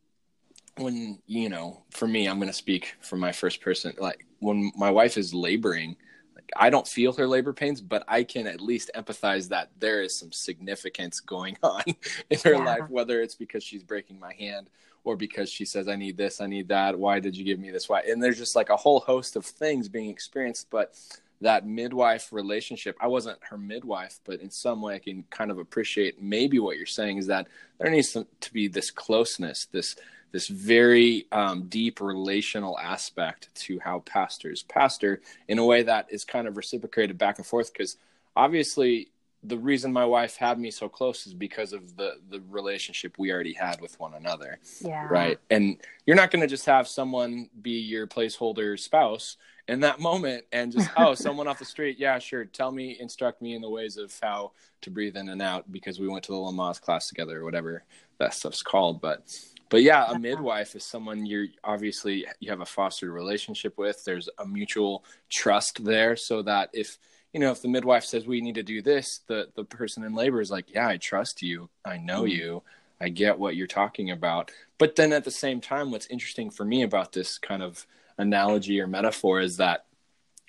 when 0.78 1.18
you 1.26 1.48
know 1.48 1.82
for 1.90 2.08
me 2.08 2.26
i'm 2.26 2.38
going 2.38 2.48
to 2.48 2.52
speak 2.52 2.94
from 3.00 3.20
my 3.20 3.32
first 3.32 3.60
person 3.60 3.92
like 3.98 4.24
when 4.38 4.72
my 4.76 4.90
wife 4.90 5.18
is 5.18 5.34
laboring 5.34 5.94
like 6.34 6.50
i 6.56 6.70
don't 6.70 6.88
feel 6.88 7.12
her 7.12 7.26
labor 7.26 7.52
pains 7.52 7.80
but 7.80 8.02
i 8.08 8.24
can 8.24 8.46
at 8.46 8.60
least 8.60 8.90
empathize 8.94 9.48
that 9.48 9.70
there 9.78 10.02
is 10.02 10.16
some 10.16 10.32
significance 10.32 11.20
going 11.20 11.56
on 11.62 11.82
in 12.30 12.38
her 12.44 12.52
yeah. 12.52 12.64
life 12.64 12.88
whether 12.88 13.20
it's 13.20 13.34
because 13.34 13.62
she's 13.62 13.82
breaking 13.82 14.18
my 14.18 14.32
hand 14.32 14.70
or 15.04 15.14
because 15.14 15.50
she 15.50 15.66
says 15.66 15.88
i 15.88 15.96
need 15.96 16.16
this 16.16 16.40
i 16.40 16.46
need 16.46 16.68
that 16.68 16.98
why 16.98 17.20
did 17.20 17.36
you 17.36 17.44
give 17.44 17.58
me 17.58 17.70
this 17.70 17.88
why 17.88 18.00
and 18.08 18.22
there's 18.22 18.38
just 18.38 18.56
like 18.56 18.70
a 18.70 18.76
whole 18.76 19.00
host 19.00 19.36
of 19.36 19.44
things 19.44 19.88
being 19.88 20.08
experienced 20.08 20.68
but 20.70 20.96
that 21.42 21.66
midwife 21.66 22.32
relationship. 22.32 22.96
I 23.00 23.06
wasn't 23.06 23.38
her 23.42 23.58
midwife 23.58 24.20
but 24.24 24.40
in 24.40 24.50
some 24.50 24.80
way 24.80 24.94
i 24.94 24.98
can 24.98 25.24
kind 25.30 25.50
of 25.50 25.58
appreciate 25.58 26.22
maybe 26.22 26.58
what 26.58 26.76
you're 26.76 26.86
saying 26.86 27.18
is 27.18 27.26
that 27.26 27.46
there 27.78 27.90
needs 27.90 28.12
to 28.12 28.52
be 28.52 28.68
this 28.68 28.90
closeness 28.90 29.66
this 29.66 29.96
this 30.32 30.48
very 30.48 31.26
um, 31.30 31.68
deep 31.68 32.00
relational 32.00 32.78
aspect 32.78 33.54
to 33.54 33.78
how 33.78 34.00
pastors 34.00 34.62
pastor 34.64 35.20
in 35.46 35.58
a 35.58 35.64
way 35.64 35.82
that 35.82 36.06
is 36.10 36.24
kind 36.24 36.48
of 36.48 36.56
reciprocated 36.56 37.18
back 37.18 37.38
and 37.38 37.46
forth. 37.46 37.72
Because 37.72 37.96
obviously 38.34 39.11
the 39.44 39.58
reason 39.58 39.92
my 39.92 40.04
wife 40.04 40.36
had 40.36 40.58
me 40.58 40.70
so 40.70 40.88
close 40.88 41.26
is 41.26 41.34
because 41.34 41.72
of 41.72 41.96
the 41.96 42.14
the 42.30 42.40
relationship 42.48 43.18
we 43.18 43.32
already 43.32 43.52
had 43.52 43.80
with 43.80 43.98
one 43.98 44.14
another 44.14 44.58
yeah. 44.80 45.06
right? 45.08 45.38
And 45.50 45.78
you're 46.06 46.16
not 46.16 46.30
going 46.30 46.42
to 46.42 46.46
just 46.46 46.66
have 46.66 46.86
someone 46.86 47.48
be 47.60 47.80
your 47.80 48.06
placeholder 48.06 48.78
spouse 48.78 49.36
in 49.68 49.80
that 49.80 50.00
moment 50.00 50.44
and 50.52 50.72
just 50.72 50.90
oh 50.96 51.14
someone 51.14 51.48
off 51.48 51.58
the 51.58 51.64
street. 51.64 51.98
Yeah 51.98 52.18
sure. 52.18 52.44
Tell 52.44 52.70
me 52.70 52.96
instruct 53.00 53.42
me 53.42 53.54
in 53.54 53.62
the 53.62 53.70
ways 53.70 53.96
of 53.96 54.16
how 54.22 54.52
to 54.82 54.90
breathe 54.90 55.16
in 55.16 55.28
and 55.28 55.42
out 55.42 55.70
because 55.72 55.98
we 55.98 56.08
went 56.08 56.24
to 56.24 56.32
the 56.32 56.38
lamaze 56.38 56.80
class 56.80 57.08
together 57.08 57.40
or 57.40 57.44
whatever 57.44 57.84
that 58.18 58.34
stuff's 58.34 58.62
called. 58.62 59.00
But 59.00 59.38
but 59.70 59.82
yeah 59.82 60.10
a 60.10 60.18
midwife 60.18 60.76
is 60.76 60.84
someone 60.84 61.26
you're 61.26 61.46
obviously 61.64 62.26
you 62.38 62.50
have 62.50 62.60
a 62.60 62.66
fostered 62.66 63.10
relationship 63.10 63.76
with. 63.76 64.04
There's 64.04 64.28
a 64.38 64.46
mutual 64.46 65.04
trust 65.28 65.84
there 65.84 66.14
so 66.14 66.42
that 66.42 66.70
if 66.72 66.98
you 67.32 67.40
know 67.40 67.50
if 67.50 67.62
the 67.62 67.68
midwife 67.68 68.04
says 68.04 68.26
we 68.26 68.40
need 68.40 68.54
to 68.54 68.62
do 68.62 68.82
this 68.82 69.20
the 69.26 69.48
the 69.54 69.64
person 69.64 70.04
in 70.04 70.14
labor 70.14 70.40
is 70.40 70.50
like 70.50 70.72
yeah 70.74 70.88
i 70.88 70.96
trust 70.96 71.42
you 71.42 71.68
i 71.84 71.96
know 71.96 72.22
mm-hmm. 72.22 72.38
you 72.38 72.62
i 73.00 73.08
get 73.08 73.38
what 73.38 73.56
you're 73.56 73.66
talking 73.66 74.10
about 74.10 74.50
but 74.78 74.96
then 74.96 75.12
at 75.12 75.24
the 75.24 75.30
same 75.30 75.60
time 75.60 75.90
what's 75.90 76.06
interesting 76.06 76.50
for 76.50 76.64
me 76.64 76.82
about 76.82 77.12
this 77.12 77.38
kind 77.38 77.62
of 77.62 77.86
analogy 78.18 78.80
or 78.80 78.86
metaphor 78.86 79.40
is 79.40 79.56
that 79.56 79.86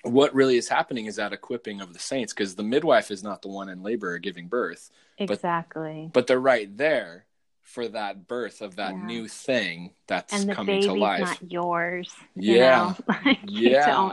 what 0.02 0.34
really 0.34 0.56
is 0.56 0.68
happening 0.68 1.06
is 1.06 1.16
that 1.16 1.32
equipping 1.32 1.80
of 1.80 1.94
the 1.94 1.98
saints 1.98 2.32
because 2.32 2.54
the 2.54 2.62
midwife 2.62 3.10
is 3.10 3.22
not 3.22 3.40
the 3.40 3.48
one 3.48 3.70
in 3.70 3.82
labor 3.82 4.14
or 4.14 4.18
giving 4.18 4.48
birth 4.48 4.90
exactly 5.16 6.02
but, 6.04 6.12
but 6.12 6.26
they're 6.26 6.38
right 6.38 6.76
there 6.76 7.24
for 7.64 7.88
that 7.88 8.28
birth 8.28 8.60
of 8.60 8.76
that 8.76 8.92
yeah. 8.92 9.06
new 9.06 9.26
thing 9.26 9.90
that's 10.06 10.32
and 10.34 10.48
the 10.48 10.54
coming 10.54 10.76
baby's 10.76 10.86
to 10.86 10.92
life. 10.92 11.20
Not 11.20 11.50
yours. 11.50 12.14
Yeah. 12.36 12.94
like 13.08 13.38
yeah. 13.46 14.12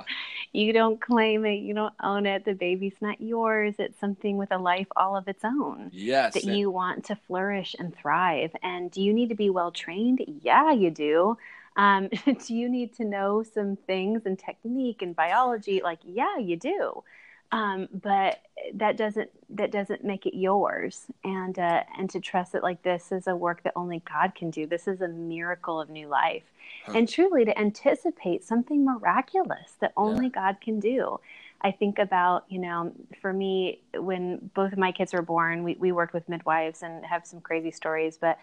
You 0.53 0.73
don't, 0.73 0.99
claim 0.99 1.45
it. 1.45 1.59
You 1.59 1.73
don't 1.73 1.93
own 2.03 2.25
it. 2.25 2.43
The 2.43 2.53
baby's 2.53 2.95
not 2.99 3.21
yours. 3.21 3.75
It's 3.79 3.99
something 3.99 4.37
with 4.37 4.51
a 4.51 4.57
life 4.57 4.87
all 4.95 5.15
of 5.15 5.27
its 5.27 5.43
own. 5.45 5.89
Yes. 5.93 6.33
That 6.33 6.43
and- 6.43 6.57
you 6.57 6.69
want 6.69 7.05
to 7.05 7.15
flourish 7.27 7.75
and 7.79 7.95
thrive. 7.95 8.51
And 8.61 8.91
do 8.91 9.01
you 9.01 9.13
need 9.13 9.29
to 9.29 9.35
be 9.35 9.49
well 9.49 9.71
trained? 9.71 10.23
Yeah, 10.41 10.71
you 10.71 10.91
do. 10.91 11.37
Um, 11.77 12.09
do 12.25 12.53
you 12.53 12.67
need 12.67 12.95
to 12.97 13.05
know 13.05 13.43
some 13.43 13.77
things 13.77 14.23
and 14.25 14.37
technique 14.37 15.01
and 15.01 15.15
biology? 15.15 15.81
Like, 15.81 15.99
yeah, 16.03 16.37
you 16.37 16.57
do 16.57 17.03
um, 17.51 17.89
but 18.01 18.41
that 18.75 18.95
doesn't 18.95 19.29
that 19.49 19.71
doesn't 19.71 20.03
make 20.03 20.25
it 20.25 20.37
yours 20.37 21.07
and 21.23 21.59
uh, 21.59 21.83
and 21.97 22.09
to 22.09 22.19
trust 22.19 22.55
it 22.55 22.63
like 22.63 22.81
this 22.83 23.11
is 23.11 23.27
a 23.27 23.35
work 23.35 23.63
that 23.63 23.73
only 23.75 24.01
god 24.09 24.33
can 24.35 24.49
do 24.49 24.65
this 24.65 24.87
is 24.87 25.01
a 25.01 25.07
miracle 25.07 25.79
of 25.79 25.89
new 25.89 26.07
life 26.07 26.43
huh. 26.85 26.93
and 26.95 27.09
truly 27.09 27.43
to 27.43 27.57
anticipate 27.57 28.43
something 28.43 28.85
miraculous 28.85 29.73
that 29.79 29.91
only 29.97 30.25
yeah. 30.25 30.31
god 30.31 30.61
can 30.61 30.79
do 30.79 31.19
i 31.61 31.71
think 31.71 31.99
about 31.99 32.45
you 32.49 32.59
know 32.59 32.91
for 33.21 33.33
me 33.33 33.79
when 33.95 34.37
both 34.53 34.71
of 34.71 34.77
my 34.77 34.91
kids 34.91 35.13
were 35.13 35.21
born 35.21 35.63
we, 35.63 35.75
we 35.79 35.91
worked 35.91 36.13
with 36.13 36.27
midwives 36.29 36.83
and 36.83 37.05
have 37.05 37.25
some 37.25 37.41
crazy 37.41 37.71
stories 37.71 38.17
but 38.19 38.37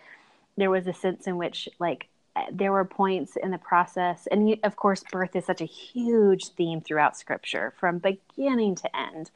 there 0.57 0.71
was 0.71 0.87
a 0.87 0.93
sense 0.93 1.27
in 1.27 1.37
which 1.37 1.69
like 1.79 2.09
there 2.53 2.73
were 2.73 2.85
points 2.85 3.37
in 3.37 3.51
the 3.51 3.59
process, 3.59 4.27
and 4.31 4.59
of 4.63 4.77
course, 4.77 5.05
birth 5.11 5.37
is 5.37 5.45
such 5.45 5.61
a 5.61 5.67
huge 5.67 6.49
theme 6.51 6.81
throughout 6.81 7.17
Scripture 7.17 7.73
from 7.79 7.99
beginning 7.99 8.75
to 8.77 8.97
end. 8.97 9.31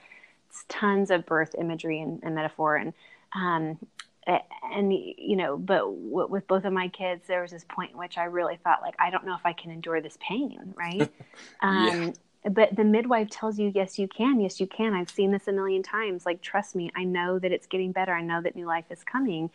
It's 0.49 0.65
tons 0.69 1.11
of 1.11 1.27
birth 1.27 1.55
imagery 1.59 2.01
and, 2.01 2.23
and 2.23 2.35
metaphor, 2.35 2.77
and 2.77 2.93
um, 3.35 3.79
and 4.27 4.93
you 4.93 5.37
know, 5.37 5.57
but 5.57 5.79
w- 5.79 6.29
with 6.29 6.47
both 6.47 6.65
of 6.65 6.73
my 6.73 6.89
kids, 6.89 7.27
there 7.27 7.43
was 7.43 7.51
this 7.51 7.65
point 7.69 7.93
in 7.93 7.99
which 7.99 8.19
I 8.19 8.25
really 8.25 8.57
thought, 8.57 8.83
like, 8.83 8.95
I 8.99 9.11
don't 9.11 9.25
know 9.25 9.35
if 9.35 9.45
I 9.45 9.53
can 9.53 9.71
endure 9.71 10.01
this 10.01 10.19
pain, 10.21 10.75
right? 10.77 11.11
um, 11.63 12.13
but 12.45 12.75
the 12.75 12.85
midwife 12.85 13.31
tells 13.31 13.59
you 13.59 13.71
yes 13.75 13.99
you 13.99 14.09
can. 14.09 14.41
Yes 14.41 14.61
you 14.61 14.67
can. 14.67 14.95
I've 14.95 15.11
seen 15.11 15.31
this 15.31 15.47
a 15.49 15.53
million 15.53 15.83
times. 15.83 16.27
Like 16.27 16.41
trust 16.41 16.75
me 16.75 16.91
i 16.97 17.05
know 17.05 17.39
that 17.39 17.53
it's 17.53 17.67
getting 17.67 17.93
better. 17.93 18.13
I 18.13 18.23
know 18.23 18.41
that 18.43 18.57
new 18.57 18.67
life 18.67 18.87
is 18.91 19.05
coming 19.05 19.51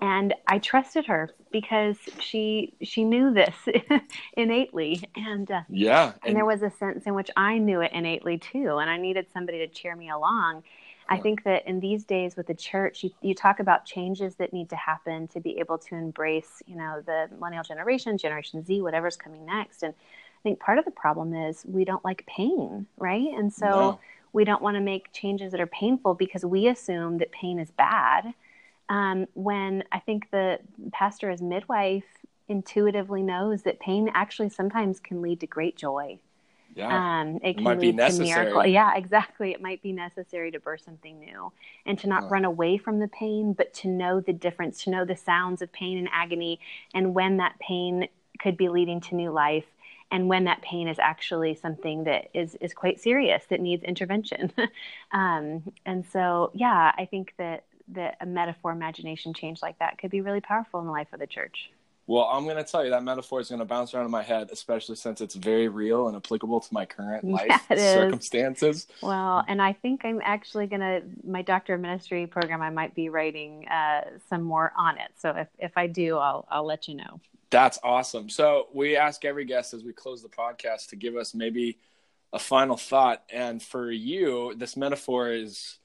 and 0.00 0.34
I 0.46 0.58
trusted 0.58 1.06
her 1.06 1.30
because 1.50 1.96
she 2.20 2.74
she 2.82 3.04
knew 3.04 3.32
this 3.32 3.56
innately, 4.36 5.02
and 5.16 5.50
uh, 5.50 5.62
yeah, 5.68 6.04
and, 6.04 6.14
and, 6.26 6.36
there 6.36 6.44
was 6.44 6.62
a 6.62 6.70
sense 6.70 7.06
in 7.06 7.14
which 7.14 7.30
I 7.36 7.58
knew 7.58 7.80
it 7.80 7.92
innately 7.92 8.38
too, 8.38 8.78
and 8.78 8.90
I 8.90 8.96
needed 8.96 9.26
somebody 9.32 9.58
to 9.58 9.68
cheer 9.68 9.96
me 9.96 10.10
along. 10.10 10.62
I 11.10 11.16
think 11.16 11.44
that 11.44 11.66
in 11.66 11.80
these 11.80 12.04
days 12.04 12.36
with 12.36 12.46
the 12.46 12.54
church, 12.54 13.02
you, 13.02 13.10
you 13.22 13.34
talk 13.34 13.60
about 13.60 13.86
changes 13.86 14.34
that 14.36 14.52
need 14.52 14.68
to 14.70 14.76
happen 14.76 15.26
to 15.28 15.40
be 15.40 15.58
able 15.58 15.78
to 15.78 15.94
embrace, 15.94 16.62
you 16.66 16.76
know, 16.76 17.02
the 17.04 17.28
millennial 17.32 17.62
generation, 17.62 18.18
Generation 18.18 18.62
Z, 18.62 18.82
whatever's 18.82 19.16
coming 19.16 19.46
next. 19.46 19.82
And 19.82 19.94
I 19.94 20.40
think 20.42 20.60
part 20.60 20.78
of 20.78 20.84
the 20.84 20.90
problem 20.90 21.34
is 21.34 21.64
we 21.66 21.86
don't 21.86 22.04
like 22.04 22.26
pain, 22.26 22.86
right? 22.98 23.28
And 23.34 23.50
so 23.50 23.66
no. 23.66 24.00
we 24.34 24.44
don't 24.44 24.60
want 24.60 24.74
to 24.74 24.82
make 24.82 25.10
changes 25.12 25.52
that 25.52 25.62
are 25.62 25.66
painful 25.66 26.12
because 26.12 26.44
we 26.44 26.68
assume 26.68 27.16
that 27.18 27.32
pain 27.32 27.58
is 27.58 27.70
bad 27.70 28.34
um, 28.88 29.26
when 29.34 29.84
I 29.92 29.98
think 29.98 30.30
the 30.30 30.58
pastor 30.92 31.30
as 31.30 31.42
midwife 31.42 32.04
intuitively 32.48 33.22
knows 33.22 33.62
that 33.62 33.78
pain 33.80 34.10
actually 34.14 34.48
sometimes 34.48 35.00
can 35.00 35.20
lead 35.20 35.40
to 35.40 35.46
great 35.46 35.76
joy. 35.76 36.18
Yeah. 36.74 37.20
Um, 37.20 37.36
it, 37.42 37.50
it 37.50 37.58
can 37.58 37.78
lead 37.78 37.98
to 37.98 38.22
miracle. 38.22 38.64
Yeah, 38.64 38.94
exactly. 38.94 39.50
It 39.52 39.60
might 39.60 39.82
be 39.82 39.92
necessary 39.92 40.50
to 40.52 40.60
birth 40.60 40.82
something 40.84 41.18
new 41.18 41.52
and 41.84 41.98
to 41.98 42.08
not 42.08 42.30
run 42.30 42.44
away 42.44 42.78
from 42.78 43.00
the 43.00 43.08
pain, 43.08 43.52
but 43.52 43.74
to 43.74 43.88
know 43.88 44.20
the 44.20 44.32
difference, 44.32 44.84
to 44.84 44.90
know 44.90 45.04
the 45.04 45.16
sounds 45.16 45.60
of 45.60 45.72
pain 45.72 45.98
and 45.98 46.08
agony, 46.12 46.60
and 46.94 47.14
when 47.14 47.38
that 47.38 47.58
pain 47.58 48.08
could 48.38 48.56
be 48.56 48.68
leading 48.68 49.00
to 49.00 49.16
new 49.16 49.30
life, 49.30 49.64
and 50.10 50.28
when 50.28 50.44
that 50.44 50.62
pain 50.62 50.88
is 50.88 50.98
actually 50.98 51.54
something 51.54 52.04
that 52.04 52.28
is 52.32 52.56
is 52.60 52.72
quite 52.72 53.00
serious 53.00 53.44
that 53.50 53.60
needs 53.60 53.82
intervention. 53.82 54.52
um, 55.12 55.72
and 55.84 56.06
so, 56.06 56.50
yeah, 56.54 56.92
I 56.96 57.06
think 57.06 57.34
that 57.38 57.64
that 57.92 58.16
a 58.20 58.26
metaphor 58.26 58.72
imagination 58.72 59.34
change 59.34 59.62
like 59.62 59.78
that 59.78 59.98
could 59.98 60.10
be 60.10 60.20
really 60.20 60.40
powerful 60.40 60.80
in 60.80 60.86
the 60.86 60.92
life 60.92 61.08
of 61.12 61.20
the 61.20 61.26
church. 61.26 61.70
Well, 62.08 62.24
I'm 62.24 62.44
going 62.44 62.56
to 62.56 62.64
tell 62.64 62.82
you 62.82 62.90
that 62.90 63.04
metaphor 63.04 63.38
is 63.38 63.50
going 63.50 63.58
to 63.58 63.66
bounce 63.66 63.92
around 63.92 64.06
in 64.06 64.10
my 64.10 64.22
head, 64.22 64.48
especially 64.50 64.96
since 64.96 65.20
it's 65.20 65.34
very 65.34 65.68
real 65.68 66.08
and 66.08 66.16
applicable 66.16 66.60
to 66.60 66.72
my 66.72 66.86
current 66.86 67.22
life 67.30 67.66
yeah, 67.70 67.94
circumstances. 67.94 68.86
Well, 69.02 69.44
and 69.46 69.60
I 69.60 69.74
think 69.74 70.06
I'm 70.06 70.22
actually 70.24 70.68
going 70.68 70.80
to, 70.80 71.02
my 71.22 71.42
doctor 71.42 71.74
of 71.74 71.82
ministry 71.82 72.26
program, 72.26 72.62
I 72.62 72.70
might 72.70 72.94
be 72.94 73.10
writing 73.10 73.68
uh, 73.68 74.04
some 74.30 74.42
more 74.42 74.72
on 74.74 74.96
it. 74.96 75.10
So 75.18 75.30
if, 75.36 75.48
if 75.58 75.76
I 75.76 75.86
do, 75.86 76.16
I'll, 76.16 76.48
I'll 76.50 76.64
let 76.64 76.88
you 76.88 76.94
know. 76.94 77.20
That's 77.50 77.78
awesome. 77.82 78.30
So 78.30 78.68
we 78.72 78.96
ask 78.96 79.26
every 79.26 79.44
guest 79.44 79.74
as 79.74 79.84
we 79.84 79.92
close 79.92 80.22
the 80.22 80.28
podcast 80.30 80.88
to 80.88 80.96
give 80.96 81.14
us 81.14 81.34
maybe 81.34 81.78
a 82.32 82.38
final 82.38 82.78
thought. 82.78 83.22
And 83.30 83.62
for 83.62 83.90
you, 83.90 84.54
this 84.56 84.78
metaphor 84.78 85.30
is 85.30 85.77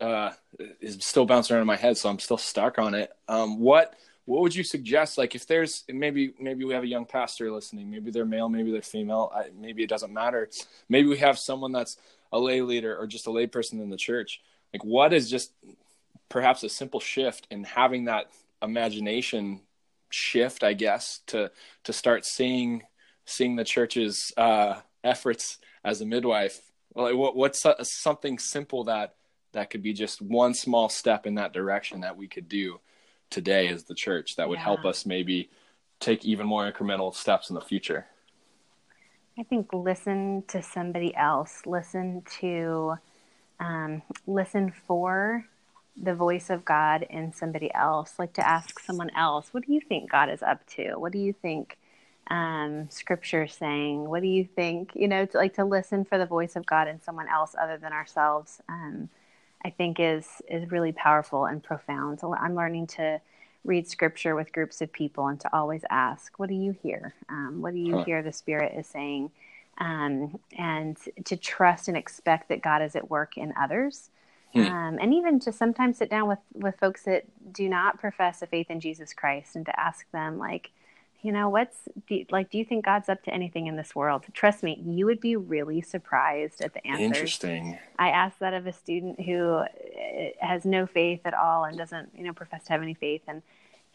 uh, 0.00 0.32
is 0.80 0.98
still 1.00 1.26
bouncing 1.26 1.54
around 1.54 1.62
in 1.62 1.66
my 1.66 1.76
head, 1.76 1.96
so 1.96 2.08
I'm 2.08 2.18
still 2.18 2.38
stuck 2.38 2.78
on 2.78 2.94
it. 2.94 3.12
Um, 3.28 3.60
what 3.60 3.94
what 4.26 4.40
would 4.40 4.54
you 4.54 4.64
suggest? 4.64 5.18
Like, 5.18 5.34
if 5.34 5.46
there's 5.46 5.84
maybe 5.88 6.34
maybe 6.38 6.64
we 6.64 6.74
have 6.74 6.82
a 6.82 6.88
young 6.88 7.04
pastor 7.04 7.50
listening, 7.50 7.90
maybe 7.90 8.10
they're 8.10 8.24
male, 8.24 8.48
maybe 8.48 8.72
they're 8.72 8.82
female, 8.82 9.30
I, 9.34 9.50
maybe 9.54 9.82
it 9.82 9.88
doesn't 9.88 10.12
matter. 10.12 10.48
Maybe 10.88 11.08
we 11.08 11.18
have 11.18 11.38
someone 11.38 11.72
that's 11.72 11.98
a 12.32 12.38
lay 12.38 12.62
leader 12.62 12.96
or 12.96 13.06
just 13.06 13.26
a 13.26 13.30
lay 13.30 13.46
person 13.46 13.80
in 13.80 13.90
the 13.90 13.96
church. 13.96 14.40
Like, 14.72 14.84
what 14.84 15.12
is 15.12 15.30
just 15.30 15.52
perhaps 16.28 16.64
a 16.64 16.68
simple 16.68 17.00
shift 17.00 17.46
in 17.50 17.64
having 17.64 18.06
that 18.06 18.30
imagination 18.62 19.60
shift, 20.10 20.64
I 20.64 20.72
guess, 20.72 21.20
to 21.28 21.50
to 21.84 21.92
start 21.92 22.24
seeing 22.24 22.82
seeing 23.26 23.56
the 23.56 23.64
church's 23.64 24.32
uh, 24.36 24.80
efforts 25.02 25.58
as 25.84 26.00
a 26.00 26.06
midwife. 26.06 26.60
Like, 26.94 27.14
what, 27.14 27.36
what's 27.36 27.66
something 27.82 28.38
simple 28.38 28.84
that 28.84 29.14
that 29.54 29.70
could 29.70 29.82
be 29.82 29.92
just 29.92 30.20
one 30.20 30.54
small 30.54 30.88
step 30.88 31.26
in 31.26 31.34
that 31.36 31.52
direction 31.52 32.00
that 32.00 32.16
we 32.16 32.28
could 32.28 32.48
do 32.48 32.80
today 33.30 33.68
as 33.68 33.84
the 33.84 33.94
church 33.94 34.36
that 34.36 34.48
would 34.48 34.58
yeah. 34.58 34.64
help 34.64 34.84
us 34.84 35.06
maybe 35.06 35.50
take 35.98 36.24
even 36.24 36.46
more 36.46 36.70
incremental 36.70 37.14
steps 37.14 37.48
in 37.48 37.54
the 37.54 37.60
future 37.60 38.06
i 39.38 39.42
think 39.42 39.72
listen 39.72 40.42
to 40.46 40.62
somebody 40.62 41.14
else 41.16 41.62
listen 41.66 42.22
to 42.40 42.94
um, 43.60 44.02
listen 44.26 44.72
for 44.86 45.44
the 45.96 46.14
voice 46.14 46.50
of 46.50 46.64
god 46.64 47.06
in 47.08 47.32
somebody 47.32 47.72
else 47.74 48.14
like 48.18 48.32
to 48.32 48.46
ask 48.46 48.78
someone 48.80 49.10
else 49.16 49.48
what 49.52 49.64
do 49.66 49.72
you 49.72 49.80
think 49.80 50.10
god 50.10 50.28
is 50.28 50.42
up 50.42 50.64
to 50.66 50.94
what 50.96 51.12
do 51.12 51.18
you 51.18 51.32
think 51.32 51.78
um, 52.30 52.88
scripture 52.90 53.46
saying? 53.46 54.08
What 54.08 54.22
do 54.22 54.28
you 54.28 54.44
think? 54.44 54.92
You 54.94 55.08
know, 55.08 55.26
to, 55.26 55.36
like 55.36 55.54
to 55.54 55.64
listen 55.64 56.04
for 56.04 56.18
the 56.18 56.26
voice 56.26 56.56
of 56.56 56.66
God 56.66 56.88
in 56.88 57.00
someone 57.02 57.28
else 57.28 57.54
other 57.60 57.76
than 57.76 57.92
ourselves. 57.92 58.60
Um, 58.68 59.08
I 59.64 59.70
think 59.70 59.98
is 59.98 60.42
is 60.48 60.70
really 60.70 60.92
powerful 60.92 61.46
and 61.46 61.62
profound. 61.62 62.20
So 62.20 62.34
I'm 62.34 62.54
learning 62.54 62.88
to 62.88 63.20
read 63.64 63.88
scripture 63.88 64.34
with 64.34 64.52
groups 64.52 64.82
of 64.82 64.92
people 64.92 65.28
and 65.28 65.40
to 65.40 65.56
always 65.56 65.84
ask, 65.90 66.38
"What 66.38 66.48
do 66.48 66.54
you 66.54 66.72
hear? 66.72 67.14
Um, 67.28 67.62
what 67.62 67.72
do 67.72 67.78
you 67.78 67.98
huh. 67.98 68.04
hear 68.04 68.22
the 68.22 68.32
Spirit 68.32 68.74
is 68.76 68.86
saying?" 68.86 69.30
Um, 69.78 70.38
and 70.56 70.96
to 71.24 71.36
trust 71.36 71.88
and 71.88 71.96
expect 71.96 72.48
that 72.50 72.62
God 72.62 72.82
is 72.82 72.94
at 72.94 73.10
work 73.10 73.36
in 73.36 73.52
others. 73.58 74.10
Hmm. 74.52 74.60
Um, 74.60 74.98
and 75.00 75.12
even 75.12 75.40
to 75.40 75.52
sometimes 75.52 75.98
sit 75.98 76.08
down 76.08 76.28
with, 76.28 76.38
with 76.52 76.78
folks 76.78 77.02
that 77.04 77.24
do 77.52 77.68
not 77.68 77.98
profess 77.98 78.40
a 78.40 78.46
faith 78.46 78.70
in 78.70 78.78
Jesus 78.78 79.12
Christ 79.12 79.56
and 79.56 79.66
to 79.66 79.80
ask 79.80 80.08
them, 80.12 80.38
like, 80.38 80.70
you 81.24 81.32
know, 81.32 81.48
what's 81.48 81.78
do 82.06 82.16
you, 82.16 82.26
like, 82.30 82.50
do 82.50 82.58
you 82.58 82.66
think 82.66 82.84
God's 82.84 83.08
up 83.08 83.22
to 83.24 83.32
anything 83.32 83.66
in 83.66 83.76
this 83.76 83.94
world? 83.94 84.26
Trust 84.34 84.62
me, 84.62 84.82
you 84.84 85.06
would 85.06 85.20
be 85.20 85.36
really 85.36 85.80
surprised 85.80 86.60
at 86.60 86.74
the 86.74 86.86
answers. 86.86 87.06
Interesting. 87.06 87.78
I 87.98 88.10
asked 88.10 88.40
that 88.40 88.52
of 88.52 88.66
a 88.66 88.72
student 88.74 89.18
who 89.22 89.54
uh, 89.54 89.66
has 90.38 90.66
no 90.66 90.86
faith 90.86 91.22
at 91.24 91.32
all 91.32 91.64
and 91.64 91.78
doesn't, 91.78 92.10
you 92.14 92.24
know, 92.24 92.34
profess 92.34 92.64
to 92.64 92.72
have 92.72 92.82
any 92.82 92.92
faith. 92.92 93.22
And, 93.26 93.40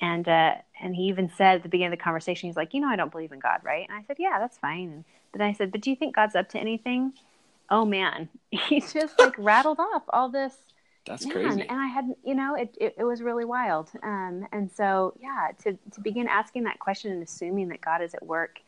and, 0.01 0.27
uh, 0.27 0.55
and 0.81 0.95
he 0.95 1.03
even 1.03 1.29
said 1.37 1.57
at 1.57 1.63
the 1.63 1.69
beginning 1.69 1.93
of 1.93 1.99
the 1.99 2.03
conversation, 2.03 2.49
he's 2.49 2.57
like, 2.57 2.73
you 2.73 2.81
know, 2.81 2.87
I 2.87 2.95
don't 2.95 3.11
believe 3.11 3.31
in 3.31 3.39
God, 3.39 3.59
right? 3.63 3.85
And 3.87 3.95
I 3.95 4.03
said, 4.07 4.17
yeah, 4.17 4.39
that's 4.39 4.57
fine. 4.57 4.89
And, 4.91 5.05
but 5.31 5.41
I 5.41 5.53
said, 5.53 5.71
but 5.71 5.81
do 5.81 5.91
you 5.91 5.95
think 5.95 6.15
God's 6.15 6.33
up 6.33 6.49
to 6.49 6.57
anything? 6.57 7.13
Oh 7.69 7.85
man, 7.85 8.29
he 8.49 8.81
just 8.81 9.19
like 9.19 9.35
rattled 9.37 9.79
off 9.79 10.01
all 10.09 10.29
this 10.29 10.55
that's 11.09 11.25
yeah, 11.25 11.31
crazy. 11.31 11.61
And 11.67 11.71
I 11.71 11.87
had, 11.87 12.15
you 12.23 12.35
know, 12.35 12.53
it, 12.53 12.77
it, 12.79 12.95
it 12.99 13.03
was 13.03 13.23
really 13.23 13.43
wild. 13.43 13.89
Um, 14.03 14.47
and 14.51 14.71
so, 14.71 15.15
yeah, 15.19 15.47
to, 15.63 15.77
to 15.91 16.01
begin 16.01 16.27
asking 16.27 16.65
that 16.65 16.77
question 16.77 17.11
and 17.11 17.23
assuming 17.23 17.69
that 17.69 17.81
God 17.81 18.03
is 18.03 18.13
at 18.13 18.23
work 18.23 18.59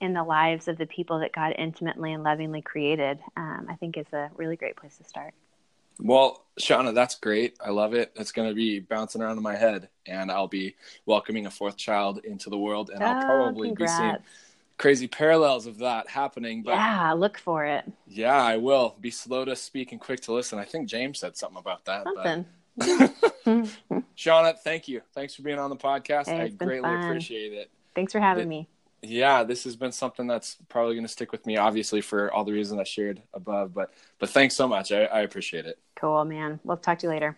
in 0.00 0.12
the 0.12 0.22
lives 0.22 0.68
of 0.68 0.78
the 0.78 0.86
people 0.86 1.18
that 1.18 1.32
God 1.32 1.52
intimately 1.58 2.12
and 2.12 2.22
lovingly 2.22 2.62
created, 2.62 3.18
um, 3.36 3.66
I 3.68 3.74
think 3.74 3.98
is 3.98 4.06
a 4.12 4.30
really 4.36 4.54
great 4.54 4.76
place 4.76 4.96
to 4.98 5.04
start. 5.04 5.34
Well, 5.98 6.44
Shawna, 6.60 6.94
that's 6.94 7.16
great. 7.16 7.58
I 7.62 7.70
love 7.70 7.92
it. 7.92 8.12
It's 8.14 8.30
going 8.30 8.48
to 8.48 8.54
be 8.54 8.78
bouncing 8.78 9.20
around 9.20 9.36
in 9.36 9.42
my 9.42 9.56
head, 9.56 9.88
and 10.06 10.30
I'll 10.30 10.46
be 10.46 10.76
welcoming 11.06 11.46
a 11.46 11.50
fourth 11.50 11.76
child 11.76 12.20
into 12.24 12.50
the 12.50 12.56
world, 12.56 12.90
and 12.94 13.02
oh, 13.02 13.06
I'll 13.06 13.24
probably 13.24 13.68
congrats. 13.68 13.98
be 13.98 14.02
seeing 14.04 14.16
crazy 14.80 15.06
parallels 15.06 15.66
of 15.66 15.78
that 15.78 16.08
happening. 16.08 16.62
But 16.62 16.72
yeah, 16.72 17.12
look 17.12 17.38
for 17.38 17.64
it. 17.66 17.84
Yeah, 18.06 18.42
I 18.42 18.56
will. 18.56 18.96
Be 19.00 19.10
slow 19.10 19.44
to 19.44 19.54
speak 19.54 19.92
and 19.92 20.00
quick 20.00 20.20
to 20.22 20.32
listen. 20.32 20.58
I 20.58 20.64
think 20.64 20.88
James 20.88 21.20
said 21.20 21.36
something 21.36 21.58
about 21.58 21.84
that. 21.84 22.04
Something. 22.04 22.46
Shawna, 24.16 24.58
thank 24.58 24.88
you. 24.88 25.02
Thanks 25.14 25.34
for 25.34 25.42
being 25.42 25.58
on 25.58 25.68
the 25.68 25.76
podcast. 25.76 26.26
Hey, 26.26 26.40
I 26.40 26.48
greatly 26.48 26.88
fun. 26.88 27.04
appreciate 27.04 27.52
it. 27.52 27.70
Thanks 27.94 28.12
for 28.12 28.20
having 28.20 28.48
me. 28.48 28.68
Yeah, 29.02 29.44
this 29.44 29.64
has 29.64 29.76
been 29.76 29.92
something 29.92 30.26
that's 30.26 30.56
probably 30.68 30.94
going 30.94 31.06
to 31.06 31.12
stick 31.12 31.30
with 31.30 31.46
me, 31.46 31.56
obviously, 31.58 32.00
for 32.00 32.32
all 32.32 32.44
the 32.44 32.52
reasons 32.52 32.80
I 32.80 32.84
shared 32.84 33.22
above. 33.34 33.74
But 33.74 33.92
but 34.18 34.30
thanks 34.30 34.54
so 34.54 34.66
much. 34.66 34.92
I, 34.92 35.04
I 35.04 35.20
appreciate 35.20 35.66
it. 35.66 35.78
Cool, 35.96 36.24
man. 36.24 36.58
We'll 36.64 36.78
talk 36.78 36.98
to 37.00 37.06
you 37.06 37.10
later. 37.10 37.36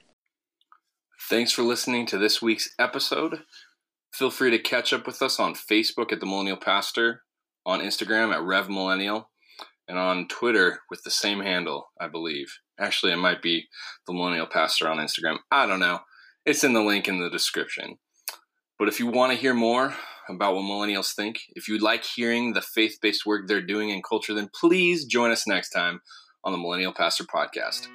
Thanks 1.28 1.51
for 1.52 1.62
listening 1.62 2.06
to 2.06 2.19
this 2.19 2.40
week's 2.40 2.74
episode. 2.78 3.43
Feel 4.12 4.31
free 4.31 4.51
to 4.51 4.59
catch 4.59 4.93
up 4.93 5.06
with 5.06 5.23
us 5.23 5.40
on 5.40 5.55
Facebook 5.55 6.12
at 6.12 6.20
the 6.20 6.27
Millennial 6.27 6.56
Pastor 6.56 7.23
on 7.65 7.81
Instagram 7.81 8.33
at 8.33 8.43
Rev 8.43 8.69
Millennial, 8.69 9.31
and 9.89 9.99
on 9.99 10.29
Twitter 10.29 10.81
with 10.91 11.03
the 11.03 11.11
same 11.11 11.41
handle, 11.41 11.91
I 12.01 12.09
believe. 12.09 12.59
Actually, 12.79 13.13
it 13.13 13.17
might 13.17 13.43
be 13.43 13.69
the 14.07 14.13
Millennial 14.13 14.47
Pastor 14.47 14.89
on 14.89 14.99
Instagram. 14.99 15.39
I 15.51 15.67
don't 15.67 15.81
know. 15.81 16.01
It's 16.45 16.65
in 16.65 16.73
the 16.73 16.83
link 16.83 17.09
in 17.09 17.21
the 17.21 17.31
description. 17.31 17.99
But 18.79 18.89
if 18.89 18.99
you 18.99 19.07
want 19.07 19.33
to 19.33 19.39
hear 19.39 19.55
more 19.55 19.95
about 20.29 20.55
what 20.55 20.63
millennials 20.63 21.15
think, 21.15 21.41
if 21.51 21.69
you 21.69 21.79
like 21.79 22.05
hearing 22.05 22.53
the 22.53 22.63
faith 22.63 22.99
based 23.01 23.27
work 23.27 23.47
they're 23.47 23.61
doing 23.61 23.91
in 23.91 24.03
culture, 24.03 24.35
then 24.35 24.51
please 24.59 25.05
join 25.05 25.31
us 25.31 25.47
next 25.47 25.71
time 25.71 26.01
on 26.45 26.53
the 26.53 26.59
Millennial 26.59 26.93
Pastor 26.93 27.25
Podcast. 27.25 27.87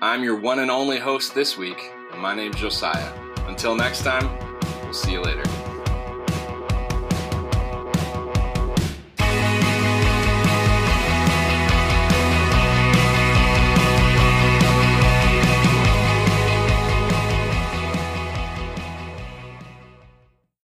I'm 0.00 0.24
your 0.24 0.40
one 0.40 0.58
and 0.58 0.70
only 0.70 0.98
host 0.98 1.34
this 1.34 1.56
week, 1.56 1.78
and 2.10 2.20
my 2.20 2.34
name's 2.34 2.56
Josiah. 2.56 3.12
Until 3.46 3.76
next 3.76 4.02
time, 4.02 4.36
we'll 4.82 4.94
see 4.94 5.12
you 5.12 5.20
later. 5.20 5.61